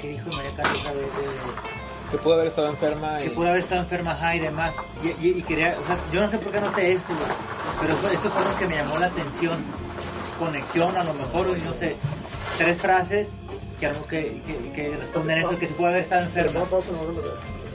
¿Qué 0.00 0.08
dijo 0.10 0.28
María? 0.30 0.50
De- 0.50 2.10
Que 2.10 2.18
pudo 2.18 2.34
haber 2.34 2.48
estado 2.48 2.68
enferma 2.68 3.18
que 3.18 3.26
y... 3.26 3.30
pudo 3.30 3.48
haber 3.48 3.60
estado 3.60 3.80
enferma 3.80 4.12
ajá, 4.12 4.36
y 4.36 4.40
demás. 4.40 4.74
Y, 5.02 5.08
y- 5.26 5.38
y 5.38 5.42
quería, 5.42 5.76
o 5.82 5.86
sea, 5.86 5.96
yo 6.12 6.20
no 6.20 6.28
sé 6.28 6.38
por 6.38 6.52
qué 6.52 6.60
noté 6.60 6.92
esto, 6.92 7.12
güey. 7.14 7.28
Pero 7.80 7.96
fue- 7.96 8.14
esto 8.14 8.28
fue 8.30 8.44
lo 8.44 8.58
que 8.58 8.66
me 8.66 8.76
llamó 8.76 8.98
la 8.98 9.06
atención. 9.06 9.56
Conexión, 10.38 10.94
a 10.96 11.04
lo 11.04 11.14
mejor, 11.14 11.56
y 11.56 11.62
no 11.62 11.72
sé. 11.74 11.96
Tres 12.58 12.80
frases 12.80 13.28
que, 13.78 13.86
algo 13.86 14.06
que, 14.06 14.40
que, 14.46 14.72
que 14.72 14.96
responden 14.96 15.38
eso, 15.38 15.58
que 15.58 15.66
se 15.66 15.74
puede 15.74 15.90
haber 15.90 16.02
estado 16.02 16.22
enferma. 16.22 16.60
No, 16.60 16.66
pausa, 16.66 16.92
no, 16.92 17.02
no, 17.02 17.12
no, 17.12 17.20
no. 17.20 17.66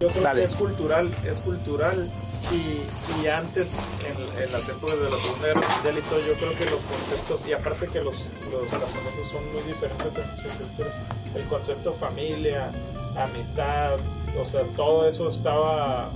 Yo 0.00 0.08
creo 0.08 0.22
Dale. 0.22 0.40
que 0.40 0.46
es 0.46 0.54
cultural, 0.54 1.10
es 1.28 1.40
cultural 1.40 2.08
y, 2.52 3.22
y 3.22 3.26
antes, 3.26 3.78
en, 4.06 4.42
en 4.44 4.52
las 4.52 4.68
épocas 4.68 4.96
de 4.96 5.10
la 5.10 5.16
Segunda 5.16 5.48
Guerra 5.48 5.60
Mundial 5.74 5.98
y 5.98 6.02
todo, 6.08 6.20
yo 6.20 6.34
creo 6.34 6.52
que 6.54 6.64
los 6.66 6.80
conceptos, 6.82 7.48
y 7.48 7.52
aparte 7.52 7.88
que 7.88 8.00
los, 8.00 8.28
los 8.52 8.70
japoneses 8.70 9.26
son 9.26 9.44
muy 9.52 9.62
diferentes 9.62 10.16
en 10.16 10.42
sus 10.42 10.52
culturas, 10.52 10.92
el 11.34 11.44
concepto 11.48 11.92
familia, 11.92 12.70
amistad, 13.16 13.96
o 14.40 14.44
sea, 14.44 14.62
todo 14.76 15.08
eso 15.08 15.28
estaba 15.28 16.10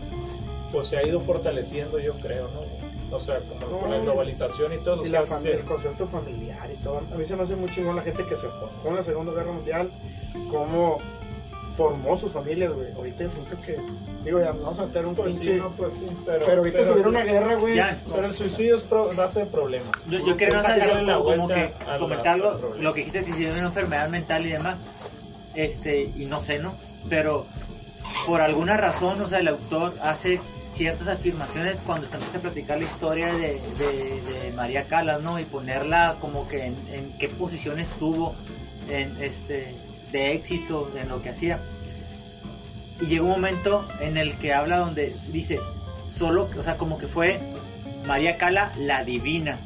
pues 0.70 0.86
se 0.86 0.96
ha 0.96 1.06
ido 1.06 1.20
fortaleciendo, 1.20 1.98
yo 1.98 2.14
creo, 2.14 2.48
¿no? 2.54 2.60
O 3.12 3.20
sea, 3.20 3.38
como 3.40 3.78
con 3.80 3.90
la 3.90 3.98
globalización 3.98 4.72
y 4.72 4.78
todo. 4.78 5.04
Y 5.04 5.08
o 5.08 5.12
la 5.12 5.26
sea, 5.26 5.36
fami- 5.38 5.42
se- 5.42 5.52
el 5.52 5.64
concepto 5.64 6.06
familiar 6.06 6.70
y 6.70 6.82
todo. 6.82 7.02
A 7.12 7.16
mí 7.16 7.24
se 7.24 7.36
me 7.36 7.42
hace 7.42 7.56
muy 7.56 7.70
chingón 7.70 7.96
la 7.96 8.02
gente 8.02 8.24
que 8.24 8.36
se 8.36 8.48
formó 8.48 8.88
en 8.90 8.96
la 8.96 9.02
Segunda 9.02 9.32
Guerra 9.32 9.52
Mundial, 9.52 9.90
cómo 10.50 10.98
formó 11.76 12.16
sus 12.18 12.32
familias, 12.32 12.72
güey. 12.72 12.92
Ahorita 12.92 13.30
siento 13.30 13.58
que, 13.60 13.78
digo, 14.24 14.40
ya 14.40 14.52
vamos 14.52 14.78
a 14.78 14.86
meter 14.86 15.06
un 15.06 15.14
pues 15.14 15.34
pinche... 15.38 15.54
sí, 15.54 15.58
no, 15.60 15.70
pues 15.70 15.94
sí, 15.94 16.06
pero, 16.26 16.44
pero 16.44 16.58
ahorita 16.58 16.84
si 16.84 16.90
hubiera 16.90 17.08
una 17.08 17.22
guerra, 17.24 17.54
güey... 17.54 17.76
Ya, 17.76 17.96
Pero 18.10 18.26
el 18.26 18.32
suicidio 18.32 18.76
es 18.76 18.82
pro- 18.82 19.10
base 19.14 19.40
de 19.40 19.46
problemas. 19.46 19.90
Yo, 20.06 20.18
yo 20.18 20.34
Es 20.38 20.52
sacarle 20.54 21.02
la 21.02 21.18
como, 21.18 21.48
que 21.48 21.54
a 21.86 21.92
la- 21.92 21.98
comentar 21.98 22.28
al 22.28 22.42
algo, 22.42 22.74
lo 22.78 22.92
que 22.92 23.00
dijiste 23.00 23.24
que 23.24 23.32
si 23.32 23.44
era 23.46 23.54
una 23.54 23.62
enfermedad 23.68 24.08
mental 24.10 24.44
y 24.44 24.50
demás, 24.50 24.76
este, 25.54 26.02
y 26.02 26.26
no 26.26 26.42
sé, 26.42 26.58
¿no? 26.58 26.74
Pero 27.08 27.46
por 28.26 28.42
alguna 28.42 28.76
razón, 28.76 29.18
o 29.22 29.28
sea, 29.28 29.38
el 29.40 29.48
autor 29.48 29.94
hace 30.02 30.40
ciertas 30.72 31.06
afirmaciones 31.08 31.80
cuando 31.84 32.06
está 32.06 32.16
empieza 32.16 32.38
a 32.38 32.40
platicar 32.40 32.78
la 32.78 32.84
historia 32.84 33.26
de, 33.34 33.60
de- 33.78 34.20
de 34.22 34.52
María 34.56 34.84
Calas, 34.84 35.22
¿no? 35.22 35.38
Y 35.38 35.44
ponerla 35.44 36.16
como 36.20 36.48
que 36.48 36.66
en, 36.66 36.76
en 36.92 37.12
qué 37.18 37.28
posición 37.28 37.78
estuvo 37.78 38.34
en 38.88 39.14
este 39.22 39.74
de 40.10 40.32
éxito 40.32 40.90
en 40.96 41.08
lo 41.08 41.22
que 41.22 41.30
hacía. 41.30 41.60
Y 43.00 43.06
llega 43.06 43.22
un 43.24 43.30
momento 43.30 43.86
en 44.00 44.16
el 44.16 44.34
que 44.38 44.52
habla 44.54 44.78
donde 44.78 45.14
dice, 45.32 45.58
solo, 46.06 46.48
o 46.58 46.62
sea, 46.62 46.76
como 46.76 46.98
que 46.98 47.06
fue 47.08 47.40
María 48.06 48.36
Cala 48.36 48.72
la 48.78 49.04
divina, 49.04 49.58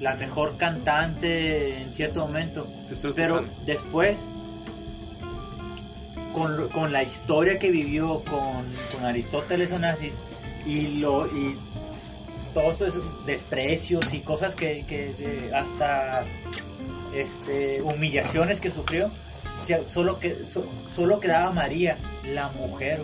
la 0.00 0.14
mejor 0.14 0.56
cantante 0.56 1.80
en 1.82 1.92
cierto 1.94 2.20
momento. 2.20 2.66
Pero 3.14 3.44
después, 3.66 4.24
con, 6.32 6.68
con 6.70 6.92
la 6.92 7.02
historia 7.02 7.58
que 7.58 7.70
vivió 7.70 8.20
con, 8.24 8.64
con 8.92 9.04
Aristóteles 9.04 9.70
Onassis 9.72 10.12
y, 10.66 10.98
lo, 10.98 11.26
y 11.26 11.56
todos 12.52 12.80
esos 12.80 13.26
desprecios 13.26 14.12
y 14.14 14.20
cosas 14.20 14.54
que, 14.54 14.84
que 14.86 15.12
de- 15.14 15.54
hasta 15.54 16.24
este, 17.14 17.82
humillaciones 17.82 18.60
que 18.60 18.70
sufrió, 18.70 19.10
o 19.62 19.66
sea, 19.66 19.80
solo, 19.86 20.18
que, 20.20 20.44
so- 20.44 20.68
solo 20.88 21.20
quedaba 21.20 21.50
María, 21.52 21.96
la 22.32 22.48
mujer. 22.50 23.00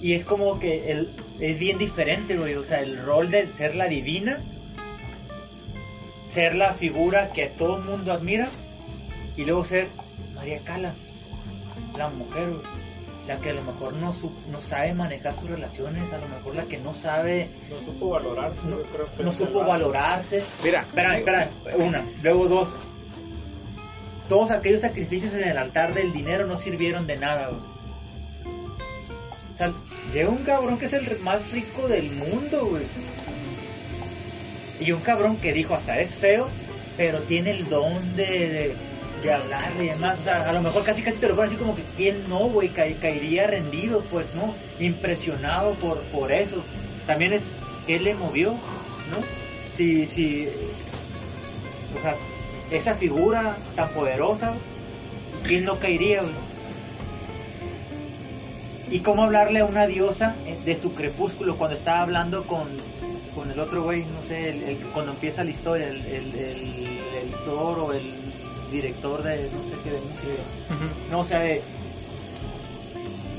Y 0.00 0.14
es 0.14 0.24
como 0.24 0.58
que 0.58 0.90
el, 0.90 1.10
es 1.38 1.58
bien 1.58 1.78
diferente, 1.78 2.36
güey. 2.36 2.54
O 2.54 2.64
sea, 2.64 2.80
el 2.80 3.00
rol 3.02 3.30
de 3.30 3.46
ser 3.46 3.74
la 3.76 3.86
divina, 3.86 4.40
ser 6.28 6.54
la 6.54 6.72
figura 6.74 7.32
que 7.32 7.46
todo 7.46 7.76
el 7.76 7.84
mundo 7.84 8.12
admira, 8.12 8.48
y 9.36 9.44
luego 9.44 9.64
ser 9.64 9.86
María 10.34 10.58
Cala, 10.64 10.92
la 11.96 12.08
mujer, 12.08 12.48
la 13.28 13.38
que 13.38 13.50
a 13.50 13.52
lo 13.52 13.62
mejor 13.62 13.92
no, 13.94 14.12
su- 14.12 14.32
no 14.50 14.60
sabe 14.60 14.94
manejar 14.94 15.32
sus 15.34 15.48
relaciones, 15.48 16.12
a 16.12 16.18
lo 16.18 16.28
mejor 16.28 16.54
la 16.56 16.64
que 16.64 16.78
no 16.78 16.92
sabe, 16.94 17.48
No 17.70 17.78
supo 17.84 18.08
valorarse, 18.10 18.60
no, 18.66 18.78
yo 18.78 18.84
creo 18.86 19.06
que 19.16 19.22
no 19.22 19.30
es 19.30 19.36
supo 19.36 19.60
valorarse. 19.64 20.42
Mira, 20.64 20.80
Espera, 20.80 21.18
espera, 21.18 21.48
una, 21.78 22.04
luego 22.22 22.48
dos. 22.48 22.68
Todos 24.28 24.50
aquellos 24.50 24.80
sacrificios 24.80 25.34
en 25.34 25.48
el 25.48 25.58
altar 25.58 25.94
del 25.94 26.12
dinero 26.12 26.46
no 26.46 26.58
sirvieron 26.58 27.06
de 27.06 27.16
nada, 27.18 27.48
güey. 27.48 27.60
O 29.52 29.56
sea, 29.56 29.72
llega 30.14 30.30
un 30.30 30.38
cabrón 30.44 30.78
que 30.78 30.86
es 30.86 30.92
el 30.94 31.18
más 31.20 31.52
rico 31.52 31.86
del 31.88 32.10
mundo, 32.12 32.66
güey. 32.70 32.82
Y 34.80 34.90
un 34.92 35.00
cabrón 35.00 35.36
que 35.36 35.52
dijo, 35.52 35.74
hasta 35.74 36.00
es 36.00 36.16
feo, 36.16 36.48
pero 36.96 37.20
tiene 37.20 37.50
el 37.52 37.68
don 37.68 38.16
de, 38.16 38.24
de, 38.26 38.76
de 39.22 39.32
hablarle 39.32 39.84
y 39.84 39.88
demás. 39.88 40.18
O 40.20 40.22
sea, 40.24 40.48
a 40.48 40.52
lo 40.52 40.60
mejor 40.60 40.82
casi 40.84 41.02
casi 41.02 41.18
te 41.18 41.28
lo 41.28 41.34
ponen 41.36 41.50
así 41.50 41.56
como 41.58 41.74
que, 41.76 41.82
¿quién 41.96 42.28
no, 42.28 42.38
güey? 42.48 42.68
Ca- 42.68 42.86
caería 43.00 43.46
rendido, 43.46 44.02
pues, 44.10 44.34
¿no? 44.34 44.54
Impresionado 44.80 45.72
por, 45.74 45.98
por 46.04 46.32
eso. 46.32 46.62
También 47.06 47.32
es, 47.32 47.42
¿qué 47.86 47.98
le 48.00 48.14
movió? 48.14 48.50
¿No? 48.50 49.18
Si, 49.76 50.06
si, 50.06 50.48
o 51.98 52.02
sea, 52.02 52.14
esa 52.70 52.94
figura 52.94 53.56
tan 53.76 53.88
poderosa, 53.90 54.54
¿quién 55.46 55.64
no 55.64 55.78
caería, 55.78 56.22
güey? 56.22 56.34
¿Y 58.90 59.00
cómo 59.00 59.24
hablarle 59.24 59.60
a 59.60 59.64
una 59.64 59.86
diosa 59.86 60.34
de 60.66 60.76
su 60.76 60.94
crepúsculo 60.94 61.56
cuando 61.56 61.76
estaba 61.76 62.00
hablando 62.02 62.44
con, 62.44 62.68
con 63.34 63.50
el 63.50 63.58
otro 63.58 63.82
güey? 63.84 64.04
No 64.04 64.22
sé, 64.26 64.50
el- 64.50 64.76
cuando 64.92 65.12
empieza 65.12 65.44
la 65.44 65.50
historia, 65.50 65.88
el, 65.88 65.96
el, 66.04 66.34
el 66.34 66.98
editor 67.24 67.78
o 67.78 67.92
el 67.94 68.02
director 68.72 69.22
de 69.22 69.36
no 69.36 69.62
sé 69.62 69.76
qué 69.84 69.90
de 69.90 70.00
música. 70.00 70.42
No, 71.10 71.20
o 71.20 71.24
sea, 71.24 71.40
de- 71.40 71.62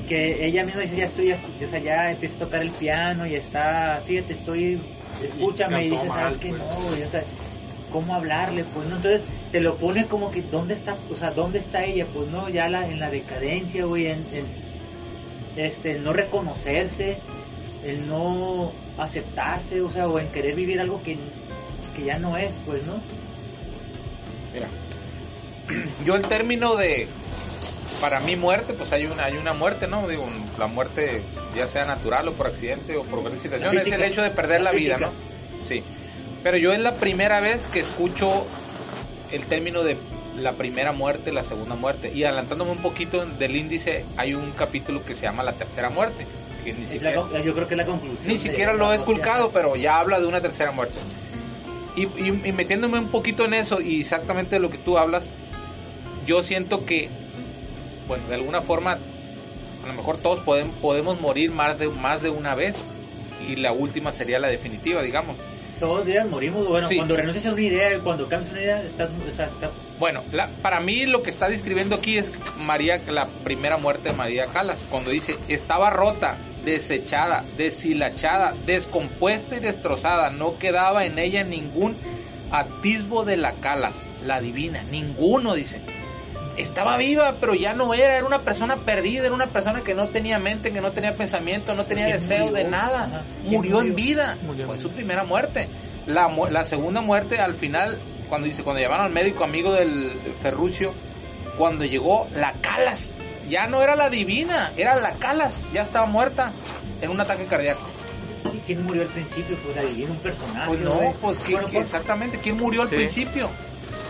que 0.08 0.46
ella 0.46 0.64
misma 0.64 0.82
dice, 0.82 0.96
ya 0.96 1.04
estoy, 1.06 1.28
ya, 1.28 1.34
estoy- 1.34 1.64
o 1.64 1.68
sea, 1.68 1.78
ya 1.78 2.10
empieza 2.10 2.36
a 2.36 2.38
tocar 2.40 2.60
el 2.62 2.70
piano 2.70 3.26
y 3.26 3.34
está, 3.34 4.02
fíjate, 4.06 4.34
estoy, 4.34 4.78
escúchame, 5.22 5.86
y, 5.86 5.90
cantó 5.90 6.02
dice, 6.04 6.14
¿sabes 6.14 6.36
qué? 6.38 6.48
pues. 6.50 6.60
No, 6.60 6.88
güey, 6.90 7.02
o 7.02 7.10
sea, 7.10 7.24
¿cómo 7.90 8.14
hablarle? 8.14 8.64
Pues, 8.64 8.86
¿no? 8.88 8.96
Entonces, 8.96 9.22
te 9.50 9.60
lo 9.60 9.76
pone 9.76 10.04
como 10.06 10.30
que, 10.30 10.42
¿dónde 10.42 10.74
está, 10.74 10.94
o 11.10 11.16
sea, 11.16 11.30
dónde 11.30 11.58
está 11.58 11.84
ella? 11.84 12.06
Pues, 12.12 12.28
no, 12.28 12.48
ya 12.50 12.68
la, 12.68 12.86
en 12.86 13.00
la 13.00 13.08
decadencia, 13.10 13.84
güey, 13.86 14.06
en, 14.08 14.18
en- 14.32 14.64
este, 15.56 15.92
el 15.92 16.04
no 16.04 16.12
reconocerse, 16.12 17.16
el 17.86 18.06
no 18.08 18.72
aceptarse, 18.98 19.80
o 19.80 19.90
sea, 19.90 20.06
o 20.08 20.18
en 20.18 20.26
querer 20.28 20.54
vivir 20.54 20.80
algo 20.80 21.02
que, 21.02 21.16
que 21.96 22.04
ya 22.04 22.18
no 22.18 22.36
es, 22.36 22.50
pues, 22.66 22.82
¿no? 22.84 22.94
Yo 26.04 26.16
el 26.16 26.22
término 26.22 26.76
de 26.76 27.06
para 28.00 28.20
mí 28.20 28.36
muerte, 28.36 28.74
pues 28.74 28.92
hay 28.92 29.06
una 29.06 29.24
hay 29.24 29.36
una 29.36 29.52
muerte, 29.54 29.86
¿no? 29.86 30.06
Digo, 30.08 30.26
la 30.58 30.66
muerte 30.66 31.22
ya 31.56 31.66
sea 31.68 31.84
natural 31.84 32.28
o 32.28 32.32
por 32.32 32.48
accidente 32.48 32.96
o 32.96 33.04
por 33.04 33.20
cualquier 33.20 33.42
situación, 33.42 33.78
es 33.78 33.86
el 33.86 34.02
hecho 34.02 34.22
de 34.22 34.30
perder 34.30 34.60
la, 34.62 34.72
La 34.72 34.76
vida. 34.78 34.98
¿no? 34.98 35.10
Sí. 35.68 35.82
Pero 36.42 36.56
yo 36.58 36.72
es 36.72 36.80
la 36.80 36.92
primera 36.94 37.40
vez 37.40 37.68
que 37.68 37.80
escucho 37.80 38.46
el 39.32 39.44
término 39.44 39.82
de 39.82 39.96
la 40.40 40.52
primera 40.52 40.92
muerte, 40.92 41.32
la 41.32 41.42
segunda 41.44 41.74
muerte. 41.76 42.10
Y 42.14 42.24
adelantándome 42.24 42.72
un 42.72 42.78
poquito 42.78 43.24
del 43.24 43.56
índice, 43.56 44.04
hay 44.16 44.34
un 44.34 44.50
capítulo 44.52 45.02
que 45.04 45.14
se 45.14 45.22
llama 45.22 45.42
la 45.42 45.52
tercera 45.52 45.88
muerte. 45.90 46.26
Que 46.64 46.72
ni 46.74 46.86
siquiera, 46.86 47.22
la 47.32 47.40
yo 47.40 47.54
creo 47.54 47.66
que 47.68 47.74
es 47.74 47.78
la 47.78 47.86
conclusión. 47.86 48.28
ni 48.28 48.38
siquiera 48.38 48.72
lo 48.74 48.92
he 48.92 48.96
esculcado, 48.96 49.50
pero 49.50 49.76
ya 49.76 49.98
habla 50.00 50.20
de 50.20 50.26
una 50.26 50.40
tercera 50.40 50.72
muerte. 50.72 50.96
Y, 51.96 52.02
y- 52.02 52.42
y 52.44 52.52
metiéndome 52.52 52.98
un 52.98 53.08
poquito 53.08 53.44
en 53.44 53.54
eso 53.54 53.80
y 53.80 54.00
exactamente 54.00 54.56
de 54.56 54.60
lo 54.60 54.68
que 54.70 54.78
tú 54.78 54.98
hablas, 54.98 55.30
yo 56.26 56.42
siento 56.42 56.84
que, 56.84 57.08
bueno, 58.08 58.26
de 58.28 58.34
alguna 58.34 58.60
forma, 58.62 58.92
a 58.92 59.86
lo 59.86 59.92
mejor 59.94 60.18
todos 60.18 60.40
podemos, 60.40 60.74
podemos 60.76 61.20
morir 61.20 61.50
más 61.50 61.78
de, 61.78 61.88
más 61.88 62.22
de 62.22 62.30
una 62.30 62.54
vez 62.54 62.86
y 63.48 63.56
la 63.56 63.72
última 63.72 64.12
sería 64.12 64.38
la 64.38 64.48
definitiva, 64.48 65.02
digamos. 65.02 65.36
Todos 65.80 65.98
los 65.98 66.06
días 66.06 66.26
morimos, 66.28 66.66
bueno, 66.68 66.88
Sí. 66.88 66.96
cuando 66.96 67.16
renuncias 67.16 67.46
a 67.46 67.52
una 67.52 67.60
idea, 67.62 67.98
cuando 67.98 68.28
cambias 68.28 68.52
una 68.52 68.62
idea, 68.62 68.82
estás, 68.82 69.10
Bueno, 69.98 70.22
la- 70.32 70.48
para 70.62 70.80
mí 70.80 71.04
lo 71.06 71.22
que 71.22 71.30
está 71.30 71.48
describiendo 71.48 71.96
aquí 71.96 72.16
es 72.16 72.32
María, 72.58 73.00
la 73.08 73.26
primera 73.42 73.76
muerte 73.76 74.10
de 74.10 74.14
María 74.14 74.46
Calas, 74.46 74.86
cuando 74.88 75.10
dice, 75.10 75.36
estaba 75.48 75.90
rota, 75.90 76.36
desechada, 76.64 77.44
deshilachada, 77.56 78.54
descompuesta 78.66 79.56
y 79.56 79.60
destrozada, 79.60 80.30
no 80.30 80.58
quedaba 80.58 81.04
en 81.06 81.18
ella 81.18 81.44
ningún 81.44 81.96
atisbo 82.50 83.24
de 83.24 83.36
la 83.36 83.52
Calas, 83.52 84.06
la 84.24 84.40
divina, 84.40 84.82
ninguno, 84.90 85.54
dice. 85.54 85.80
Estaba 86.56 86.96
viva, 86.96 87.34
pero 87.40 87.54
ya 87.54 87.72
no 87.74 87.92
era, 87.94 88.16
era 88.16 88.24
una 88.26 88.38
persona 88.40 88.76
perdida, 88.76 89.24
era 89.26 89.34
una 89.34 89.46
persona 89.48 89.80
que 89.80 89.94
no 89.94 90.06
tenía 90.08 90.38
mente, 90.38 90.72
que 90.72 90.80
no 90.80 90.92
tenía 90.92 91.14
pensamiento, 91.16 91.74
no 91.74 91.84
tenía 91.84 92.04
¿Quién 92.06 92.18
deseo 92.18 92.52
de 92.52 92.64
nada. 92.64 93.04
Ajá. 93.04 93.22
¿Quién 93.42 93.54
Murió 93.56 93.80
en 93.80 93.94
vida, 93.96 94.36
Murió 94.42 94.66
fue 94.66 94.76
en 94.76 94.80
su 94.80 94.90
primera 94.90 95.24
muerte. 95.24 95.68
La, 96.06 96.28
mu- 96.28 96.46
la 96.46 96.64
segunda 96.64 97.00
muerte 97.00 97.38
al 97.40 97.54
final, 97.54 97.98
cuando 98.28 98.46
dice, 98.46 98.62
cuando 98.62 98.80
llevaron 98.80 99.06
al 99.06 99.12
médico 99.12 99.42
amigo 99.42 99.72
del 99.72 100.12
Ferrucio, 100.42 100.92
cuando 101.58 101.84
llegó 101.84 102.28
la 102.36 102.52
Calas, 102.60 103.14
ya 103.48 103.66
no 103.66 103.82
era 103.82 103.96
la 103.96 104.08
divina, 104.10 104.70
era 104.76 104.94
la 105.00 105.12
Calas, 105.12 105.66
ya 105.72 105.82
estaba 105.82 106.06
muerta 106.06 106.52
en 107.00 107.10
un 107.10 107.20
ataque 107.20 107.44
cardíaco. 107.44 107.86
¿quién 108.66 108.82
murió 108.84 109.02
al 109.02 109.08
principio? 109.08 109.56
Pues 109.62 109.76
la 109.76 109.82
divina, 109.82 110.10
un 110.12 110.18
personaje. 110.18 110.66
Pues 110.68 110.80
no, 110.80 111.14
pues 111.20 111.38
¿quién- 111.40 111.52
Bueno, 111.52 111.68
quién- 111.68 111.82
pues, 111.82 111.92
exactamente, 111.92 112.38
¿quién 112.38 112.56
murió 112.56 112.82
al 112.82 112.88
Sí. 112.88 112.94
principio? 112.94 113.50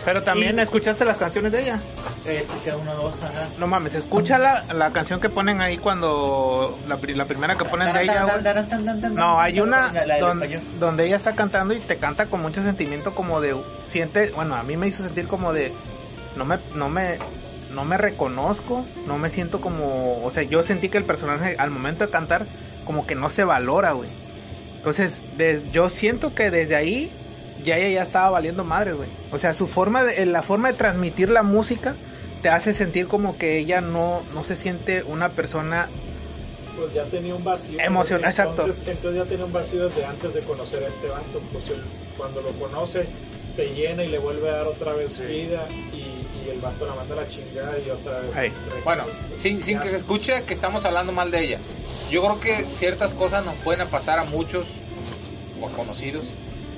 Pero 0.05 0.21
también 0.23 0.57
Y- 0.57 0.61
escuchaste 0.61 1.03
las 1.03 1.17
canciones 1.17 1.51
de 1.51 1.63
ella. 1.63 1.79
eh, 2.25 2.37
escuché 2.45 2.75
uno, 2.75 2.93
dos, 2.93 3.15
ajá. 3.23 3.47
No 3.59 3.65
mames, 3.67 3.95
escucha 3.95 4.37
la, 4.37 4.63
la 4.73 4.91
canción 4.91 5.19
que 5.19 5.29
ponen 5.29 5.61
ahí 5.61 5.77
cuando. 5.77 6.77
La, 6.87 6.97
la 7.03 7.25
primera 7.25 7.55
que 7.55 7.65
ponen 7.65 7.91
de 7.93 8.03
ella, 8.03 8.23
güey. 8.23 8.35
No, 9.15 9.39
hay 9.41 9.59
una 9.59 9.91
donde 10.79 11.05
ella 11.05 11.15
está 11.15 11.33
cantando 11.33 11.73
y 11.73 11.79
te 11.79 11.97
canta 11.97 12.27
con 12.27 12.41
mucho 12.41 12.61
sentimiento 12.63 13.13
como 13.15 13.41
de 13.41 13.55
siente, 13.87 14.31
bueno, 14.35 14.55
a 14.55 14.63
mí 14.63 14.77
me 14.77 14.87
hizo 14.87 15.03
sentir 15.03 15.27
como 15.27 15.53
de 15.53 15.73
no 16.35 16.45
me 16.45 16.57
no 16.75 16.89
me 16.89 17.17
no 17.73 17.83
me 17.83 17.97
reconozco, 17.97 18.85
no 19.07 19.17
me 19.17 19.29
siento 19.29 19.59
como, 19.59 20.23
o 20.23 20.31
sea, 20.31 20.43
yo 20.43 20.63
sentí 20.63 20.87
que 20.89 20.97
el 20.97 21.03
personaje 21.03 21.55
al 21.57 21.71
momento 21.71 22.05
de 22.05 22.11
cantar 22.11 22.45
como 22.85 23.05
que 23.05 23.15
no 23.15 23.29
se 23.29 23.43
valora, 23.43 23.91
güey. 23.93 24.09
Entonces, 24.77 25.37
des- 25.37 25.71
yo 25.71 25.89
siento 25.89 26.33
que 26.33 26.51
desde 26.51 26.75
ahí 26.75 27.11
ya 27.65 27.77
ella 27.77 27.89
ya 27.89 28.03
estaba 28.03 28.29
valiendo 28.29 28.63
madre, 28.63 28.93
güey. 28.93 29.09
O 29.31 29.39
sea, 29.39 29.53
su 29.53 29.67
forma 29.67 30.03
de 30.03 30.25
la 30.25 30.43
forma 30.43 30.71
de 30.71 30.77
transmitir 30.77 31.29
la 31.29 31.43
música 31.43 31.95
te 32.41 32.49
hace 32.49 32.73
sentir 32.73 33.07
como 33.07 33.37
que 33.37 33.57
ella 33.57 33.81
no 33.81 34.21
no 34.33 34.43
se 34.43 34.55
siente 34.55 35.03
una 35.03 35.29
persona 35.29 35.87
pues 36.77 36.93
ya 36.93 37.03
tenía 37.05 37.33
un 37.33 37.43
vacío. 37.43 37.79
Entonces- 38.19 38.39
exacto. 38.39 38.61
Entonces 38.91 39.23
ya 39.23 39.29
tenía 39.29 39.45
un 39.45 39.53
vacío 39.53 39.87
desde 39.87 40.05
antes 40.05 40.33
de 40.33 40.41
conocer 40.41 40.83
a 40.83 40.87
este 40.87 41.07
vato. 41.07 41.41
Pues 41.53 41.69
él, 41.69 41.81
cuando 42.17 42.41
lo 42.41 42.51
conoce, 42.51 43.07
se 43.53 43.73
llena 43.73 44.03
y 44.03 44.09
le 44.09 44.19
vuelve 44.19 44.49
a 44.49 44.57
dar 44.57 44.67
otra 44.67 44.91
vez 44.93 45.17
vida. 45.25 45.65
Y, 45.93 45.99
y 46.45 46.49
el 46.51 46.59
vato 46.59 46.85
la 46.85 46.93
manda 46.95 47.13
a 47.15 47.21
la 47.23 47.29
chingada 47.29 47.73
y 47.79 47.89
otra 47.89 48.19
vez. 48.19 48.51
Bueno, 48.83 49.05
sin, 49.37 49.63
sin 49.63 49.79
que 49.79 49.89
se 49.89 49.97
escuche 49.97 50.43
que 50.43 50.53
estamos 50.53 50.83
hablando 50.83 51.13
mal 51.13 51.31
de 51.31 51.45
ella. 51.45 51.59
Yo 52.11 52.21
creo 52.23 52.39
que 52.41 52.65
ciertas 52.65 53.13
cosas 53.13 53.45
nos 53.45 53.55
pueden 53.55 53.87
pasar 53.87 54.19
a 54.19 54.25
muchos 54.25 54.65
o 55.61 55.67
conocidos. 55.69 56.25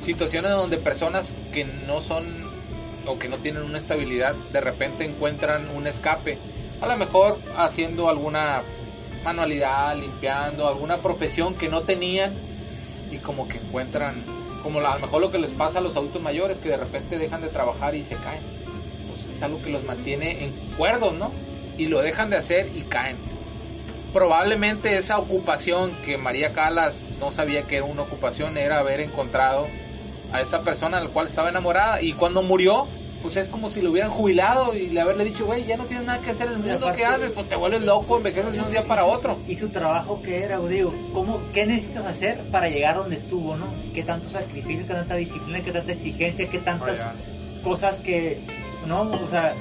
Situaciones 0.07 0.51
donde 0.51 0.77
personas 0.77 1.33
que 1.51 1.65
no 1.85 1.99
son 2.01 2.23
o 3.07 3.19
que 3.19 3.27
no 3.27 3.35
tienen 3.39 3.63
una 3.63 3.77
estabilidad 3.77 4.33
de 4.53 4.61
repente 4.61 5.03
encuentran 5.03 5.67
un 5.75 5.85
escape. 5.85 6.37
A 6.79 6.87
lo 6.87 6.95
mejor 6.95 7.37
haciendo 7.57 8.07
alguna 8.07 8.61
manualidad, 9.25 9.97
limpiando, 9.97 10.65
alguna 10.65 10.95
profesión 10.95 11.55
que 11.55 11.67
no 11.67 11.81
tenían 11.81 12.33
y 13.11 13.17
como 13.17 13.49
que 13.49 13.57
encuentran, 13.57 14.15
como 14.63 14.79
a 14.79 14.95
lo 14.95 15.01
mejor 15.01 15.19
lo 15.19 15.29
que 15.29 15.39
les 15.39 15.51
pasa 15.51 15.79
a 15.79 15.81
los 15.81 15.97
adultos 15.97 16.21
mayores 16.21 16.59
que 16.59 16.69
de 16.69 16.77
repente 16.77 17.17
dejan 17.17 17.41
de 17.41 17.49
trabajar 17.49 17.93
y 17.93 18.05
se 18.05 18.15
caen. 18.15 18.41
Pues 19.09 19.35
es 19.35 19.43
algo 19.43 19.61
que 19.61 19.71
los 19.71 19.83
mantiene 19.83 20.45
en 20.45 20.53
cuerdos, 20.77 21.15
¿no? 21.15 21.33
Y 21.77 21.87
lo 21.87 22.01
dejan 22.01 22.29
de 22.29 22.37
hacer 22.37 22.71
y 22.73 22.79
caen. 22.83 23.17
Probablemente 24.13 24.97
esa 24.97 25.19
ocupación 25.19 25.91
que 26.05 26.17
María 26.17 26.53
Calas 26.53 27.09
no 27.19 27.29
sabía 27.29 27.63
que 27.63 27.75
era 27.75 27.83
una 27.83 28.03
ocupación 28.03 28.55
era 28.57 28.79
haber 28.79 29.01
encontrado 29.01 29.67
a 30.33 30.41
esa 30.41 30.61
persona 30.61 30.97
a 30.97 31.03
la 31.03 31.09
cual 31.09 31.27
estaba 31.27 31.49
enamorada 31.49 32.01
y 32.01 32.13
cuando 32.13 32.41
murió 32.41 32.85
pues 33.23 33.35
es 33.35 33.47
como 33.47 33.67
si 33.67 33.81
lo 33.81 33.89
hubieran 33.91 34.11
jubilado 34.11 34.75
y 34.75 34.87
le 34.89 35.01
haberle 35.01 35.25
dicho, 35.25 35.45
güey, 35.47 35.65
ya 35.65 35.75
no 35.75 35.85
tienes 35.85 36.05
nada 36.05 36.19
que 36.19 36.29
hacer 36.29 36.47
en 36.47 36.53
el 36.53 36.59
mundo, 36.59 36.91
¿qué 36.95 37.03
haces? 37.03 37.31
Pues 37.31 37.49
te 37.49 37.55
vuelves 37.55 37.81
loco, 37.81 38.17
envejeces 38.17 38.53
de 38.53 38.61
un 38.61 38.69
día 38.69 38.85
para 38.85 39.05
otro. 39.05 39.35
Y 39.47 39.55
su 39.55 39.69
trabajo 39.69 40.21
que 40.21 40.43
era, 40.43 40.59
digo, 40.59 40.93
¿cómo, 41.13 41.41
¿qué 41.51 41.65
necesitas 41.65 42.05
hacer 42.05 42.37
para 42.51 42.69
llegar 42.69 42.95
donde 42.95 43.15
estuvo, 43.15 43.55
no? 43.57 43.65
¿Qué 43.95 44.03
tanto 44.03 44.29
sacrificio, 44.29 44.85
qué 44.87 44.93
tanta 44.93 45.15
disciplina, 45.15 45.61
qué 45.61 45.71
tanta 45.71 45.91
exigencia, 45.93 46.47
qué 46.47 46.59
tantas 46.59 46.99
Vaya. 46.99 47.13
cosas 47.63 47.95
que, 47.95 48.37
no, 48.85 49.01
o 49.11 49.27
sea, 49.27 49.53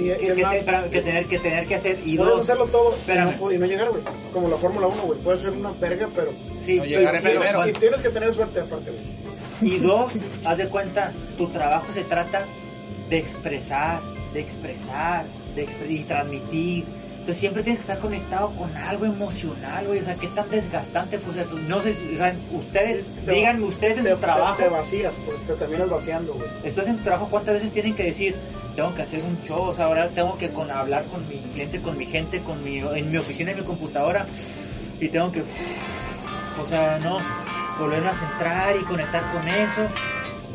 Y- 0.00 0.10
y 0.10 0.34
que, 0.34 0.42
más, 0.42 0.64
te- 0.90 1.00
tener 1.02 1.26
que 1.26 1.38
tener 1.38 1.66
que 1.68 1.74
hacer 1.76 1.98
y 2.06 2.16
Puedes 2.16 2.32
dos, 2.32 2.40
hacerlo 2.40 2.64
todo 2.66 2.90
y 2.90 2.94
Espérame. 2.94 3.36
no, 3.38 3.52
y 3.52 3.58
no 3.58 3.66
llegar, 3.66 3.90
güey. 3.90 4.02
Como 4.32 4.48
la 4.48 4.56
Fórmula 4.56 4.86
1, 4.88 5.02
güey. 5.02 5.20
Puede 5.20 5.38
ser 5.38 5.50
una 5.50 5.70
verga, 5.78 6.08
pero. 6.16 6.32
sí, 6.64 6.76
No 6.78 6.84
llegar 6.86 7.14
en 7.14 7.22
pero- 7.22 7.40
primero. 7.40 7.68
Y 7.68 7.72
tienes 7.74 8.00
que 8.00 8.08
tener 8.08 8.32
suerte 8.34 8.60
aparte, 8.60 8.90
güey. 8.90 9.23
Y 9.60 9.78
dos, 9.78 10.12
haz 10.44 10.58
de 10.58 10.68
cuenta, 10.68 11.12
tu 11.36 11.48
trabajo 11.48 11.92
se 11.92 12.04
trata 12.04 12.44
de 13.08 13.18
expresar, 13.18 14.00
de 14.32 14.40
expresar, 14.40 15.24
de 15.54 15.66
expre- 15.66 15.90
y 15.90 16.04
transmitir. 16.04 16.84
Entonces 17.20 17.40
siempre 17.40 17.62
tienes 17.62 17.78
que 17.78 17.92
estar 17.92 17.98
conectado 18.00 18.50
con 18.50 18.76
algo 18.76 19.06
emocional, 19.06 19.86
güey. 19.86 20.00
O 20.00 20.04
sea, 20.04 20.14
qué 20.16 20.26
tan 20.28 20.50
desgastante, 20.50 21.18
pues 21.18 21.38
eso. 21.38 21.58
No 21.58 21.80
sé, 21.80 21.96
o 22.12 22.16
sea, 22.18 22.36
ustedes, 22.50 23.06
Te- 23.24 23.32
digan 23.32 23.62
ustedes 23.62 23.98
en 23.98 24.04
Te, 24.04 24.10
su 24.10 24.16
trabajo, 24.18 24.56
te, 24.56 24.64
te 24.64 24.68
vacías, 24.68 25.16
pues 25.24 25.38
te 25.46 25.54
terminas 25.54 25.88
vaciando, 25.88 26.34
güey. 26.34 26.46
ustedes 26.66 26.88
en 26.88 26.96
su 26.98 27.02
trabajo, 27.02 27.28
¿cuántas 27.30 27.54
veces 27.54 27.72
tienen 27.72 27.94
que 27.94 28.02
decir, 28.02 28.36
tengo 28.76 28.94
que 28.94 29.02
hacer 29.02 29.22
un 29.24 29.40
show, 29.44 29.62
o 29.62 29.72
sea, 29.74 29.86
ahora 29.86 30.08
tengo 30.08 30.36
que 30.36 30.50
con, 30.50 30.70
hablar 30.70 31.04
con 31.04 31.26
mi 31.28 31.36
cliente, 31.52 31.80
con 31.80 31.96
mi 31.96 32.04
gente, 32.04 32.40
con 32.40 32.62
mi, 32.62 32.78
en 32.80 33.10
mi 33.10 33.16
oficina, 33.16 33.52
en 33.52 33.58
mi 33.58 33.64
computadora, 33.64 34.26
y 35.00 35.08
tengo 35.08 35.32
que, 35.32 35.40
o 36.60 36.66
sea, 36.68 36.98
no, 37.02 37.20
volverme 37.78 38.08
a 38.08 38.14
centrar 38.14 38.76
y 38.76 38.84
conectar 38.84 39.22
con 39.32 39.46
eso. 39.48 39.82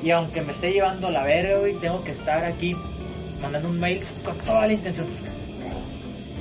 Y 0.03 0.11
aunque 0.11 0.41
me 0.41 0.51
esté 0.51 0.71
llevando 0.71 1.09
la 1.09 1.23
verga, 1.23 1.57
güey, 1.59 1.73
tengo 1.75 2.03
que 2.03 2.11
estar 2.11 2.45
aquí 2.45 2.75
mandando 3.41 3.69
un 3.69 3.79
mail 3.79 4.01
con 4.23 4.37
toda 4.39 4.65
la 4.67 4.73
intención. 4.73 5.07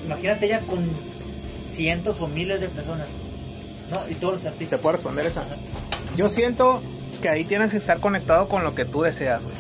Imagínate 0.06 0.48
ya 0.48 0.60
con 0.60 0.88
cientos 1.70 2.20
o 2.20 2.28
miles 2.28 2.60
de 2.60 2.68
personas, 2.68 3.06
¿no? 3.90 4.00
Y 4.08 4.14
todos 4.14 4.34
los 4.34 4.42
¿Te 4.42 4.48
artistas. 4.48 4.80
puedo 4.80 4.92
responder 4.92 5.26
esa? 5.26 5.42
Yo 6.16 6.28
siento 6.28 6.80
que 7.22 7.28
ahí 7.28 7.44
tienes 7.44 7.72
que 7.72 7.78
estar 7.78 7.98
conectado 8.00 8.48
con 8.48 8.64
lo 8.64 8.74
que 8.74 8.84
tú 8.84 9.02
deseas, 9.02 9.42
güey. 9.42 9.54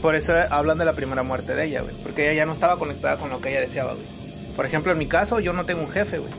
Por 0.00 0.16
eso 0.16 0.32
hablan 0.50 0.78
de 0.78 0.84
la 0.84 0.94
primera 0.94 1.22
muerte 1.22 1.54
de 1.54 1.66
ella, 1.66 1.82
güey. 1.82 1.94
Porque 2.02 2.24
ella 2.30 2.38
ya 2.38 2.46
no 2.46 2.52
estaba 2.52 2.78
conectada 2.78 3.16
con 3.18 3.30
lo 3.30 3.40
que 3.40 3.50
ella 3.50 3.60
deseaba, 3.60 3.92
güey. 3.92 4.06
Por 4.56 4.66
ejemplo, 4.66 4.92
en 4.92 4.98
mi 4.98 5.06
caso, 5.06 5.38
yo 5.40 5.52
no 5.52 5.64
tengo 5.64 5.80
un 5.82 5.90
jefe, 5.90 6.18
güey. 6.18 6.30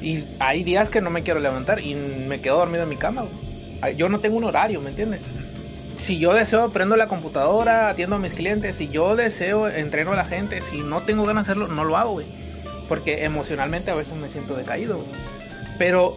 Y 0.00 0.24
hay 0.38 0.62
días 0.64 0.90
que 0.90 1.00
no 1.00 1.10
me 1.10 1.22
quiero 1.22 1.40
levantar 1.40 1.80
y 1.80 1.94
me 1.94 2.40
quedo 2.40 2.58
dormido 2.58 2.84
en 2.84 2.88
mi 2.88 2.96
cama, 2.96 3.22
güey. 3.22 3.96
Yo 3.96 4.08
no 4.08 4.18
tengo 4.20 4.36
un 4.36 4.44
horario, 4.44 4.80
¿me 4.80 4.90
entiendes? 4.90 5.22
Si 5.98 6.18
yo 6.18 6.32
deseo, 6.34 6.70
prendo 6.70 6.96
la 6.96 7.06
computadora, 7.06 7.88
atiendo 7.88 8.16
a 8.16 8.18
mis 8.20 8.34
clientes. 8.34 8.76
Si 8.76 8.88
yo 8.88 9.16
deseo, 9.16 9.68
entreno 9.68 10.12
a 10.12 10.16
la 10.16 10.24
gente. 10.24 10.62
Si 10.62 10.78
no 10.80 11.00
tengo 11.02 11.24
ganas 11.26 11.46
de 11.46 11.52
hacerlo, 11.52 11.68
no 11.68 11.84
lo 11.84 11.96
hago, 11.96 12.12
güey. 12.12 12.26
Porque 12.88 13.24
emocionalmente 13.24 13.90
a 13.90 13.94
veces 13.94 14.14
me 14.14 14.28
siento 14.28 14.54
decaído, 14.54 14.96
güey. 14.98 15.08
Pero 15.78 16.16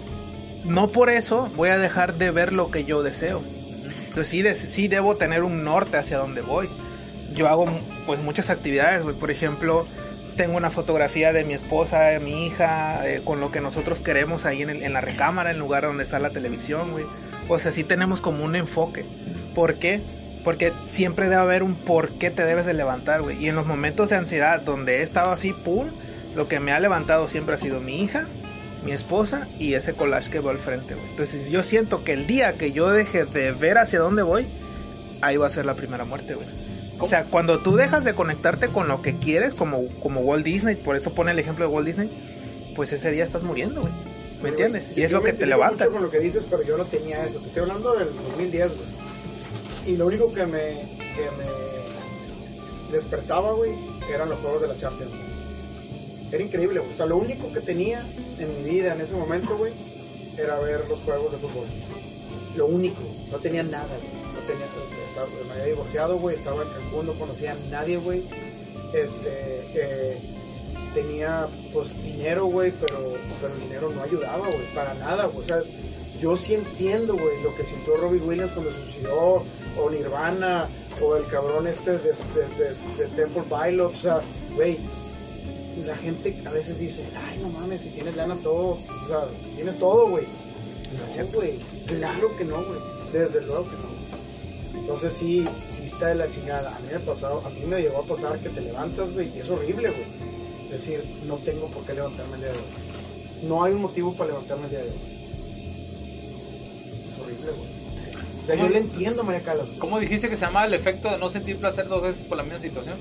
no 0.65 0.88
por 0.89 1.09
eso 1.09 1.49
voy 1.55 1.69
a 1.69 1.77
dejar 1.77 2.15
de 2.15 2.29
ver 2.32 2.53
lo 2.53 2.69
que 2.69 2.84
yo 2.86 3.01
deseo. 3.03 3.41
Entonces 4.07 4.27
sí, 4.27 4.41
de- 4.43 4.55
sí 4.55 4.88
debo 4.88 5.15
tener 5.15 5.43
un 5.43 5.63
norte 5.63 5.97
hacia 5.97 6.17
donde 6.19 6.41
voy. 6.41 6.69
Yo 7.34 7.47
hago 7.47 7.65
pues 8.05 8.19
muchas 8.21 8.49
actividades, 8.49 9.01
güey. 9.03 9.15
Por 9.15 9.32
ejemplo, 9.32 9.88
tengo 10.36 10.57
una 10.57 10.69
fotografía 10.69 11.34
de 11.34 11.43
mi 11.43 11.53
esposa, 11.53 12.01
de 12.03 12.19
mi 12.19 12.45
hija, 12.47 13.07
eh, 13.07 13.21
con 13.23 13.39
lo 13.39 13.51
que 13.51 13.61
nosotros 13.61 13.99
queremos 13.99 14.45
ahí 14.45 14.61
en, 14.61 14.69
el- 14.69 14.84
en 14.84 14.93
la 14.93 15.01
recámara, 15.01 15.49
en 15.51 15.55
el 15.57 15.59
lugar 15.61 15.84
donde 15.84 16.03
está 16.03 16.19
la 16.19 16.29
televisión, 16.29 16.91
güey. 16.91 17.05
O 17.47 17.59
sea, 17.59 17.71
sí 17.71 17.84
tenemos 17.84 18.21
como 18.21 18.43
un 18.43 18.55
enfoque. 18.55 19.03
¿Por 19.55 19.75
qué? 19.75 19.99
Porque 20.43 20.71
siempre 20.88 21.25
debe 21.29 21.41
haber 21.41 21.63
un 21.63 21.75
por 21.75 22.09
qué 22.17 22.32
te 22.32 22.43
debes 22.45 22.65
de 22.65 22.73
levantar, 22.73 23.21
güey. 23.21 23.38
Y 23.43 23.49
en 23.49 23.55
los 23.55 23.67
momentos 23.67 24.09
de 24.09 24.15
ansiedad 24.15 24.61
donde 24.61 24.97
he 24.99 25.01
estado 25.03 25.32
así, 25.32 25.53
pum, 25.53 25.88
lo 26.36 26.47
que 26.47 26.59
me 26.59 26.71
ha 26.71 26.79
levantado 26.79 27.27
siempre 27.27 27.55
ha 27.55 27.57
sido 27.57 27.79
mi 27.82 28.01
hija, 28.01 28.25
mi 28.86 28.91
esposa 28.93 29.47
y 29.59 29.73
ese 29.75 29.93
collage 29.93 30.32
que 30.32 30.39
veo 30.39 30.49
al 30.49 30.57
frente, 30.57 30.95
güey. 30.95 31.07
Entonces 31.11 31.49
yo 31.49 31.61
siento 31.61 32.03
que 32.03 32.13
el 32.13 32.25
día 32.25 32.53
que 32.53 32.71
yo 32.71 32.89
deje 32.89 33.25
de 33.25 33.51
ver 33.51 33.77
hacia 33.77 33.99
dónde 33.99 34.23
voy, 34.23 34.47
ahí 35.21 35.38
va 35.38 35.47
a 35.47 35.51
ser 35.51 35.65
la 35.65 35.75
primera 35.75 36.05
muerte, 36.05 36.34
güey. 36.34 36.47
O 37.01 37.07
sea, 37.07 37.23
cuando 37.25 37.59
tú 37.59 37.75
dejas 37.75 38.03
de 38.03 38.13
conectarte 38.13 38.67
con 38.67 38.87
lo 38.87 39.01
que 39.01 39.15
quieres, 39.15 39.53
como, 39.53 39.87
como 39.99 40.21
Walt 40.21 40.45
Disney, 40.45 40.75
por 40.75 40.95
eso 40.95 41.13
pone 41.13 41.31
el 41.31 41.39
ejemplo 41.39 41.67
de 41.67 41.73
Walt 41.73 41.87
Disney, 41.87 42.09
pues 42.75 42.91
ese 42.93 43.11
día 43.11 43.23
estás 43.23 43.43
muriendo, 43.43 43.81
güey. 43.81 43.93
¿Me 44.41 44.49
entiendes? 44.49 44.97
Y 44.97 45.03
es 45.03 45.11
lo 45.11 45.21
que 45.21 45.33
te 45.33 45.45
levanta. 45.45 45.85
mucho 45.85 45.93
con 45.93 46.03
lo 46.03 46.09
que 46.09 46.19
dices, 46.19 46.45
pero 46.49 46.63
yo 46.63 46.77
no 46.77 46.85
tenía 46.85 47.23
eso. 47.25 47.39
Te 47.39 47.47
estoy 47.47 47.63
hablando 47.63 47.93
del 47.93 48.07
2010, 48.13 48.67
güey. 48.69 49.93
Y 49.93 49.97
lo 49.97 50.07
único 50.07 50.33
que 50.33 50.45
me, 50.45 50.59
que 50.97 51.27
me 51.37 52.91
despertaba, 52.91 53.53
güey, 53.53 53.71
eran 54.13 54.29
los 54.29 54.39
juegos 54.39 54.61
de 54.61 54.67
la 54.67 54.77
Champions. 54.77 55.11
güey. 55.11 55.31
Era 56.31 56.43
increíble, 56.43 56.79
güey. 56.79 56.91
O 56.91 56.95
sea, 56.95 57.05
lo 57.05 57.17
único 57.17 57.51
que 57.53 57.59
tenía 57.59 58.03
en 58.39 58.63
mi 58.63 58.69
vida 58.71 58.93
en 58.95 59.01
ese 59.01 59.15
momento, 59.15 59.57
güey, 59.57 59.73
era 60.37 60.59
ver 60.59 60.87
los 60.89 60.99
juegos 60.99 61.31
de 61.31 61.37
fútbol. 61.37 61.67
Lo 62.55 62.65
único. 62.67 63.01
No 63.31 63.37
tenía 63.37 63.63
nada, 63.63 63.85
güey. 63.87 64.20
No 64.34 64.39
tenía, 64.47 64.65
este, 64.84 65.03
estaba- 65.03 65.27
me 65.47 65.51
había 65.53 65.65
divorciado, 65.65 66.17
güey. 66.17 66.36
Estaba 66.36 66.63
en 66.63 66.69
Cancún, 66.69 67.05
no 67.07 67.13
conocía 67.13 67.51
a 67.53 67.55
nadie, 67.69 67.97
güey. 67.97 68.23
Este, 68.93 69.29
eh, 69.75 70.17
tenía, 70.93 71.47
pues, 71.73 72.01
dinero, 72.03 72.45
güey, 72.45 72.71
pero, 72.71 72.97
pero 73.41 73.53
el 73.53 73.59
dinero 73.61 73.89
no 73.95 74.03
ayudaba, 74.03 74.47
güey, 74.47 74.73
para 74.75 74.93
nada, 74.95 75.25
güey. 75.27 75.43
O 75.43 75.47
sea, 75.47 75.61
yo 76.19 76.36
sí 76.38 76.53
entiendo, 76.55 77.13
güey, 77.15 77.41
lo 77.43 77.55
que 77.55 77.63
sintió 77.63 77.95
Robbie 77.97 78.19
Williams 78.19 78.51
cuando 78.53 78.71
suicidó, 78.71 79.43
o 79.77 79.89
Nirvana, 79.89 80.67
o 81.01 81.15
el 81.15 81.25
cabrón 81.27 81.65
este 81.67 81.91
de, 81.91 81.97
de, 81.99 82.09
de- 82.57 82.75
de 82.97 83.07
Temple 83.15 83.43
Pilots, 83.43 83.99
o 83.99 84.01
sea, 84.01 84.21
güey, 84.55 84.77
la 85.86 85.95
gente 85.95 86.36
a 86.45 86.51
veces 86.51 86.77
dice, 86.77 87.03
ay, 87.29 87.39
no 87.41 87.47
mames, 87.49 87.82
si 87.82 87.89
tienes 87.89 88.15
lana 88.17 88.36
todo, 88.43 88.77
o 88.77 89.07
sea, 89.07 89.23
tienes 89.55 89.77
todo, 89.79 90.09
güey. 90.09 90.25
No, 91.17 91.25
güey, 91.34 91.57
claro 91.88 92.36
que 92.38 92.43
no, 92.43 92.57
güey, 92.57 92.79
desde 93.13 93.41
luego 93.41 93.63
que 93.69 93.75
no. 93.77 94.00
Entonces 94.76 95.13
sí, 95.13 95.45
sí 95.65 95.84
está 95.84 96.07
de 96.07 96.15
la 96.15 96.30
chingada. 96.30 96.76
A 96.76 96.80
mí 96.80 96.88
me 96.91 96.97
ha 96.97 96.99
pasado, 96.99 97.41
a 97.45 97.49
mí 97.49 97.61
me 97.67 97.82
llegó 97.82 97.99
a 97.99 98.05
pasar 98.05 98.38
que 98.39 98.49
te 98.49 98.61
levantas, 98.61 99.11
güey, 99.13 99.30
y 99.36 99.39
es 99.39 99.49
horrible, 99.49 99.89
güey. 99.89 100.05
Decir, 100.72 101.03
no 101.26 101.36
tengo 101.38 101.67
por 101.67 101.84
qué 101.86 101.93
levantarme 101.93 102.36
el 102.36 102.41
día 102.41 102.51
de 102.51 102.57
hoy. 102.57 102.63
No 103.43 103.63
hay 103.63 103.74
un 103.74 103.82
motivo 103.82 104.13
para 104.15 104.30
levantarme 104.32 104.65
el 104.65 104.69
día 104.69 104.80
de 104.80 104.89
hoy. 104.89 104.95
Es 107.11 107.19
horrible, 107.19 107.51
güey. 107.51 107.72
O 108.41 108.45
sea, 108.45 108.55
yo 108.55 108.69
le 108.69 108.78
entiendo, 108.80 109.24
María 109.24 109.41
Calas. 109.41 109.67
güey. 109.67 109.80
¿Cómo 109.80 109.99
dijiste 109.99 110.30
que 110.30 110.36
se 110.38 110.45
llamaba 110.45 110.65
el 110.65 110.74
efecto 110.74 111.09
de 111.09 111.17
no 111.17 111.30
sentir 111.30 111.57
placer 111.57 111.88
dos 111.88 112.01
veces 112.01 112.26
por 112.28 112.38
la 112.38 112.43
misma 112.43 112.59
situación? 112.59 112.95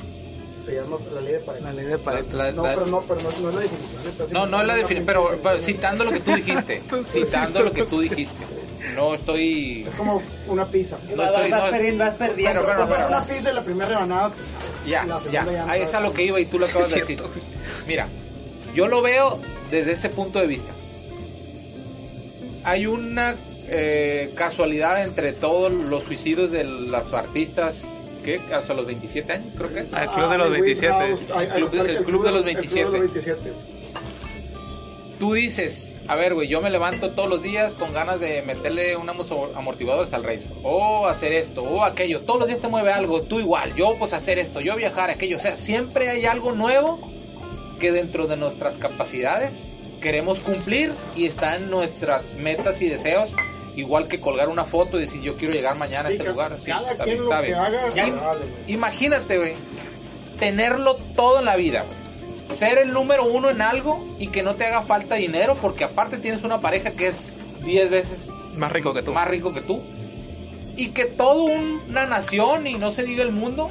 Se 0.64 0.74
llama 0.74 0.98
la 1.14 1.20
ley 1.22 1.32
de 1.32 1.38
Pareto. 1.40 1.64
La 1.64 1.72
ley 1.72 1.86
de 1.86 1.98
Pareto. 1.98 2.36
La- 2.36 2.52
No, 2.52 2.62
la- 2.64 2.74
pero 2.74 2.86
no, 2.86 3.00
pero 3.08 3.20
no, 3.22 3.30
no 3.40 3.48
es 3.48 3.54
la 3.54 3.60
definición. 3.60 4.32
No, 4.32 4.46
no 4.46 4.60
es 4.60 4.66
la 4.66 4.74
definición, 4.76 5.06
pero, 5.06 5.30
pero 5.42 5.60
citando 5.60 6.04
lo 6.04 6.12
que 6.12 6.20
tú 6.20 6.34
dijiste. 6.34 6.82
citando 7.08 7.62
lo 7.62 7.72
que 7.72 7.84
tú 7.84 8.00
dijiste. 8.00 8.44
No 8.96 9.14
estoy. 9.14 9.84
Es 9.86 9.94
como 9.94 10.22
una 10.48 10.64
pizza. 10.66 10.98
No 11.10 11.16
vas, 11.16 11.28
estoy- 11.32 11.50
vas 11.50 11.64
no- 11.64 11.70
perdiendo, 11.70 12.04
vas 12.04 12.14
perdiendo. 12.14 12.60
Pero, 12.62 12.74
pero, 12.76 12.88
pero- 12.88 13.08
una 13.08 13.22
pizza 13.24 13.50
y 13.50 13.54
la 13.54 13.62
primera 13.62 13.88
rebanada, 13.88 14.28
pues, 14.30 14.48
Ya, 14.86 15.04
la 15.04 15.18
ya. 15.18 15.30
ya. 15.44 15.64
no 15.66 15.72
Ahí 15.72 15.82
es 15.82 15.94
a 15.94 16.00
lo 16.00 16.12
que 16.12 16.24
iba 16.24 16.40
y 16.40 16.46
tú 16.46 16.58
lo 16.58 16.66
acabas 16.66 16.90
de 16.90 17.00
decir. 17.00 17.22
Mira, 17.86 18.06
yo 18.74 18.88
lo 18.88 19.02
veo 19.02 19.38
desde 19.70 19.92
ese 19.92 20.08
punto 20.08 20.38
de 20.40 20.46
vista. 20.46 20.72
Hay 22.64 22.86
una 22.86 23.34
eh, 23.72 24.30
casualidad 24.34 25.02
entre 25.04 25.32
todos 25.32 25.70
los 25.72 26.02
suicidios 26.04 26.50
de 26.50 26.64
los 26.64 27.12
artistas, 27.14 27.86
¿qué? 28.24 28.40
Hasta 28.52 28.74
los 28.74 28.84
27 28.86 29.32
años, 29.32 29.46
creo 29.56 29.72
que. 29.72 29.84
Ah, 29.92 30.02
el 30.04 30.10
club 30.10 30.30
de 30.30 30.38
los 30.38 30.46
Amy 30.48 30.60
27. 30.60 30.92
Winehouse, 30.96 31.22
hay- 31.30 31.36
hay- 31.36 31.46
El 31.46 31.52
club 31.54 31.70
de- 31.70 31.80
hay- 31.90 31.96
el 31.96 32.04
club 32.04 32.24
de 32.24 32.30
los 32.32 32.44
27. 32.44 32.80
El 32.80 32.86
club 32.88 32.92
de 32.92 33.04
los 33.06 33.14
27. 33.14 33.52
tú 35.20 35.34
dices, 35.34 35.92
a 36.10 36.16
ver, 36.16 36.34
güey, 36.34 36.48
yo 36.48 36.60
me 36.60 36.70
levanto 36.70 37.10
todos 37.10 37.28
los 37.28 37.40
días 37.40 37.74
con 37.74 37.92
ganas 37.92 38.18
de 38.18 38.42
meterle 38.42 38.96
unos 38.96 39.30
amortiguadores 39.54 40.12
al 40.12 40.24
Razor, 40.24 40.50
o 40.64 41.06
hacer 41.06 41.32
esto, 41.32 41.62
o 41.62 41.84
aquello, 41.84 42.18
todos 42.22 42.40
los 42.40 42.48
días 42.48 42.60
te 42.60 42.66
mueve 42.66 42.92
algo, 42.92 43.22
tú 43.22 43.38
igual, 43.38 43.72
yo 43.76 43.94
pues 43.96 44.12
hacer 44.12 44.40
esto, 44.40 44.60
yo 44.60 44.74
viajar, 44.74 45.10
aquello, 45.10 45.36
o 45.36 45.40
sea, 45.40 45.54
siempre 45.54 46.10
hay 46.10 46.26
algo 46.26 46.50
nuevo 46.50 46.98
que 47.78 47.92
dentro 47.92 48.26
de 48.26 48.36
nuestras 48.36 48.76
capacidades 48.76 49.68
queremos 50.02 50.40
cumplir 50.40 50.92
y 51.14 51.26
está 51.26 51.54
en 51.54 51.70
nuestras 51.70 52.34
metas 52.34 52.82
y 52.82 52.88
deseos, 52.88 53.36
igual 53.76 54.08
que 54.08 54.18
colgar 54.18 54.48
una 54.48 54.64
foto 54.64 54.98
y 54.98 55.02
decir 55.02 55.22
yo 55.22 55.36
quiero 55.36 55.54
llegar 55.54 55.76
mañana 55.76 56.08
a 56.08 56.12
este 56.12 56.24
lugar. 56.24 56.50
Sí, 56.58 56.72
cada 56.72 56.96
quien 57.04 57.24
lo 57.24 57.30
que 57.40 57.54
haga. 57.54 58.36
Imagínate, 58.66 59.38
güey, 59.38 59.52
tenerlo 60.40 60.96
todo 61.14 61.38
en 61.38 61.44
la 61.44 61.54
vida, 61.54 61.84
güey. 61.84 61.99
Ser 62.56 62.78
el 62.78 62.92
número 62.92 63.24
uno 63.24 63.50
en 63.50 63.62
algo 63.62 64.04
y 64.18 64.28
que 64.28 64.42
no 64.42 64.54
te 64.54 64.66
haga 64.66 64.82
falta 64.82 65.14
dinero 65.14 65.54
porque 65.60 65.84
aparte 65.84 66.18
tienes 66.18 66.44
una 66.44 66.60
pareja 66.60 66.90
que 66.92 67.08
es 67.08 67.28
10 67.64 67.90
veces 67.90 68.28
Más 68.56 68.72
rico 68.72 68.92
que 68.92 69.02
tú. 69.02 69.12
más 69.12 69.28
rico 69.28 69.52
que 69.54 69.60
tú. 69.60 69.80
Y 70.76 70.88
que 70.90 71.04
toda 71.04 71.34
una 71.42 72.06
nación 72.06 72.66
y 72.66 72.74
no 72.74 72.90
se 72.92 73.02
diga 73.04 73.22
el 73.22 73.32
mundo 73.32 73.70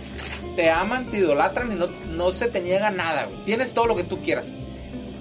te 0.56 0.70
aman, 0.70 1.06
te 1.06 1.18
idolatran 1.18 1.72
y 1.72 1.76
no, 1.76 1.88
no 2.16 2.32
se 2.34 2.48
te 2.48 2.60
niega 2.62 2.92
nada. 2.92 3.26
güey. 3.26 3.38
Tienes 3.46 3.74
todo 3.74 3.86
lo 3.88 3.96
que 3.96 4.04
tú 4.04 4.18
quieras. 4.22 4.54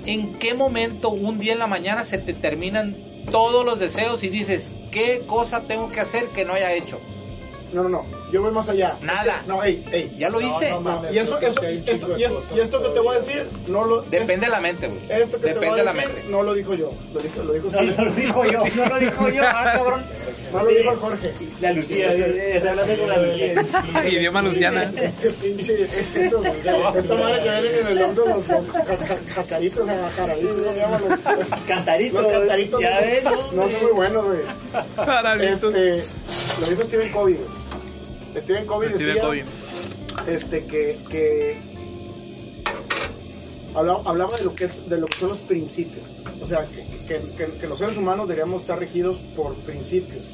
¿En 0.06 0.38
qué 0.38 0.54
momento 0.54 1.11
un 1.11 1.38
día 1.38 1.52
en 1.52 1.59
la 1.59 1.66
mañana 1.66 2.04
se 2.04 2.18
te 2.18 2.32
terminan 2.34 2.94
todos 3.30 3.64
los 3.64 3.78
deseos 3.78 4.22
y 4.24 4.28
dices, 4.30 4.72
¿qué 4.90 5.22
cosa 5.26 5.61
tengo 5.62 5.90
que 5.90 6.00
hacer 6.00 6.24
que 6.28 6.44
no 6.44 6.54
haya 6.54 6.72
hecho? 6.72 6.98
No, 7.72 7.82
no, 7.82 7.88
no. 7.90 8.04
Yo 8.31 8.43
voy 8.43 8.51
más 8.51 8.68
allá. 8.68 8.95
Nada. 9.03 9.43
No, 9.47 9.62
ey, 9.64 9.83
ey. 9.93 10.14
Ya 10.18 10.29
lo 10.29 10.41
hice. 10.41 10.70
no, 10.70 10.81
mames. 10.83 11.12
Y 11.14 11.18
eso, 11.18 11.39
que 11.39 11.47
esto, 11.47 11.62
chingo 11.62 12.09
de 12.14 12.20
y, 12.20 12.24
es- 12.24 12.33
cosas 12.33 12.57
y 12.57 12.61
esto 12.61 12.83
que 12.83 12.89
te 12.91 13.01
voy 13.01 13.14
a 13.14 13.18
decir, 13.18 13.47
no 13.68 13.85
lo. 13.85 14.03
Depende 14.03 14.47
de 14.47 14.51
la 14.53 14.61
mente, 14.61 14.87
güey. 14.87 15.01
Esto 15.22 15.37
que 15.39 15.43
te 15.45 15.49
Depende 15.55 15.68
voy 15.68 15.74
de 15.76 15.81
a 15.81 15.85
la 15.85 15.93
decir, 15.93 16.09
mente. 16.14 16.29
no 16.31 16.43
lo 16.43 16.55
dijo 16.55 16.74
yo. 16.74 16.91
Lo 17.14 17.20
dijo, 17.20 17.43
lo 17.43 17.53
dijo 17.55 17.68
No, 17.70 17.83
lo 17.83 18.11
dijo 18.12 18.45
yo, 18.45 18.64
no 18.76 18.87
lo 18.87 18.99
dijo 18.99 19.29
yo, 19.31 19.43
ah, 19.47 19.70
cabrón. 19.74 20.03
No 20.53 20.62
lo 20.62 20.68
dijo 20.70 20.91
el 20.93 20.97
Jorge. 20.99 21.35
La 21.61 21.72
Lucía, 21.72 22.12
está 22.12 22.70
hablando 22.70 22.97
con 22.99 23.09
la 23.09 23.18
Lucía. 23.18 23.55
Idioma 24.09 24.43
Luciana. 24.43 24.83
Este 24.97 25.31
pinche. 25.31 25.74
Esta 25.85 27.14
madre 27.14 27.43
que 27.43 27.51
vienen 27.51 27.81
en 27.81 27.87
el 27.89 28.03
Oxxo, 28.03 28.24
los, 28.26 28.49
los 28.49 28.70
ja- 28.70 28.85
ja- 28.85 29.18
jacaritos, 29.35 29.87
ja- 29.87 30.11
jaraditos, 30.16 30.53
¿cómo 30.53 30.74
llaman? 30.76 31.03
Los, 31.09 31.61
Cantaritos, 31.66 32.26
cantaritos 32.26 32.81
ya 32.81 32.91
no, 33.01 33.07
ves, 33.07 33.24
son- 33.24 33.57
¿no? 33.57 33.68
son 33.68 33.83
muy 33.83 33.93
buenos, 33.93 34.24
güey. 34.24 34.41
Este, 35.43 36.03
lo 36.61 36.66
dijo 36.68 36.85
Steven 36.85 37.11
Covey, 37.12 37.35
güey. 37.35 37.68
Steven 38.37 38.66
Covey 38.66 38.89
Steve 38.91 39.05
decía 39.07 39.22
Covey. 39.22 39.45
este, 40.26 40.64
que, 40.64 40.99
que 41.11 41.57
hablaba, 43.74 44.03
hablaba 44.07 44.37
de, 44.37 44.45
lo 44.45 44.55
que 44.55 44.64
es, 44.64 44.89
de 44.89 44.99
lo 44.99 45.07
que 45.07 45.14
son 45.14 45.29
los 45.31 45.39
principios. 45.39 46.18
O 46.43 46.47
sea, 46.47 46.66
que, 46.66 46.85
que- 47.07 47.51
que- 47.61 47.66
los 47.66 47.79
seres 47.79 47.97
humanos 47.97 48.29
deberíamos 48.29 48.62
estar 48.62 48.79
regidos 48.79 49.18
por 49.37 49.55
principios. 49.55 50.24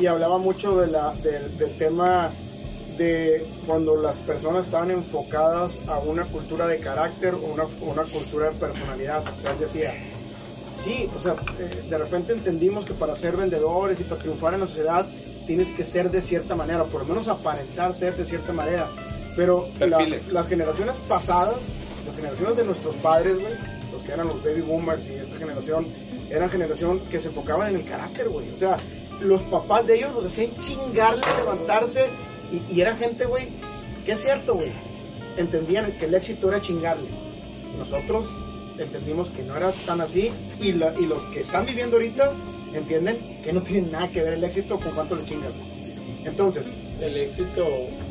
Y 0.00 0.06
hablaba 0.06 0.38
mucho 0.38 0.76
de 0.80 0.86
la, 0.88 1.12
del- 1.16 1.56
del 1.58 1.76
tema 1.76 2.30
de 2.96 3.44
cuando 3.66 3.96
las 3.96 4.18
personas 4.18 4.66
estaban 4.66 4.90
enfocadas 4.90 5.82
a 5.88 5.98
una 5.98 6.24
cultura 6.24 6.66
de 6.66 6.78
carácter 6.78 7.34
o 7.34 7.38
una, 7.38 7.64
una 7.80 8.02
cultura 8.04 8.50
de 8.50 8.58
personalidad. 8.58 9.22
O 9.34 9.38
sea, 9.38 9.52
él 9.52 9.58
decía, 9.58 9.92
sí, 10.74 11.08
o 11.16 11.20
sea, 11.20 11.34
eh, 11.58 11.84
de 11.88 11.98
repente 11.98 12.32
entendimos 12.32 12.84
que 12.84 12.94
para 12.94 13.14
ser 13.16 13.36
vendedores 13.36 14.00
y 14.00 14.04
para 14.04 14.20
triunfar 14.20 14.54
en 14.54 14.60
la 14.60 14.66
sociedad 14.66 15.06
tienes 15.46 15.70
que 15.70 15.84
ser 15.84 16.10
de 16.10 16.20
cierta 16.20 16.54
manera, 16.54 16.84
por 16.84 17.02
lo 17.02 17.06
menos 17.08 17.28
aparentar 17.28 17.94
ser 17.94 18.16
de 18.16 18.24
cierta 18.24 18.52
manera. 18.52 18.86
Pero 19.36 19.68
las, 19.90 20.08
las 20.32 20.48
generaciones 20.48 20.96
pasadas, 21.08 21.56
las 22.06 22.16
generaciones 22.16 22.56
de 22.56 22.64
nuestros 22.64 22.94
padres, 22.96 23.38
güey, 23.40 23.52
los 23.92 24.02
que 24.02 24.12
eran 24.12 24.28
los 24.28 24.42
baby 24.44 24.60
boomers 24.60 25.08
y 25.08 25.14
esta 25.14 25.36
generación, 25.38 25.86
eran 26.30 26.50
generación 26.50 27.00
que 27.10 27.18
se 27.20 27.28
enfocaban 27.28 27.70
en 27.70 27.76
el 27.76 27.84
carácter, 27.84 28.28
güey. 28.28 28.46
O 28.52 28.56
sea, 28.56 28.76
los 29.20 29.40
papás 29.42 29.86
de 29.86 29.96
ellos 29.96 30.14
los 30.14 30.26
hacían 30.26 30.50
chingarle, 30.60 31.22
levantarse, 31.38 32.06
y, 32.52 32.74
y 32.74 32.80
era 32.80 32.94
gente, 32.94 33.24
güey, 33.24 33.48
que 34.04 34.12
es 34.12 34.20
cierto, 34.22 34.54
güey. 34.54 34.70
Entendían 35.38 35.90
que 35.92 36.04
el 36.06 36.14
éxito 36.14 36.48
era 36.48 36.60
chingarle. 36.60 37.06
Nosotros 37.78 38.26
entendimos 38.78 39.28
que 39.28 39.42
no 39.44 39.56
era 39.56 39.72
tan 39.86 40.00
así, 40.00 40.30
y, 40.60 40.72
la- 40.72 40.92
y 40.98 41.06
los 41.06 41.22
que 41.32 41.40
están 41.40 41.64
viviendo 41.64 41.96
ahorita 41.96 42.32
entienden 42.78 43.18
que 43.44 43.52
no 43.52 43.60
tiene 43.62 43.88
nada 43.90 44.08
que 44.08 44.22
ver 44.22 44.34
el 44.34 44.44
éxito 44.44 44.78
con 44.80 44.92
cuánto 44.92 45.14
le 45.16 45.24
chingas. 45.24 45.50
güey. 45.52 45.72
Entonces, 46.24 46.68
El 47.00 47.16
éxito, 47.16 47.66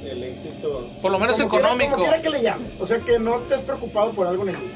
el 0.06 0.24
éxito. 0.24 0.86
Por 1.02 1.12
lo 1.12 1.20
menos 1.20 1.38
como 1.38 1.50
quiera- 1.50 1.68
económico. 1.70 1.92
como 1.92 2.04
quiera 2.04 2.22
que 2.22 2.30
le 2.30 2.42
llames. 2.42 2.74
O 2.80 2.86
sea, 2.86 3.00
que 3.00 3.20
no 3.20 3.38
te 3.38 3.56
has 3.56 3.62
preocupado 3.62 4.12
por 4.12 4.28
algo 4.28 4.44
en 4.44 4.50
el 4.50 4.56
día. 4.58 4.70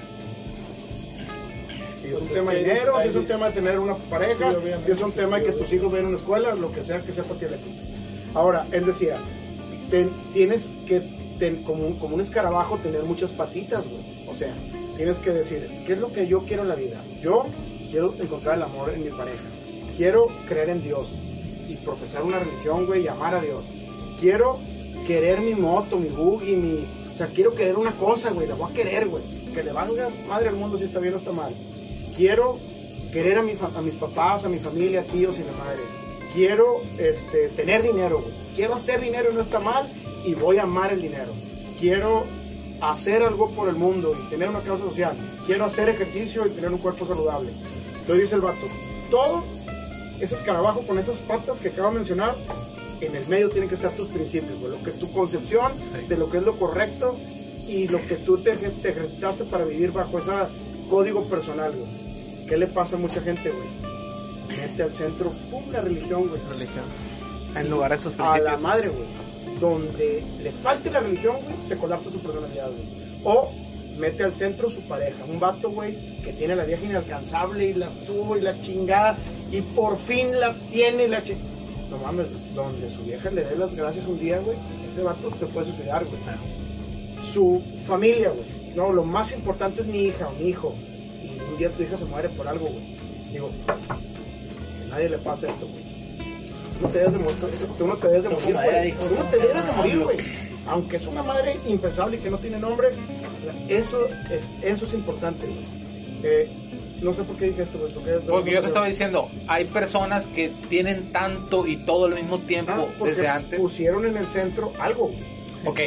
Si 2.01 2.07
es 2.07 2.21
un 2.21 2.27
tema 2.29 2.53
de 2.53 2.59
dinero, 2.59 2.93
si 3.01 3.07
es 3.09 3.15
un 3.15 3.25
tema 3.25 3.47
de 3.47 3.51
tener 3.53 3.79
una 3.79 3.95
pareja, 3.95 4.51
Sí, 4.51 4.57
si 4.85 4.91
es 4.91 5.01
un 5.01 5.11
tema 5.11 5.39
de 5.39 5.45
que 5.45 5.51
tus 5.53 5.71
hijos 5.73 5.91
ven 5.91 6.05
una 6.05 6.17
escuela, 6.17 6.53
lo 6.55 6.71
que 6.71 6.83
sea 6.83 7.01
que 7.01 7.11
sea 7.11 7.23
para 7.23 7.39
ti 7.39 7.45
el 7.45 7.53
éxito. 7.55 7.75
Ahora, 8.35 8.65
él 8.71 8.85
decía, 8.85 9.17
ten- 9.89 10.11
tienes 10.33 10.69
que, 10.87 11.01
ten- 11.39 11.63
como, 11.63 11.85
un, 11.87 11.97
como 11.99 12.15
un 12.15 12.21
escarabajo, 12.21 12.77
tener 12.77 13.03
muchas 13.03 13.31
patitas, 13.33 13.85
güey. 13.87 14.03
O 14.27 14.35
sea, 14.35 14.53
tienes 14.97 15.17
que 15.19 15.31
decir, 15.31 15.67
¿qué 15.85 15.93
es 15.93 15.99
lo 15.99 16.11
que 16.13 16.27
yo 16.27 16.41
quiero 16.41 16.61
en 16.63 16.69
la 16.69 16.75
vida? 16.75 17.01
Yo 17.21 17.45
quiero 17.91 18.13
encontrar 18.21 18.55
el 18.55 18.61
amor 18.63 18.91
en 18.93 19.03
mi 19.03 19.09
pareja. 19.09 19.43
Quiero 19.97 20.27
creer 20.47 20.69
en 20.69 20.83
Dios 20.83 21.13
y 21.69 21.75
profesar 21.77 22.23
una 22.23 22.39
religión, 22.39 22.85
güey, 22.85 23.03
y 23.03 23.07
amar 23.07 23.35
a 23.35 23.41
Dios. 23.41 23.65
Quiero 24.19 24.57
querer 25.07 25.41
mi 25.41 25.55
moto, 25.55 25.97
mi 25.97 26.09
buggy, 26.09 26.55
mi... 26.55 26.85
O 27.11 27.15
sea, 27.15 27.27
quiero 27.27 27.55
querer 27.55 27.77
una 27.77 27.91
cosa, 27.91 28.31
güey, 28.31 28.47
la 28.47 28.55
voy 28.55 28.71
a 28.71 28.73
querer, 28.73 29.07
güey. 29.07 29.23
Que 29.53 29.63
le 29.63 29.71
valga 29.71 30.09
madre 30.27 30.49
al 30.49 30.55
mundo 30.55 30.77
si 30.77 30.83
está 30.83 30.99
bien 30.99 31.13
o 31.13 31.17
está 31.17 31.31
mal. 31.31 31.53
Quiero 32.17 32.57
querer 33.13 33.37
a, 33.37 33.41
mi 33.41 33.53
a 33.53 33.81
mis 33.81 33.93
papás, 33.93 34.43
a 34.43 34.49
mi 34.49 34.59
familia, 34.59 35.03
tíos 35.03 35.37
y 35.37 35.39
mi 35.39 35.57
madre. 35.57 35.81
Quiero 36.33 36.81
este, 36.97 37.47
tener 37.49 37.81
dinero, 37.81 38.19
güey. 38.19 38.33
Quiero 38.55 38.73
hacer 38.73 38.99
dinero 38.99 39.29
y 39.31 39.35
no 39.35 39.41
está 39.41 39.59
mal 39.59 39.87
y 40.25 40.33
voy 40.33 40.57
a 40.57 40.63
amar 40.63 40.91
el 40.91 41.01
dinero. 41.01 41.31
Quiero 41.79 42.23
hacer 42.81 43.23
algo 43.23 43.49
por 43.51 43.69
el 43.69 43.75
mundo 43.75 44.13
y 44.13 44.29
tener 44.29 44.49
una 44.49 44.59
causa 44.59 44.83
social. 44.83 45.15
Quiero 45.45 45.63
hacer 45.63 45.87
ejercicio 45.87 46.45
y 46.45 46.49
tener 46.49 46.71
un 46.71 46.79
cuerpo 46.79 47.07
saludable. 47.07 47.51
Entonces 48.01 48.19
dice 48.19 48.35
el 48.35 48.41
vato, 48.41 48.67
todo 49.09 49.43
ese 50.19 50.35
escarabajo 50.35 50.81
con 50.81 50.97
esas 50.99 51.19
patas 51.19 51.59
que 51.59 51.69
acabo 51.69 51.89
de 51.89 51.95
mencionar, 51.95 52.35
en 53.01 53.15
el 53.15 53.27
medio 53.27 53.49
tienen 53.49 53.69
que 53.69 53.75
estar 53.75 53.91
tus 53.91 54.07
principios, 54.09 54.59
güey. 54.59 54.71
Lo 54.71 54.83
que 54.83 54.91
tu 54.91 55.11
concepción 55.11 55.71
de 56.07 56.17
lo 56.17 56.29
que 56.29 56.37
es 56.37 56.43
lo 56.43 56.55
correcto 56.55 57.15
y 57.67 57.87
lo 57.87 57.99
que 58.07 58.15
tú 58.15 58.37
te, 58.37 58.55
te 58.55 58.89
ejercitaste 58.89 59.45
para 59.45 59.65
vivir 59.65 59.91
bajo 59.91 60.19
ese 60.19 60.31
código 60.89 61.23
personal, 61.25 61.71
güey. 61.71 62.47
¿Qué 62.47 62.57
le 62.57 62.67
pasa 62.67 62.95
a 62.95 62.99
mucha 62.99 63.21
gente, 63.21 63.51
güey? 63.51 64.57
Mete 64.57 64.83
al 64.83 64.93
centro, 64.93 65.31
pum, 65.49 65.63
la 65.71 65.81
religión, 65.81 66.27
güey. 66.27 66.41
Religión. 66.49 66.85
En 67.55 67.69
lugar 67.69 67.91
de 67.91 67.97
sus 67.97 68.19
A 68.19 68.37
la 68.37 68.57
madre, 68.57 68.89
güey. 68.89 69.07
Donde 69.59 70.23
le 70.41 70.51
falte 70.51 70.91
la 70.91 70.99
religión, 70.99 71.35
güey, 71.41 71.55
se 71.65 71.77
colapsa 71.77 72.09
su 72.09 72.19
personalidad, 72.19 72.69
güey. 72.69 72.85
O 73.23 73.51
mete 73.97 74.23
al 74.23 74.35
centro 74.35 74.69
su 74.69 74.81
pareja. 74.87 75.23
Un 75.25 75.39
vato, 75.39 75.69
güey, 75.71 75.95
que 76.23 76.33
tiene 76.33 76.55
la 76.55 76.65
vieja 76.65 76.85
inalcanzable 76.85 77.65
y 77.65 77.73
las 77.73 77.93
tuvo 78.05 78.37
y 78.37 78.41
la 78.41 78.59
chingada. 78.61 79.17
Y 79.51 79.61
por 79.61 79.97
fin 79.97 80.39
la 80.39 80.53
tiene 80.71 81.05
y 81.05 81.07
la 81.07 81.23
chingada. 81.23 81.49
No 81.89 81.97
mames, 81.99 82.27
donde 82.55 82.89
su 82.89 83.03
vieja 83.03 83.29
le 83.29 83.43
dé 83.43 83.55
las 83.55 83.75
gracias 83.75 84.07
un 84.07 84.19
día, 84.19 84.39
güey, 84.39 84.57
ese 84.87 85.03
vato 85.03 85.29
te 85.29 85.45
puede 85.45 85.67
suicidar, 85.67 86.03
güey. 86.03 86.17
Su 87.31 87.61
familia, 87.85 88.29
güey. 88.29 88.75
No, 88.75 88.91
lo 88.91 89.03
más 89.03 89.31
importante 89.31 89.81
es 89.81 89.87
mi 89.87 89.99
hija 90.03 90.27
o 90.27 90.31
mi 90.33 90.49
hijo. 90.49 90.75
Y 91.23 91.51
un 91.51 91.57
día 91.57 91.69
tu 91.69 91.83
hija 91.83 91.95
se 91.95 92.05
muere 92.05 92.29
por 92.29 92.47
algo, 92.47 92.65
güey. 92.65 92.97
Digo, 93.31 93.49
que 93.49 94.89
nadie 94.89 95.09
le 95.09 95.17
pasa 95.19 95.47
esto, 95.49 95.67
güey. 95.67 95.83
Tú 96.79 96.81
no 96.81 96.89
te 96.89 96.99
debes 96.99 97.13
de 97.13 97.19
morir, 97.19 97.37
tú 97.77 97.87
no 97.87 97.95
te 97.95 98.07
debes 98.07 98.23
de 98.23 98.29
morir, 98.29 98.53
güey. 98.55 98.91
Tú 98.91 99.15
no 99.15 99.23
te 99.29 99.37
debes 99.37 99.65
de 99.65 99.71
morir, 99.71 99.99
güey. 99.99 100.17
Aunque 100.67 100.95
es 100.97 101.05
una 101.05 101.23
madre 101.23 101.57
impensable 101.67 102.17
y 102.17 102.19
que 102.19 102.29
no 102.29 102.37
tiene 102.37 102.59
nombre, 102.59 102.89
eso 103.69 103.99
es, 104.31 104.47
eso 104.63 104.85
es 104.85 104.93
importante, 104.93 105.45
güey. 105.47 105.59
Eh, 106.23 106.49
no 107.01 107.13
sé 107.13 107.23
por 107.23 107.35
qué 107.35 107.45
dije 107.47 107.63
esto, 107.63 107.77
güey. 107.77 107.93
Porque, 107.93 108.11
Porque 108.27 108.51
yo 108.51 108.61
te 108.61 108.67
estaba 108.67 108.87
diciendo, 108.87 109.27
hay 109.47 109.65
personas 109.65 110.27
que 110.27 110.49
tienen 110.69 111.11
tanto 111.11 111.67
y 111.67 111.77
todo 111.85 112.05
al 112.05 112.15
mismo 112.15 112.39
tiempo 112.39 112.71
Ah, 112.73 113.03
desde 113.03 113.27
antes. 113.27 113.59
pusieron 113.59 114.05
en 114.05 114.17
el 114.17 114.27
centro 114.27 114.71
algo. 114.79 115.11
Ok, 115.65 115.79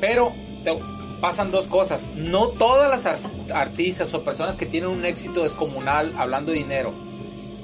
pero 0.00 0.32
te- 0.64 0.76
pasan 1.20 1.50
dos 1.50 1.66
cosas. 1.66 2.02
No 2.16 2.48
todas 2.48 2.90
las 2.90 3.06
ar- 3.06 3.18
artistas 3.54 4.12
o 4.12 4.22
personas 4.22 4.56
que 4.56 4.66
tienen 4.66 4.90
un 4.90 5.04
éxito 5.06 5.44
descomunal 5.44 6.12
hablando 6.18 6.52
de 6.52 6.58
dinero 6.58 6.92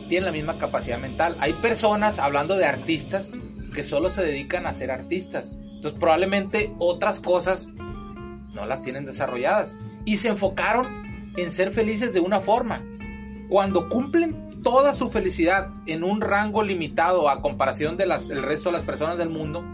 tienen 0.08 0.26
la 0.26 0.32
misma 0.32 0.54
capacidad 0.58 0.98
mental. 0.98 1.36
Hay 1.40 1.52
personas, 1.54 2.18
hablando 2.18 2.56
de 2.56 2.64
artistas, 2.66 3.32
que 3.74 3.82
solo 3.82 4.10
se 4.10 4.22
dedican 4.22 4.66
a 4.66 4.72
ser 4.74 4.90
artistas. 4.90 5.56
Entonces 5.76 5.98
probablemente 5.98 6.70
otras 6.78 7.20
cosas 7.20 7.68
no 8.52 8.66
las 8.66 8.82
tienen 8.82 9.06
desarrolladas. 9.06 9.78
Y 10.04 10.16
se 10.16 10.28
enfocaron 10.28 10.86
en 11.36 11.50
ser 11.50 11.70
felices 11.70 12.12
de 12.12 12.20
una 12.20 12.40
forma. 12.40 12.80
Cuando 13.48 13.88
cumplen 13.88 14.62
toda 14.62 14.94
su 14.94 15.10
felicidad 15.10 15.66
en 15.86 16.04
un 16.04 16.20
rango 16.20 16.62
limitado 16.62 17.28
a 17.28 17.42
comparación 17.42 17.96
del 17.96 18.12
resto 18.42 18.70
de 18.70 18.76
las 18.76 18.86
personas 18.86 19.18
del 19.18 19.28
mundo, 19.28 19.64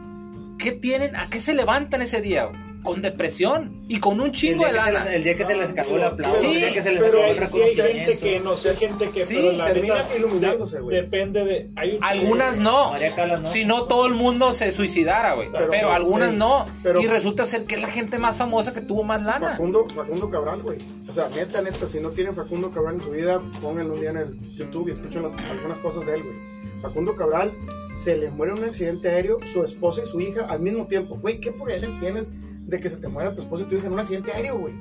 ¿qué 0.58 0.72
tienen? 0.72 1.14
¿A 1.16 1.28
qué 1.28 1.40
se 1.40 1.54
levantan 1.54 2.02
ese 2.02 2.20
día? 2.20 2.48
Con 2.88 3.02
depresión 3.02 3.70
y 3.88 4.00
con 4.00 4.20
un 4.20 4.32
chingo 4.32 4.64
de 4.64 4.72
lana. 4.72 5.04
les, 5.04 5.14
el 5.14 5.24
día 5.24 5.34
que 5.34 5.44
se 5.44 5.54
les 5.56 5.70
acabó 5.70 5.96
el 5.96 6.04
aplauso, 6.04 6.40
Sí, 6.40 6.46
el 6.46 6.60
día 6.60 6.72
que 6.72 6.82
se 6.82 6.92
les 6.92 7.02
acabó 7.02 7.24
el 7.24 7.38
hay, 7.38 7.46
sí 7.46 7.60
hay 7.60 7.74
gente 7.74 7.82
reconocimiento. 7.82 8.20
que 8.22 8.40
no 8.40 8.56
sé, 8.56 8.76
gente 8.76 9.10
que, 9.10 9.26
Sí, 9.26 9.34
pero 9.36 9.52
la 9.52 9.66
termina 9.72 9.94
neta, 10.02 10.16
iluminándose, 10.16 10.80
güey. 10.80 10.96
Depende 11.02 11.44
de. 11.44 11.66
Hay 11.76 11.96
un 11.96 12.04
Algunas 12.04 12.58
no. 12.58 12.90
María 12.92 13.14
Calas, 13.14 13.40
¿no? 13.42 13.50
Si 13.50 13.64
no 13.64 13.84
todo 13.84 14.06
el 14.06 14.14
mundo 14.14 14.52
se 14.54 14.72
suicidara, 14.72 15.34
güey. 15.34 15.48
Pero, 15.52 15.66
Pero- 15.70 15.92
algunas 15.92 16.30
sí, 16.30 16.36
no. 16.36 16.66
pero- 16.82 17.00
y 17.00 17.06
resulta 17.06 17.44
ser 17.44 17.64
que 17.66 17.74
es 17.76 17.82
la 17.82 17.88
gente 17.90 18.18
más 18.18 18.36
famosa 18.36 18.72
que 18.74 18.80
tuvo 18.80 19.02
más 19.02 19.22
lana. 19.22 19.50
Facundo, 19.50 19.86
Facundo 19.94 20.30
Cabral, 20.30 20.62
güey. 20.62 20.78
O 21.08 21.12
sea, 21.12 21.28
neta, 21.36 21.60
neta, 21.62 21.86
si 21.86 22.00
no 22.00 22.10
tienen 22.10 22.34
Facundo 22.34 22.70
Cabral 22.70 22.94
en 22.96 23.00
su 23.02 23.10
vida, 23.10 23.40
pónganlo 23.62 23.94
un 23.94 24.00
día 24.00 24.10
en 24.10 24.18
el 24.18 24.56
YouTube 24.56 24.88
y 24.88 24.92
escuchen 24.92 25.22
las- 25.22 25.32
algunas 25.50 25.78
cosas 25.78 26.06
de 26.06 26.14
él, 26.14 26.22
güey. 26.22 26.36
Facundo 26.82 27.16
Cabral 27.16 27.50
se 27.98 28.16
le 28.16 28.30
muere 28.30 28.52
en 28.52 28.60
un 28.60 28.64
accidente 28.66 29.08
aéreo, 29.08 29.38
su 29.44 29.64
esposa 29.64 30.02
y 30.04 30.06
su 30.06 30.20
hija 30.20 30.46
al 30.48 30.60
mismo 30.60 30.86
tiempo. 30.86 31.16
Güey, 31.16 31.40
¿qué 31.40 31.50
probabilidades 31.50 31.98
tienes 32.00 32.68
de 32.68 32.78
que 32.80 32.88
se 32.88 32.98
te 32.98 33.08
muera 33.08 33.32
tu 33.34 33.40
esposa 33.40 33.64
y 33.64 33.66
tu 33.68 33.74
hija 33.76 33.88
en 33.88 33.92
un 33.94 33.98
accidente 33.98 34.32
aéreo, 34.32 34.58
güey? 34.58 34.74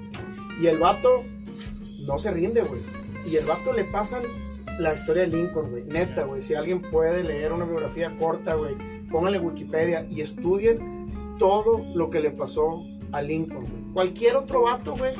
Y 0.61 0.67
el 0.67 0.77
vato 0.77 1.09
no 2.05 2.19
se 2.19 2.31
rinde, 2.31 2.61
güey. 2.61 2.81
Y 3.25 3.35
el 3.37 3.45
vato 3.45 3.73
le 3.73 3.83
pasan 3.85 4.21
la 4.79 4.93
historia 4.93 5.23
de 5.23 5.29
Lincoln, 5.29 5.71
güey. 5.71 5.83
Neta, 5.85 6.23
güey. 6.25 6.41
Si 6.41 6.53
alguien 6.53 6.81
puede 6.81 7.23
leer 7.23 7.51
una 7.51 7.65
biografía 7.65 8.15
corta, 8.19 8.53
güey, 8.53 8.75
pónganle 9.11 9.39
Wikipedia 9.39 10.05
y 10.09 10.21
estudien 10.21 10.79
todo 11.39 11.83
lo 11.95 12.09
que 12.09 12.19
le 12.19 12.31
pasó 12.31 12.81
a 13.11 13.21
Lincoln, 13.21 13.65
güey. 13.65 13.93
Cualquier 13.93 14.35
otro 14.35 14.63
vato, 14.63 14.95
güey, 14.95 15.13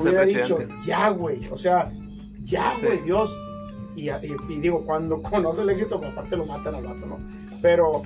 hubiera 0.00 0.24
dicho, 0.24 0.58
ya, 0.86 1.10
güey. 1.10 1.40
O 1.50 1.58
sea, 1.58 1.92
ya, 2.44 2.74
Sí. 2.80 2.86
güey, 2.86 2.98
Dios. 3.02 3.36
Y, 3.96 4.08
y- 4.10 4.36
y 4.48 4.60
digo, 4.60 4.84
cuando 4.84 5.20
conoce 5.22 5.62
el 5.62 5.70
éxito, 5.70 5.98
pues 5.98 6.12
aparte 6.12 6.36
lo 6.36 6.44
matan 6.46 6.74
al 6.74 6.84
vato, 6.84 7.06
¿no? 7.06 7.18
Pero 7.60 8.02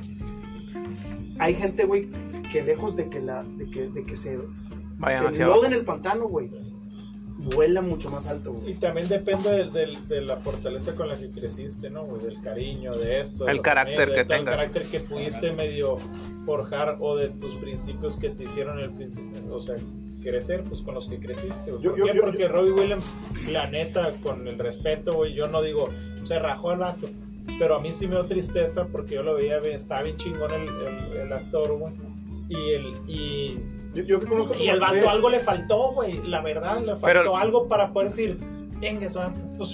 hay 1.39 1.55
gente, 1.55 1.85
güey, 1.85 2.09
que 2.53 2.63
lejos 2.63 2.97
de 2.97 3.09
que, 3.11 3.21
la, 3.21 3.43
de 3.45 3.71
que, 3.71 3.89
de 3.91 4.05
que 4.05 4.17
se 4.17 4.39
Vayan 4.99 5.27
hacia 5.27 5.47
en 5.67 5.73
el 5.75 5.85
pantano, 5.85 6.27
güey, 6.29 6.51
vuela 7.55 7.81
mucho 7.81 8.11
más 8.11 8.27
alto, 8.27 8.53
güey. 8.53 8.73
Y 8.73 8.75
también 8.75 9.09
depende 9.09 9.51
de, 9.51 9.71
de- 9.71 9.97
de 10.09 10.21
la 10.23 10.37
fortaleza 10.37 10.93
con 10.95 11.09
la 11.09 11.17
que 11.17 11.31
creciste, 11.31 11.91
¿no? 11.91 12.05
güey? 12.05 12.23
Del 12.23 12.41
cariño, 12.43 12.97
de 12.97 13.21
esto. 13.21 13.45
de 13.45 13.53
El 13.53 13.61
carácter 13.61 13.97
familia, 13.97 14.15
que 14.15 14.21
de 14.21 14.25
todo 14.27 14.37
tengas. 14.39 14.53
El 14.55 14.59
carácter 14.59 14.83
que 14.87 15.01
pudiste 15.01 15.53
medio 15.53 15.95
forjar 16.45 16.97
o 17.01 17.17
de 17.17 17.29
tus 17.31 17.55
principios 17.57 18.17
que 18.19 18.31
te 18.31 18.45
hicieron 18.45 18.79
el 18.79 18.91
principio, 18.93 19.55
o 19.55 19.61
sea, 19.61 19.77
crecer, 20.23 20.65
pues 20.69 20.81
con 20.83 20.95
los 20.95 21.09
que 21.09 21.19
creciste. 21.19 21.71
güey. 21.73 21.83
Yo- 21.83 21.91
¿Por 21.91 21.99
yo- 21.99 22.05
qué? 22.07 22.15
yo- 22.17 22.23
Porque 22.23 22.49
Robbie 22.49 22.73
Williams, 22.73 23.07
la 23.49 23.69
neta, 23.71 24.13
con 24.23 24.47
el 24.47 24.59
respeto, 24.59 25.15
güey, 25.15 25.35
yo 25.35 25.47
no 25.49 25.63
digo, 25.63 25.89
se 26.25 26.39
rajó 26.39 26.73
el 26.73 26.79
vato. 26.81 27.09
Pero 27.61 27.77
a 27.77 27.81
mí 27.81 27.93
sí 27.93 28.07
me 28.09 28.17
dio 28.17 28.25
tristeza 28.27 28.87
porque 28.91 29.15
yo 29.15 29.23
lo 29.23 29.35
veía, 29.35 29.61
bien- 29.61 29.77
estaba 29.77 30.03
bien 30.03 30.17
chingón 30.17 30.53
el, 30.53 30.63
el, 30.69 31.17
el 31.19 31.33
actor, 31.33 31.79
güey. 31.79 31.95
Y 32.49 32.71
el, 32.73 32.87
y 33.09 33.59
Yo, 33.95 34.03
yo 34.03 34.21
conozco 34.27 34.55
y 34.59 34.69
el 34.69 34.79
como- 34.79 34.93
vato 34.93 35.09
algo 35.11 35.31
le 35.31 35.41
faltó, 35.41 35.93
güey. 35.93 36.21
La 36.27 36.41
verdad, 36.43 36.79
le 36.81 36.93
faltó 36.93 37.07
Pero- 37.07 37.37
algo 37.37 37.69
para 37.69 37.93
poder 37.93 38.09
decir, 38.11 38.39
pues 39.59 39.73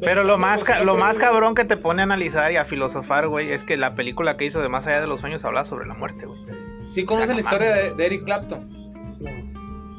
Pero 0.00 0.22
20 0.22 0.24
lo 0.24 0.38
más, 0.38 0.62
lo 0.84 0.92
güey". 0.92 0.96
más 1.04 1.18
cabrón 1.18 1.54
que 1.54 1.64
te 1.64 1.76
pone 1.76 2.02
a 2.02 2.04
analizar 2.04 2.50
y 2.52 2.56
a 2.56 2.64
filosofar, 2.64 3.28
güey, 3.28 3.52
es 3.52 3.62
que 3.62 3.76
la 3.76 3.94
película 3.94 4.36
que 4.36 4.44
hizo 4.44 4.60
de 4.60 4.68
Más 4.68 4.86
allá 4.86 5.00
de 5.00 5.06
los 5.06 5.20
sueños 5.20 5.44
habla 5.44 5.64
sobre 5.64 5.86
la 5.86 5.94
muerte, 5.94 6.26
güey. 6.26 6.38
Sí, 6.92 7.04
conoces 7.04 7.34
la 7.34 7.40
historia 7.40 7.74
de, 7.74 7.94
de 7.94 8.06
Eric 8.06 8.24
Clapton. 8.24 8.58
No. 9.20 9.30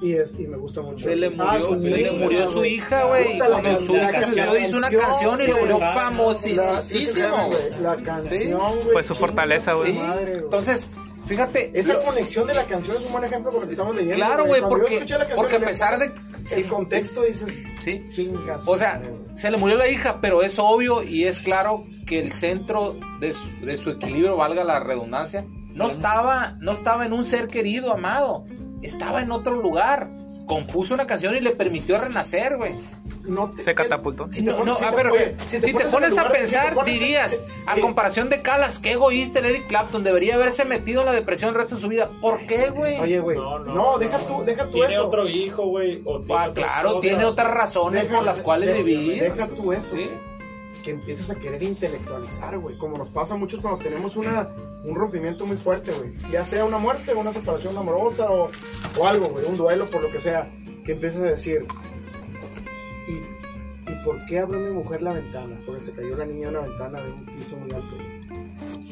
Y, 0.02 0.14
es, 0.14 0.40
y 0.40 0.48
me 0.48 0.58
gusta 0.58 0.82
mucho. 0.82 0.98
Se 1.10 1.16
le 1.16 1.28
Ah, 1.28 1.32
murió, 1.32 1.60
su 1.60 1.84
se 1.84 1.90
le 1.90 2.02
hija, 2.02 2.12
murió 2.14 2.48
su 2.48 2.58
güey. 2.60 2.74
hija, 2.76 3.04
güey. 3.04 3.26
Con 3.26 3.86
su 3.86 3.94
can- 3.94 4.02
la 4.02 4.12
hija 4.12 4.24
suicidó, 4.24 4.58
hizo 4.60 4.78
una 4.78 4.90
canción 4.92 5.42
y 5.42 5.44
le 5.46 5.52
güey. 5.52 5.62
volvió 5.62 5.80
La- 5.80 5.94
famosísimo. 5.94 7.50
La, 7.82 7.96
canción, 7.98 8.60
güey. 8.60 8.92
Fue 8.94 9.04
su 9.04 9.16
fortaleza, 9.16 9.74
güey. 9.74 9.92
Sí. 9.94 10.00
madre, 10.00 10.32
güey. 10.32 10.44
Entonces, 10.46 10.92
fíjate. 11.30 11.72
Esa 11.80 11.94
lo- 11.94 12.04
conexión 12.04 12.46
de 12.48 12.54
la 12.56 12.66
canción 12.66 12.96
es 12.96 13.06
un 13.06 13.12
buen 13.14 13.24
ejemplo 13.24 13.52
por 13.52 13.62
lo 13.62 13.68
que 13.68 13.74
estamos 13.74 13.96
leyendo. 13.96 14.16
Claro, 14.18 14.46
güey, 14.46 14.62
porque, 14.62 15.06
porque 15.36 15.56
a 15.56 15.60
pesar 15.60 15.98
de. 16.00 16.12
El 16.52 16.68
contexto 16.68 17.22
dices, 17.22 17.64
Sí. 17.84 18.02
chingas. 18.12 18.68
O 18.68 18.76
sea, 18.76 19.00
se 19.36 19.52
le 19.52 19.58
murió 19.58 19.78
la 19.78 19.88
hija, 19.88 20.20
pero 20.20 20.42
es 20.42 20.58
obvio 20.58 21.04
y 21.04 21.26
es 21.26 21.40
claro 21.40 21.84
que 22.08 22.20
el 22.20 22.32
centro 22.34 22.96
de 23.20 23.34
su, 23.34 23.66
de 23.66 23.78
su 23.78 23.92
equilibrio, 23.92 24.36
valga 24.36 24.64
la 24.64 24.80
redundancia, 24.80 25.46
no 25.76 25.88
estaba, 25.90 26.54
no 26.60 26.72
estaba 26.72 27.06
en 27.06 27.14
un 27.14 27.26
ser 27.26 27.48
querido, 27.48 27.94
amado. 27.94 28.44
Estaba 28.82 29.22
en 29.22 29.32
otro 29.32 29.62
lugar. 29.62 30.08
Compuso 30.50 30.94
una 30.96 31.06
canción 31.08 31.36
y 31.36 31.40
le 31.40 31.52
permitió 31.52 31.98
renacer, 32.00 32.58
güey. 32.58 32.74
no 33.26 33.50
te- 33.50 33.62
Se 33.62 33.76
catapultó. 33.76 34.28
Si 34.34 34.44
te 34.44 34.50
No, 34.52 34.64
no, 34.66 34.74
a 34.74 34.78
te- 34.78 34.96
ver, 34.96 35.08
oye, 35.12 35.36
si 35.38 35.60
te, 35.62 35.72
pones 35.72 36.18
a 36.18 36.28
pensar, 36.30 36.84
dirías, 36.84 37.40
a 37.68 37.78
eh, 37.78 37.82
comparación 37.82 38.28
de 38.30 38.42
Calas, 38.42 38.80
qué 38.80 38.94
egoísta 38.94 39.38
el 39.40 39.46
Eric 39.46 39.68
Clapton, 39.68 40.04
debería 40.04 40.34
haberse 40.36 40.66
metido 40.66 41.02
en 41.02 41.06
la 41.06 41.12
depresión 41.14 41.50
el 41.50 41.56
resto 41.56 41.76
de 41.76 41.82
su 41.82 41.88
vida. 41.90 42.10
¿Por 42.22 42.48
qué, 42.48 42.72
güey? 42.72 43.00
Oye, 43.00 43.20
güey. 43.20 43.38
No, 43.38 44.00
deja 44.00 44.18
tú, 44.18 44.44
deja 44.44 44.66
tú 44.66 44.72
Tiene 44.72 44.88
eso. 44.88 45.08
otro 45.08 45.28
hijo, 45.28 45.64
güey. 45.68 46.02
o 46.06 46.20
tiene 46.22 46.42
Ah, 46.42 46.52
claro, 46.54 47.00
tiene 47.00 47.24
otras 47.26 47.54
razones 47.54 48.04
Deja- 48.04 48.16
por 48.16 48.26
las 48.26 48.40
cuales 48.40 48.70
de- 48.70 48.82
vivir. 48.84 49.22
Deja 49.22 49.48
tú 49.48 49.72
eso. 49.74 49.96
Sí. 49.96 50.10
Que 50.84 50.92
empiezas 50.92 51.30
a 51.30 51.36
querer 51.36 51.62
intelectualizar, 51.64 52.58
güey. 52.58 52.78
Como 52.78 52.98
nos 52.98 53.10
pasa 53.10 53.34
a 53.34 53.38
muchos 53.38 53.62
cuando 53.62 53.82
tenemos 53.82 54.16
una, 54.16 54.48
un 54.86 54.96
rompimiento 54.96 55.46
muy 55.46 55.58
fuerte, 55.58 55.92
güey. 55.92 56.14
Ya 56.32 56.46
sea 56.46 56.66
una 56.66 56.78
muerte, 56.78 57.14
una 57.14 57.34
separación 57.34 57.78
amorosa 57.78 58.30
o, 58.32 58.50
o 58.98 59.08
algo, 59.08 59.28
güey. 59.30 59.46
Un 59.46 59.58
duelo, 59.58 59.90
por 59.90 60.02
lo 60.02 60.12
que 60.12 60.20
sea. 60.20 60.50
Que 60.86 60.94
empiezas 60.94 61.22
a 61.22 61.26
decir, 61.26 61.66
¿y, 63.08 63.92
¿y 63.92 63.96
por 64.04 64.26
qué 64.26 64.40
abrió 64.40 64.60
mi 64.60 64.72
mujer 64.72 65.02
la 65.02 65.14
ventana? 65.14 65.56
Porque 65.66 65.82
se 65.82 65.92
cayó 65.92 66.16
la 66.18 66.26
niña 66.26 66.48
en 66.48 66.58
una 66.58 66.68
ventana 66.68 67.02
de 67.02 67.12
un 67.12 67.26
piso 67.26 67.58
muy 67.58 67.72
alto. 67.72 67.96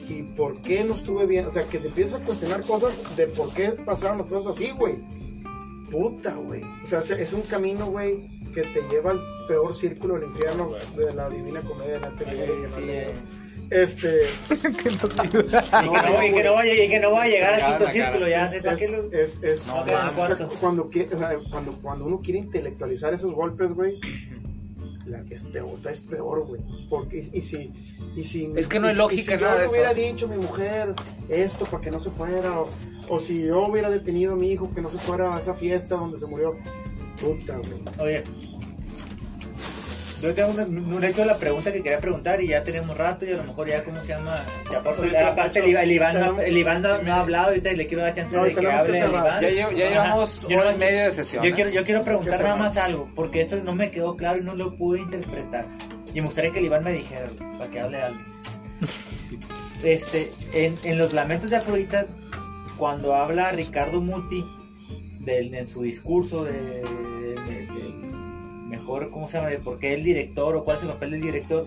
¿Y 0.10 0.24
por 0.38 0.62
qué 0.62 0.84
no 0.84 0.94
estuve 0.94 1.26
bien? 1.26 1.46
O 1.46 1.50
sea, 1.50 1.64
que 1.64 1.80
te 1.80 1.88
empiezas 1.88 2.22
a 2.22 2.26
cuestionar 2.26 2.62
cosas 2.62 3.16
de 3.18 3.28
por 3.28 3.54
qué 3.54 3.72
pasaron 3.72 4.20
las 4.20 4.28
cosas 4.28 4.56
así, 4.56 4.72
güey. 4.72 4.96
Puta, 5.92 6.34
güey. 6.36 6.64
O 6.84 6.86
sea, 6.88 7.00
es 7.00 7.34
un 7.34 7.42
camino, 7.44 7.86
güey, 7.88 8.28
que 8.54 8.62
te 8.64 8.82
lleva 8.90 9.12
al 9.12 9.22
peor 9.48 9.74
círculo 9.76 10.16
del 10.20 10.30
infierno 10.30 10.70
de 10.98 11.14
la 11.14 11.30
divina 11.30 11.62
comedia 11.62 12.00
de 12.00 12.26
que 12.26 12.70
Sí, 12.76 12.82
le- 12.82 13.02
eh. 13.10 13.14
Este, 13.70 14.22
Y 14.50 14.56
que 14.56 14.90
no, 14.90 16.24
y 16.26 16.32
que 16.34 16.44
no 16.44 16.54
vaya, 16.54 16.84
y 16.86 16.90
que 16.90 17.00
no 17.02 17.12
vaya 17.12 17.24
a 17.24 17.28
llegar 17.28 17.54
al 17.56 17.66
quinto 17.66 17.84
la 17.86 17.92
círculo, 17.92 18.28
ya 18.30 18.48
sé 18.48 18.58
es, 18.60 18.90
lo... 18.92 19.12
es, 19.12 19.44
es, 19.44 19.68
No, 19.68 19.86
es- 19.86 20.04
cuando, 20.58 20.90
cuando, 21.52 21.74
cuando 21.82 22.06
uno 22.06 22.22
quiere 22.22 22.40
intelectualizar 22.40 23.14
esos 23.14 23.34
golpes, 23.34 23.74
güey, 23.74 23.96
la- 25.06 25.22
es 25.30 25.46
peor, 25.46 25.78
es 25.90 26.02
peor, 26.02 26.46
güey. 26.48 26.62
Porque, 26.90 27.18
y 27.34 27.42
si, 27.42 27.70
y 28.16 28.24
si, 28.24 28.52
Es 28.56 28.68
que 28.70 28.80
no 28.80 28.90
si- 28.90 28.98
lógica 28.98 29.22
y 29.22 29.26
si 29.26 29.32
yo 29.32 29.38
nada 29.40 29.56
de 29.56 29.64
le 29.64 29.70
hubiera 29.72 29.94
dicho 29.94 30.26
a 30.28 30.30
mi 30.30 30.38
mujer 30.38 30.94
esto 31.30 31.66
para 31.66 31.84
que 31.84 31.92
no 31.92 32.00
se 32.00 32.10
fuera, 32.12 32.62
o, 32.62 32.70
o 33.10 33.20
si 33.20 33.44
yo 33.44 33.68
hubiera 33.68 33.90
detenido 33.90 34.34
a 34.34 34.36
mi 34.36 34.52
hijo 34.52 34.70
que 34.74 34.82
no 34.82 34.90
se 34.90 34.98
fuera 34.98 35.36
a 35.36 35.40
esa 35.40 35.54
fiesta 35.54 35.96
donde 35.96 36.18
se 36.18 36.26
murió, 36.28 36.54
puta, 37.22 37.56
güey. 37.58 37.82
Oye, 38.00 38.24
yo 40.22 40.34
tengo 40.34 41.00
he 41.04 41.10
hecho 41.10 41.24
la 41.26 41.38
pregunta 41.38 41.72
que 41.72 41.84
quería 41.84 42.00
preguntar 42.00 42.42
y 42.42 42.48
ya 42.48 42.64
tenemos 42.64 42.98
rato 42.98 43.24
y 43.24 43.32
a 43.34 43.38
lo 43.38 43.44
mejor 43.44 43.68
ya, 43.70 43.84
¿cómo 43.84 44.02
se 44.02 44.10
llama? 44.10 44.36
Ya 44.72 44.80
aparte, 44.80 45.02
De 45.04 45.08
hecho, 45.10 45.28
aparte 45.28 45.62
de 45.62 45.66
el, 45.68 45.72
Iván- 45.76 45.84
el 45.84 45.92
Iván, 45.92 46.14
no, 46.16 46.20
tenemos- 46.22 46.44
el 46.44 46.58
Iván 46.58 46.82
no, 46.82 47.04
no 47.04 47.14
ha 47.14 47.20
hablado, 47.20 47.48
ahorita 47.50 47.72
le 47.74 47.86
quiero 47.88 48.04
dar 48.04 48.16
chance 48.16 48.36
No, 48.36 48.44
de 48.44 48.54
que 48.56 48.62
que 48.62 48.72
hable 48.72 48.94
cerrar. 48.96 49.12
Iván. 49.28 49.42
Ya, 49.42 49.50
lle- 49.50 49.76
ya 49.78 49.86
Ajá. 49.86 49.94
llevamos 49.94 50.48
Yo 50.50 50.60
hora 50.60 50.74
y 50.74 50.78
media 50.80 51.06
de 51.06 51.12
sesión. 51.12 51.44
Yo 51.44 51.54
quiero, 51.54 51.70
yo 51.70 51.84
quiero 51.84 52.02
preguntar 52.04 52.38
Que 52.38 52.44
nada 52.44 52.56
más 52.56 52.78
algo, 52.78 53.08
porque 53.16 53.42
eso 53.42 53.58
no 53.64 53.76
me 53.76 53.92
quedó 53.92 54.16
claro 54.18 54.40
y 54.40 54.44
no 54.44 54.56
lo 54.56 54.74
pude 54.76 55.02
interpretar. 55.02 55.66
Y 56.16 56.20
me 56.22 56.26
gustaría 56.26 56.52
que 56.52 56.60
el 56.60 56.66
Iván 56.66 56.84
me 56.84 56.94
dijera, 56.94 57.28
para 57.60 57.70
que 57.70 57.80
hable 57.80 58.02
algo. 58.02 58.20
Este, 59.84 60.32
en, 60.54 60.76
en 60.84 60.98
los 60.98 61.14
lamentos 61.14 61.52
de 61.52 61.58
Afrodita, 61.58 62.08
cuando 62.78 63.16
habla 63.16 63.52
Ricardo 63.52 64.02
Muti 64.02 64.46
en 65.28 65.68
su 65.68 65.82
discurso 65.82 66.46
de, 66.46 66.84
mejor, 68.70 69.12
¿cómo 69.12 69.28
se 69.28 69.38
llama? 69.38 69.50
De 69.50 69.58
por 69.58 69.80
qué 69.80 69.94
el 69.94 70.04
director 70.04 70.56
o 70.56 70.64
cuál 70.64 70.78
es 70.78 70.84
el 70.84 70.90
papel 70.90 71.12
del 71.12 71.22
director, 71.22 71.66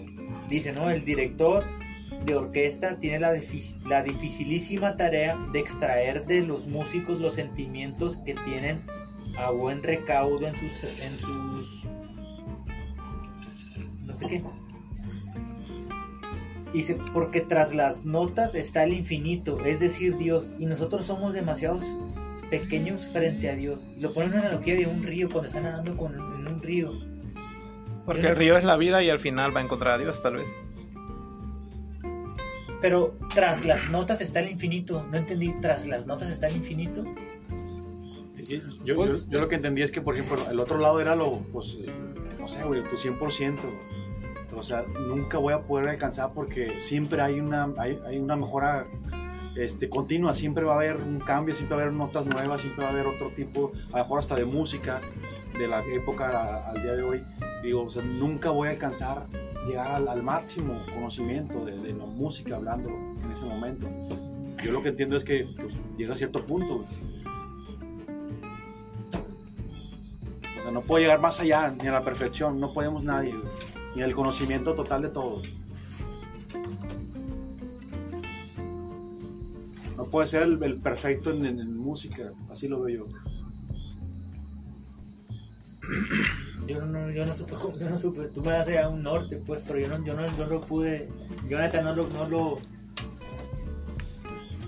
dice, 0.48 0.72
¿no? 0.72 0.90
El 0.90 1.04
director 1.04 1.62
de 2.24 2.34
orquesta 2.36 2.96
tiene 2.96 3.18
la, 3.18 3.38
la 3.86 4.02
dificilísima 4.02 4.96
tarea 4.96 5.36
de 5.52 5.60
extraer 5.60 6.24
de 6.26 6.40
los 6.42 6.66
músicos 6.66 7.20
los 7.20 7.34
sentimientos 7.34 8.16
que 8.18 8.34
tienen 8.34 8.80
a 9.38 9.50
buen 9.50 9.82
recaudo 9.82 10.46
en 10.46 10.54
sus 10.56 11.00
en 11.00 11.18
sus 11.18 11.84
no 14.06 14.14
sé 14.16 14.26
qué 14.26 14.42
dice 16.72 16.96
porque 17.12 17.40
tras 17.40 17.74
las 17.74 18.04
notas 18.04 18.54
está 18.54 18.84
el 18.84 18.92
infinito 18.94 19.64
es 19.64 19.80
decir 19.80 20.16
Dios 20.16 20.52
y 20.58 20.66
nosotros 20.66 21.04
somos 21.04 21.34
demasiados 21.34 21.84
pequeños 22.50 23.06
frente 23.12 23.48
a 23.50 23.54
Dios 23.56 23.84
lo 23.98 24.12
ponen 24.12 24.30
en 24.32 24.38
una 24.38 24.48
analogía 24.48 24.74
de 24.76 24.86
un 24.86 25.02
río 25.02 25.28
cuando 25.30 25.48
están 25.48 25.64
nadando 25.64 25.96
con, 25.96 26.14
en 26.14 26.46
un 26.46 26.62
río 26.62 26.92
Porque 28.06 28.26
el 28.28 28.36
río 28.36 28.56
es 28.56 28.64
la 28.64 28.76
vida 28.76 29.02
y 29.02 29.10
al 29.10 29.18
final 29.18 29.54
va 29.54 29.60
a 29.60 29.64
encontrar 29.64 29.94
a 29.94 29.98
Dios, 29.98 30.20
tal 30.22 30.36
vez. 30.36 30.46
pero 32.80 33.12
tras 33.34 33.64
las 33.64 33.90
notas 33.90 34.20
está 34.20 34.40
el 34.40 34.50
infinito 34.50 35.04
no 35.10 35.18
entendí 35.18 35.52
tras 35.60 35.86
las 35.86 36.06
notas 36.06 36.30
está 36.30 36.46
el 36.48 36.56
infinito 36.56 37.04
Yo, 38.48 38.94
yo- 39.06 39.12
yo 39.28 39.40
lo 39.40 39.48
que 39.48 39.56
entendí 39.56 39.82
es 39.82 39.92
que, 39.92 40.00
por 40.00 40.14
ejemplo, 40.16 40.36
el 40.50 40.58
otro 40.58 40.78
lado 40.78 41.00
era 41.00 41.14
lo, 41.14 41.38
pues, 41.52 41.78
eh, 41.84 41.92
no 42.40 42.48
sé, 42.48 42.64
güey, 42.64 42.82
tu 42.82 42.96
100%. 42.96 43.58
O 44.60 44.62
sea, 44.62 44.84
nunca 45.08 45.38
voy 45.38 45.54
a 45.54 45.60
poder 45.60 45.88
alcanzar 45.88 46.32
porque 46.34 46.78
siempre 46.80 47.22
hay 47.22 47.40
una, 47.40 47.66
hay, 47.78 47.98
hay 48.06 48.18
una 48.18 48.36
mejora 48.36 48.84
este, 49.56 49.88
continua, 49.88 50.34
siempre 50.34 50.64
va 50.64 50.74
a 50.74 50.76
haber 50.76 50.96
un 50.96 51.18
cambio, 51.18 51.54
siempre 51.54 51.76
va 51.76 51.82
a 51.82 51.86
haber 51.86 51.96
notas 51.96 52.26
nuevas, 52.26 52.60
siempre 52.60 52.84
va 52.84 52.90
a 52.90 52.92
haber 52.92 53.06
otro 53.06 53.30
tipo, 53.30 53.72
a 53.88 53.98
lo 53.98 54.04
mejor 54.04 54.18
hasta 54.18 54.36
de 54.36 54.44
música, 54.44 55.00
de 55.58 55.66
la 55.66 55.82
época 55.86 56.68
al 56.68 56.82
día 56.82 56.94
de 56.94 57.02
hoy. 57.02 57.22
Digo, 57.62 57.84
o 57.84 57.90
sea, 57.90 58.02
nunca 58.02 58.50
voy 58.50 58.68
a 58.68 58.72
alcanzar 58.72 59.22
llegar 59.66 59.88
al, 59.88 60.22
máximo 60.22 60.76
conocimiento 60.94 61.64
de, 61.64 61.94
la 61.94 62.04
música 62.04 62.56
hablando 62.56 62.90
en 62.90 63.32
ese 63.32 63.46
momento. 63.46 63.88
Yo 64.62 64.72
lo 64.72 64.82
que 64.82 64.90
entiendo 64.90 65.16
es 65.16 65.24
que 65.24 65.48
pues, 65.56 65.96
llega 65.96 66.12
a 66.12 66.16
cierto 66.18 66.44
punto. 66.44 66.84
O 70.58 70.62
sea, 70.62 70.70
no 70.70 70.82
puedo 70.82 71.02
llegar 71.02 71.20
más 71.20 71.40
allá, 71.40 71.72
ni 71.80 71.88
a 71.88 71.92
la 71.92 72.04
perfección, 72.04 72.60
no 72.60 72.74
podemos 72.74 73.04
nadie, 73.04 73.34
ni 73.94 74.02
al 74.02 74.14
conocimiento 74.14 74.74
total 74.74 75.02
de 75.02 75.08
todo. 75.08 75.42
No 79.96 80.04
puede 80.06 80.28
ser 80.28 80.42
el, 80.42 80.62
el 80.62 80.80
perfecto 80.80 81.30
en, 81.30 81.76
música, 81.78 82.22
así 82.50 82.68
lo 82.68 82.82
veo 82.82 83.04
yo. 83.04 83.16
Yo 86.66 86.84
no, 86.86 87.10
yo 87.10 87.26
no 87.26 87.34
supe, 87.34 87.52
yo 87.80 87.90
no 87.90 87.98
supe, 87.98 88.28
tú 88.28 88.42
me 88.42 88.52
das 88.52 88.68
a 88.68 88.88
un 88.88 89.02
norte, 89.02 89.40
pues, 89.46 89.62
pero 89.66 89.80
yo 89.80 89.88
no, 89.88 90.04
yo 90.04 90.14
no, 90.14 90.24
yo 90.24 90.44
no 90.44 90.46
lo 90.46 90.60
pude, 90.60 91.08
yo 91.48 91.58
no 91.58 91.94
lo, 91.96 92.08
no 92.08 92.28
lo, 92.28 92.58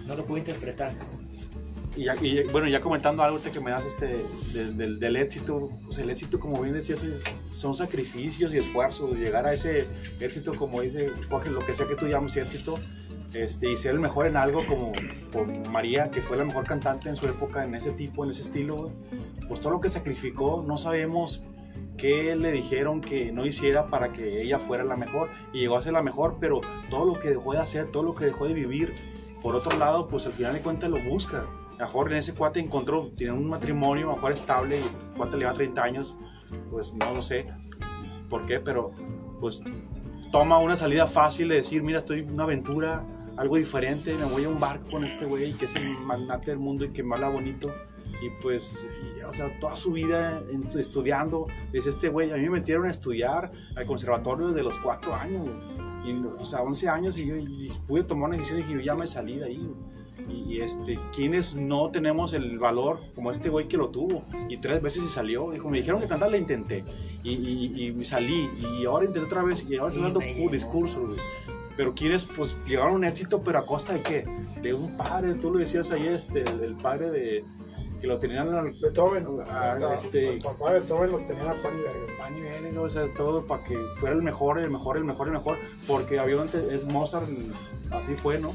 no 0.06 0.16
lo 0.16 0.26
pude 0.26 0.40
interpretar. 0.40 0.94
Y, 1.96 2.04
ya- 2.04 2.16
y, 2.22 2.42
bueno, 2.44 2.68
ya 2.68 2.80
comentando 2.80 3.22
algo 3.22 3.38
que 3.42 3.60
me 3.60 3.70
das 3.70 3.84
este, 3.84 4.16
del, 4.54 4.98
del- 4.98 5.16
éxito, 5.16 5.68
pues 5.84 5.98
el 5.98 6.08
éxito, 6.08 6.40
como 6.40 6.60
bien 6.62 6.74
decías, 6.74 7.04
es- 7.04 7.22
son 7.54 7.74
sacrificios 7.74 8.52
y 8.54 8.58
esfuerzos. 8.58 9.16
Llegar 9.18 9.46
a 9.46 9.52
ese 9.52 9.86
éxito, 10.20 10.54
como 10.54 10.80
dice 10.80 11.10
Jorge, 11.28 11.50
lo 11.50 11.60
que 11.60 11.74
sea 11.74 11.86
que 11.86 11.94
tú 11.96 12.06
llames 12.06 12.36
éxito, 12.36 12.78
este, 13.34 13.70
y 13.70 13.76
ser 13.76 13.92
el 13.92 14.00
mejor 14.00 14.26
en 14.26 14.36
algo, 14.36 14.64
como, 14.66 14.92
como 15.32 15.70
María, 15.70 16.10
que 16.10 16.22
fue 16.22 16.36
la 16.38 16.44
mejor 16.44 16.66
cantante 16.66 17.08
en 17.10 17.16
su 17.16 17.26
época, 17.26 17.64
en 17.64 17.74
ese 17.74 17.90
tipo, 17.92 18.24
en 18.24 18.30
ese 18.30 18.42
estilo, 18.42 18.90
pues 19.48 19.60
todo 19.60 19.72
lo 19.74 19.80
que 19.80 19.88
sacrificó, 19.90 20.64
no 20.66 20.78
sabemos 20.78 21.42
qué 21.98 22.34
le 22.36 22.52
dijeron 22.52 23.00
que 23.00 23.32
no 23.32 23.46
hiciera 23.46 23.86
para 23.86 24.12
que 24.12 24.42
ella 24.42 24.58
fuera 24.58 24.82
la 24.84 24.96
mejor, 24.96 25.28
y 25.52 25.60
llegó 25.60 25.76
a 25.76 25.82
ser 25.82 25.92
la 25.92 26.02
mejor, 26.02 26.36
pero 26.40 26.60
todo 26.90 27.04
lo 27.06 27.18
que 27.20 27.28
dejó 27.30 27.52
de 27.52 27.58
hacer, 27.60 27.90
todo 27.90 28.02
lo 28.02 28.14
que 28.14 28.24
dejó 28.26 28.46
de 28.46 28.54
vivir, 28.54 28.92
por 29.42 29.54
otro 29.56 29.76
lado, 29.78 30.08
pues 30.08 30.24
al 30.26 30.32
final 30.32 30.52
de 30.54 30.60
cuentas 30.60 30.90
lo 30.90 30.98
busca. 31.00 31.44
Mejor 31.82 32.12
ese 32.12 32.32
cuate 32.32 32.60
encontró, 32.60 33.08
tiene 33.16 33.32
un 33.32 33.50
matrimonio, 33.50 34.12
mejor 34.14 34.30
estable, 34.30 34.78
y 34.78 34.80
el 34.80 35.16
cuate 35.16 35.36
le 35.36 35.46
va 35.46 35.52
30 35.52 35.82
años, 35.82 36.14
pues 36.70 36.94
no 36.94 37.12
lo 37.12 37.24
sé 37.24 37.44
por 38.30 38.46
qué, 38.46 38.60
pero 38.60 38.92
pues 39.40 39.60
toma 40.30 40.58
una 40.58 40.76
salida 40.76 41.08
fácil 41.08 41.48
de 41.48 41.56
decir, 41.56 41.82
mira, 41.82 41.98
estoy 41.98 42.20
en 42.20 42.34
una 42.34 42.44
aventura, 42.44 43.02
algo 43.36 43.56
diferente, 43.56 44.14
me 44.14 44.26
voy 44.26 44.44
a 44.44 44.48
un 44.48 44.60
barco 44.60 44.90
con 44.92 45.04
este 45.04 45.26
güey 45.26 45.54
que 45.54 45.64
es 45.64 45.74
el 45.74 45.82
magnate 46.04 46.52
del 46.52 46.60
mundo 46.60 46.84
y 46.84 46.92
que 46.92 47.02
me 47.02 47.16
habla 47.16 47.30
bonito. 47.30 47.68
Y 48.22 48.30
pues, 48.40 48.86
y, 49.18 49.22
o 49.24 49.34
sea, 49.34 49.48
toda 49.58 49.76
su 49.76 49.90
vida 49.90 50.40
estudiando, 50.78 51.48
dice 51.72 51.90
este 51.90 52.10
güey, 52.10 52.30
a 52.30 52.36
mí 52.36 52.42
me 52.42 52.60
metieron 52.60 52.86
a 52.86 52.92
estudiar 52.92 53.50
al 53.74 53.86
conservatorio 53.86 54.50
desde 54.50 54.62
los 54.62 54.78
4 54.78 55.14
años, 55.16 55.48
y, 56.04 56.12
o 56.24 56.46
sea, 56.46 56.62
11 56.62 56.88
años 56.88 57.18
y 57.18 57.26
yo 57.26 57.34
y 57.34 57.72
pude 57.88 58.04
tomar 58.04 58.28
una 58.28 58.38
decisión 58.38 58.60
y 58.60 58.62
dije, 58.62 58.74
yo 58.74 58.80
ya 58.80 58.94
me 58.94 59.08
salí 59.08 59.38
de 59.38 59.46
ahí. 59.46 59.72
Y, 60.28 60.54
y, 60.54 60.60
este, 60.60 60.98
quienes 61.14 61.56
no 61.56 61.90
tenemos 61.90 62.32
el 62.32 62.58
valor 62.58 63.00
como 63.14 63.32
este 63.32 63.48
güey 63.48 63.66
que 63.66 63.76
lo 63.76 63.88
tuvo 63.88 64.24
y 64.48 64.58
tres 64.58 64.82
veces 64.82 65.04
y 65.04 65.08
salió, 65.08 65.50
dijo, 65.50 65.68
me 65.68 65.78
dijeron 65.78 66.00
que 66.00 66.06
cantar, 66.06 66.30
la 66.30 66.36
intenté. 66.36 66.84
Y, 67.22 67.32
y, 67.32 67.94
y 67.98 68.04
salí. 68.04 68.48
Y 68.78 68.84
ahora 68.84 69.06
intenté 69.06 69.26
otra 69.26 69.42
vez. 69.42 69.64
Y 69.68 69.76
ahora 69.76 69.88
estoy 69.88 70.04
dando 70.04 70.20
un 70.20 70.50
discurso, 70.50 71.06
güey. 71.06 71.18
Pero 71.76 71.94
quienes 71.94 72.24
pues 72.24 72.56
llegaron 72.66 72.92
a 72.92 72.96
un 72.96 73.04
éxito, 73.04 73.42
pero 73.42 73.58
a 73.58 73.66
costa 73.66 73.94
de 73.94 74.02
qué? 74.02 74.24
De 74.60 74.74
un 74.74 74.96
padre, 74.96 75.34
tú 75.34 75.50
lo 75.50 75.58
decías 75.58 75.90
ahí, 75.90 76.06
este, 76.06 76.42
el, 76.42 76.60
el 76.60 76.74
padre 76.74 77.10
de 77.10 77.44
que 78.02 78.08
lo 78.08 78.18
tenían 78.18 78.52
al 78.52 78.72
Beethoven, 78.72 79.24
ah, 79.48 79.76
este- 79.96 80.28
el 80.28 80.42
papá 80.42 80.72
de 80.72 80.80
Beethoven 80.80 81.12
lo 81.12 81.18
tenía 81.20 81.44
a 81.44 81.62
pan 81.62 81.72
y 82.36 82.40
verga. 82.42 82.80
o 82.80 82.90
sea, 82.90 83.06
todo 83.16 83.46
para 83.46 83.62
que 83.62 83.78
fuera 84.00 84.16
el 84.16 84.22
mejor, 84.22 84.58
el 84.58 84.70
mejor, 84.70 84.96
el 84.96 85.04
mejor, 85.04 85.28
el 85.28 85.34
mejor, 85.34 85.56
porque 85.86 86.18
obviamente 86.18 86.74
es 86.74 86.84
Mozart, 86.84 87.28
así 87.92 88.16
fue, 88.16 88.40
¿no? 88.40 88.50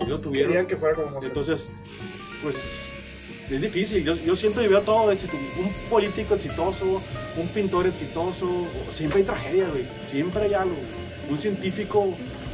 Así 0.00 0.06
lo 0.06 0.18
tuvieron. 0.18 0.50
Querían 0.50 0.66
que 0.66 0.76
fuera 0.76 0.94
como 0.94 1.08
Mozart. 1.08 1.26
Entonces, 1.26 1.68
pues 2.42 2.94
es 3.50 3.60
difícil. 3.60 4.02
Yo, 4.02 4.14
yo 4.14 4.34
siento 4.34 4.62
y 4.62 4.68
veo 4.68 4.80
todo 4.80 5.12
éxito. 5.12 5.36
Un 5.60 5.70
político 5.90 6.34
exitoso, 6.34 7.02
un 7.36 7.48
pintor 7.48 7.86
exitoso, 7.86 8.48
siempre 8.90 9.20
hay 9.20 9.26
tragedia, 9.26 9.68
güey. 9.68 9.84
Siempre 10.04 10.42
hay 10.44 10.54
algo. 10.54 10.74
Un 11.30 11.38
científico, 11.38 12.08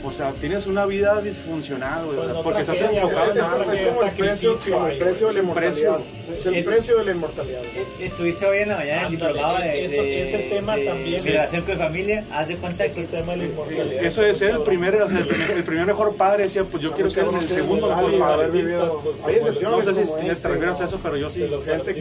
o 0.04 0.12
sea, 0.12 0.30
tienes 0.32 0.66
una 0.66 0.84
vida 0.86 1.20
disfuncional, 1.20 2.04
güey. 2.04 2.16
Pues 2.16 2.28
no 2.30 2.42
porque 2.42 2.60
estás 2.62 2.80
enfocado 2.80 3.30
en 3.32 3.38
es 3.38 3.42
algo. 3.44 3.58
como, 3.58 3.72
es 3.72 3.80
como 3.80 4.02
el 4.02 4.10
precio, 4.12 4.54
como 4.72 4.86
el 4.88 4.98
precio 4.98 5.26
de 5.28 5.32
la 5.34 5.40
Es 5.40 5.46
un 5.46 5.54
precio. 5.54 5.88
inmortalidad. 5.88 6.36
Es 6.38 6.46
el 6.46 6.54
Es- 6.54 6.64
precio 6.64 6.98
de 6.98 7.04
la 7.04 7.10
inmortalidad. 7.12 7.60
Estuviste 8.00 8.46
hoy 8.46 8.58
en 8.58 8.68
la 8.70 8.76
mañana 8.76 9.02
en 9.04 9.10
diplomado 9.10 9.58
de, 9.58 9.84
eso- 9.84 10.02
de- 10.02 10.22
ese 10.22 10.38
tema 10.50 10.76
de 10.76 10.84
también. 10.86 11.24
Relación 11.24 11.64
con 11.64 11.78
familia, 11.78 12.24
haz 12.32 12.48
de 12.48 12.56
cuenta 12.56 12.84
Es 12.84 12.94
que 12.94 13.00
el 13.02 13.06
tema 13.06 13.32
de 13.32 13.38
la 13.38 13.44
inmortalidad. 13.44 14.04
Eso 14.04 14.22
de 14.22 14.34
ser 14.34 14.50
el 14.50 14.62
primer, 14.62 14.94
el 14.94 15.26
primer, 15.26 15.50
el 15.50 15.64
primer 15.64 15.86
mejor 15.86 16.16
padre, 16.16 16.44
decía, 16.44 16.64
pues 16.64 16.82
yo 16.82 16.92
quiero 16.92 17.10
ser 17.10 17.24
el 17.24 17.40
segundo 17.40 17.88
mejor 17.88 18.18
padre. 18.18 18.34
haber 18.34 18.50
vivido. 18.50 19.02
Hay 19.26 19.34
No 19.34 19.38
excepciones 19.38 19.84
sé 19.84 19.94
si 19.94 20.12
te 20.12 20.30
este, 20.32 20.48
refieres 20.48 20.76
a 20.78 20.80
¿no? 20.82 20.86
eso, 20.88 21.00
pero 21.02 21.16
yo 21.16 21.30
sí. 21.30 21.40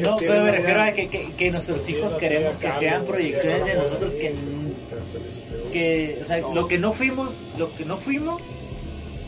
No, 0.01 0.15
pero 0.17 0.43
me 0.43 0.51
refiero 0.51 0.81
a 0.81 0.91
que, 0.91 1.51
nuestros 1.51 1.87
hijos 1.89 2.11
no 2.11 2.17
queremos 2.17 2.55
que 2.55 2.71
sean 2.79 3.03
proyecciones 3.05 3.65
de 3.65 3.75
nosotros 3.75 4.11
que, 4.13 4.33
que 5.71 6.19
o 6.21 6.25
sea, 6.25 6.39
lo 6.53 6.67
que 6.67 6.77
no 6.77 6.93
fuimos, 6.93 7.29
lo 7.57 7.73
que 7.73 7.85
no 7.85 7.97
fuimos, 7.97 8.41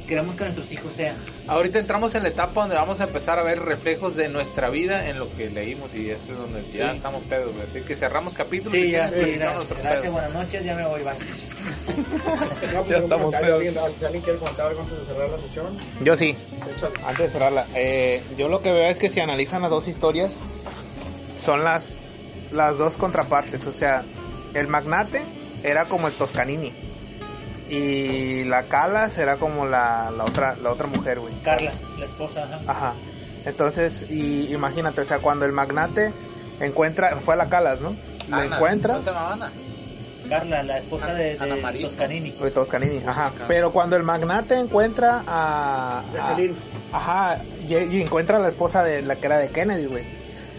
queremos 0.08 0.36
que 0.36 0.44
nuestros 0.44 0.72
hijos 0.72 0.94
sean. 0.94 1.16
Ahorita 1.48 1.80
entramos 1.80 2.14
en 2.16 2.24
la 2.24 2.30
etapa 2.30 2.62
donde 2.62 2.76
vamos 2.76 3.02
a 3.02 3.06
empezar 3.06 3.40
a 3.40 3.44
ver 3.44 3.60
reflejos 3.62 4.16
de 4.16 4.30
nuestra 4.30 4.70
vida 4.70 5.10
en 5.10 5.18
lo 5.20 5.30
que 5.36 5.50
leímos 5.50 5.94
y 5.96 6.10
este 6.10 6.32
es 6.34 6.38
donde 6.38 6.62
ya 6.74 6.92
Sí. 6.92 6.98
estamos 6.98 7.24
pedos. 7.24 7.54
Así 7.70 7.82
que 7.82 7.96
cerramos 7.96 8.34
capítulo. 8.34 8.72
Sí, 8.72 8.78
y 8.88 8.92
ya, 8.92 9.10
sí, 9.10 9.38
nuestro 9.40 9.78
gracias, 9.82 10.12
buenas 10.12 10.34
noches, 10.34 10.64
ya 10.64 10.76
me 10.76 10.86
voy, 10.86 11.02
bye. 11.04 11.14
No, 12.74 12.86
Ya 12.90 12.98
estamos. 12.98 13.34
¿Alguien, 13.34 13.74
si 13.98 14.06
alguien 14.06 14.24
quiere 14.24 14.40
comentar 14.40 14.68
algo 14.68 14.82
antes 14.82 15.00
de 15.00 15.06
cerrar 15.06 15.30
la 15.30 15.38
sesión, 15.38 15.66
Yo 16.04 16.16
sí, 16.16 16.36
échale. 16.76 16.94
antes 17.06 17.18
de 17.26 17.30
cerrarla. 17.30 17.66
eh, 17.76 18.22
yo 18.38 18.50
lo 18.50 18.62
que 18.62 18.72
veo 18.72 18.90
es 18.90 19.00
que 19.00 19.10
si 19.10 19.20
analizan 19.20 19.62
las 19.62 19.72
dos 19.72 19.88
historias, 19.88 20.34
son 21.44 21.64
las, 21.64 21.98
las 22.52 22.78
dos 22.78 22.96
contrapartes. 22.98 23.66
O 23.66 23.74
sea, 23.74 24.04
el 24.54 24.68
magnate 24.68 25.22
era 25.64 25.86
como 25.86 26.08
el 26.08 26.14
Toscanini. 26.14 26.72
Y 27.70 28.44
la 28.46 28.64
Calas 28.64 29.18
era 29.18 29.38
como 29.38 29.66
la, 29.66 30.12
la 30.16 30.26
otra, 30.26 30.56
la 30.62 30.72
otra 30.72 30.88
mujer, 30.88 31.20
güey. 31.20 31.34
Carla, 31.44 31.72
la 31.98 32.06
esposa, 32.06 32.44
ajá. 32.44 32.60
Ajá. 32.68 32.94
Entonces, 33.46 34.10
y 34.10 34.54
imagínate, 34.54 35.02
o 35.02 35.06
sea, 35.06 35.20
cuando 35.20 35.46
el 35.46 35.52
magnate 35.54 36.12
encuentra, 36.60 37.16
fue 37.18 37.34
a 37.34 37.38
la 37.38 37.50
Calas, 37.50 37.82
¿no? 37.82 37.96
Lo 38.30 38.36
Ana, 38.38 38.56
encuentra. 38.56 38.94
¿cómo 38.94 39.04
se 39.04 39.10
llama 39.12 39.34
Ana? 39.34 39.52
Carla, 40.30 40.64
la 40.64 40.78
esposa 40.78 41.14
de, 41.14 41.38
Ana 41.40 41.56
María. 41.58 41.88
Toscanini. 41.88 42.32
de 42.32 42.52
Toscanini, 42.52 43.02
ajá. 43.06 43.32
Pero 43.48 43.72
cuando 43.72 43.96
el 43.98 44.04
magnate 44.04 44.56
encuentra 44.56 45.22
a, 45.28 46.02
a- 46.20 46.38
ajá, 46.98 47.38
y, 47.68 47.76
y 47.76 48.02
encuentra 48.02 48.38
a 48.38 48.40
la 48.40 48.50
esposa 48.50 48.84
de 48.84 49.02
la 49.02 49.16
que 49.16 49.26
era 49.26 49.38
de 49.38 49.50
Kennedy, 49.50 49.86
güey. 49.88 50.04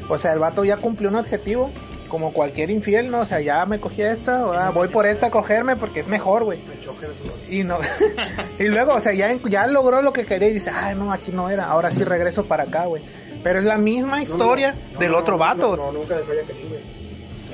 O 0.08 0.18
sea, 0.18 0.32
el 0.34 0.38
vato 0.38 0.64
ya 0.64 0.76
cumplió 0.76 1.08
un 1.08 1.16
objetivo, 1.16 1.70
como 2.14 2.32
cualquier 2.32 2.70
infiel, 2.70 3.10
¿no? 3.10 3.22
O 3.22 3.26
sea, 3.26 3.40
ya 3.40 3.66
me 3.66 3.80
cogí 3.80 4.00
esta, 4.02 4.42
ahora 4.42 4.70
voy 4.70 4.86
por 4.86 5.04
esta 5.04 5.26
a 5.26 5.30
cogerme 5.30 5.74
porque 5.74 5.98
es 5.98 6.06
mejor, 6.06 6.44
güey. 6.44 6.60
Me 6.68 6.78
choque 6.78 7.08
de 7.08 7.12
su 7.12 7.52
Y 7.52 7.64
no, 7.64 7.78
y 8.60 8.68
luego, 8.68 8.94
o 8.94 9.00
sea, 9.00 9.12
ya, 9.14 9.34
ya 9.48 9.66
logró 9.66 10.00
lo 10.00 10.12
que 10.12 10.24
quería 10.24 10.46
y 10.48 10.52
dice, 10.52 10.70
ay, 10.72 10.94
no, 10.94 11.12
aquí 11.12 11.32
no 11.32 11.50
era, 11.50 11.64
ahora 11.64 11.90
sí 11.90 12.04
regreso 12.04 12.44
para 12.44 12.62
acá, 12.62 12.84
güey. 12.84 13.02
Pero 13.42 13.58
es 13.58 13.64
la 13.64 13.78
misma 13.78 14.22
historia 14.22 14.70
No, 14.70 14.92
no, 14.92 14.98
del 15.00 15.14
otro 15.16 15.38
vato. 15.38 15.76
No, 15.76 15.90
nunca 15.90 16.16
dejó 16.16 16.30
a 16.30 16.34
Jacqueline, 16.36 16.68
güey. 16.68 16.80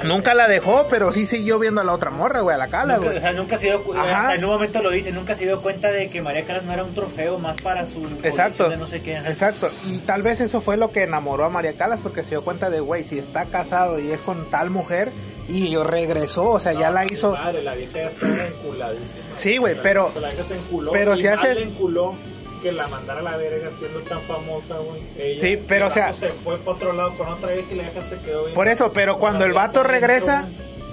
Nunca 0.04 0.34
la 0.34 0.48
dejó, 0.48 0.86
pero 0.88 1.12
sí 1.12 1.26
siguió 1.26 1.58
viendo 1.58 1.80
a 1.80 1.84
la 1.84 1.92
otra 1.92 2.10
morra, 2.10 2.40
güey, 2.40 2.54
a 2.54 2.58
la 2.58 2.68
cala, 2.68 2.94
Nunca, 2.96 3.06
güey. 3.08 3.18
o 3.18 3.20
sea, 3.20 3.32
nunca 3.32 3.56
se 3.58 3.66
dio 3.66 3.82
cu- 3.82 3.94
Ajá. 3.94 4.20
hasta 4.22 4.34
en 4.34 4.44
un 4.44 4.50
momento 4.50 4.82
lo 4.82 4.90
dice, 4.90 5.12
nunca 5.12 5.34
se 5.34 5.44
dio 5.44 5.60
cuenta 5.60 5.90
de 5.92 6.08
que 6.10 6.22
María 6.22 6.44
Calas 6.44 6.64
no 6.64 6.72
era 6.72 6.84
un 6.84 6.94
trofeo 6.94 7.38
más 7.38 7.56
para 7.60 7.86
su 7.86 8.06
Exacto. 8.22 8.68
de 8.68 8.76
no 8.76 8.86
sé 8.86 9.02
qué. 9.02 9.16
Exacto, 9.18 9.70
y 9.86 9.98
tal 9.98 10.22
vez 10.22 10.40
eso 10.40 10.60
fue 10.60 10.76
lo 10.76 10.90
que 10.90 11.02
enamoró 11.02 11.44
a 11.44 11.48
María 11.50 11.72
Calas 11.74 12.00
porque 12.02 12.22
se 12.22 12.30
dio 12.30 12.42
cuenta 12.42 12.70
de, 12.70 12.80
güey, 12.80 13.04
si 13.04 13.18
está 13.18 13.44
casado 13.46 13.98
y 13.98 14.10
es 14.10 14.20
con 14.22 14.44
tal 14.50 14.70
mujer 14.70 15.10
y 15.48 15.74
regresó, 15.76 16.50
o 16.50 16.60
sea, 16.60 16.72
ya 16.72 16.90
la 16.90 17.04
hizo... 17.04 17.32
Madre, 17.32 17.62
la 17.62 17.74
vieja 17.74 17.94
ya 17.98 18.08
estaba 18.08 18.32
enculadísima. 18.46 19.24
Sí, 19.36 19.56
güey, 19.58 19.76
pero- 19.82 20.10
La 20.20 20.28
vieja 20.28 20.42
se 20.44 20.56
enculó. 20.56 20.92
pero 20.92 21.16
si 21.16 21.26
haces- 21.26 21.62
enculó 21.62 22.14
que 22.62 22.72
la 22.72 22.86
mandara 22.88 23.20
a 23.20 23.22
la 23.22 23.36
verga 23.36 23.70
siendo 23.76 24.00
tan 24.00 24.20
famosa, 24.22 24.76
güey. 24.78 25.00
Ella- 25.18 25.40
Sí, 25.40 25.64
pero, 25.68 25.86
o 25.88 25.90
sea- 25.90 26.12
Se 26.12 26.28
fue 26.28 26.56
para 26.58 26.76
otro 26.76 26.92
lado 26.92 27.12
con 27.16 27.28
otra 27.28 27.52
vieja 27.52 27.68
y 27.72 27.74
la 27.76 27.82
vieja 27.84 28.02
se 28.02 28.18
quedó. 28.18 28.42
bien- 28.44 28.54
Por 28.54 28.68
eso, 28.68 28.92
pero 28.92 29.18
cuando 29.18 29.44
el 29.44 29.52
vato 29.52 29.82
regresa, 29.82 30.44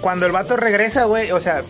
cuando 0.01 0.25
el 0.25 0.31
vato 0.31 0.55
regresa, 0.57 1.05
güey, 1.05 1.31
o 1.31 1.39
sea, 1.39 1.63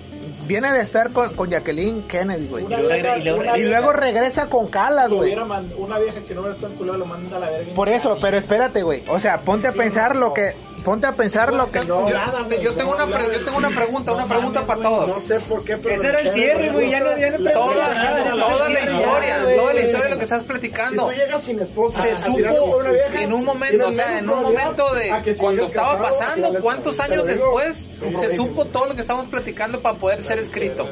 viene 0.47 0.71
de 0.71 0.81
estar 0.81 1.11
con, 1.11 1.33
con 1.35 1.49
Jacqueline 1.49 2.03
Kennedy, 2.07 2.47
güey. 2.47 2.65
Y 2.65 3.63
luego 3.63 3.91
y 3.91 3.95
Y 3.95 3.99
regresa 3.99 4.45
con 4.47 4.67
Calas, 4.67 5.09
güey. 5.09 5.35
Una 5.77 5.99
vieja 5.99 6.19
que 6.27 6.33
no 6.33 6.41
hubiera 6.41 6.55
estado 6.55 6.73
enculada 6.73 6.97
lo 6.97 7.05
manda 7.05 7.37
a 7.37 7.39
la 7.39 7.49
verga. 7.49 7.73
Por 7.75 7.89
eso, 7.89 8.17
pero 8.21 8.37
espérate, 8.37 8.83
güey. 8.83 9.03
O 9.09 9.19
sea, 9.19 9.39
ponte 9.39 9.67
a 9.67 9.71
pensar 9.73 10.15
no, 10.15 10.21
lo 10.27 10.33
que... 10.33 10.53
ponte 10.87 11.05
a 11.05 11.11
pensar 11.11 11.51
lo 11.53 11.69
que... 11.69 11.81
No, 11.81 12.09
Yo, 12.09 12.15
yo 12.61 12.73
tengo 12.75 12.95
no, 12.95 13.05
una, 13.07 13.21
yo 13.33 13.41
tengo 13.43 13.57
una 13.57 13.69
pregunta, 13.71 14.13
una 14.13 14.25
pregunta 14.25 14.61
para 14.61 14.79
No 14.79 14.89
todos. 14.89 15.21
sé 15.21 15.37
por 15.41 15.61
qué, 15.65 15.75
pero. 15.75 15.95
Ese 15.95 16.07
era 16.07 16.19
el 16.21 16.33
cierre, 16.33 16.69
güey, 16.69 16.89
ya 16.89 17.01
no- 17.01 17.09
no 17.11 17.51
Toda, 17.51 18.69
la 18.69 18.79
historia, 18.79 19.37
toda 19.57 19.73
la 19.73 19.81
historia 19.81 20.03
de 20.05 20.09
lo 20.11 20.17
que 20.17 20.23
estás 20.23 20.41
Si 20.43 20.47
platicando. 20.47 21.07
tú 21.07 21.11
llegas 21.13 21.43
sin 21.43 21.59
esposa, 21.59 22.01
se 22.03 22.15
supo 22.15 22.79
en 23.19 23.33
un 23.33 23.43
momento, 23.43 23.89
o 23.89 23.91
sea, 23.91 24.17
en 24.17 24.29
un 24.29 24.43
momento 24.43 24.93
de 24.95 25.33
si 25.33 25.39
cuando 25.41 25.63
estaba 25.65 26.01
pasando, 26.01 26.53
¿cuántos 26.61 26.99
años 27.01 27.25
después 27.25 27.89
se 28.19 28.37
supo 28.37 28.63
todo 28.65 28.85
lo 28.85 28.95
que 28.95 29.01
estamos 29.01 29.25
platicando 29.27 29.81
para 29.81 29.97
poder 29.97 30.23
ser 30.23 30.39
escrito? 30.39 30.87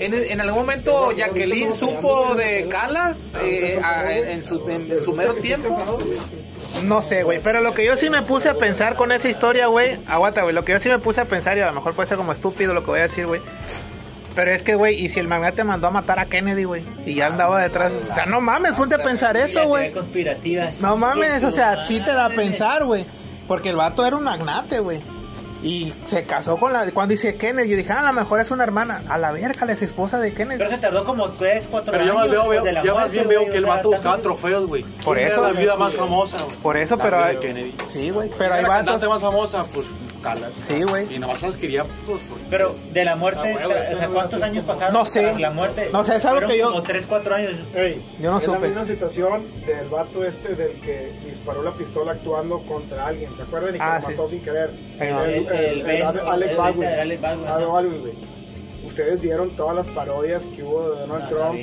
En, 0.00 0.14
en 0.14 0.40
algún 0.40 0.58
momento 0.62 1.12
Jacqueline 1.12 1.72
supo 1.72 2.34
de 2.34 2.66
Calas 2.68 3.34
eh, 3.40 3.80
a- 3.84 4.10
en 4.12 4.42
su, 4.42 4.68
en 4.68 4.98
su 4.98 5.12
mero 5.12 5.34
tiempo. 5.34 5.78
No 6.84 7.00
sé, 7.00 7.22
güey, 7.22 7.40
pero 7.40 7.60
lo 7.60 7.72
que 7.72 7.84
yo 7.84 7.96
sí 7.96 8.10
me 8.10 8.22
puse 8.22 8.48
a 8.48 8.54
pensar 8.54 8.95
con 8.96 9.12
esa 9.12 9.28
historia, 9.28 9.66
güey, 9.66 9.98
aguanta, 10.06 10.42
güey, 10.42 10.54
lo 10.54 10.64
que 10.64 10.72
yo 10.72 10.78
sí 10.78 10.88
me 10.88 10.98
puse 10.98 11.20
a 11.20 11.24
pensar, 11.24 11.56
y 11.56 11.60
a 11.60 11.66
lo 11.66 11.72
mejor 11.72 11.94
puede 11.94 12.08
ser 12.08 12.16
como 12.16 12.32
estúpido 12.32 12.74
lo 12.74 12.80
que 12.82 12.90
voy 12.90 12.98
a 13.00 13.02
decir, 13.02 13.26
güey, 13.26 13.40
pero 14.34 14.52
es 14.52 14.62
que, 14.62 14.74
güey, 14.74 15.02
y 15.02 15.08
si 15.08 15.20
el 15.20 15.28
magnate 15.28 15.64
mandó 15.64 15.86
a 15.86 15.90
matar 15.90 16.18
a 16.18 16.26
Kennedy, 16.26 16.64
güey, 16.64 16.82
y 17.06 17.14
ya 17.14 17.26
andaba 17.26 17.60
detrás, 17.62 17.92
o 18.10 18.14
sea, 18.14 18.26
no 18.26 18.40
mames, 18.40 18.72
ponte 18.72 18.96
a 18.96 18.98
pensar 18.98 19.36
eso, 19.36 19.66
güey. 19.66 19.90
No 20.80 20.96
mames, 20.96 21.44
o 21.44 21.50
sea, 21.50 21.82
sí 21.82 22.00
te 22.00 22.12
da 22.12 22.26
a 22.26 22.30
pensar, 22.30 22.84
güey, 22.84 23.06
porque 23.48 23.70
el 23.70 23.76
vato 23.76 24.04
era 24.04 24.16
un 24.16 24.24
magnate, 24.24 24.80
güey. 24.80 25.00
Y 25.66 25.92
se 26.06 26.22
casó 26.24 26.56
con 26.58 26.72
la. 26.72 26.88
Cuando 26.92 27.10
dice 27.12 27.34
Kennedy, 27.34 27.68
yo 27.70 27.76
dije, 27.76 27.92
ah, 27.92 27.98
a 28.00 28.12
lo 28.12 28.12
mejor 28.12 28.40
es 28.40 28.50
una 28.52 28.62
hermana. 28.62 29.02
A 29.08 29.18
la 29.18 29.32
verga, 29.32 29.66
la 29.66 29.72
es 29.72 29.82
esposa 29.82 30.20
de 30.20 30.32
Kennedy. 30.32 30.58
Pero 30.58 30.70
se 30.70 30.78
tardó 30.78 31.04
como 31.04 31.28
3, 31.30 31.66
4 31.70 31.90
Pero 31.90 32.04
años. 32.04 32.14
yo 32.14 32.20
más, 32.20 32.30
veo, 32.30 32.48
veo- 32.48 32.62
de 32.62 32.72
la 32.72 32.82
yo 32.84 32.94
más 32.94 33.10
bien 33.10 33.26
veo 33.26 33.40
güey, 33.40 33.50
que 33.50 33.58
el 33.58 33.66
vato 33.66 33.90
buscaba 33.90 34.18
trofeos, 34.18 34.66
güey. 34.66 34.84
Por 35.04 35.16
¿Quién 35.16 35.28
eso, 35.28 35.40
era 35.44 35.52
la 35.52 35.58
vida 35.58 35.72
sí, 35.74 35.78
más 35.80 35.96
güey. 35.96 36.08
famosa, 36.08 36.42
güey. 36.44 36.56
Por 36.58 36.76
eso, 36.76 36.96
La 36.96 37.02
pero 37.04 37.16
vida 37.16 37.26
hay- 37.26 37.34
de 37.34 37.40
Kennedy. 37.40 37.74
Sí, 37.86 38.10
güey, 38.10 38.28
¿Quién 38.28 38.38
pero 38.38 38.54
hay 38.54 38.62
la 38.62 38.68
cantante 38.68 39.06
vatos. 39.06 39.08
más 39.08 39.20
famosa? 39.22 39.64
Pues 39.74 39.86
Calas. 40.26 40.52
Sí, 40.54 40.82
güey. 40.82 41.14
Y 41.14 41.18
nomás 41.18 41.42
las 41.42 41.56
quería, 41.56 41.84
pues, 42.06 42.20
Pero 42.50 42.74
de 42.92 43.04
la 43.04 43.14
muerte, 43.16 43.54
Ah, 43.58 43.66
tra- 43.68 43.94
o 43.94 43.98
sea, 43.98 44.08
¿cuántos 44.08 44.42
años 44.42 44.64
pasaron? 44.64 44.92
No 44.94 45.04
sé. 45.04 45.22
tras 45.22 45.40
la 45.40 45.50
muerte. 45.50 45.88
No 45.92 46.02
sé, 46.04 46.16
es 46.16 46.24
algo 46.24 46.46
que 46.48 46.58
yo- 46.58 46.70
Como 46.70 46.82
3, 46.82 47.04
4 47.06 47.34
años. 47.36 47.54
Ey, 47.74 48.02
Yo 48.20 48.30
no 48.32 48.38
es 48.38 48.44
supe. 48.44 48.58
la 48.60 48.66
misma 48.66 48.84
situación 48.84 49.42
del 49.66 49.86
vato 49.88 50.24
este 50.24 50.54
del 50.54 50.72
que 50.80 51.12
disparó 51.26 51.62
la 51.62 51.70
pistola 51.72 52.12
actuando 52.12 52.58
contra 52.60 53.06
alguien. 53.06 53.30
¿Te 53.36 53.42
acuerdas? 53.42 53.70
Y 53.70 53.78
que 53.78 53.82
Ah, 53.82 54.00
lo 54.00 54.06
sí. 54.06 54.12
mató 54.12 54.28
sin 54.28 54.40
querer. 54.40 54.70
Ey, 55.00 55.08
El, 55.08 56.02
Alec 56.02 56.02
Baldwin. 56.04 56.28
Alec 56.28 56.56
Baldwin, 56.56 56.88
Alec 56.88 57.24
ajá. 57.24 57.66
Baldwin, 57.66 58.00
güey. 58.00 58.12
Ustedes 58.86 59.20
vieron 59.20 59.50
todas 59.50 59.76
las 59.76 59.86
parodias 59.88 60.46
que 60.46 60.62
hubo 60.62 60.90
de 60.90 61.00
Donald 61.06 61.24
Ah, 61.24 61.28
Trump. 61.28 61.60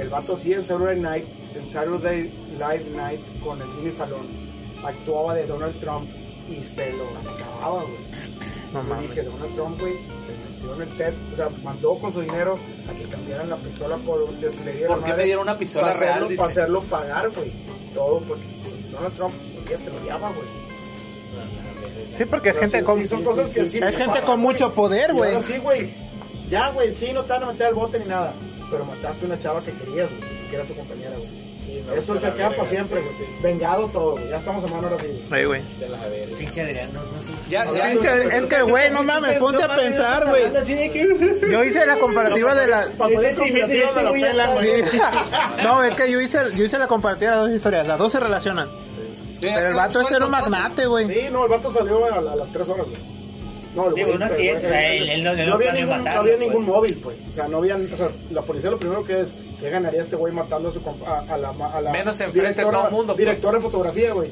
El 0.00 0.08
vato 0.08 0.36
sí 0.36 0.52
en 0.52 0.64
Saturday 0.64 0.98
Night, 1.00 1.24
en 1.56 1.64
Saturday 1.64 2.22
Live 2.52 2.84
Night 2.96 3.20
con 3.44 3.60
el 3.60 3.66
Jimmy 3.76 3.90
Fallon, 3.90 4.26
actuaba 4.84 5.34
de 5.34 5.46
Donald 5.46 5.78
Trump 5.80 6.08
y 6.50 6.62
se 6.62 6.92
lo 6.92 7.04
acababa, 7.30 7.82
güey. 7.82 8.08
No 8.72 8.82
mames. 8.82 9.10
dije, 9.10 9.22
Donald 9.22 9.54
Trump, 9.54 9.80
güey, 9.80 9.94
se 9.94 10.32
metió 10.32 10.74
en 10.74 10.82
el 10.82 10.92
set, 10.92 11.14
o 11.32 11.36
sea, 11.36 11.48
mandó 11.64 11.94
con 11.98 12.12
su 12.12 12.20
dinero 12.20 12.58
a 12.88 12.92
que 12.92 13.04
cambiaran 13.04 13.48
la 13.48 13.56
pistola 13.56 13.96
por 13.96 14.28
de 14.38 14.48
utilería. 14.48 14.88
¿Por 14.88 15.04
qué 15.04 15.14
me 15.14 15.24
dieron 15.24 15.42
una 15.42 15.58
pistola 15.58 15.86
para 15.86 15.96
hacerlo, 15.96 16.14
real? 16.14 16.28
Dice. 16.28 16.36
Para 16.36 16.50
hacerlo 16.50 16.82
pagar, 16.82 17.30
güey. 17.30 17.52
Todo 17.94 18.20
porque 18.20 18.44
Donald 18.92 19.14
Trump, 19.16 19.34
te 19.66 19.90
lo 19.90 19.96
odiaba, 20.02 20.28
güey. 20.30 20.46
Sí, 22.14 22.24
porque 22.24 22.48
es 22.48 22.56
Pero 22.56 22.66
gente 22.66 22.78
sí, 22.80 22.84
con. 22.84 23.00
sí, 23.00 23.06
son 23.06 23.22
cosas 23.22 23.48
que 23.50 23.64
sí 23.64 23.78
es 23.78 23.96
gente 23.96 24.20
con 24.22 24.40
mucho 24.40 24.72
poder, 24.74 25.12
güey. 25.12 25.40
sí, 25.40 25.58
güey. 25.58 25.90
Ya, 26.50 26.70
güey, 26.70 26.94
sí, 26.94 27.12
no 27.12 27.22
te 27.22 27.34
van 27.34 27.44
a 27.44 27.46
meter 27.46 27.66
al 27.68 27.74
bote 27.74 27.98
ni 27.98 28.06
nada. 28.06 28.32
Pero 28.70 28.84
mataste 28.84 29.24
a 29.24 29.28
una 29.28 29.38
chava 29.38 29.62
que 29.62 29.72
querías, 29.72 30.10
güey, 30.10 30.48
que 30.50 30.56
era 30.56 30.64
tu 30.64 30.74
compañera, 30.74 31.16
güey. 31.16 31.37
Eso 31.96 32.14
te 32.14 32.32
queda 32.32 32.50
para 32.50 32.64
siempre, 32.64 33.00
güey. 33.00 33.14
Vengado 33.42 33.86
todo, 33.88 34.12
güey. 34.12 34.28
Ya 34.28 34.36
estamos 34.38 34.64
a 34.64 34.66
mano 34.68 34.88
ahora 34.88 34.98
sí. 34.98 35.08
güey. 35.28 35.40
Ahí, 35.40 35.46
güey. 35.46 35.62
Pinche 36.38 36.62
Adrián, 36.62 36.90
no, 36.92 37.00
no. 37.00 37.28
Ya, 37.48 37.64
Es 37.64 38.44
que, 38.46 38.62
güey, 38.62 38.90
no 38.90 39.02
mames, 39.02 39.38
ponte 39.38 39.62
a 39.62 39.74
pensar, 39.74 40.26
güey. 40.28 40.44
Que- 40.52 41.48
Yo 41.50 41.64
hice 41.64 41.86
la 41.86 41.96
comparativa 41.96 42.54
de 42.54 42.66
la. 42.66 42.82
Este. 42.84 42.94
No, 45.64 45.82
es 45.82 45.96
que 45.96 46.10
yo 46.10 46.20
hice, 46.20 46.38
yo 46.54 46.64
hice 46.64 46.78
la 46.78 46.86
comparativa 46.86 47.30
de 47.32 47.36
las 47.38 47.46
dos 47.46 47.56
historias. 47.56 47.86
Las 47.86 47.98
dos 47.98 48.12
se 48.12 48.20
relacionan. 48.20 48.68
Pero 49.40 49.68
el 49.68 49.74
vato 49.74 50.00
este 50.00 50.16
era 50.16 50.24
un 50.24 50.30
magnate, 50.32 50.86
güey. 50.86 51.08
Sí, 51.08 51.28
no, 51.30 51.44
el 51.44 51.50
vato 51.50 51.70
salió 51.70 52.04
a, 52.04 52.20
la- 52.20 52.32
a 52.32 52.36
las 52.36 52.50
3 52.52 52.68
horas, 52.68 52.86
güey. 52.86 53.17
No, 53.78 53.88
el 53.88 53.94
Digo, 53.94 54.06
güey, 54.08 54.16
un 54.16 54.22
accidente, 54.22 54.66
güey, 54.66 54.68
o 54.68 54.72
sea, 54.72 54.92
él- 54.94 55.08
él 55.10 55.24
no- 55.48 55.54
había 55.54 55.72
ningún, 55.72 56.04
no 56.04 56.10
había 56.10 56.36
pues. 56.36 56.38
ningún 56.40 56.66
móvil, 56.66 56.94
pues. 57.02 57.26
O 57.30 57.34
sea, 57.34 57.48
no 57.48 57.58
habían, 57.58 57.88
o 57.92 57.96
sea, 57.96 58.08
la 58.30 58.42
policía 58.42 58.70
lo 58.70 58.78
primero 58.78 59.04
que 59.04 59.20
es, 59.20 59.34
¿qué 59.60 59.70
ganaría 59.70 60.00
este 60.00 60.16
güey 60.16 60.32
matando 60.32 60.68
a 60.68 60.72
su 60.72 60.82
compa- 60.82 61.06
a, 61.28 61.34
a 61.34 61.38
la, 61.38 61.50
a 61.50 61.80
la 61.80 61.92
Menos 61.92 62.20
enfrente 62.20 62.62
de 62.64 62.70
todo 62.70 62.86
el 62.86 62.92
mundo, 62.92 63.14
pues. 63.14 63.18
Directora 63.18 63.58
de 63.58 63.62
fotografía, 63.64 64.12
güey. 64.12 64.30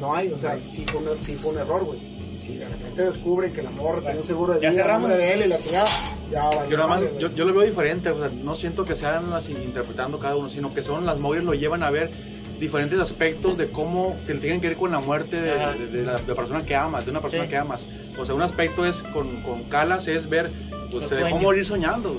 No 0.00 0.14
hay, 0.14 0.30
o 0.30 0.38
sea, 0.38 0.56
sí 0.68 0.84
fue 0.84 1.00
un, 1.00 1.20
sí 1.22 1.34
fue 1.36 1.52
un 1.52 1.58
error, 1.58 1.84
güey. 1.84 1.98
Si 2.38 2.56
de 2.58 2.68
repente 2.68 3.02
descubren 3.02 3.50
que 3.52 3.62
la 3.62 3.70
morra 3.70 4.00
tenía 4.02 4.20
un 4.20 4.26
seguro 4.26 4.52
de 4.52 4.60
Ya 4.60 4.68
vida, 4.70 4.82
cerramos. 4.82 5.08
nombre 5.08 5.26
de 5.26 5.32
él 5.34 5.42
y 5.46 5.48
la 5.48 5.58
chingada, 5.58 5.88
ya 6.30 6.50
Yo 6.68 6.76
nada 6.76 6.86
más, 6.88 7.00
yo, 7.18 7.30
yo 7.32 7.44
lo 7.46 7.54
veo 7.54 7.62
diferente, 7.62 8.10
o 8.10 8.18
sea, 8.18 8.28
no 8.44 8.54
siento 8.54 8.84
que 8.84 8.94
sean 8.94 9.32
así 9.32 9.52
interpretando 9.52 10.18
cada 10.18 10.36
uno, 10.36 10.50
sino 10.50 10.72
que 10.74 10.82
son 10.82 11.06
las 11.06 11.16
móviles 11.18 11.46
lo 11.46 11.54
llevan 11.54 11.82
a 11.82 11.90
ver 11.90 12.10
diferentes 12.58 12.98
aspectos 13.00 13.56
de 13.58 13.68
cómo 13.68 14.14
que 14.26 14.34
tienen 14.34 14.60
que 14.60 14.68
ver 14.68 14.76
con 14.76 14.90
la 14.90 14.98
muerte 15.00 15.40
de, 15.40 15.50
de- 15.54 15.86
de 15.88 16.02
la, 16.04 16.16
de 16.16 16.26
la 16.28 16.34
persona 16.34 16.64
que 16.64 16.74
amas, 16.76 17.04
de 17.04 17.10
una 17.10 17.20
persona 17.20 17.44
Sí. 17.44 17.50
que 17.50 17.56
amas. 17.56 17.84
O 18.18 18.24
sea, 18.24 18.34
un 18.34 18.42
aspecto 18.42 18.86
es 18.86 19.02
con, 19.02 19.28
con 19.42 19.62
Calas 19.64 20.08
es 20.08 20.28
ver, 20.28 20.50
pues 20.90 21.06
se 21.08 21.16
dejó 21.16 21.38
morir 21.38 21.66
soñando. 21.66 22.18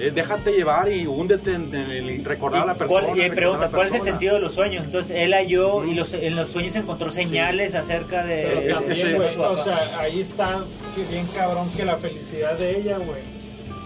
Es 0.00 0.14
déjate 0.14 0.52
llevar 0.52 0.90
y 0.90 1.06
húndete 1.06 1.52
en, 1.54 1.72
en 1.74 2.24
recordar 2.24 2.62
a 2.62 2.66
la 2.66 2.72
¿Y 2.74 2.76
persona. 2.78 3.06
cuál- 3.08 3.30
pregunta, 3.30 3.62
a 3.62 3.66
la 3.66 3.70
¿cuál 3.70 3.82
es 3.82 3.92
el 3.92 3.98
persona. 3.98 4.10
sentido 4.10 4.34
de 4.34 4.40
los 4.40 4.52
sueños? 4.54 4.84
Entonces 4.84 5.16
él 5.16 5.32
halló 5.34 5.84
y 5.84 5.94
los, 5.94 6.12
en 6.14 6.34
los 6.34 6.48
sueños 6.48 6.74
encontró 6.76 7.10
señales 7.10 7.74
acerca 7.74 8.24
de... 8.24 8.70
Es- 8.72 8.80
güey, 8.80 9.36
o 9.38 9.56
sea, 9.56 9.78
ahí 10.00 10.20
está 10.20 10.58
que 10.96 11.04
bien 11.12 11.26
cabrón 11.34 11.68
que 11.76 11.84
la 11.84 11.96
felicidad 11.96 12.58
de 12.58 12.78
ella, 12.78 12.96
güey, 12.98 13.20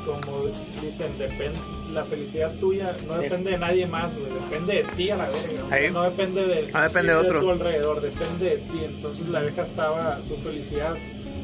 como 0.07 0.45
dicen, 0.83 1.09
depende, 1.19 1.59
la 1.95 2.05
felicidad 2.05 2.53
tuya 2.61 2.95
no 3.07 3.15
depende 3.19 3.53
de 3.53 3.59
nadie 3.59 3.87
más, 3.87 4.11
güey, 4.19 4.33
depende 4.33 4.75
de 4.75 4.83
ti 4.97 5.11
a 5.11 5.17
la 5.17 5.27
verga, 5.31 5.91
no 5.93 6.03
depende 6.03 6.47
del 6.47 6.73
No 6.73 6.83
depende 6.83 7.13
de 7.13 7.19
otro. 7.19 7.41
tu 7.41 7.51
alrededor, 7.51 8.01
depende 8.01 8.51
de 8.51 8.57
ti, 8.57 8.81
entonces 8.85 9.29
la 9.29 9.41
vieja 9.41 9.63
estaba, 9.63 10.21
su 10.21 10.37
felicidad 10.37 10.95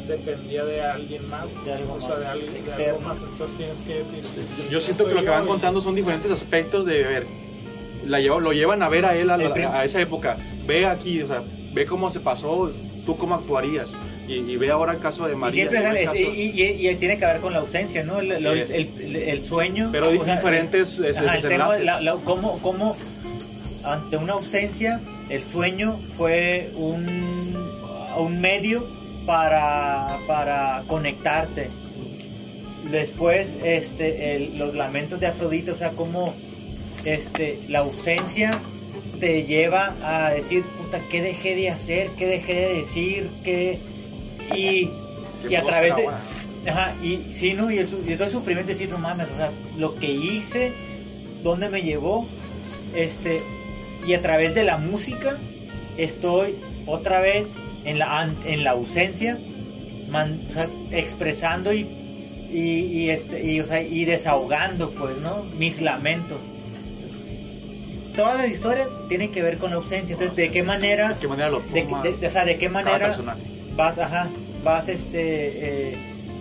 dependía 0.09 0.65
de 0.65 0.83
alguien 0.83 1.29
más, 1.31 1.47
De 1.65 1.73
algo 1.73 1.95
o 1.95 2.01
sea, 2.01 2.09
más, 2.11 2.19
de, 2.21 2.27
alguien, 2.27 2.65
de 2.77 2.87
algo 2.89 3.01
más, 3.01 3.23
entonces 3.23 3.57
tienes 3.57 3.79
que 3.79 3.95
decir... 3.95 4.69
Yo 4.71 4.81
siento 4.81 5.07
que 5.07 5.15
lo 5.15 5.23
que 5.23 5.31
van 5.31 5.47
contando 5.47 5.81
son 5.81 5.95
diferentes 5.95 6.31
aspectos 6.33 6.85
de 6.85 7.03
ver. 7.05 7.27
La 8.07 8.19
lo 8.19 8.53
llevan 8.53 8.83
a 8.83 8.89
ver 8.89 9.05
a 9.05 9.15
él 9.15 9.29
la- 9.29 9.35
a 9.35 9.85
esa 9.85 10.01
época. 10.01 10.37
Ve 10.67 10.87
aquí, 10.87 11.23
o 11.23 11.29
sea, 11.29 11.43
ve 11.75 11.87
cómo 11.87 12.11
se 12.11 12.21
pasó, 12.21 12.73
tú 13.07 13.17
cómo 13.17 13.35
actuarías. 13.35 13.95
Y, 14.31 14.53
y 14.53 14.57
ve 14.57 14.71
ahora 14.71 14.93
el 14.93 15.01
caso 15.01 15.27
de 15.27 15.33
Y 15.33 15.37
María. 15.37 15.55
siempre 15.69 15.83
caso- 16.05 16.17
y, 16.89 16.95
tiene 16.99 17.19
que 17.19 17.27
ver 17.27 17.41
con 17.41 17.53
la 17.53 17.59
ausencia, 17.59 18.05
¿no? 18.05 18.21
El, 18.21 18.31
Así 18.31 18.47
el- 18.47 18.59
es. 18.61 18.71
el- 18.71 19.17
el 19.17 19.45
sueño. 19.45 19.89
Pero 19.91 20.11
sea, 20.25 20.37
diferentes 20.37 20.99
el- 21.01 21.05
es- 21.07 21.19
ajá, 21.19 21.37
el 21.37 21.43
tema 21.43 21.65
de 21.65 21.81
desenlaces. 21.81 21.85
la- 21.85 22.01
la- 22.01 22.21
cómo, 22.23 22.59
cómo 22.61 22.97
ante 23.83 24.17
una 24.17 24.35
ausencia 24.35 25.01
el 25.31 25.43
sueño 25.43 25.99
fue 26.17 26.71
un, 26.77 27.57
un 28.19 28.41
medio 28.41 28.87
para, 29.27 30.17
para 30.29 30.83
conectarte. 30.87 31.69
Después, 32.91 33.55
este, 33.65 34.49
los 34.57 34.75
lamentos 34.75 35.19
de 35.21 35.27
Afrodita, 35.27 35.73
o 35.73 35.77
sea, 35.77 35.91
cómo 35.91 36.35
este, 37.05 37.59
la 37.69 37.81
ausencia 37.81 38.51
te 39.21 39.45
lleva 39.45 39.95
a 40.03 40.31
decir, 40.33 40.63
puta, 40.79 41.01
¿qué 41.11 41.21
dejé 41.21 41.55
de 41.57 41.71
hacer? 41.71 42.09
¿Qué 42.19 42.27
dejé 42.27 42.55
de 42.55 42.75
decir? 42.75 43.29
¿Qué? 43.45 43.79
Y, 44.55 44.91
¿Qué 45.43 45.51
y 45.51 45.55
a 45.55 45.63
través 45.65 45.97
de... 45.97 46.03
Ajá, 46.71 46.95
y 47.03 47.17
sí, 47.35 47.55
¿no? 47.55 47.71
Y, 47.71 47.79
el, 47.79 47.87
y 48.07 48.15
todo 48.17 48.27
el 48.27 48.33
sufrimiento 48.33 48.73
decir, 48.73 48.91
no 48.91 48.99
mames, 48.99 49.29
o 49.33 49.37
sea, 49.37 49.51
lo 49.79 49.95
que 49.97 50.13
hice, 50.13 50.73
dónde 51.43 51.69
me 51.71 51.81
llevó, 51.83 52.27
este, 52.95 53.41
y 54.07 54.13
a 54.15 54.21
través 54.21 54.55
de 54.55 54.65
la 54.65 54.77
música 54.77 55.37
estoy 55.97 56.55
otra 56.87 57.21
vez 57.21 57.55
en 57.87 57.99
la, 57.99 58.29
en 58.45 58.63
la 58.65 58.73
ausencia, 58.73 59.39
man- 60.11 60.39
o 60.51 60.53
sea, 60.53 60.69
expresando 60.91 61.73
y, 61.73 61.87
y, 62.53 62.61
y, 62.61 63.11
este, 63.11 63.43
y, 63.43 63.61
o 63.61 63.65
sea, 63.67 63.81
y 63.83 64.05
desahogando, 64.05 64.91
pues, 64.91 65.17
¿no? 65.19 65.43
Mis 65.59 65.81
lamentos. 65.81 66.41
Todas 68.15 68.39
las 68.39 68.51
historias 68.51 68.89
tienen 69.09 69.31
que 69.33 69.43
ver 69.43 69.57
con 69.57 69.71
la 69.71 69.77
ausencia, 69.77 70.13
entonces, 70.13 70.37
¿de 70.37 70.51
qué 70.51 70.63
manera, 70.63 71.11
¿De 71.15 71.21
qué 71.21 71.29
manera 71.29 71.49
lo 71.49 71.61
de, 71.73 71.83
toma 71.85 72.03
de- 72.03 72.13
de- 72.13 72.27
o 72.27 72.31
sea, 72.31 72.45
de 72.45 72.59
qué 72.59 72.69
manera? 72.69 73.07
Vas, 73.77 73.99
ajá, 73.99 74.29
vas 74.65 74.89
este, 74.89 75.91
eh, 75.93 75.99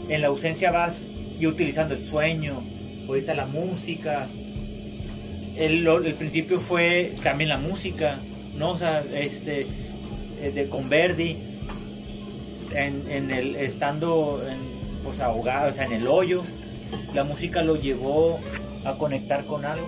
en 0.10 0.22
la 0.22 0.28
ausencia 0.28 0.72
vas 0.72 1.04
y 1.40 1.48
utilizando 1.48 1.96
el 1.96 2.06
sueño, 2.06 2.62
ahorita 3.08 3.34
la 3.34 3.46
música. 3.46 4.28
El, 5.58 5.86
el 5.88 6.14
principio 6.14 6.60
fue 6.60 7.14
también 7.24 7.50
la 7.50 7.58
música, 7.58 8.18
¿no? 8.58 8.72
O 8.72 8.78
sea, 8.78 9.04
este, 9.14 9.68
eh, 10.42 10.52
de 10.54 10.70
con 10.70 10.88
Verdi, 10.90 11.38
en, 12.74 13.04
en 13.10 13.32
el, 13.32 13.56
estando 13.56 14.42
en, 14.50 14.58
pues 15.04 15.20
ahogado, 15.22 15.72
o 15.72 15.74
sea, 15.74 15.86
en 15.86 15.94
el 15.94 16.08
hoyo, 16.08 16.44
la 17.14 17.24
música 17.24 17.62
lo 17.62 17.76
llevó 17.76 18.40
a 18.86 18.94
conectar 18.94 19.44
con 19.46 19.66
algo. 19.66 19.88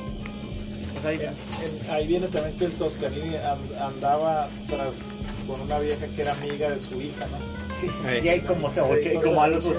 O 0.98 1.02
sea, 1.02 1.12
En- 1.14 1.92
ahí 1.92 2.06
viene 2.08 2.28
también 2.28 2.56
que 2.58 2.66
el 2.66 2.74
Toscanini 2.74 3.36
and- 3.36 3.74
andaba 3.82 4.50
tras 4.68 4.96
con 5.48 5.60
una 5.62 5.80
vieja 5.80 6.06
que 6.16 6.22
era 6.22 6.34
amiga 6.34 6.70
de 6.70 6.80
su 6.80 7.02
hija, 7.02 7.26
¿no? 7.28 7.38
Ey. 8.08 8.24
Y 8.24 8.30
hay 8.30 8.40
como, 8.42 8.68
ocho- 8.68 8.88
Sí, 9.02 9.10
como 9.24 9.42
a 9.42 9.48
los- 9.48 9.64
sí, 9.64 9.72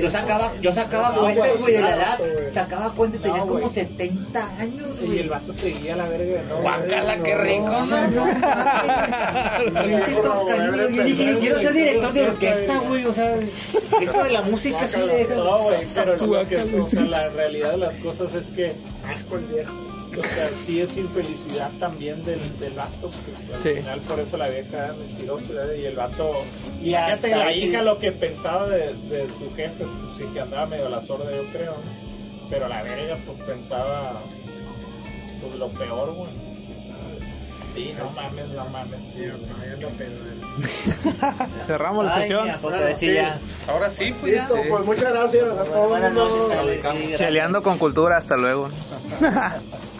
yo 0.00 0.08
sacaba, 0.10 0.50
yo 0.62 0.72
sacaba 0.72 1.10
No, 1.10 1.20
cuentas, 1.24 1.58
güey, 1.60 1.74
de 1.74 1.80
la 1.82 1.94
edad. 1.96 2.18
Sacaba 2.54 2.88
cuentas, 2.92 3.20
tenía 3.20 3.36
No, 3.36 3.46
como 3.46 3.60
güey. 3.60 3.70
70 3.74 4.48
años, 4.58 4.88
Y 5.02 5.06
güey. 5.06 5.18
el 5.18 5.28
vato 5.28 5.52
seguía 5.52 5.94
la 5.94 6.08
verga, 6.08 6.40
¿no? 6.48 6.56
Guácala, 6.62 7.18
qué 7.22 7.34
rico, 7.36 7.68
¿no? 7.68 7.84
yo 10.90 11.04
dije, 11.04 11.36
quiero 11.40 11.60
ser 11.60 11.72
director 11.74 12.12
de 12.12 12.22
orquesta, 12.22 12.78
güey, 12.78 13.04
o 13.04 13.12
sea, 13.12 13.36
esto 14.00 14.24
de 14.24 14.30
la 14.30 14.42
música 14.42 14.88
sí 14.88 15.00
le 15.06 15.14
deja. 15.16 15.34
No, 15.34 15.58
güey, 15.64 15.86
pero 15.94 16.16
lo 16.26 16.48
que, 16.48 16.56
o 16.80 16.86
sea, 16.86 17.02
la 17.02 17.28
realidad 17.28 17.72
de 17.72 17.76
las 17.78 17.96
cosas 17.98 18.34
es 18.34 18.50
que, 18.52 18.72
Asco 19.12 19.36
el 19.36 19.44
viejo. 19.44 19.72
O 20.20 20.24
sea, 20.24 20.48
sí 20.48 20.80
es 20.80 20.96
infelicidad 20.96 21.70
también 21.80 22.22
del, 22.24 22.40
del 22.60 22.72
vato, 22.74 23.10
porque 23.10 23.52
al 23.52 23.58
Sí. 23.58 23.70
final 23.70 24.00
por 24.00 24.20
eso 24.20 24.36
la 24.36 24.48
vieja 24.48 24.76
era 24.84 24.92
mentirosa, 24.94 25.74
y 25.76 25.84
el 25.84 25.96
vato, 25.96 26.32
y 26.80 26.84
fíjate 26.86 27.36
la 27.36 27.52
sí. 27.52 27.58
hija 27.64 27.82
lo 27.82 27.98
que 27.98 28.12
pensaba 28.12 28.68
de, 28.68 28.94
de 28.94 29.26
su 29.28 29.52
jefe, 29.54 29.84
pues 29.84 30.16
sí 30.18 30.24
que 30.32 30.40
andaba 30.40 30.66
medio 30.66 30.86
a 30.86 30.90
la 30.90 31.00
sorda, 31.00 31.30
yo 31.30 31.42
creo, 31.52 31.72
¿no? 31.72 32.48
pero 32.50 32.68
la 32.68 32.82
verga, 32.82 33.16
pues 33.26 33.38
pensaba, 33.38 34.12
pues 35.40 35.58
lo 35.58 35.68
peor, 35.70 36.12
güey. 36.14 36.30
Sí, 37.74 37.92
no 37.98 38.08
mames, 38.10 38.48
no 38.50 38.64
mames, 38.66 39.02
sí, 39.02 39.18
Sí, 39.18 39.24
anda 39.74 39.88
pedo. 39.98 40.14
Cerramos 41.66 42.04
la 42.04 42.14
Ay, 42.14 42.20
sesión. 42.22 42.48
porque 42.62 42.78
decir 42.78 43.14
ya. 43.14 43.36
Ahora 43.66 43.90
sí, 43.90 44.14
pues. 44.20 44.34
Listo, 44.34 44.54
pues 44.68 44.84
muchas 44.86 45.10
gracias 45.12 45.58
a 45.58 45.64
todo 45.64 45.82
el 45.82 45.88
Buenas 45.88 46.14
mundo. 46.14 46.38
noches, 46.38 46.56
Ale, 46.58 46.74
sí, 46.76 46.80
gracias. 46.82 47.18
Cheleando 47.18 47.62
con 47.64 47.76
cultura, 47.78 48.16
hasta 48.16 48.36
luego. 48.36 48.68